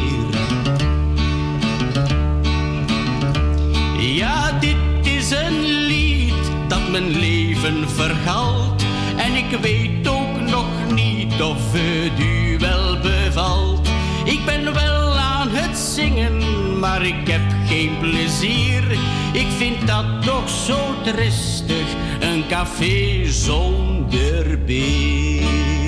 Ja, 3.97 4.51
dit 4.59 4.75
is 5.03 5.31
een 5.31 5.61
lied 5.61 6.51
dat 6.67 6.89
mijn 6.91 7.09
leven 7.09 7.89
vergalt. 7.89 8.83
En 9.17 9.35
ik 9.35 9.59
weet 9.61 10.07
ook 10.07 10.39
nog 10.39 10.93
niet 10.95 11.41
of 11.41 11.71
het 11.71 12.19
u 12.19 12.57
wel 12.57 12.99
bevalt. 12.99 13.87
Ik 14.25 14.45
ben 14.45 14.73
wel 14.73 15.17
aan 15.17 15.49
het 15.49 15.77
zingen, 15.77 16.37
maar 16.79 17.05
ik 17.05 17.27
heb 17.27 17.41
geen 17.67 17.97
plezier. 17.99 18.91
Ik 19.33 19.47
vind 19.57 19.87
dat 19.87 20.23
toch 20.25 20.49
zo 20.49 20.77
tristig, 21.03 21.85
een 22.19 22.43
café 22.47 23.25
zonder 23.25 24.63
bier. 24.65 25.78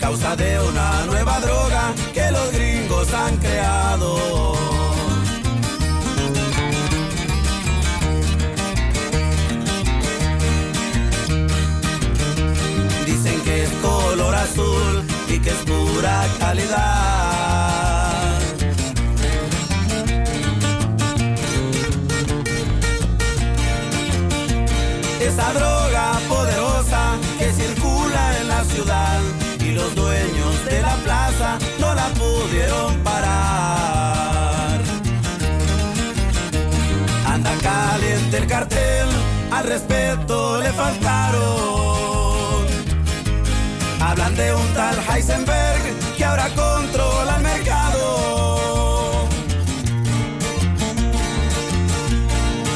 Causa 0.00 0.36
de 0.36 0.58
una 0.60 1.06
nueva 1.06 1.40
droga 1.40 1.94
que 2.12 2.30
los 2.30 2.52
gringos 2.52 3.12
han 3.12 3.36
creado. 3.38 4.54
Dicen 13.06 13.40
que 13.42 13.64
es 13.64 13.70
color 13.82 14.34
azul 14.34 15.04
y 15.28 15.38
que 15.38 15.50
es 15.50 15.62
pura 15.66 16.26
calidad. 16.38 17.23
Respeto 39.64 40.58
le 40.60 40.72
faltaron. 40.72 41.44
Hablan 44.00 44.34
de 44.36 44.54
un 44.54 44.66
tal 44.74 44.96
Heisenberg 45.08 45.82
que 46.16 46.24
ahora 46.24 46.48
controla 46.50 47.36
el 47.36 47.42
mercado. 47.42 49.28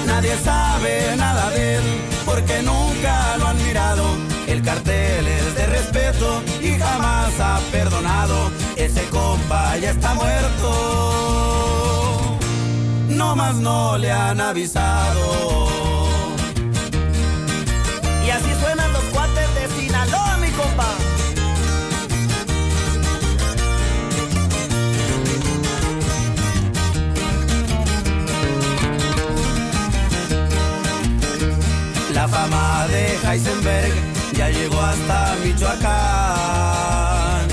Nadie 0.07 0.37
sabe 0.43 1.17
nada 1.17 1.51
de 1.51 1.77
él 1.77 1.85
porque 2.25 2.63
nunca 2.63 3.37
lo 3.39 3.47
han 3.47 3.63
mirado. 3.65 4.05
El 4.47 4.63
cartel 4.63 5.29
es 5.29 5.55
de 5.55 5.67
respeto 5.67 6.43
y 6.61 6.79
jamás 6.79 7.39
ha 7.39 7.61
perdonado. 7.71 8.51
Ese 8.77 9.05
compa 9.11 9.77
ya 9.77 9.91
está 9.91 10.15
muerto. 10.15 11.29
No 13.09 13.37
más 13.37 13.57
no 13.57 13.99
le 13.99 14.11
han 14.11 14.41
avisado. 14.41 15.78
Heisenberg 33.31 33.93
ya 34.33 34.49
llegó 34.49 34.81
hasta 34.81 35.37
Michoacán. 35.45 37.47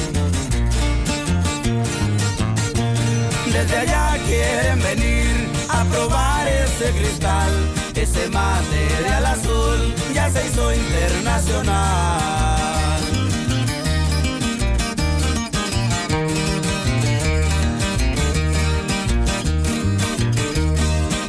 Desde 3.51 3.77
allá 3.77 4.17
quieren 4.25 4.81
venir 4.81 5.49
a 5.67 5.83
probar 5.83 6.47
ese 6.47 6.91
cristal, 6.91 7.51
ese 7.93 8.29
material 8.29 9.25
azul 9.25 9.93
ya 10.13 10.29
se 10.29 10.47
hizo 10.47 10.73
internacional. 10.73 13.01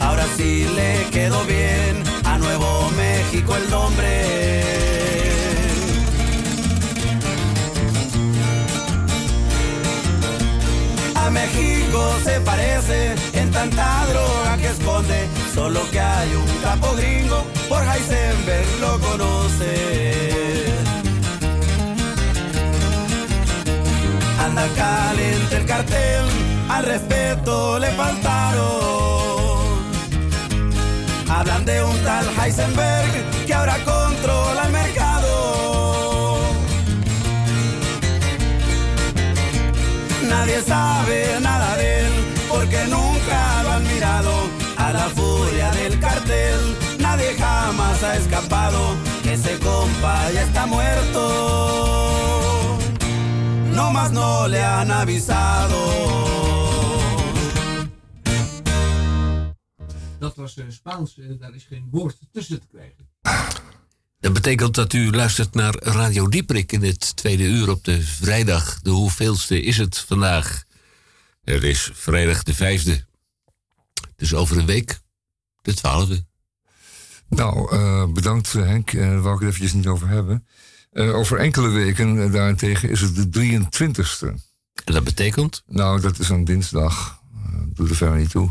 Ahora 0.01 0.25
sí 0.37 0.69
le 0.77 1.11
quedó 1.11 1.45
bien 1.47 2.05
a 2.25 2.39
Nuevo 2.39 2.93
México 2.97 3.57
el 3.57 3.69
nombre. 3.71 4.16
Se 12.25 12.41
parece 12.41 13.15
en 13.33 13.51
tanta 13.51 14.07
droga 14.07 14.57
que 14.59 14.69
esconde, 14.69 15.29
solo 15.55 15.81
que 15.91 16.01
hay 16.01 16.35
un 16.35 16.47
capo 16.63 16.95
gringo, 16.97 17.45
por 17.69 17.83
Heisenberg 17.83 18.69
lo 18.81 18.99
conoce. 19.01 20.67
Anda 24.45 24.67
caliente 24.77 25.57
el 25.57 25.67
cartel, 25.67 26.25
al 26.69 26.85
respeto 26.85 27.79
le 27.79 27.91
faltaron. 27.93 28.77
Hablan 31.29 31.65
de 31.65 31.83
un 31.83 31.97
tal 32.05 32.27
Heisenberg 32.39 33.47
que 33.47 33.55
ahora 33.55 33.77
controla 33.85 34.67
el 34.67 34.73
mercado. 34.73 36.39
Nadie 40.29 40.61
sabe 40.63 41.39
nada 41.41 41.66
ha 48.03 48.17
escapado. 48.17 48.97
Ese 49.25 49.59
compa 49.59 50.31
ya 50.33 50.43
está 50.43 50.67
muerto. 50.67 51.23
No 53.75 53.91
más 53.93 54.11
no 54.13 54.49
le 54.49 54.63
han 54.63 54.91
avisado. 54.91 55.81
Dat 60.19 60.37
was 60.37 60.57
eh, 60.57 60.65
Spaans 60.69 61.19
en 61.19 61.39
daar 61.39 61.55
is 61.55 61.65
geen 61.65 61.89
woord 61.91 62.19
tussen 62.33 62.61
te 62.61 62.67
krijgen. 62.67 63.09
Dat 64.21 64.33
betekent 64.33 64.75
dat 64.75 64.93
u 64.93 65.11
luistert 65.11 65.55
naar 65.55 65.75
Radio 65.79 66.29
Dieprik 66.29 66.73
in 66.73 66.83
het 66.83 67.17
tweede 67.17 67.45
uur 67.45 67.71
op 67.71 67.85
de 67.85 68.03
vrijdag. 68.03 68.81
De 68.81 68.91
hoeveelste 68.91 69.63
is 69.63 69.77
het 69.77 69.99
vandaag? 69.99 70.65
Het 71.45 71.63
is 71.63 71.91
vrijdag 71.93 72.43
de 72.43 72.55
vijfde. 72.55 73.05
Dus 74.17 74.35
over 74.35 74.59
een 74.59 74.67
week 74.67 75.01
de 75.63 75.75
twaalfde. 75.75 76.25
Nou, 77.29 77.73
eh, 77.73 78.07
bedankt 78.13 78.55
eh, 78.55 78.63
Henk. 78.63 78.93
Uh, 78.93 79.01
daar 79.03 79.21
wou 79.21 79.35
ik 79.35 79.41
het 79.41 79.49
eventjes 79.49 79.73
niet 79.73 79.87
over 79.87 80.09
hebben. 80.09 80.47
Over 80.93 81.39
enkele 81.39 81.69
weken 81.69 82.33
daarentegen 82.33 82.91
is 82.91 83.01
het 83.01 83.15
de 83.15 83.29
23ste. 83.29 84.27
En 84.85 84.93
dat 84.95 85.05
betekent? 85.05 85.63
Nou, 85.67 86.01
dat 86.01 86.19
is 86.19 86.29
een 86.29 86.45
dinsdag. 86.45 87.21
Doe 87.75 87.89
er 87.89 87.95
verder 87.97 88.17
niet 88.19 88.31
toe. 88.31 88.51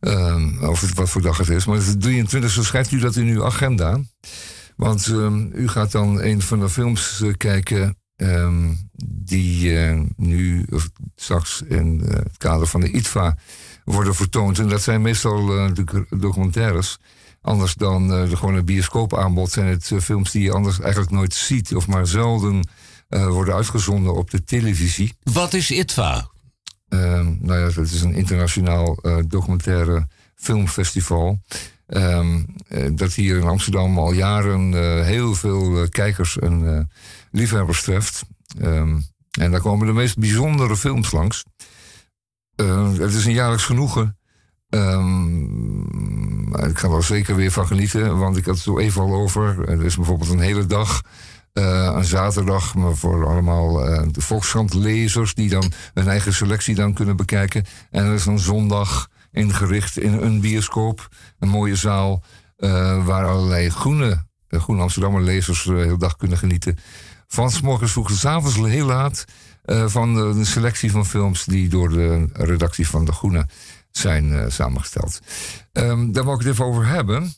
Ehm, 0.00 0.64
of 0.64 0.80
het, 0.80 0.94
wat 0.94 1.10
voor 1.10 1.22
dag 1.22 1.36
het 1.38 1.48
is. 1.48 1.64
Maar 1.64 1.76
het 1.76 1.86
is 1.86 1.92
de 1.96 1.98
23ste. 1.98 2.60
Schrijft 2.64 2.90
u 2.90 2.98
dat 2.98 3.16
in 3.16 3.26
uw 3.26 3.44
agenda. 3.44 4.00
Want 4.76 5.06
ehm, 5.06 5.46
u 5.52 5.68
gaat 5.68 5.92
dan 5.92 6.20
een 6.22 6.42
van 6.42 6.60
de 6.60 6.68
films 6.68 7.22
kijken. 7.36 7.96
ehm, 8.16 8.72
die 9.06 9.72
nu 10.16 10.66
of 10.70 10.90
straks 11.16 11.62
in 11.62 12.00
het 12.06 12.36
kader 12.36 12.66
van 12.66 12.80
de 12.80 12.90
ITVA 12.90 13.36
worden 13.84 14.14
vertoond. 14.14 14.58
En 14.58 14.68
dat 14.68 14.82
zijn 14.82 15.02
meestal 15.02 15.46
doc- 15.74 16.06
documentaires. 16.10 16.98
Anders 17.44 17.74
dan 17.74 18.12
eh, 18.12 18.28
de 18.28 18.36
gewone 18.36 18.62
bioscoopaanbod 18.62 19.50
zijn 19.50 19.66
het 19.66 19.90
eh, 19.90 19.98
films 19.98 20.30
die 20.30 20.42
je 20.42 20.52
anders 20.52 20.80
eigenlijk 20.80 21.10
nooit 21.12 21.34
ziet. 21.34 21.74
Of 21.74 21.86
maar 21.86 22.06
zelden 22.06 22.68
eh, 23.08 23.26
worden 23.26 23.54
uitgezonden 23.54 24.14
op 24.14 24.30
de 24.30 24.44
televisie. 24.44 25.12
Wat 25.22 25.54
is 25.54 25.70
ITVA? 25.70 26.30
Ehm, 26.88 27.34
nou 27.38 27.58
ja, 27.58 27.74
dat 27.74 27.84
is 27.84 28.02
een 28.02 28.14
internationaal 28.14 28.98
documentaire 29.26 30.08
filmfestival. 30.34 31.40
Ehm, 31.86 32.42
eh, 32.68 32.90
dat 32.92 33.14
hier 33.14 33.36
in 33.36 33.46
Amsterdam 33.46 33.98
al 33.98 34.12
jaren 34.12 34.72
heel 35.04 35.34
veel 35.34 35.88
kijkers 35.88 36.38
en 36.38 36.88
liefhebbers 37.30 37.82
treft. 37.82 38.22
Ehm, 38.60 38.98
en 39.38 39.50
daar 39.50 39.60
komen 39.60 39.86
de 39.86 39.92
meest 39.92 40.18
bijzondere 40.18 40.76
films 40.76 41.12
langs. 41.12 41.44
Het 42.96 43.14
is 43.14 43.24
een 43.24 43.32
jaarlijks 43.32 43.64
genoegen. 43.64 44.18
Ehm, 44.74 46.66
ik 46.68 46.78
ga 46.78 46.88
er 46.88 47.04
zeker 47.04 47.36
weer 47.36 47.50
van 47.50 47.66
genieten, 47.66 48.18
want 48.18 48.36
ik 48.36 48.44
had 48.44 48.54
het 48.54 48.64
zo 48.64 48.78
even 48.78 49.02
al 49.02 49.14
over. 49.14 49.68
Er 49.68 49.84
is 49.84 49.96
bijvoorbeeld 49.96 50.30
een 50.30 50.40
hele 50.40 50.66
dag, 50.66 51.02
eh, 51.52 51.92
een 51.94 52.04
zaterdag, 52.04 52.74
maar 52.74 52.94
voor 52.94 53.26
allemaal 53.26 53.86
eh, 53.86 54.02
de 54.10 54.20
Volkskrant-lezers 54.20 55.34
die 55.34 55.48
dan 55.48 55.72
hun 55.94 56.08
eigen 56.08 56.34
selectie 56.34 56.74
dan 56.74 56.92
kunnen 56.92 57.16
bekijken. 57.16 57.64
En 57.90 58.04
er 58.04 58.14
is 58.14 58.26
een 58.26 58.38
zondag 58.38 59.08
ingericht 59.32 59.98
in 59.98 60.12
een 60.12 60.40
bioscoop, 60.40 61.08
een 61.38 61.48
mooie 61.48 61.76
zaal, 61.76 62.22
eh, 62.56 63.06
waar 63.06 63.26
allerlei 63.26 63.70
groene, 63.70 64.24
groene 64.48 64.82
Amsterdammer 64.82 65.22
lezers 65.22 65.62
de 65.62 65.74
hele 65.74 65.98
dag 65.98 66.16
kunnen 66.16 66.38
genieten. 66.38 66.78
Van 67.26 67.50
's 67.50 67.60
morgens 67.60 67.92
vroeg 67.92 68.08
tot 68.08 68.24
avonds 68.24 68.56
heel 68.56 68.86
laat 68.86 69.24
van 69.86 70.14
de, 70.14 70.34
de 70.34 70.44
selectie 70.44 70.90
van 70.90 71.06
films 71.06 71.44
die 71.44 71.68
door 71.68 71.88
de 71.88 72.28
redactie 72.32 72.88
van 72.88 73.04
De 73.04 73.12
Groene 73.12 73.46
zijn 73.98 74.32
eh, 74.32 74.44
samengesteld. 74.48 75.20
Ehm, 75.72 76.12
daar 76.12 76.24
wil 76.24 76.32
ik 76.32 76.38
het 76.38 76.48
even 76.48 76.64
over 76.64 76.86
hebben. 76.86 77.34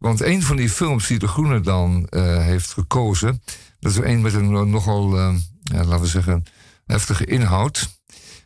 Want 0.00 0.20
een 0.20 0.42
van 0.42 0.56
die 0.56 0.70
films 0.70 1.06
die 1.06 1.18
De 1.18 1.28
Groene 1.28 1.60
dan 1.60 2.06
eh, 2.06 2.38
heeft 2.38 2.72
gekozen... 2.72 3.42
dat 3.80 3.92
is 3.92 3.98
er 3.98 4.06
een 4.06 4.20
met 4.20 4.34
een 4.34 4.54
eh, 4.54 4.62
nogal, 4.62 5.16
eh, 5.16 5.34
ja, 5.62 5.84
laten 5.84 6.00
we 6.00 6.06
zeggen, 6.06 6.44
heftige 6.86 7.24
inhoud. 7.24 7.98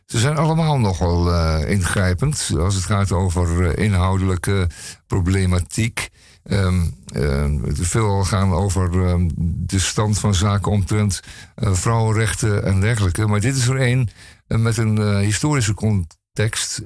Ze 0.05 0.19
zijn 0.19 0.37
allemaal 0.37 0.79
nogal 0.79 1.33
ingrijpend 1.65 2.51
als 2.57 2.75
het 2.75 2.83
gaat 2.83 3.11
over 3.11 3.77
inhoudelijke 3.77 4.69
problematiek. 5.07 6.09
Ehm 6.43 6.81
eh, 7.05 7.45
veel 7.71 8.23
gaan 8.23 8.53
over 8.53 9.07
ehm, 9.07 9.29
de 9.37 9.79
stand 9.79 10.19
van 10.19 10.33
zaken 10.33 10.71
omtrent 10.71 11.19
vrouwenrechten 11.55 12.63
en 12.63 12.79
dergelijke. 12.79 13.27
Maar 13.27 13.39
dit 13.39 13.55
is 13.55 13.67
er 13.67 13.81
een 13.81 14.09
met 14.47 14.77
een 14.77 15.17
historische 15.17 15.73
context. 15.73 16.81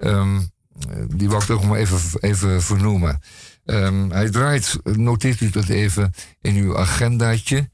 Ehm, 0.00 0.36
eh, 0.36 1.04
die 1.08 1.28
wil 1.28 1.38
ik 1.38 1.44
toch 1.44 1.64
maar 1.64 1.78
even, 1.78 2.20
even 2.20 2.62
vernoemen. 2.62 3.20
Ehm, 3.64 4.10
hij 4.10 4.30
draait, 4.30 4.78
noteert 4.82 5.40
u 5.40 5.50
dat 5.50 5.68
even 5.68 6.12
in 6.40 6.54
uw 6.54 6.78
agendaatje, 6.78 7.70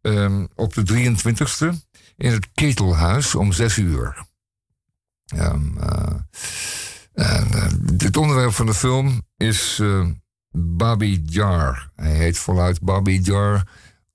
ehm, 0.00 0.46
op 0.54 0.74
de 0.74 0.82
23e 0.82 1.84
in 2.16 2.32
het 2.32 2.48
Ketelhuis 2.54 3.34
om 3.34 3.52
6 3.52 3.76
uur. 3.76 4.24
Eh, 5.26 5.46
en, 5.46 5.76
eh, 7.14 7.70
het 7.96 8.16
onderwerp 8.16 8.52
van 8.52 8.66
de 8.66 8.74
film 8.74 9.22
is 9.36 9.78
eh 9.82 10.06
Babi 10.58 11.22
Jar. 11.26 11.90
Hij 11.94 12.14
heet 12.14 12.38
voluit 12.38 12.80
Babi 12.80 13.20
Jar 13.20 13.66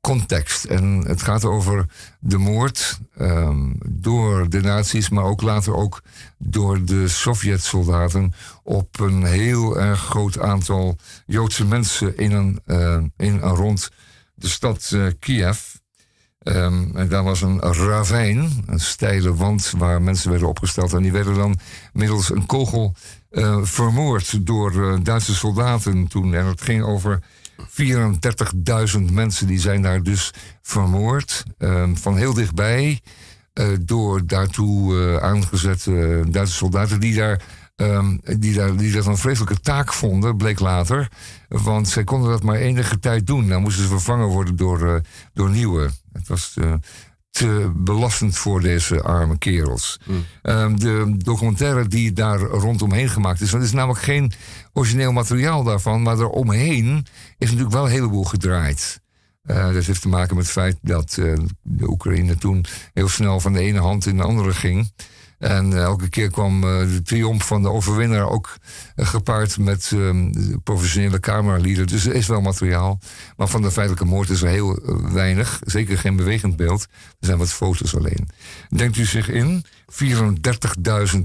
Context. 0.02 0.64
En 0.64 1.03
het 1.07 1.22
gaat 1.22 1.45
over 1.45 1.86
de 2.19 2.38
moord 2.38 2.99
ehm, 3.18 3.72
door 3.88 4.49
de 4.49 4.61
nazi's, 4.61 5.10
maar 5.10 5.23
ook 5.23 5.41
later 5.41 5.76
ook 5.76 6.02
door 6.38 6.86
de 6.86 7.07
Sovjet-soldaten 7.07 8.34
op 8.64 8.99
een 8.99 9.23
heel 9.26 9.80
erg 9.80 9.99
groot 9.99 10.40
aantal 10.40 10.95
Joodse 11.26 11.65
mensen 11.65 12.18
in 12.18 12.32
en, 12.32 12.61
eh, 12.65 13.28
in 13.28 13.41
en 13.41 13.56
rond 13.56 13.90
de 14.34 14.48
stad 14.48 14.91
eh, 14.94 15.06
Kiev. 15.19 15.60
Ehm, 16.40 16.95
en 16.95 17.07
daar 17.07 17.23
was 17.23 17.41
een 17.41 17.60
ravijn, 17.60 18.64
een 18.65 18.80
steile 18.80 19.36
wand 19.36 19.73
waar 19.78 20.02
mensen 20.02 20.30
werden 20.30 20.48
opgesteld. 20.48 20.94
En 20.94 21.02
die 21.02 21.11
werden 21.11 21.36
dan 21.36 21.60
middels 21.94 22.30
een 22.30 22.45
kogel 22.45 22.94
eh, 23.30 23.60
vermoord 23.64 24.45
door 24.45 24.99
Duitse 25.03 25.36
soldaten 25.36 26.07
toen. 26.07 26.34
En 26.34 26.45
het 26.45 26.61
ging 26.61 26.84
over 26.84 27.19
34.000 27.70 29.12
mensen 29.12 29.48
die 29.48 29.60
zijn 29.60 29.82
daar 29.82 30.04
dus 30.04 30.34
vermoord. 30.62 31.44
ehm, 31.58 31.96
van 31.96 32.18
heel 32.18 32.34
dichtbij. 32.34 33.02
eh, 33.54 33.68
door 33.82 34.26
daartoe 34.26 35.00
eh, 35.00 35.24
aangezette 35.24 36.24
Duitse 36.30 36.56
soldaten 36.56 37.00
die 37.00 37.16
daar, 37.16 37.42
ehm, 37.76 38.18
die, 38.40 38.54
daar, 38.54 38.76
die 38.76 38.92
dat 38.92 39.06
een 39.06 39.18
vreselijke 39.18 39.60
taak 39.60 39.94
vonden, 39.94 40.38
bleek 40.38 40.60
later. 40.60 41.08
Want 41.48 41.88
zij 41.88 42.04
konden 42.04 42.30
dat 42.30 42.44
maar 42.44 42.56
enige 42.56 43.00
tijd 43.00 43.28
doen. 43.28 43.48
Dan 43.48 43.62
moesten 43.62 43.84
ze 43.84 43.90
vervangen 43.90 44.28
worden 44.28 44.56
door, 44.56 44.96
eh, 44.96 45.02
door 45.34 45.50
nieuwe. 45.50 45.90
Het 46.14 46.28
was 46.28 46.58
te 47.32 47.72
belastend 47.76 48.38
voor 48.38 48.62
deze 48.62 49.02
arme 49.02 49.38
kerels. 49.38 49.99
Ehm, 50.41 50.76
de 50.76 51.16
documentaire 51.18 51.88
die 51.88 52.14
daar 52.14 52.40
rondomheen 52.40 53.10
gemaakt 53.10 53.41
is, 53.41 53.52
want 53.52 53.64
er 53.64 53.70
is 53.70 53.76
namelijk 53.76 54.03
geen 54.03 54.32
origineel 54.74 55.12
materiaal 55.12 55.64
daarvan, 55.64 56.02
maar 56.02 56.20
eromheen 56.20 57.06
is 57.38 57.48
natuurlijk 57.48 57.74
wel 57.74 57.86
een 57.86 57.91
heleboel 57.91 58.24
gedraaid. 58.24 59.02
Eh, 59.41 59.74
dat 59.74 59.86
heeft 59.86 60.02
te 60.02 60.08
maken 60.08 60.36
met 60.36 60.44
het 60.44 60.53
feit 60.53 60.78
dat 60.82 61.18
eh, 61.18 61.34
de 61.62 61.90
Oekraïne 61.90 62.38
toen 62.38 62.66
heel 62.94 63.10
snel 63.10 63.40
van 63.40 63.53
de 63.53 63.60
ene 63.60 63.80
hand 63.80 64.06
in 64.06 64.18
de 64.18 64.24
andere 64.24 64.53
ging. 64.53 64.91
En 65.41 65.73
eh, 65.73 65.81
elke 65.81 66.09
keer 66.09 66.30
kwam 66.30 66.63
eh, 66.63 66.80
de 66.80 67.01
triomf 67.01 67.47
van 67.47 67.61
de 67.61 67.69
overwinnaar 67.69 68.30
ook 68.30 68.57
eh, 68.95 69.07
gepaard 69.07 69.57
met 69.57 69.91
professionele 70.63 71.19
cameralieden. 71.19 71.88
Dus 71.88 72.05
er 72.05 72.15
is 72.15 72.27
wel 72.27 72.41
materiaal. 72.41 72.99
Maar 73.38 73.47
van 73.47 73.61
de 73.61 73.72
feitelijke 73.72 74.05
moord 74.05 74.30
is 74.30 74.41
er 74.41 74.49
heel 74.49 74.80
weinig. 75.13 75.59
Zeker 75.65 75.97
geen 75.97 76.15
bewegend 76.15 76.55
beeld. 76.55 76.81
Er 77.19 77.26
zijn 77.26 77.38
wat 77.38 77.53
foto's 77.53 77.95
alleen. 77.95 78.30
Denkt 78.69 78.97
u 78.97 79.05
zich 79.05 79.30
in? 79.30 79.65
34.000 79.89 81.22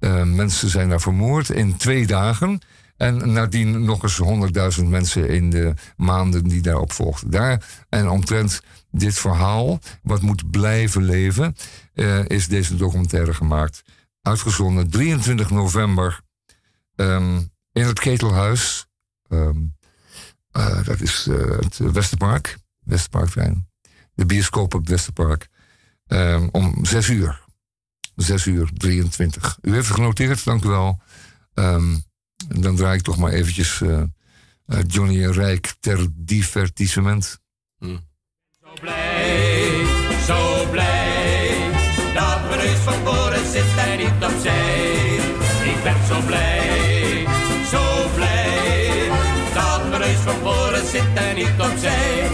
eh, 0.00 0.22
mensen 0.22 0.68
zijn 0.68 0.88
daar 0.88 1.00
vermoord 1.00 1.50
in 1.50 1.76
twee 1.76 2.06
dagen. 2.06 2.60
En 3.00 3.32
nadien 3.32 3.84
nog 3.84 4.02
eens 4.02 4.20
100.000 4.78 4.84
mensen 4.84 5.28
in 5.28 5.50
de 5.50 5.74
maanden 5.96 6.44
die 6.44 6.62
daarop 6.62 6.92
volgden. 6.92 7.30
Daar 7.30 7.84
en 7.88 8.08
omtrent 8.08 8.62
dit 8.90 9.14
verhaal, 9.14 9.78
wat 10.02 10.22
moet 10.22 10.50
blijven 10.50 11.04
leven, 11.04 11.56
eh, 11.94 12.24
is 12.26 12.48
deze 12.48 12.76
documentaire 12.76 13.34
gemaakt. 13.34 13.82
Uitgezonden 14.22 14.90
23 14.90 15.50
november 15.50 16.20
ehm, 16.96 17.40
in 17.72 17.86
het 17.86 17.98
Ketelhuis. 18.00 18.86
Ehm, 19.28 19.58
eh, 20.50 20.84
dat 20.84 21.00
is 21.00 21.26
eh, 21.26 21.58
het 21.58 21.78
Westerpark, 21.78 22.58
Westerparkplein. 22.80 23.68
De 24.14 24.26
bioscoop 24.26 24.74
op 24.74 24.80
het 24.80 24.88
Westerpark. 24.88 25.48
Ehm, 26.06 26.48
om 26.52 26.84
6 26.84 27.08
uur. 27.08 27.44
6 28.16 28.46
uur 28.46 28.70
23. 28.74 29.58
U 29.62 29.72
heeft 29.72 29.86
het 29.86 29.96
genoteerd, 29.96 30.44
dank 30.44 30.64
u 30.64 30.68
wel. 30.68 31.00
Ehm, 32.50 32.60
dan 32.60 32.76
draai 32.76 32.96
ik 32.96 33.02
toch 33.02 33.18
maar 33.18 33.32
eventjes 33.32 33.80
eh, 33.80 34.00
eh, 34.66 34.78
Johnny 34.86 35.24
en 35.24 35.32
Rijk 35.32 35.74
ter 35.80 36.06
divertissement. 36.14 37.38
Zo 37.80 38.72
blij, 38.80 39.84
zo 40.26 40.66
blij, 40.70 41.70
dat 42.14 42.48
mijn 42.48 42.60
neus 42.60 42.78
van 42.78 42.94
voren 43.04 43.50
zit 43.52 43.76
en 43.76 43.98
niet 43.98 44.24
opzij. 44.32 45.14
Ik 45.64 45.82
ben 45.82 46.06
zo 46.08 46.20
blij, 46.26 47.26
zo 47.70 47.82
blij, 48.14 49.08
dat 49.54 49.88
mijn 49.88 50.00
neus 50.00 50.16
van 50.16 50.34
voren 50.42 50.86
zit 50.86 51.14
en 51.14 51.34
niet 51.34 51.60
opzij. 51.60 52.28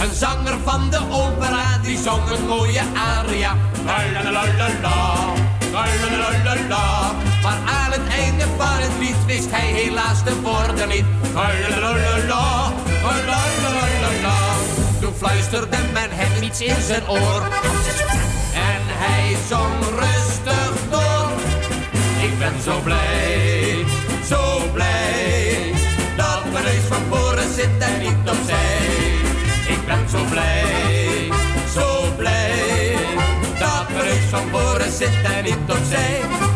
Een 0.00 0.14
zanger 0.14 0.58
van 0.64 0.90
de 0.90 1.00
opera, 1.10 1.78
die 1.78 1.98
zong 1.98 2.30
een 2.30 2.46
mooie 2.46 2.82
aria. 2.94 3.56
La 3.84 3.96
la 4.12 4.22
la 4.22 4.30
la 4.30 4.44
la 4.44 4.68
la, 4.82 5.26
la 5.72 5.84
la 6.00 6.16
la 6.16 6.42
la 6.44 6.68
la. 6.68 7.12
Maar 7.42 7.58
aan 7.66 7.92
het 7.92 8.13
van 8.58 8.78
het 8.84 8.98
lied 8.98 9.24
wist 9.26 9.50
hij 9.50 9.66
helaas 9.66 10.24
de 10.24 10.40
woorden 10.40 10.88
niet. 10.88 11.04
Toen 15.00 15.14
fluisterde 15.14 15.76
men 15.92 16.10
hem 16.10 16.42
iets 16.42 16.60
in 16.60 16.82
zijn 16.82 17.08
oor. 17.08 17.42
En 18.54 18.82
hij 18.86 19.36
zong 19.48 19.74
rustig 19.98 20.74
door. 20.90 21.30
Ik 22.22 22.38
ben 22.38 22.62
zo 22.64 22.80
blij, 22.80 23.84
zo 24.28 24.70
blij. 24.72 25.72
Dat 26.16 26.52
mijn 26.52 26.64
neus 26.64 26.84
van 26.88 27.02
voren 27.10 27.54
zit 27.54 27.78
en 27.78 27.98
niet 27.98 28.30
opzij. 28.30 28.86
Ik 29.68 29.86
ben 29.86 30.08
zo 30.10 30.24
blij, 30.30 31.28
zo 31.74 32.14
blij. 32.16 32.96
Dat 33.58 33.88
mijn 33.92 34.04
neus 34.04 34.24
van 34.30 34.48
voren 34.50 34.92
zit 34.92 35.22
en 35.36 35.44
niet 35.44 35.70
opzij. 35.78 36.53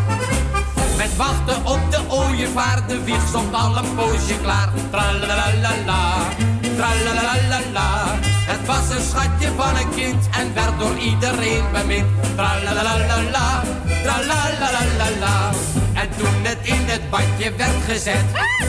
Met 1.09 1.17
wachten 1.17 1.67
op 1.67 1.91
de 1.91 2.01
ooievaar, 2.09 2.87
de 2.87 3.05
wieg 3.05 3.29
stond 3.29 3.55
al 3.55 3.77
een 3.77 3.95
poosje 3.95 4.41
klaar. 4.43 4.69
Tralalalala, 4.91 6.29
tralalalala. 6.77 8.19
Het 8.23 8.67
was 8.67 8.91
een 8.91 9.03
schatje 9.03 9.49
van 9.57 9.77
een 9.77 9.91
kind 9.95 10.29
en 10.31 10.55
werd 10.55 10.79
door 10.79 10.99
iedereen 10.99 11.65
bemind. 11.73 12.07
Tralalalala, 12.35 13.63
tralalalala. 14.03 15.51
En 15.95 16.09
toen 16.17 16.35
het 16.43 16.59
in 16.63 16.85
het 16.87 17.11
badje 17.11 17.53
werd 17.57 17.83
gezet, 17.87 18.25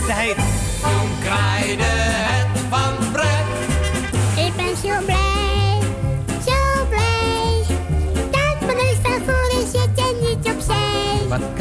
zei 0.07 0.33
toen 0.81 1.09
kraaide 1.23 1.83
het 1.83 2.59
van 2.69 3.11
pret. 3.11 3.47
Ik 4.45 4.55
ben 4.55 4.75
zo 4.83 5.05
blij, 5.05 5.18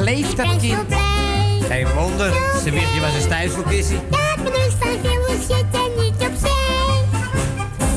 kleeft 0.08 0.36
dat 0.36 0.56
kind? 0.56 0.94
Geen 1.68 1.86
wonder, 1.94 2.32
ze 2.64 2.70
wist 2.70 2.94
je 2.94 3.00
was 3.00 3.14
een 3.14 3.20
stijfselkissie. 3.20 4.00
Dat 4.10 4.52
neus 4.52 4.72
van 4.78 4.98
voren 5.02 5.42
zit 5.48 5.66
en 5.72 6.02
niet 6.02 6.28
opzij. 6.28 7.02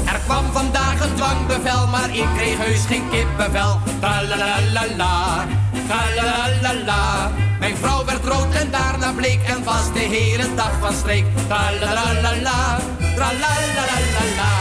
Er 0.05 0.19
kwam 0.25 0.45
vandaag 0.51 1.03
een 1.03 1.15
dwangbevel, 1.15 1.87
maar 1.87 2.09
ik 2.15 2.25
kreeg 2.35 2.57
heus 2.57 2.85
geen 2.85 3.09
kippenvel. 3.09 3.79
Tralalalala, 3.99 5.45
tralalalala. 5.87 7.31
Mijn 7.59 7.75
vrouw 7.77 8.05
werd 8.05 8.25
rood 8.25 8.53
en 8.53 8.71
daarna 8.71 9.11
bleek 9.11 9.41
en 9.47 9.63
was 9.63 9.93
de 9.93 9.99
hele 9.99 10.53
dag 10.55 10.71
van 10.79 10.93
streek. 10.93 11.25
Tralalalala, 11.47 12.79
tralalalala. 13.15 14.51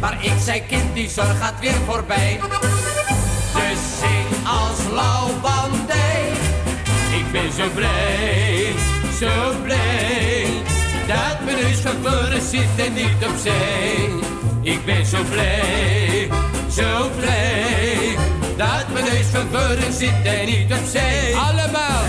Maar 0.00 0.24
ik 0.24 0.34
zei 0.44 0.62
kind, 0.66 0.94
die 0.94 1.08
zorg 1.08 1.38
gaat 1.38 1.60
weer 1.60 1.80
voorbij. 1.86 2.40
Dus 3.52 3.80
zing 4.00 4.46
als 4.46 4.94
lauwbandij. 4.94 6.09
Ik 7.32 7.42
ben 7.42 7.52
zo 7.52 7.70
blij, 7.74 8.72
zo 9.18 9.62
blij. 9.62 10.46
Dat 11.06 11.44
mijn 11.44 11.56
neus 11.56 11.78
van 11.78 11.92
voren 12.02 12.42
zit 12.42 12.86
en 12.86 12.92
niet 12.92 13.28
opzij. 13.30 14.08
Ik 14.62 14.84
ben 14.84 15.06
zo 15.06 15.18
blij, 15.30 16.28
zo 16.70 17.10
blij. 17.18 18.16
Dat 18.56 18.92
mijn 18.92 19.04
neus 19.04 19.26
van 19.26 19.46
voren 19.52 19.92
zit 19.92 20.22
en 20.24 20.46
niet 20.46 20.72
opzij. 20.72 21.34
Allemaal. 21.34 22.04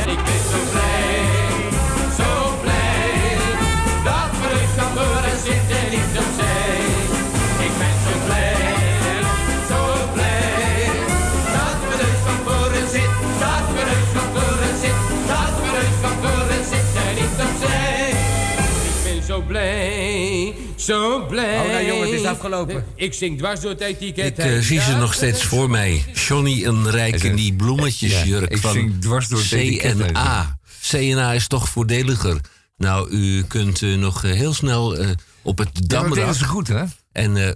Zo 20.82 21.26
blij. 21.26 21.60
Oh, 21.60 21.72
nou, 21.72 21.86
jongen, 21.86 22.10
het 22.12 22.20
is 22.20 22.26
afgelopen. 22.26 22.86
Ik 22.96 23.14
zing 23.14 23.38
dwars 23.38 23.60
door 23.60 23.70
het 23.70 23.82
etiket. 23.82 24.38
Ik 24.38 24.46
eh, 24.46 24.60
zie 24.60 24.82
ze 24.82 24.96
nog 24.96 25.14
steeds 25.14 25.44
voor 25.44 25.70
mij. 25.70 26.06
Johnny 26.14 26.66
en 26.66 26.90
Rijk 26.90 27.24
in 27.24 27.36
die 27.36 27.54
bloemetjesjurk 27.54 28.50
Ja, 28.50 28.56
ik 28.56 28.62
van 28.62 28.72
zing 28.72 29.02
dwars 29.02 29.28
door 29.28 29.40
het 29.40 29.52
etiket 29.52 29.98
heen. 29.98 30.14
CNA. 30.14 30.60
CNA 30.82 31.34
is 31.34 31.48
toch 31.48 31.70
voordeliger. 31.70 32.40
Nou, 32.78 33.10
u 33.10 33.44
kunt 33.44 33.82
eh, 33.82 33.98
nog 33.98 34.24
eh, 34.24 34.32
heel 34.32 34.54
snel 34.54 34.98
op 35.42 35.58
het 35.58 35.70
dat 35.74 35.90
damrak... 35.90 36.14
deden 36.14 36.36
ze 36.36 36.46
goed, 36.46 36.68
hè? 36.68 36.84
En 37.12 37.38
eh, 37.38 37.52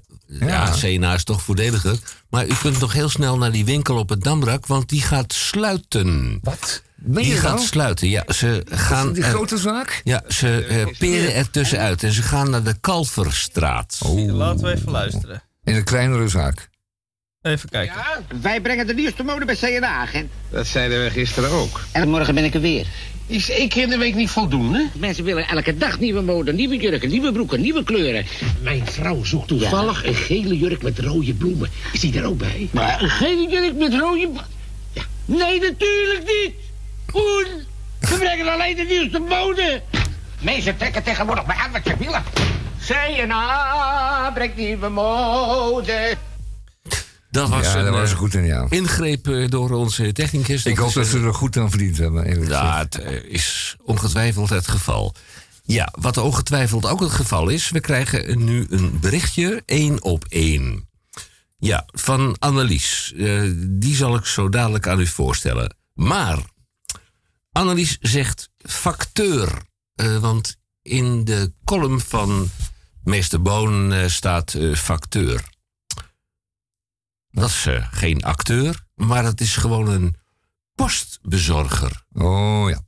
ja. 0.47 0.73
CNA 0.79 1.13
is 1.13 1.23
toch 1.23 1.41
voordeliger. 1.41 1.99
Maar 2.29 2.45
u 2.45 2.53
kunt 2.61 2.79
nog 2.79 2.93
heel 2.93 3.09
snel 3.09 3.37
naar 3.37 3.51
die 3.51 3.65
winkel 3.65 3.97
op 3.97 4.09
het 4.09 4.23
Damrak, 4.23 4.65
want 4.65 4.89
die 4.89 5.01
gaat 5.01 5.33
sluiten. 5.33 6.39
Wat? 6.41 6.83
Die 6.97 7.31
gaat 7.31 7.55
nou? 7.55 7.65
sluiten, 7.65 8.09
ja. 8.09 8.23
Ze 8.27 8.61
gaan 8.69 9.13
die 9.13 9.23
er- 9.23 9.29
grote 9.29 9.57
zaak? 9.57 10.01
Ja, 10.03 10.23
ze 10.27 10.65
eh, 10.65 10.97
peren 10.97 11.33
er 11.35 11.49
tussenuit 11.49 12.03
en 12.03 12.11
ze 12.11 12.21
gaan 12.21 12.49
naar 12.49 12.63
de 12.63 12.75
Kalverstraat. 12.81 13.99
Laten 14.27 14.63
we 14.65 14.71
even 14.71 14.91
luisteren. 14.91 15.43
In 15.63 15.75
een 15.75 15.83
kleinere 15.83 16.27
zaak. 16.27 16.69
Even 17.41 17.69
kijken. 17.69 17.95
Wij 18.41 18.61
brengen 18.61 18.87
de 18.87 18.93
nieuwste 18.93 19.23
mode 19.23 19.45
bij 19.45 19.55
CNA, 19.55 19.87
agent. 19.87 20.31
Dat 20.49 20.67
zeiden 20.67 21.03
we 21.03 21.09
gisteren 21.09 21.49
ook. 21.49 21.81
En 21.91 22.09
morgen 22.09 22.35
ben 22.35 22.43
ik 22.43 22.53
er 22.53 22.61
weer. 22.61 22.87
Is 23.27 23.49
één 23.49 23.69
keer 23.69 23.83
in 23.83 23.89
de 23.89 23.97
week 23.97 24.15
niet 24.15 24.29
voldoende? 24.29 24.87
Mensen 24.93 25.23
willen 25.23 25.47
elke 25.47 25.77
dag 25.77 25.99
nieuwe 25.99 26.21
mode, 26.21 26.53
nieuwe 26.53 26.77
jurken, 26.77 27.09
nieuwe 27.09 27.31
broeken, 27.31 27.61
nieuwe 27.61 27.83
kleuren. 27.83 28.25
Mijn 28.61 28.85
vrouw 28.87 29.23
zoekt 29.23 29.47
toevallig 29.47 30.05
een 30.05 30.15
gele 30.15 30.57
jurk 30.57 30.81
met 30.81 30.99
rode 30.99 31.33
bloemen. 31.33 31.69
Is 31.93 31.99
die 31.99 32.17
er 32.17 32.25
ook 32.25 32.37
bij? 32.37 32.69
Maar 32.71 33.01
een 33.01 33.09
gele 33.09 33.47
jurk 33.49 33.75
met 33.75 33.93
rode... 33.93 34.29
Ja. 34.93 35.03
Nee, 35.25 35.59
natuurlijk 35.59 36.23
niet. 36.25 36.53
Poen, 37.05 37.47
we 37.99 38.15
brengen 38.19 38.47
alleen 38.53 38.75
de 38.75 38.83
nieuwste 38.83 39.19
mode. 39.19 39.81
Mensen 40.41 40.77
trekken 40.77 41.03
tegenwoordig 41.03 41.45
maar 41.45 41.55
aan 41.57 41.71
wat 41.71 41.81
ze 41.85 41.95
willen. 41.97 42.23
CNA 42.87 44.31
brengt 44.33 44.55
nieuwe 44.55 44.89
mode. 44.89 46.17
Dat 47.31 47.49
was 47.49 47.65
Ja, 47.65 47.75
een, 47.75 47.83
daar 47.83 47.91
was 47.93 48.11
eh, 48.11 48.17
goed 48.17 48.33
in, 48.33 48.45
ja. 48.45 48.65
ingreep 48.69 49.27
eh, 49.27 49.49
door 49.49 49.71
onze 49.71 50.11
technicus. 50.11 50.65
Ik 50.65 50.77
hoop 50.77 50.93
dat 50.93 51.03
eh, 51.03 51.09
ze 51.09 51.19
er 51.19 51.33
goed 51.33 51.57
aan 51.57 51.69
verdiend 51.69 51.97
hebben. 51.97 52.25
eh, 52.95 53.23
is 53.23 53.75
ongetwijfeld 53.83 54.49
het 54.49 54.67
geval. 54.67 55.13
Ja, 55.63 55.93
wat 55.99 56.17
ongetwijfeld 56.17 56.85
ook 56.85 56.99
het 56.99 57.11
geval 57.11 57.49
is, 57.49 57.69
we 57.69 57.79
krijgen 57.79 58.43
nu 58.43 58.65
een 58.69 58.99
berichtje 58.99 59.63
één 59.65 60.03
op 60.03 60.25
één. 60.29 60.87
Ja, 61.57 61.85
van 61.87 62.35
Annelies. 62.39 63.13
Eh, 63.17 63.41
die 63.57 63.95
zal 63.95 64.15
ik 64.15 64.25
zo 64.25 64.49
dadelijk 64.49 64.87
aan 64.87 64.99
u 64.99 65.07
voorstellen. 65.07 65.75
Maar 65.93 66.37
Annelies 67.55 67.97
zegt 68.01 68.49
facteur. 68.57 69.61
eh, 69.95 70.17
want 70.17 70.57
in 70.81 71.23
de 71.23 71.53
column 71.63 71.99
van 71.99 72.49
meester 73.03 73.41
Boon 73.41 73.93
eh, 73.93 74.07
staat 74.07 74.53
eh, 74.53 74.73
facteur. 74.75 75.49
Dat 77.29 77.49
is 77.49 77.67
geen 77.91 78.23
acteur, 78.23 78.85
maar 78.95 79.23
het 79.23 79.41
is 79.41 79.55
gewoon 79.55 79.87
een 79.87 80.15
postbezorger. 80.73 82.05
Oh 82.13 82.69
ja. 82.69 82.81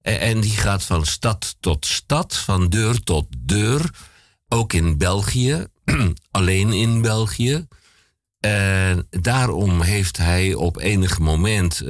En, 0.00 0.20
en 0.20 0.40
die 0.40 0.56
gaat 0.56 0.84
van 0.84 1.06
stad 1.06 1.56
tot 1.60 1.86
stad, 1.86 2.36
van 2.36 2.68
deur 2.68 3.02
tot 3.02 3.26
deur. 3.38 3.90
Ook 4.48 4.72
in 4.72 4.98
België, 4.98 5.66
alleen 6.30 6.72
in 6.72 7.02
België. 7.02 7.66
En 8.40 9.06
daarom 9.10 9.80
heeft 9.80 10.16
hij 10.16 10.54
op 10.54 10.76
enig 10.78 11.18
moment 11.18 11.82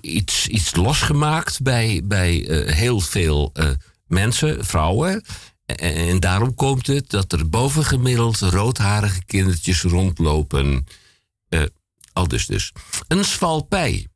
iets, 0.00 0.74
losgemaakt 0.74 1.62
bij, 1.62 2.00
bij 2.04 2.48
eh, 2.48 2.74
heel 2.74 3.00
veel 3.00 3.50
eh, 3.52 3.68
mensen, 4.06 4.64
vrouwen. 4.64 5.24
En, 5.66 6.20
daarom 6.20 6.54
komt 6.54 6.86
het 6.86 7.10
dat 7.10 7.32
er 7.32 7.48
bovengemiddeld 7.48 8.38
roodharige 8.38 9.24
kindertjes 9.24 9.82
rondlopen. 9.82 10.86
Eh, 11.48 11.62
al 12.12 12.28
dus 12.28 12.46
dus. 12.46 12.72
Een 13.08 13.24
swalpij. 13.24 14.06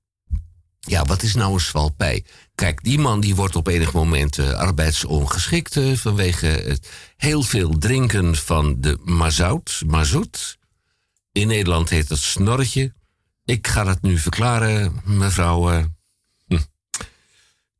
Ja, 0.81 1.05
wat 1.05 1.23
is 1.23 1.35
nou 1.35 1.53
een 1.53 1.61
swalpij? 1.61 2.25
Kijk, 2.55 2.83
die 2.85 2.99
man 2.99 3.21
die 3.21 3.35
wordt 3.35 3.57
op 3.57 3.67
enig 3.67 3.93
moment 3.93 4.39
arbeidsongeschikt 4.39 5.81
vanwege 5.95 6.47
het 6.47 6.89
heel 7.17 7.43
veel 7.43 7.79
drinken 7.79 8.37
van 8.37 8.77
de 8.81 8.99
mazout, 9.05 9.83
mazoet. 9.87 10.59
In 11.33 11.47
Nederland 11.47 11.89
heet 11.89 12.09
dat 12.09 12.19
snorretje. 12.19 12.93
Ik 13.49 13.67
ga 13.67 13.85
dat 13.85 14.03
nu 14.03 14.19
verklaren, 14.19 15.01
mevrouw 15.05 15.69
hm, 16.47 16.59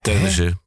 Teunissen. 0.01 0.61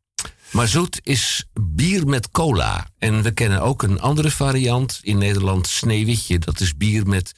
Mazoet 0.52 1.00
is 1.04 1.46
bier 1.62 2.08
met 2.08 2.32
cola. 2.32 2.88
En 2.98 3.22
we 3.22 3.32
kennen 3.32 3.62
ook 3.62 3.84
een 3.84 4.00
andere 4.00 4.32
variant 4.32 5.00
in 5.02 5.18
Nederland, 5.18 5.68
sneeuwwitje. 5.68 6.40
Dat 6.40 6.60
is 6.60 6.78
bier 6.78 7.08
met 7.08 7.32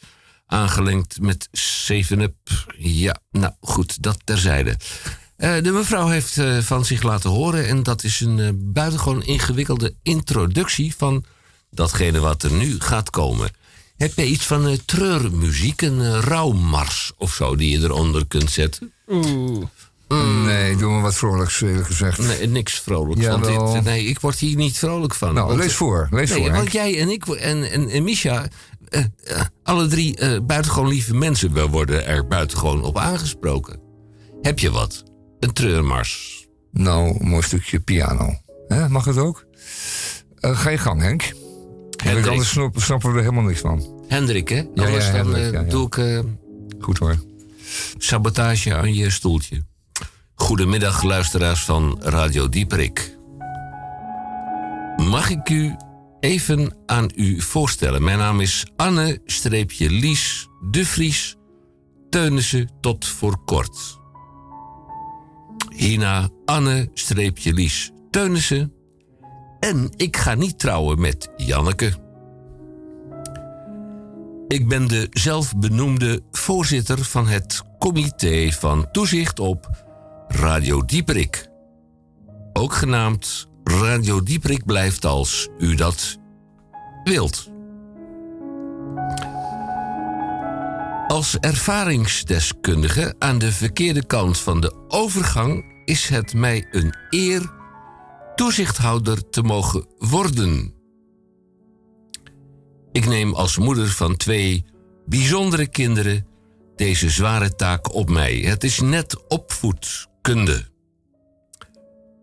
aangelengd 0.45 1.21
met 1.21 1.49
7-up. 1.87 2.35
Ja, 2.77 3.19
nou 3.31 3.53
goed, 3.59 4.01
dat 4.01 4.19
terzijde. 4.23 4.77
Eh, 5.35 5.61
de 5.61 5.71
mevrouw 5.71 6.07
heeft 6.07 6.37
eh, 6.37 6.57
van 6.57 6.85
zich 6.85 7.01
laten 7.01 7.29
horen 7.29 7.67
en 7.67 7.83
dat 7.83 8.03
is 8.03 8.19
een 8.19 8.71
buitengewoon 8.73 9.23
ingewikkelde 9.23 9.95
introductie 10.01 10.95
van 10.95 11.25
datgene 11.69 12.19
wat 12.19 12.43
er 12.43 12.51
nu 12.51 12.79
gaat 12.79 13.09
komen. 13.09 13.51
Heb 14.03 14.15
je 14.15 14.25
iets 14.25 14.45
van 14.45 14.67
eh, 14.67 14.77
treurmuziek, 14.85 15.81
een 15.81 16.01
eh, 16.01 16.19
rouwmars 16.19 17.11
of 17.17 17.33
zo 17.33 17.55
die 17.55 17.79
je 17.79 17.85
eronder 17.85 18.27
kunt 18.27 18.49
zetten? 18.51 18.93
Oeh. 19.07 19.65
Nee, 20.45 20.75
doe 20.75 20.91
maar 20.91 21.01
wat 21.01 21.15
vrolijks, 21.15 21.61
eerlijk 21.61 21.87
gezegd. 21.87 22.17
Nee, 22.17 22.47
niks 22.47 22.79
vrolijks. 22.79 23.27
Want 23.27 23.45
dit, 23.45 23.83
nee, 23.83 24.05
ik 24.05 24.19
word 24.19 24.39
hier 24.39 24.55
niet 24.55 24.77
vrolijk 24.77 25.13
van. 25.15 25.33
Nou, 25.33 25.47
Want, 25.47 25.59
lees 25.59 25.71
eh, 25.71 25.77
voor, 25.77 26.07
lees 26.11 26.29
nee, 26.29 26.41
voor, 26.41 26.51
Want 26.51 26.71
jij 26.71 26.99
en 26.99 27.09
ik 27.09 27.27
en, 27.27 27.71
en, 27.71 27.89
en 27.89 28.03
Misha, 28.03 28.47
alle 29.63 29.87
drie 29.87 30.41
buitengewoon 30.41 30.87
lieve 30.87 31.13
mensen, 31.13 31.53
we 31.53 31.67
worden 31.67 32.05
er 32.05 32.27
buitengewoon 32.27 32.83
op 32.83 32.97
aangesproken. 32.97 33.79
Heb 34.41 34.59
je 34.59 34.71
wat? 34.71 35.03
Een 35.39 35.53
treurmars. 35.53 36.45
Nou, 36.71 37.17
een 37.19 37.27
mooi 37.27 37.43
stukje 37.43 37.79
piano. 37.79 38.33
Mag 38.89 39.05
het 39.05 39.17
ook? 39.17 39.45
Ga 40.39 40.69
je 40.69 40.77
gang, 40.77 41.01
Henk. 41.01 41.33
Hendrik. 42.03 42.27
Anders 42.27 42.49
snap- 42.49 42.79
snappen 42.81 43.11
we 43.11 43.15
er 43.17 43.23
helemaal 43.23 43.43
niks 43.43 43.59
van. 43.59 44.03
Hendrik, 44.07 44.49
hè? 44.49 44.55
Ja, 44.55 44.85
Anders 44.85 45.05
ja, 45.05 45.11
dan 45.11 45.33
Hendrik, 45.33 45.61
eh, 45.61 45.69
doe 45.69 45.85
ik 45.85 45.97
eh, 45.97 46.19
Goed 46.79 46.97
hoor. 46.97 47.23
sabotage 47.97 48.75
aan 48.75 48.93
je 48.93 49.09
stoeltje. 49.09 49.63
Goedemiddag, 50.35 51.03
luisteraars 51.03 51.63
van 51.65 51.97
Radio 52.01 52.49
Dieperik. 52.49 53.17
Mag 54.97 55.29
ik 55.29 55.49
u 55.49 55.75
even 56.19 56.75
aan 56.85 57.09
u 57.15 57.41
voorstellen? 57.41 58.03
Mijn 58.03 58.17
naam 58.17 58.39
is 58.39 58.65
Anne-Lies 58.75 60.47
de 60.71 60.85
Vries 60.85 61.35
Teunissen 62.09 62.69
tot 62.81 63.05
voor 63.07 63.37
kort. 63.45 63.99
Hierna 65.75 66.29
Anne-Lies 66.45 67.91
Teunissen. 68.09 68.73
En 69.63 69.89
ik 69.95 70.17
ga 70.17 70.33
niet 70.33 70.59
trouwen 70.59 71.01
met 71.01 71.29
Janneke. 71.37 71.93
Ik 74.47 74.67
ben 74.67 74.87
de 74.87 75.07
zelfbenoemde 75.09 76.21
voorzitter 76.31 77.03
van 77.03 77.27
het 77.27 77.61
Comité 77.79 78.51
van 78.51 78.91
Toezicht 78.91 79.39
op 79.39 79.85
Radio 80.27 80.85
Dieperik. 80.85 81.49
Ook 82.53 82.73
genaamd 82.73 83.47
Radio 83.63 84.23
Dieperik 84.23 84.65
blijft 84.65 85.05
als 85.05 85.49
u 85.57 85.75
dat 85.75 86.17
wilt. 87.03 87.49
Als 91.07 91.37
ervaringsdeskundige 91.39 93.15
aan 93.19 93.37
de 93.37 93.51
verkeerde 93.51 94.05
kant 94.05 94.39
van 94.39 94.61
de 94.61 94.85
overgang 94.87 95.65
is 95.85 96.07
het 96.07 96.33
mij 96.33 96.67
een 96.71 96.95
eer 97.09 97.61
toezichthouder 98.35 99.29
te 99.29 99.41
mogen 99.41 99.85
worden. 99.97 100.73
Ik 102.91 103.05
neem 103.05 103.33
als 103.33 103.57
moeder 103.57 103.89
van 103.89 104.17
twee 104.17 104.65
bijzondere 105.05 105.67
kinderen 105.67 106.27
deze 106.75 107.09
zware 107.09 107.55
taak 107.55 107.93
op 107.93 108.09
mij. 108.09 108.35
Het 108.35 108.63
is 108.63 108.79
net 108.79 109.27
opvoedkunde. 109.27 110.71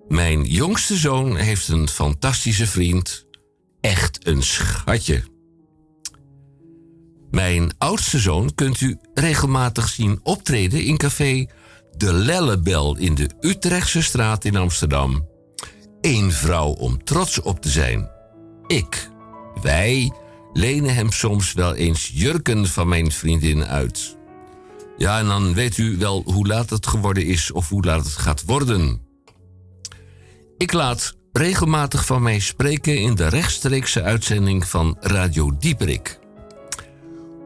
Mijn 0.09 0.45
jongste 0.45 0.97
zoon 0.97 1.37
heeft 1.37 1.69
een 1.69 1.89
fantastische 1.89 2.67
vriend. 2.67 3.27
Echt 3.81 4.27
een 4.27 4.43
schatje. 4.43 5.23
Mijn 7.31 7.75
oudste 7.79 8.19
zoon 8.19 8.55
kunt 8.55 8.81
u 8.81 8.99
regelmatig 9.15 9.89
zien 9.89 10.21
optreden 10.23 10.85
in 10.85 10.97
café 10.97 11.47
De 11.97 12.13
Lellebel 12.13 12.97
in 12.97 13.15
de 13.15 13.31
Utrechtse 13.41 14.03
straat 14.03 14.45
in 14.45 14.57
Amsterdam. 14.57 15.30
Eén 16.01 16.33
vrouw 16.33 16.69
om 16.69 17.05
trots 17.05 17.41
op 17.41 17.61
te 17.61 17.69
zijn. 17.69 18.11
Ik, 18.67 19.11
wij, 19.63 20.13
lenen 20.53 20.95
hem 20.95 21.13
soms 21.13 21.53
wel 21.53 21.75
eens 21.75 22.11
jurken 22.15 22.67
van 22.67 22.89
mijn 22.89 23.13
vriendin 23.13 23.65
uit. 23.65 24.17
Ja, 24.97 25.19
en 25.19 25.27
dan 25.27 25.55
weet 25.55 25.79
u 25.79 25.97
wel 25.97 26.23
hoe 26.25 26.47
laat 26.47 26.71
het 26.71 26.87
geworden 26.87 27.27
is 27.27 27.51
of 27.51 27.69
hoe 27.69 27.85
laat 27.85 28.05
het 28.05 28.15
gaat 28.15 28.45
worden. 28.45 29.01
Ik 30.57 30.73
laat 30.73 31.17
regelmatig 31.33 32.07
van 32.07 32.23
mij 32.23 32.39
spreken 32.39 32.99
in 32.99 33.15
de 33.15 33.27
rechtstreekse 33.27 34.03
uitzending 34.03 34.67
van 34.67 34.97
Radio 35.01 35.57
Dieperik. 35.59 36.19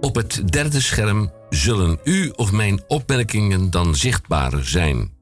Op 0.01 0.15
het 0.15 0.53
derde 0.53 0.81
scherm 0.81 1.33
zullen 1.51 1.99
u 2.05 2.33
of 2.37 2.53
mijn 2.53 2.83
opmerkingen 2.87 3.71
dan 3.71 3.95
zichtbaar 3.95 4.65
zijn. 4.65 5.14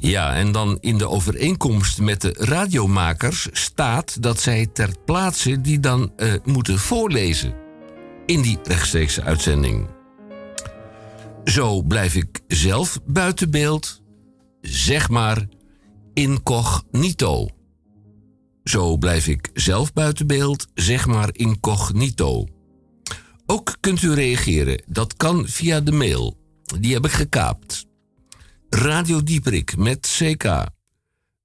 Ja, 0.00 0.34
en 0.34 0.52
dan 0.52 0.78
in 0.80 0.98
de 0.98 1.08
overeenkomst 1.08 2.00
met 2.00 2.20
de 2.20 2.34
radiomakers 2.38 3.48
staat 3.52 4.22
dat 4.22 4.40
zij 4.40 4.66
ter 4.66 4.90
plaatse 5.04 5.60
die 5.60 5.80
dan 5.80 6.12
eh, 6.16 6.32
moeten 6.44 6.78
voorlezen 6.78 7.54
in 8.26 8.42
die 8.42 8.58
rechtstreekse 8.62 9.22
uitzending. 9.22 9.86
Zo 11.44 11.82
blijf 11.82 12.14
ik 12.14 12.40
zelf 12.46 12.98
buiten 13.06 13.50
beeld, 13.50 14.02
zeg 14.60 15.08
maar 15.08 15.48
incognito. 16.14 17.48
Zo 18.64 18.96
blijf 18.96 19.26
ik 19.26 19.50
zelf 19.54 19.92
buiten 19.92 20.26
beeld, 20.26 20.66
zeg 20.74 21.06
maar 21.06 21.28
incognito. 21.32 22.46
Ook 23.46 23.76
kunt 23.80 24.02
u 24.02 24.14
reageren. 24.14 24.82
Dat 24.86 25.16
kan 25.16 25.46
via 25.46 25.80
de 25.80 25.92
mail. 25.92 26.36
Die 26.80 26.94
heb 26.94 27.04
ik 27.04 27.12
gekaapt. 27.12 27.87
Radio 28.70 29.22
Dieperik 29.22 29.76
met 29.76 30.00
CK. 30.18 30.66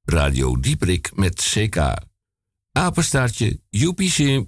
Radio 0.03 0.59
Dieperik 0.59 1.11
met 1.15 1.35
CK. 1.35 1.77
Apenstaartje 2.71 3.59
upcmail.nl 3.69 4.47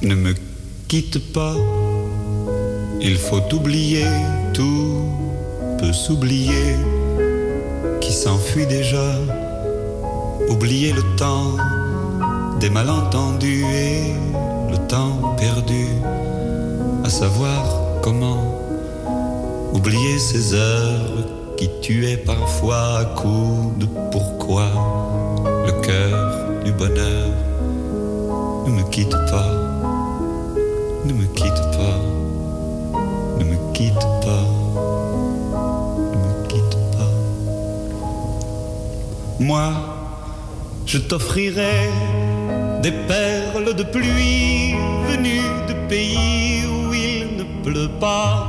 Ne 0.00 0.14
me 0.14 0.34
quitte 0.86 1.20
pas, 1.20 1.56
il 3.02 3.16
faut 3.16 3.42
oublier, 3.52 4.06
tout 4.52 5.04
peut 5.78 5.92
s'oublier, 5.92 6.76
qui 8.00 8.12
s'enfuit 8.12 8.66
déjà. 8.66 9.14
Oublier 10.48 10.92
le 10.92 11.02
temps 11.16 11.56
des 12.58 12.70
malentendus 12.70 13.64
et 13.64 14.14
le 14.70 14.76
temps 14.88 15.34
perdu, 15.38 15.86
à 17.04 17.08
savoir 17.08 17.64
comment 18.02 18.60
oublier 19.72 20.18
ces 20.18 20.54
heures 20.54 21.26
qui 21.56 21.70
tuaient 21.80 22.16
parfois 22.16 22.98
à 22.98 23.04
coups 23.04 23.78
de 23.78 23.86
pourquoi 24.10 24.66
le 25.66 25.72
cœur 25.80 26.62
du 26.64 26.72
bonheur. 26.72 27.28
Ne 28.66 28.72
me 28.72 28.82
quitte 28.90 29.16
pas. 29.30 29.52
Ne 31.04 31.12
me 31.12 31.26
quitte 31.34 31.62
pas, 31.78 31.98
quitte 33.80 34.08
pas, 34.26 34.46
ne 36.12 36.18
me 36.22 36.46
quitte 36.48 36.78
pas. 36.96 37.12
Moi, 39.38 39.68
je 40.84 40.98
t'offrirai 40.98 41.88
des 42.82 42.92
perles 42.92 43.72
de 43.74 43.82
pluie 43.82 44.74
venues 45.08 45.52
de 45.70 45.74
pays 45.88 46.62
où 46.66 46.92
il 46.92 47.38
ne 47.38 47.46
pleut 47.64 47.94
pas. 47.98 48.48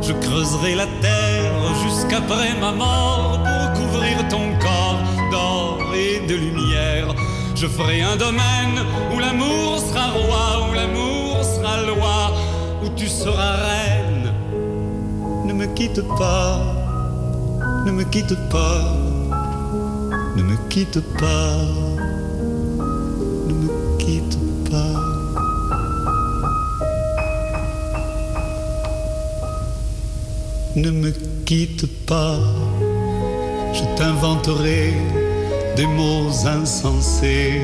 Je 0.00 0.12
creuserai 0.24 0.74
la 0.74 0.88
terre 1.02 1.52
jusqu'après 1.84 2.54
ma 2.58 2.72
mort 2.72 3.40
pour 3.46 3.64
couvrir 3.78 4.16
ton 4.28 4.46
corps 4.58 5.02
d'or 5.30 5.80
et 5.94 6.26
de 6.26 6.34
lumière. 6.34 7.08
Je 7.54 7.66
ferai 7.66 8.00
un 8.00 8.16
domaine 8.16 8.78
où 9.12 9.18
l'amour 9.18 9.78
sera 9.86 10.06
roi, 10.20 10.46
où 10.66 10.74
l'amour 10.74 11.44
sera 11.44 11.74
loi, 11.82 12.20
où 12.82 12.88
tu 12.96 13.06
seras 13.06 13.56
reine. 13.66 14.01
Ne 15.62 15.68
me 15.68 15.74
quitte 15.74 16.02
pas, 16.18 16.58
ne 17.86 17.92
me 17.92 18.02
quitte 18.02 18.34
pas, 18.50 18.82
ne 20.36 20.42
me 20.42 20.56
quitte 20.68 21.00
pas, 21.18 21.56
ne 23.46 23.54
me 23.54 23.68
quitte 23.96 24.38
pas. 24.68 25.00
Ne 30.74 30.90
me 30.90 31.12
quitte 31.44 31.86
pas, 32.06 32.38
je 33.72 33.84
t'inventerai 33.96 34.94
des 35.76 35.86
mots 35.86 36.44
insensés 36.44 37.62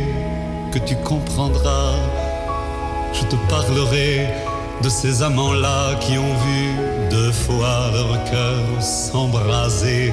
que 0.73 0.79
tu 0.79 0.95
comprendras. 1.03 1.97
Je 3.13 3.25
te 3.25 3.35
parlerai 3.51 4.48
de 4.83 4.89
ces 4.89 5.23
amants-là 5.23 5.95
qui 6.01 6.19
ont 6.19 6.35
vu 6.47 6.61
deux 7.11 7.33
fois 7.33 7.91
leur 7.93 8.25
cœur 8.25 8.83
s'embraser. 8.83 10.13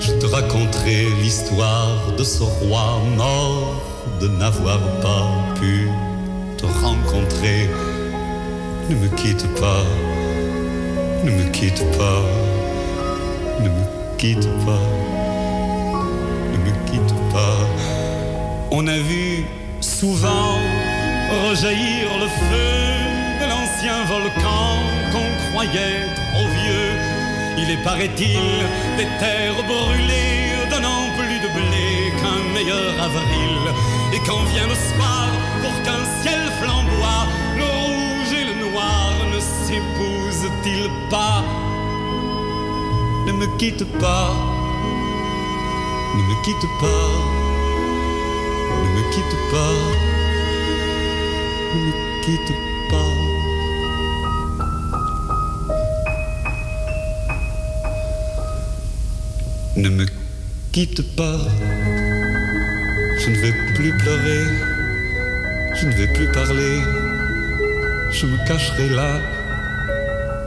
Je 0.00 0.12
te 0.12 0.26
raconterai 0.26 1.06
l'histoire 1.22 2.12
de 2.16 2.24
ce 2.24 2.42
roi 2.42 3.00
mort 3.16 3.82
de 4.20 4.28
n'avoir 4.28 4.80
pas 5.00 5.28
pu 5.60 5.88
te 6.58 6.66
rencontrer. 6.66 7.70
Ne 8.90 8.96
me 8.96 9.08
quitte 9.08 9.46
pas, 9.60 9.84
ne 11.24 11.30
me 11.30 11.50
quitte 11.50 11.84
pas, 11.96 12.22
ne 13.60 13.68
me 13.68 14.16
quitte 14.18 14.48
pas 14.64 15.02
ne 16.52 16.58
me 16.58 16.72
quitte 16.86 17.14
pas. 17.32 17.58
On 18.70 18.86
a 18.86 18.98
vu 18.98 19.44
souvent 19.80 20.58
rejaillir 21.48 22.06
le 22.20 22.28
feu 22.28 23.11
de 23.82 23.88
l'ancien 23.88 24.04
volcan 24.04 24.78
qu'on 25.12 25.50
croyait 25.50 26.06
trop 26.32 26.46
vieux. 26.48 26.92
Il 27.58 27.70
est, 27.70 27.82
paraît-il, 27.82 28.40
des 28.96 29.08
terres 29.18 29.62
brûlées 29.66 30.68
donnant 30.70 31.10
plus 31.18 31.38
de 31.38 31.48
blé 31.48 32.12
qu'un 32.20 32.42
meilleur 32.54 32.92
avril. 33.02 33.74
Et 34.14 34.20
quand 34.26 34.42
vient 34.52 34.66
le 34.66 34.74
soir, 34.74 35.28
pour 35.62 35.74
qu'un 35.82 36.04
ciel 36.22 36.40
flamboie, 36.60 37.26
le 37.56 37.64
rouge 37.64 38.32
et 38.40 38.44
le 38.44 38.54
noir 38.70 39.12
ne 39.34 39.40
s'épousent-ils 39.40 40.90
pas? 41.10 41.44
Ne 43.26 43.32
me 43.32 43.46
quitte 43.58 43.84
pas. 43.98 44.34
Ne 46.14 46.22
me 46.22 46.42
quitte 46.44 46.68
pas, 46.78 47.04
ne 48.82 48.88
me 48.96 49.02
quitte 49.12 49.38
pas, 49.50 49.76
ne 51.74 51.78
me 51.80 51.92
quitte 52.22 52.52
pas. 52.90 53.21
Ne 59.74 59.88
me 59.88 60.04
quitte 60.70 61.16
pas, 61.16 61.38
je 63.18 63.30
ne 63.30 63.36
vais 63.36 63.54
plus 63.74 63.96
pleurer, 63.96 64.44
je 65.80 65.86
ne 65.86 65.92
vais 65.92 66.08
plus 66.08 66.30
parler, 66.30 66.78
je 68.10 68.26
me 68.26 68.36
cacherai 68.46 68.90
là 68.90 69.18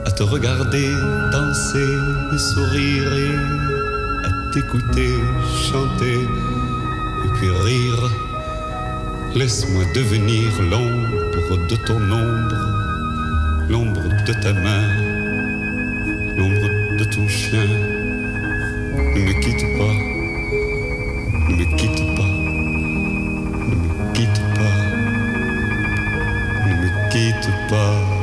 à 0.06 0.12
te 0.12 0.22
regarder 0.22 0.92
danser 1.32 1.98
et 2.34 2.38
sourire 2.38 3.18
et 3.18 4.52
t'écouter 4.54 5.16
chanter 5.72 6.22
et 6.22 7.30
puis 7.40 7.50
rire. 7.50 8.12
Laisse-moi 9.34 9.86
devenir 9.96 10.52
l'ombre 10.62 11.68
de 11.68 11.76
ton 11.78 12.00
ombre, 12.12 13.68
l'ombre 13.70 14.04
de 14.28 14.34
ta 14.34 14.54
main, 14.54 14.88
l'ombre 16.38 16.70
de 17.00 17.04
ton 17.06 17.28
chien. 17.28 17.95
Ne 18.96 19.24
me 19.24 19.34
quitte 19.40 19.66
pas, 19.78 19.94
ne 21.48 21.56
me 21.56 21.66
quitte 21.76 22.16
pas, 22.16 22.28
ne 23.68 23.76
me 23.76 24.12
quitte 24.14 24.42
pas, 24.54 24.76
ne 26.66 26.74
me 26.82 27.08
quitte 27.10 27.52
pas. 27.68 28.14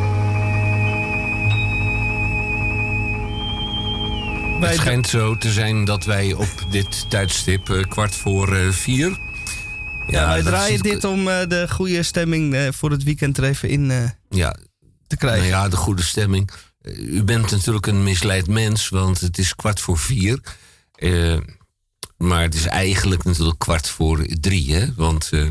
Het 4.60 4.76
schijnt 4.80 5.06
zo 5.08 5.36
te 5.36 5.50
zijn 5.52 5.84
dat 5.84 6.04
wij 6.04 6.32
op 6.32 6.66
dit 6.70 7.10
tijdstip 7.10 7.70
eh, 7.70 7.82
kwart 7.88 8.14
voor 8.14 8.56
eh, 8.56 8.68
vier. 8.70 9.18
Ja, 10.06 10.26
wij 10.26 10.42
draaien 10.42 10.80
dit 10.82 11.04
om 11.04 11.28
eh, 11.28 11.48
de 11.48 11.66
goede 11.70 12.02
stemming 12.02 12.54
eh, 12.54 12.68
voor 12.72 12.90
het 12.90 13.02
weekend 13.02 13.38
er 13.38 13.44
even 13.44 13.68
in 13.68 13.90
eh, 13.90 13.98
Ja, 14.28 14.56
te 15.06 15.16
krijgen. 15.16 15.50
Nou 15.50 15.62
ja, 15.62 15.68
de 15.68 15.76
goede 15.76 16.02
stemming. 16.02 16.50
U 16.82 17.22
bent 17.22 17.50
natuurlijk 17.50 17.86
een 17.86 18.02
misleid 18.02 18.46
mens, 18.46 18.88
want 18.88 19.20
het 19.20 19.38
is 19.38 19.54
kwart 19.54 19.80
voor 19.80 19.98
vier. 19.98 20.40
Eh, 20.94 21.38
maar 22.16 22.42
het 22.42 22.54
is 22.54 22.66
eigenlijk 22.66 23.24
natuurlijk 23.24 23.58
kwart 23.58 23.88
voor 23.88 24.26
drie, 24.40 24.74
hè? 24.74 24.94
Want 24.94 25.28
eh, 25.32 25.46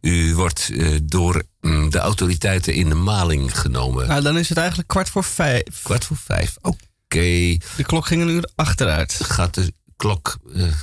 u 0.00 0.34
wordt 0.34 0.70
eh, 0.72 0.96
door 1.02 1.42
mm, 1.60 1.90
de 1.90 1.98
autoriteiten 1.98 2.74
in 2.74 2.88
de 2.88 2.94
maling 2.94 3.58
genomen. 3.58 4.08
Nou, 4.08 4.22
dan 4.22 4.38
is 4.38 4.48
het 4.48 4.58
eigenlijk 4.58 4.88
kwart 4.88 5.08
voor 5.08 5.24
vijf. 5.24 5.82
Kwart 5.82 6.04
voor 6.04 6.16
vijf, 6.16 6.56
oké. 6.60 7.56
De 7.76 7.84
klok 7.86 8.06
ging 8.06 8.22
een 8.22 8.28
uur 8.28 8.50
achteruit. 8.54 9.12
Gaat 9.12 9.54
de 9.54 9.72
klok 9.96 10.36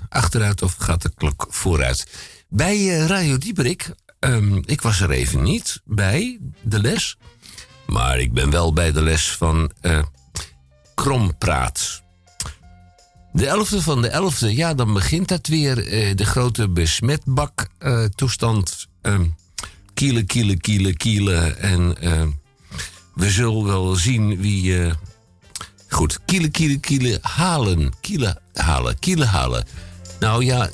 achteruit 0.10 0.62
of 0.62 0.76
gaat 0.76 1.02
de 1.02 1.12
klok 1.16 1.48
vooruit? 1.50 2.08
Bij 2.50 2.88
Radio 2.88 3.38
Dieperik, 3.38 3.92
ehm, 4.20 4.62
ik 4.66 4.82
was 4.82 5.00
er 5.00 5.12
even 5.12 5.44
niet 5.44 5.82
bij 5.86 6.40
de 6.62 6.80
les. 6.80 7.18
Maar 7.88 8.20
ik 8.20 8.34
ben 8.34 8.50
wel 8.50 8.74
bij 8.74 8.92
de 8.92 9.02
les 9.02 9.32
van 9.32 9.72
eh 9.82 10.00
Krompraat. 10.96 12.04
De 13.32 13.46
11e 13.46 13.84
van 13.84 14.02
de 14.02 14.32
11e, 14.32 14.56
ja, 14.56 14.74
dan 14.74 14.94
begint 14.94 15.28
dat 15.28 15.48
weer. 15.48 15.88
eh, 15.88 16.16
de 16.16 16.26
grote 16.26 16.70
besmetbak 16.70 17.68
eh, 17.78 18.04
toestand. 18.04 18.88
ehm, 19.02 19.26
kielen, 19.94 20.26
kielen, 20.26 20.62
kielen, 20.62 20.98
kielen. 20.98 21.60
En 21.60 22.02
eh, 22.02 22.24
we 23.14 23.30
zullen 23.30 23.64
wel 23.64 23.96
zien 23.96 24.38
wie... 24.42 24.94
Goed, 25.90 26.20
kielen, 26.26 26.52
kielen, 26.52 26.80
kielen, 26.80 27.20
halen. 27.22 27.94
Kielen 28.02 28.42
halen, 28.54 29.00
kielen 29.00 29.28
halen. 29.28 29.66
Nou 30.20 30.46
ja, 30.46 30.70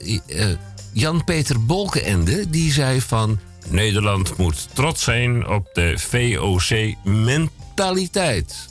Jan-Peter 0.94 1.66
Bolkenende, 1.66 2.50
die 2.50 2.72
zei 2.72 3.02
van... 3.02 3.40
Nederland 3.68 4.38
moet 4.38 4.68
trots 4.74 5.04
zijn 5.04 5.48
op 5.48 5.70
de 5.74 5.94
VOC 5.98 6.96
brutaliteit. 7.04 8.70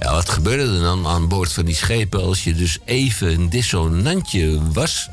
Ja, 0.00 0.12
wat 0.12 0.28
gebeurde 0.28 0.74
er 0.74 0.80
dan 0.80 1.06
aan 1.06 1.28
boord 1.28 1.52
van 1.52 1.64
die 1.64 1.74
schepen 1.74 2.22
als 2.22 2.44
je 2.44 2.54
dus 2.54 2.78
even 2.84 3.32
een 3.32 3.48
dissonantje 3.48 4.72
was? 4.72 5.08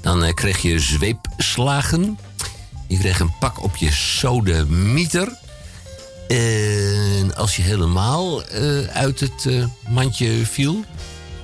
Dan 0.00 0.24
eh, 0.24 0.34
kreeg 0.34 0.62
je 0.62 0.78
zweepslagen. 0.78 2.18
Je 2.86 2.98
kreeg 2.98 3.20
een 3.20 3.38
pak 3.38 3.62
op 3.62 3.76
je 3.76 3.92
sodemieter. 3.92 5.38
En 6.28 7.34
als 7.36 7.56
je 7.56 7.62
helemaal 7.62 8.44
eh, 8.44 8.86
uit 8.86 9.20
het 9.20 9.46
eh, 9.46 9.64
mandje 9.88 10.46
viel, 10.46 10.84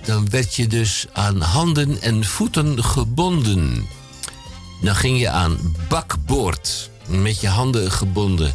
dan 0.04 0.30
werd 0.30 0.54
je 0.54 0.66
dus 0.66 1.06
aan 1.12 1.40
handen 1.40 2.02
en 2.02 2.24
voeten 2.24 2.84
gebonden. 2.84 3.86
Dan 4.84 4.94
ging 4.94 5.18
je 5.18 5.28
aan 5.28 5.58
bakboord 5.88 6.90
met 7.06 7.40
je 7.40 7.48
handen 7.48 7.90
gebonden 7.92 8.54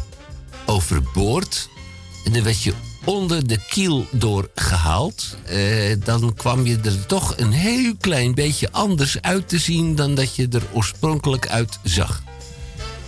overboord. 0.66 1.68
En 2.24 2.32
dan 2.32 2.42
werd 2.42 2.62
je 2.62 2.72
onder 3.04 3.46
de 3.46 3.58
kiel 3.68 4.06
doorgehaald. 4.10 5.36
Eh, 5.44 5.96
dan 6.04 6.34
kwam 6.34 6.66
je 6.66 6.78
er 6.84 7.06
toch 7.06 7.34
een 7.36 7.52
heel 7.52 7.94
klein 8.00 8.34
beetje 8.34 8.72
anders 8.72 9.22
uit 9.22 9.48
te 9.48 9.58
zien 9.58 9.94
dan 9.94 10.14
dat 10.14 10.36
je 10.36 10.48
er 10.50 10.62
oorspronkelijk 10.72 11.48
uit 11.48 11.78
zag. 11.82 12.22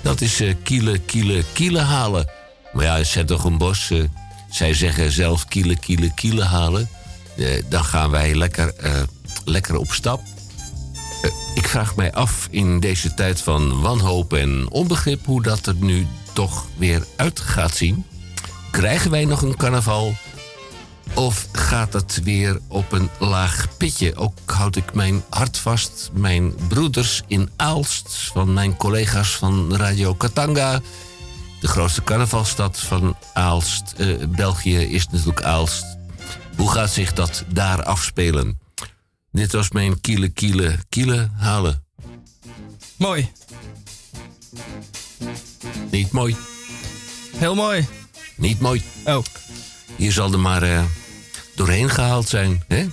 Dat 0.01 0.21
is 0.21 0.41
eh, 0.41 0.55
kielen, 0.63 1.05
kielen, 1.05 1.45
kielen 1.53 1.85
halen. 1.85 2.29
Maar 2.73 2.85
ja, 2.85 3.05
zet 3.05 3.27
toch 3.27 3.45
een 3.45 3.59
bos. 3.59 3.91
eh, 3.91 4.03
zij 4.51 4.75
zeggen 4.75 5.13
zelf 5.13 5.47
kielen, 5.47 5.79
kielen, 5.79 6.15
kielen 6.15 6.47
halen. 6.47 6.89
Eh, 7.37 7.63
dan 7.69 7.85
gaan 7.85 8.11
wij 8.11 8.35
lekker, 8.35 8.75
eh, 8.75 9.03
lekker 9.45 9.77
op 9.77 9.93
stap. 9.93 10.21
Ik 11.55 11.69
vraag 11.69 11.97
mij 11.97 12.13
af 12.13 12.49
in 12.51 12.81
deze 12.81 13.15
tijd 13.15 13.41
van 13.41 13.81
wanhoop 13.81 14.33
en 14.33 14.71
onbegrip 14.71 15.27
hoe 15.27 15.43
dat 15.43 15.67
er 15.67 15.75
nu 15.75 16.07
toch 16.33 16.67
weer 16.77 17.07
uit 17.17 17.41
gaat 17.41 17.77
zien. 17.77 18.07
Krijgen 18.71 19.11
wij 19.11 19.25
nog 19.25 19.43
een 19.43 19.57
carnaval? 19.57 20.15
Of 21.15 21.49
gaat 21.53 21.93
het 21.93 22.21
weer 22.23 22.61
op 22.69 22.93
een 22.93 23.11
laag 23.19 23.67
pitje? 23.77 24.17
Ook 24.17 24.39
houd 24.47 24.77
ik 24.77 24.95
mijn 24.95 25.23
hart 25.31 25.59
vast. 25.59 26.11
Mijn 26.13 26.55
broeders 26.69 27.23
in 27.27 27.51
Aalst, 27.57 28.31
van 28.33 28.53
mijn 28.53 28.77
collega's 28.77 29.37
van 29.37 29.77
Radio 29.77 30.15
Katanga. 30.15 30.81
De 31.61 31.69
grootste 31.69 32.03
carnavalstad 32.05 32.79
van 32.79 33.17
Aalst. 33.33 33.95
eh, 33.97 34.09
België 34.29 34.79
is 34.79 35.07
natuurlijk 35.09 35.43
Aalst. 35.43 35.85
Hoe 36.57 36.71
gaat 36.71 36.91
zich 36.91 37.13
dat 37.13 37.45
daar 37.49 37.83
afspelen? 37.83 38.62
Dit 39.33 39.53
was 39.53 39.71
mijn 39.71 40.01
kiele, 40.01 40.29
kiele, 40.29 40.79
kiele 40.89 41.31
halen. 41.37 41.85
Mooi. 42.97 43.33
Niet 45.91 46.11
mooi. 46.11 46.37
Heel 47.37 47.55
mooi. 47.55 47.87
Niet 48.37 48.61
mooi. 48.61 48.83
Oh. 49.05 49.25
Hier 49.97 50.13
zal 50.13 50.33
er 50.33 50.39
maar 50.39 50.63
eh, 50.63 50.85
doorheen 51.55 51.91
gehaald 51.91 52.29
zijn, 52.29 52.65
hè? 52.69 52.87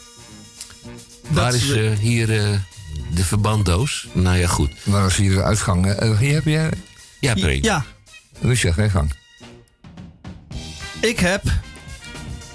Waar 1.29 1.53
is 1.53 1.71
eh, 1.71 1.91
hier 1.91 2.49
eh, 2.51 2.59
de 3.13 3.23
verbanddoos? 3.23 4.07
Nou 4.13 4.37
ja, 4.37 4.47
goed. 4.47 4.71
Waar 4.83 5.07
is 5.07 5.15
hier 5.15 5.33
de 5.33 5.43
uitgang? 5.43 5.99
Hier 6.19 6.33
heb 6.33 6.45
jij... 6.45 6.69
Ja, 7.19 7.33
Pre. 7.33 7.63
Ja. 7.63 7.85
Ga 8.41 8.83
je 8.83 8.89
gang. 8.89 9.13
Ik 11.01 11.19
heb 11.19 11.43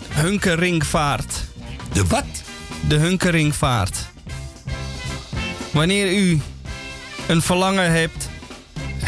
hunkeringvaart. 0.09 1.44
De 1.93 2.06
wat? 2.06 2.43
De 2.89 2.97
hunkeringvaart. 2.97 3.97
Wanneer 5.73 6.12
u 6.12 6.40
een 7.27 7.43
verlangen 7.43 7.93
hebt, 7.93 8.28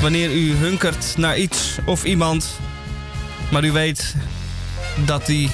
wanneer 0.01 0.33
u 0.33 0.55
hunkert 0.55 1.17
naar 1.17 1.39
iets 1.39 1.77
of 1.85 2.05
iemand, 2.05 2.59
maar 3.51 3.65
u 3.65 3.73
weet 3.73 4.15
dat 5.05 5.27
die 5.27 5.51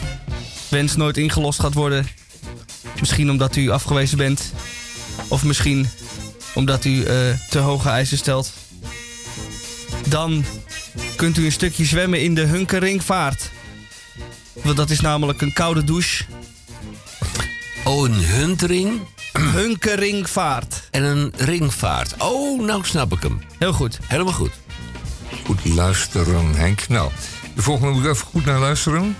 wens 0.69 0.97
nooit 0.97 1.17
ingelost 1.17 1.61
gaat 1.61 1.75
worden. 1.75 2.07
Misschien 3.01 3.31
omdat 3.31 3.57
u 3.57 3.71
afgewezen 3.71 4.19
bent, 4.19 4.53
of 5.29 5.45
misschien 5.45 5.89
omdat 6.55 6.85
u 6.85 7.05
eh, 7.05 7.17
te 7.51 7.59
hoge 7.59 7.89
eisen 7.89 8.19
stelt. 8.19 8.53
Dan 10.09 10.45
kunt 11.17 11.39
u 11.39 11.45
een 11.45 11.53
stukje 11.53 11.85
zwemmen 11.85 12.23
in 12.23 12.35
de 12.35 12.45
hunkeringvaart. 12.45 13.51
Want 14.53 14.77
dat 14.77 14.91
is 14.91 15.01
namelijk 15.01 15.41
een 15.41 15.53
koude 15.53 15.85
douche. 15.85 16.25
Oh, 17.85 18.09
een 18.09 18.15
huntering? 18.15 19.01
Hunkeringvaart. 19.33 20.89
En 20.91 21.03
een 21.03 21.33
ringvaart. 21.37 22.15
Oh, 22.19 22.61
nou 22.61 22.85
snap 22.85 23.13
ik 23.13 23.23
hem. 23.23 23.41
Heel 23.59 23.73
goed. 23.73 23.99
Helemaal 24.07 24.33
goed. 24.33 24.53
Goed 25.45 25.65
luisteren, 25.65 26.55
Henk. 26.55 26.89
Nou, 26.89 27.11
de 27.55 27.63
volgende 27.63 27.93
moet 27.93 28.05
ik 28.05 28.11
even 28.11 28.27
goed 28.27 28.45
naar 28.45 28.59
luisteren. 28.59 29.17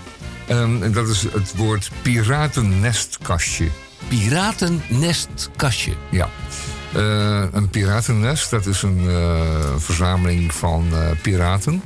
Ehm, 0.47 0.83
en 0.83 0.91
dat 0.91 1.07
is 1.07 1.21
het 1.21 1.55
woord 1.55 1.91
piratennestkastje. 2.01 3.69
Piratennestkastje? 4.07 5.93
Ja. 6.11 6.29
Eh, 6.93 7.43
een 7.51 7.69
piratennest, 7.69 8.49
dat 8.49 8.65
is 8.65 8.81
een 8.81 9.09
eh, 9.09 9.75
verzameling 9.77 10.53
van 10.53 10.87
eh, 10.91 11.09
piraten. 11.21 11.81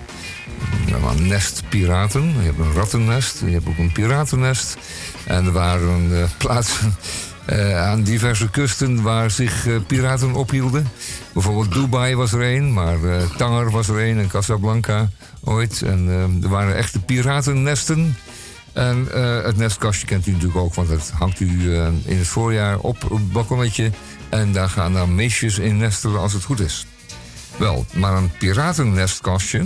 Ja, 0.85 0.95
een 0.95 1.27
nest 1.27 1.63
piraten. 1.69 2.23
Je 2.23 2.45
hebt 2.45 2.59
een 2.59 2.73
rattennest, 2.73 3.39
je 3.45 3.51
hebt 3.51 3.67
ook 3.67 3.77
een 3.77 3.91
piratennest. 3.91 4.77
En 5.27 5.45
er 5.45 5.51
waren 5.51 6.21
eh, 6.21 6.29
plaatsen 6.37 6.95
eh, 7.45 7.79
aan 7.79 8.03
diverse 8.03 8.49
kusten 8.49 9.01
waar 9.01 9.31
zich 9.31 9.67
eh, 9.67 9.75
piraten 9.87 10.33
ophielden. 10.33 10.87
Bijvoorbeeld 11.33 11.73
Dubai 11.73 12.15
was 12.15 12.31
er 12.31 12.55
een, 12.55 12.73
maar 12.73 12.97
Tanger 13.37 13.71
was 13.71 13.87
er 13.87 14.09
een 14.09 14.19
en 14.19 14.27
Casablanca 14.27 15.09
ooit. 15.43 15.81
En 15.81 16.07
er 16.43 16.49
waren 16.49 16.75
echte 16.75 16.99
piratennesten. 16.99 18.17
En 18.73 19.07
het 19.43 19.57
nestkastje 19.57 20.07
kent 20.07 20.27
u 20.27 20.31
natuurlijk 20.31 20.59
ook, 20.59 20.73
want 20.73 20.89
dat 20.89 21.11
hangt 21.17 21.39
u 21.39 21.73
in 22.05 22.17
het 22.17 22.27
voorjaar 22.27 22.79
op 22.79 23.01
het 23.01 23.31
balkonnetje. 23.31 23.91
En 24.29 24.51
daar 24.51 24.69
gaan 24.69 24.93
dan 24.93 25.15
meisjes 25.15 25.59
in 25.59 25.77
nestelen 25.77 26.19
als 26.19 26.33
het 26.33 26.43
goed 26.43 26.59
is. 26.59 26.85
Wel, 27.57 27.85
maar 27.93 28.17
een 28.17 28.31
piratennestkastje, 28.37 29.65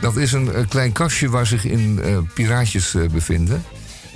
dat 0.00 0.16
is 0.16 0.32
een, 0.32 0.68
klein 0.68 0.92
kastje 0.92 1.28
waar 1.28 1.46
zich 1.46 1.64
in 1.64 2.00
piraatjes 2.34 2.96
bevinden. 3.10 3.64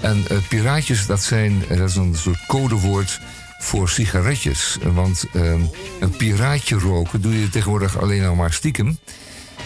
En 0.05 0.25
eh, 0.29 0.37
piraatjes, 0.49 1.07
dat, 1.07 1.23
zijn, 1.23 1.65
eh, 1.69 1.79
dat 1.79 1.89
is 1.89 1.97
een 1.97 2.15
soort 2.15 2.47
codewoord 2.47 3.21
voor 3.59 3.89
sigaretjes. 3.89 4.79
Want 4.95 5.25
eh, 5.33 5.53
een 6.01 6.11
piraatje 6.17 6.79
roken 6.79 7.21
doe 7.21 7.41
je 7.41 7.49
tegenwoordig 7.49 7.99
alleen 7.99 8.23
nog 8.23 8.37
maar 8.37 8.53
stiekem. 8.53 8.99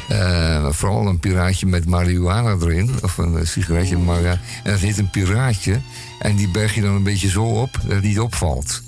Eh, 0.09 0.69
vooral 0.71 1.07
een 1.07 1.19
piraatje 1.19 1.67
met 1.67 1.87
marihuana 1.87 2.57
erin. 2.61 2.91
Of 3.03 3.19
een 3.19 3.47
sigaretje 3.47 3.97
met 3.97 4.07
marihuana. 4.07 4.41
En 4.65 4.71
dat 4.71 4.81
heet 4.81 4.99
een 4.99 5.11
piraatje. 5.11 5.81
En 6.19 6.37
die 6.37 6.51
berg 6.51 6.75
je 6.75 6.81
dan 6.81 6.95
een 6.95 7.03
beetje 7.03 7.29
zo 7.29 7.45
op 7.45 7.73
dat 7.83 7.93
het 7.93 8.03
niet 8.03 8.21
opvalt. 8.21 8.83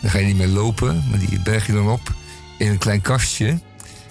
Dan 0.00 0.10
ga 0.10 0.18
je 0.18 0.26
niet 0.26 0.36
meer 0.36 0.46
lopen, 0.46 1.04
maar 1.10 1.18
die 1.18 1.40
berg 1.40 1.66
je 1.66 1.72
dan 1.72 1.88
op 1.88 2.14
in 2.58 2.70
een 2.70 2.78
klein 2.78 3.00
kastje. 3.00 3.60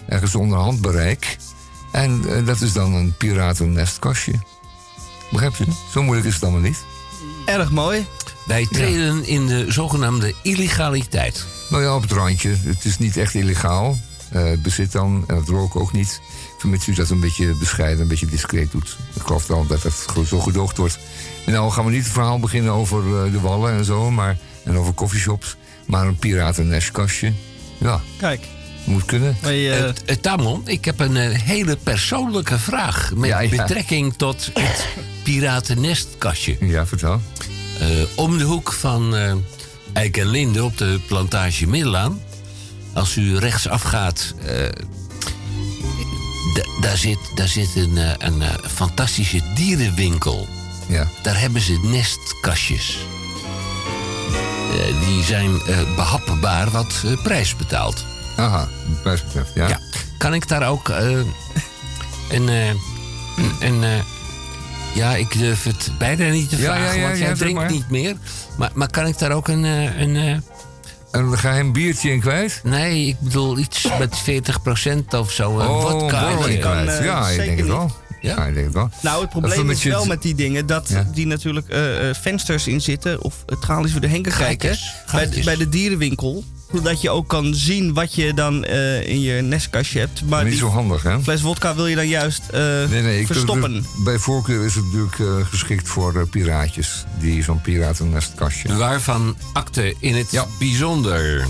Ergens 0.07 0.36
onder 0.36 0.57
handbereik. 0.57 1.38
En 1.91 2.22
dat 2.45 2.62
is 2.62 2.74
dan 2.74 2.94
een 2.94 3.14
piratennestkastje. 3.18 4.34
Begrijpt 5.36 5.60
u? 5.60 5.66
Zo 5.91 6.03
moeilijk 6.03 6.28
is 6.28 6.34
het 6.34 6.44
allemaal 6.44 6.62
niet. 6.62 6.86
Erg 7.45 7.72
mooi. 7.72 8.06
Wij 8.45 8.68
treden 8.72 9.26
in 9.26 9.45
de 9.48 9.66
zogenaamde 9.68 10.34
illegaliteit. 10.44 11.45
Nou 11.70 11.84
ja, 11.84 11.95
op 11.95 12.02
het 12.02 12.12
randje. 12.12 12.56
Het 12.64 12.86
is 12.86 12.98
niet 12.98 13.18
echt 13.18 13.34
illegaal. 13.34 13.98
Eh, 14.30 14.44
het 14.44 14.62
bezit 14.62 14.91
dan, 14.91 15.24
en 15.28 15.36
het 15.36 15.48
roken 15.48 15.82
ook 15.82 15.91
niet. 15.91 16.22
Vermits 16.57 16.88
u 16.88 16.94
dat 16.94 17.10
een 17.10 17.20
beetje 17.20 17.56
bescheiden, 17.56 18.02
een 18.02 18.07
beetje 18.07 18.26
discreet 18.26 18.72
doet. 18.72 18.98
Ik 19.14 19.22
geloof 19.22 19.48
wel 19.48 19.68
dat 19.68 19.84
het 19.84 19.94
go- 20.07 20.24
zo 20.24 20.40
gedoogd 20.40 20.78
wordt. 20.78 20.99
En 21.45 21.52
nou 21.52 21.72
gaan 21.72 21.86
we 21.86 21.91
niet 21.91 22.03
het 22.03 22.14
verhaal 22.14 22.40
beginnen 22.40 22.74
over 22.74 23.26
eh, 23.26 23.32
de 23.32 23.40
wallen 23.40 23.72
en 23.78 23.86
zo, 23.86 24.12
maar, 24.12 24.38
en 24.64 24.78
over 24.78 24.94
coffeeshops. 24.94 25.56
Maar 25.86 26.07
een 26.07 26.18
piratenneskastje, 26.18 27.34
ja, 27.78 28.02
Kijk. 28.18 28.48
Moet 28.86 29.06
kunnen. 29.06 29.38
Eh, 29.41 29.84
Eh, 29.88 29.94
Tamon, 30.22 30.62
ik 30.66 30.86
heb 30.86 30.99
een 30.99 31.18
eh, 31.18 31.40
hele 31.41 31.78
persoonlijke 31.84 32.60
vraag 32.60 33.12
met 33.16 33.30
Ja, 33.30 33.40
ja. 33.40 33.49
betrekking 33.49 34.14
tot 34.18 34.49
het 34.53 34.88
piratennestkastje. 35.24 36.57
Ja, 36.60 36.86
vertel. 36.86 37.22
Om 38.16 38.38
de 38.38 38.44
hoek 38.44 38.74
van 38.74 39.16
Eik 39.94 40.18
en 40.18 40.28
Linde 40.28 40.64
op 40.64 40.78
de 40.78 40.99
plantage 41.07 41.68
Middelaan. 41.68 42.22
Als 42.94 43.16
u 43.16 43.38
rechtsaf 43.38 43.82
gaat, 43.82 44.34
daar, 46.82 46.98
zit, 46.98 47.18
daar 47.36 47.48
zit 47.48 47.70
een, 47.76 47.98
een 48.20 48.44
fantastische 48.72 49.41
dierenwinkel. 49.56 50.48
Ja. 50.88 51.07
Daar 51.22 51.40
hebben 51.40 51.62
ze 51.62 51.80
nestkastjes. 51.84 52.98
Die 55.06 55.24
zijn 55.24 55.62
eh, 55.62 55.78
behapbaar 55.95 56.72
wat 56.72 57.03
prijs 57.24 57.56
betaald. 57.56 58.06
Aha, 58.36 58.68
betreft, 59.03 59.53
ja. 59.56 59.68
Ja. 59.68 59.80
Kan 60.18 60.34
ik 60.34 60.48
daar 60.48 60.70
ook 60.70 60.90
eh, 60.90 61.10
een. 62.30 62.49
eh, 62.49 62.70
een, 63.60 63.84
eh, 63.84 63.90
ja, 64.94 65.16
ik 65.16 65.38
durf 65.38 65.64
het 65.64 65.91
bijna 65.98 66.30
niet 66.30 66.49
te 66.49 66.57
Ja, 66.57 66.62
vragen, 66.64 66.86
ja, 66.86 66.94
ja, 66.94 67.02
want 67.07 67.18
ja, 67.18 67.26
jij 67.26 67.34
drinkt 67.36 67.60
maar. 67.60 67.72
niet 67.72 67.90
meer. 67.90 68.16
Maar, 68.57 68.72
maar 68.74 68.90
kan 68.90 69.07
ik 69.07 69.18
daar 69.20 69.32
ook 69.32 69.48
een. 69.48 69.66
eh, 69.66 69.99
een 69.99 70.16
eh, 70.16 70.38
een 71.12 71.38
geheim 71.38 71.72
biertje 71.74 72.12
in 72.12 72.20
kwijt? 72.20 72.62
Nee, 72.64 73.07
ik 73.07 73.20
bedoel 73.20 73.57
iets 73.57 73.88
met 73.99 74.22
40% 74.24 75.14
of 75.18 75.32
zo. 75.32 75.60
Een 75.60 75.68
Oh, 75.68 75.90
vodka. 75.90 76.22
borrel 76.30 76.48
in 76.48 76.60
kwijt. 76.60 77.03
ja, 77.03 77.30
ik 77.30 77.38
denk 77.38 77.57
het 77.57 77.68
wel. 77.68 77.91
Ja, 78.22 78.45
ik 78.45 78.53
denk 78.53 78.66
het 78.66 78.74
wel. 78.76 78.90
Nou, 79.02 79.22
het 79.22 79.30
probleem 79.30 79.70
is 79.70 79.84
wel 79.84 80.06
met 80.06 80.22
die 80.22 80.36
dingen 80.36 80.66
dat 80.66 80.90
Ja. 80.90 81.07
die 81.14 81.28
natuurlijk 81.28 81.68
eh, 81.70 82.10
eh, 82.10 82.16
vensters 82.22 82.68
in 82.68 82.82
zitten 82.82 83.22
of 83.22 83.36
het 83.45 83.62
tralies 83.62 83.91
voor 83.91 84.02
de 84.02 84.07
henken 84.07 84.32
kijken. 84.38 84.78
Bij, 85.12 85.41
bij 85.44 85.56
de 85.56 85.70
dierenwinkel. 85.70 86.44
Zodat 86.74 87.02
je 87.02 87.10
ook 87.10 87.28
kan 87.28 87.54
zien 87.56 87.94
wat 87.94 88.16
je 88.16 88.34
dan 88.34 88.64
eh, 88.64 89.08
in 89.08 89.22
je 89.22 89.42
nestkastje 89.42 90.00
hebt. 90.00 90.22
Maar 90.26 90.42
Niet 90.44 90.52
die 90.52 90.60
zo 90.62 90.68
handig, 90.70 91.04
hè? 91.04 91.22
fles 91.22 91.42
wodka 91.42 91.76
wil 91.76 91.88
je 91.88 91.96
dan 91.96 92.08
juist 92.08 92.42
eh, 92.52 92.62
Nee, 92.90 93.02
nee, 93.02 93.20
ik 93.20 93.26
verstoppen. 93.26 93.86
bij 94.04 94.18
voorkeur 94.20 94.66
is 94.66 94.76
het 94.76 94.84
natuurlijk 94.86 95.20
eh, 95.20 95.46
geschikt 95.50 95.88
voor 95.88 96.28
piraatjes. 96.28 97.06
Die 97.20 97.44
zo'n 97.44 97.62
piratennestkastje. 97.62 98.76
Waarvan 98.78 99.36
akte 99.54 99.96
in 100.00 100.16
het 100.16 100.46
bijzonder. 100.60 101.46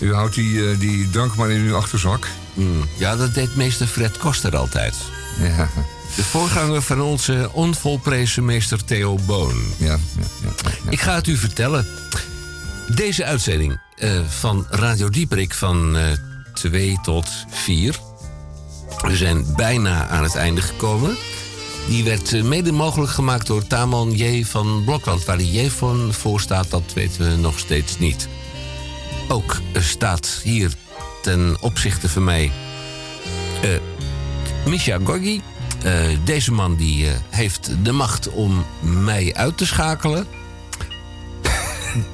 U 0.00 0.14
houdt 0.14 0.34
die, 0.34 0.78
die 0.78 1.10
drank 1.10 1.36
maar 1.36 1.50
in 1.50 1.60
uw 1.60 1.74
achterzak. 1.76 2.28
Hmm, 2.54 2.88
Ja, 2.98 3.16
dat 3.16 3.34
deed 3.34 3.56
meester 3.56 3.86
Fred 3.86 4.18
Koster 4.18 4.56
altijd. 4.56 4.94
Ja. 5.42 5.68
De 6.16 6.22
voorganger 6.24 6.82
van 6.82 7.00
onze 7.00 7.50
onvolprezen 7.52 8.44
meester 8.44 8.84
Theo 8.84 9.18
Boon. 9.26 9.62
Ja, 9.76 9.98
Ik 10.88 11.00
ga 11.00 11.14
het 11.14 11.26
u 11.26 11.36
vertellen. 11.36 11.86
Deze 12.94 13.24
uitzending 13.24 13.78
eh, 14.00 14.20
van 14.28 14.66
Radio 14.70 15.08
Dieperik 15.08 15.54
van 15.54 15.96
eh 15.96 16.04
2 16.54 16.98
tot 17.02 17.28
4. 17.48 17.98
We 19.00 19.16
zijn 19.16 19.44
bijna 19.56 20.08
aan 20.08 20.22
het 20.22 20.34
einde 20.34 20.60
gekomen. 20.60 21.16
Die 21.88 22.04
werd 22.04 22.32
eh, 22.32 22.42
mede 22.42 22.72
mogelijk 22.72 23.12
gemaakt 23.12 23.46
door 23.46 23.66
Taman 23.66 24.12
J. 24.12 24.44
van 24.44 24.82
Blokland. 24.84 25.24
Waar 25.24 25.38
die 25.38 25.62
J 25.62 25.70
van 25.70 26.12
voor 26.12 26.40
staat, 26.40 26.70
dat 26.70 26.92
weten 26.94 27.30
we 27.30 27.36
nog 27.36 27.58
steeds 27.58 27.98
niet. 27.98 28.28
Ook 29.28 29.60
eh, 29.72 29.82
staat 29.82 30.40
hier 30.42 30.72
ten 31.22 31.56
opzichte 31.60 32.08
van 32.08 32.24
mij 32.24 32.52
eh 33.62 33.70
Misha 34.66 34.98
Gorgi. 35.04 35.42
Eh, 35.82 35.92
deze 36.24 36.52
man 36.52 36.76
die 36.76 37.06
eh, 37.06 37.12
heeft 37.28 37.70
de 37.82 37.92
macht 37.92 38.28
om 38.28 38.64
mij 38.80 39.34
uit 39.34 39.56
te 39.56 39.66
schakelen. 39.66 40.26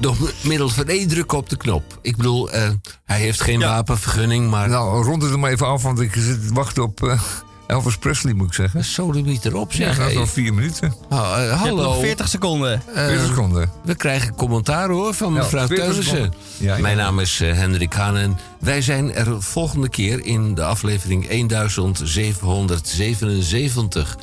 Door 0.01 0.17
middel 0.43 0.69
van 0.69 0.87
één 0.89 1.09
druk 1.09 1.33
op 1.33 1.49
de 1.49 1.57
knop. 1.57 1.99
Ik 2.03 2.17
bedoel, 2.17 2.51
eh, 2.51 2.69
hij 3.05 3.21
heeft 3.21 3.41
geen 3.41 3.61
wapenvergunning, 3.61 4.51
maar... 4.51 4.69
Nou, 4.69 5.05
rond 5.05 5.23
het 5.23 5.33
er 5.33 5.39
maar 5.39 5.51
even 5.51 5.67
af, 5.67 5.83
want 5.83 6.01
ik 6.01 6.13
zit 6.15 6.47
te 6.49 6.55
wachten 6.55 6.83
op 6.83 7.03
eh, 7.03 7.21
Elvis 7.67 7.97
Presley, 7.97 8.33
moet 8.33 8.47
ik 8.47 8.53
zeggen. 8.55 8.85
Sodemiet 8.85 9.45
erop, 9.45 9.73
Ja, 9.73 9.77
zeg. 9.87 9.99
dat 9.99 10.09
is 10.11 10.15
nog 10.17 10.31
vier 10.31 10.55
minuten. 10.55 10.95
Oh, 11.11 11.35
eh, 11.43 11.61
hallo. 11.61 11.83
nog 11.83 12.01
40 12.01 12.29
seconden. 12.29 12.83
Eh, 12.95 13.07
40 13.07 13.27
seconden. 13.27 13.71
We 13.85 13.95
krijgen 13.95 14.35
commentaar 14.35 14.89
hoor 14.89 15.15
van 15.15 15.33
Ja, 15.33 15.39
mevrouw 15.39 15.67
40 15.67 15.87
Teunissen. 15.87 16.33
Ja, 16.57 16.75
ja. 16.77 16.83
Mijn 16.83 16.97
naam 16.97 17.19
is 17.21 17.39
Hendrik 17.39 17.93
Haan 17.93 18.17
en 18.17 18.39
wij 18.61 18.83
zijn 18.83 19.15
er 19.15 19.43
volgende 19.43 19.89
keer 19.89 20.25
in 20.25 20.55
de 20.55 20.65
aflevering 20.65 21.27
1777. 21.29 24.17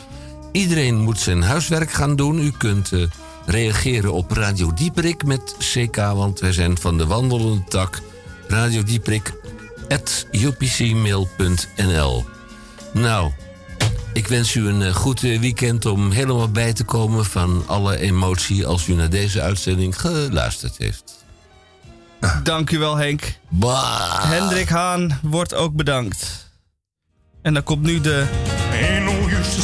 Iedereen 0.51 0.97
moet 0.99 1.19
zijn 1.19 1.41
huiswerk 1.41 1.91
gaan 1.91 2.15
doen. 2.15 2.39
U 2.39 2.51
kunt 2.57 2.91
reageren 3.45 4.13
op 4.13 4.31
Radio 4.31 4.73
Dieperik 4.73 5.25
met 5.25 5.55
CK, 5.57 5.95
want 5.95 6.39
wij 6.39 6.51
zijn 6.51 6.77
van 6.77 6.97
de 6.97 7.05
wandelende 7.05 7.63
tak. 7.63 8.01
Radio 8.47 8.83
Dieperik 8.83 9.33
at 9.87 10.27
upcmail.nl 10.31 12.25
Nou, 12.93 13.31
ik 14.13 14.27
wens 14.27 14.55
u 14.55 14.67
een 14.67 14.81
eh, 14.81 14.95
goed 14.95 15.23
eh, 15.23 15.39
weekend 15.39 15.85
om 15.85 16.11
helemaal 16.11 16.51
bij 16.51 16.73
te 16.73 16.83
komen 16.83 17.25
van 17.25 17.63
alle 17.67 17.97
emotie 17.99 18.65
als 18.65 18.87
u 18.87 18.93
naar 18.93 19.09
deze 19.09 19.41
uitzending 19.41 19.99
geluisterd 19.99 20.77
heeft. 20.77 21.23
Dank 22.43 22.69
u 22.69 22.79
wel, 22.79 22.97
Henk. 22.97 23.37
Bah. 23.49 24.23
Hendrik 24.23 24.69
Haan 24.69 25.19
wordt 25.21 25.53
ook 25.53 25.73
bedankt. 25.73 26.51
En 27.41 27.53
dan 27.53 27.63
komt 27.63 27.81
nu 27.81 28.01
de 28.01 28.25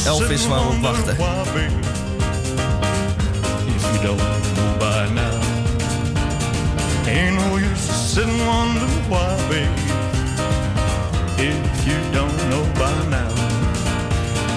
Elvis 0.04 0.46
waar 0.46 0.60
we 0.60 0.74
op 0.74 0.80
wachten. 0.80 1.16
You 3.92 3.98
don't 4.02 4.18
know 4.56 4.76
by 4.78 5.08
now, 5.12 5.38
ain't 7.06 7.36
no 7.36 7.56
use 7.56 7.86
to 7.86 7.92
sit 7.92 8.26
and 8.26 8.46
wonder 8.46 8.86
why, 9.10 9.36
baby. 9.48 9.86
If 11.42 11.86
you 11.86 11.98
don't 12.12 12.36
know 12.50 12.64
by 12.78 12.96
now, 13.08 13.32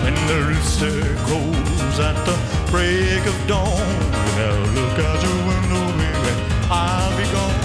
when 0.04 0.16
the 0.28 0.40
rooster 0.50 1.02
crows 1.26 2.00
at 2.00 2.18
the 2.26 2.36
break 2.72 3.26
of 3.26 3.38
dawn, 3.48 3.88
now 4.38 4.56
look 4.78 5.00
out 5.00 5.20
your 5.26 5.40
window, 5.50 5.84
baby, 6.00 6.34
I'll 6.70 7.12
be 7.18 7.26
gone. 7.36 7.62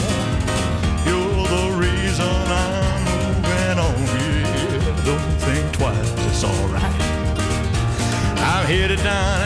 You're 1.07 1.47
the 1.57 1.67
reason 1.85 2.35
I'm 2.63 3.01
moving 3.09 3.79
on. 3.87 3.97
Yeah, 4.19 5.05
don't 5.05 5.35
think 5.45 5.65
twice, 5.77 6.11
it's 6.27 6.45
alright. 6.45 7.03
I'm 8.41 8.65
headed 8.67 9.03
down 9.03 9.38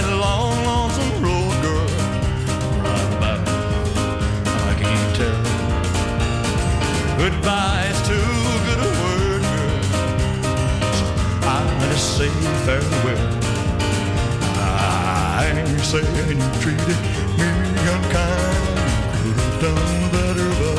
Ain't 15.95 16.07
saying 16.07 16.41
you 16.41 16.61
treated 16.63 16.97
me 17.37 17.51
unkind. 17.97 18.79
Could 19.21 19.37
have 19.37 19.61
done 19.61 20.11
better, 20.11 20.49
but 20.49 20.79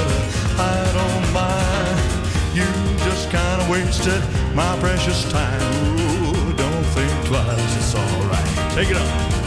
I 0.60 0.90
don't 0.98 1.34
mind. 1.34 2.56
You 2.56 2.66
just 3.06 3.30
kind 3.30 3.62
of 3.62 3.70
wasted 3.70 4.24
my 4.56 4.76
precious 4.80 5.32
time. 5.32 5.62
Ooh, 6.00 6.54
don't 6.54 6.86
think 6.96 7.28
twice, 7.28 7.78
it's 7.78 7.94
alright. 7.94 8.74
Take 8.74 8.90
it 8.90 8.98
up. 8.98 9.43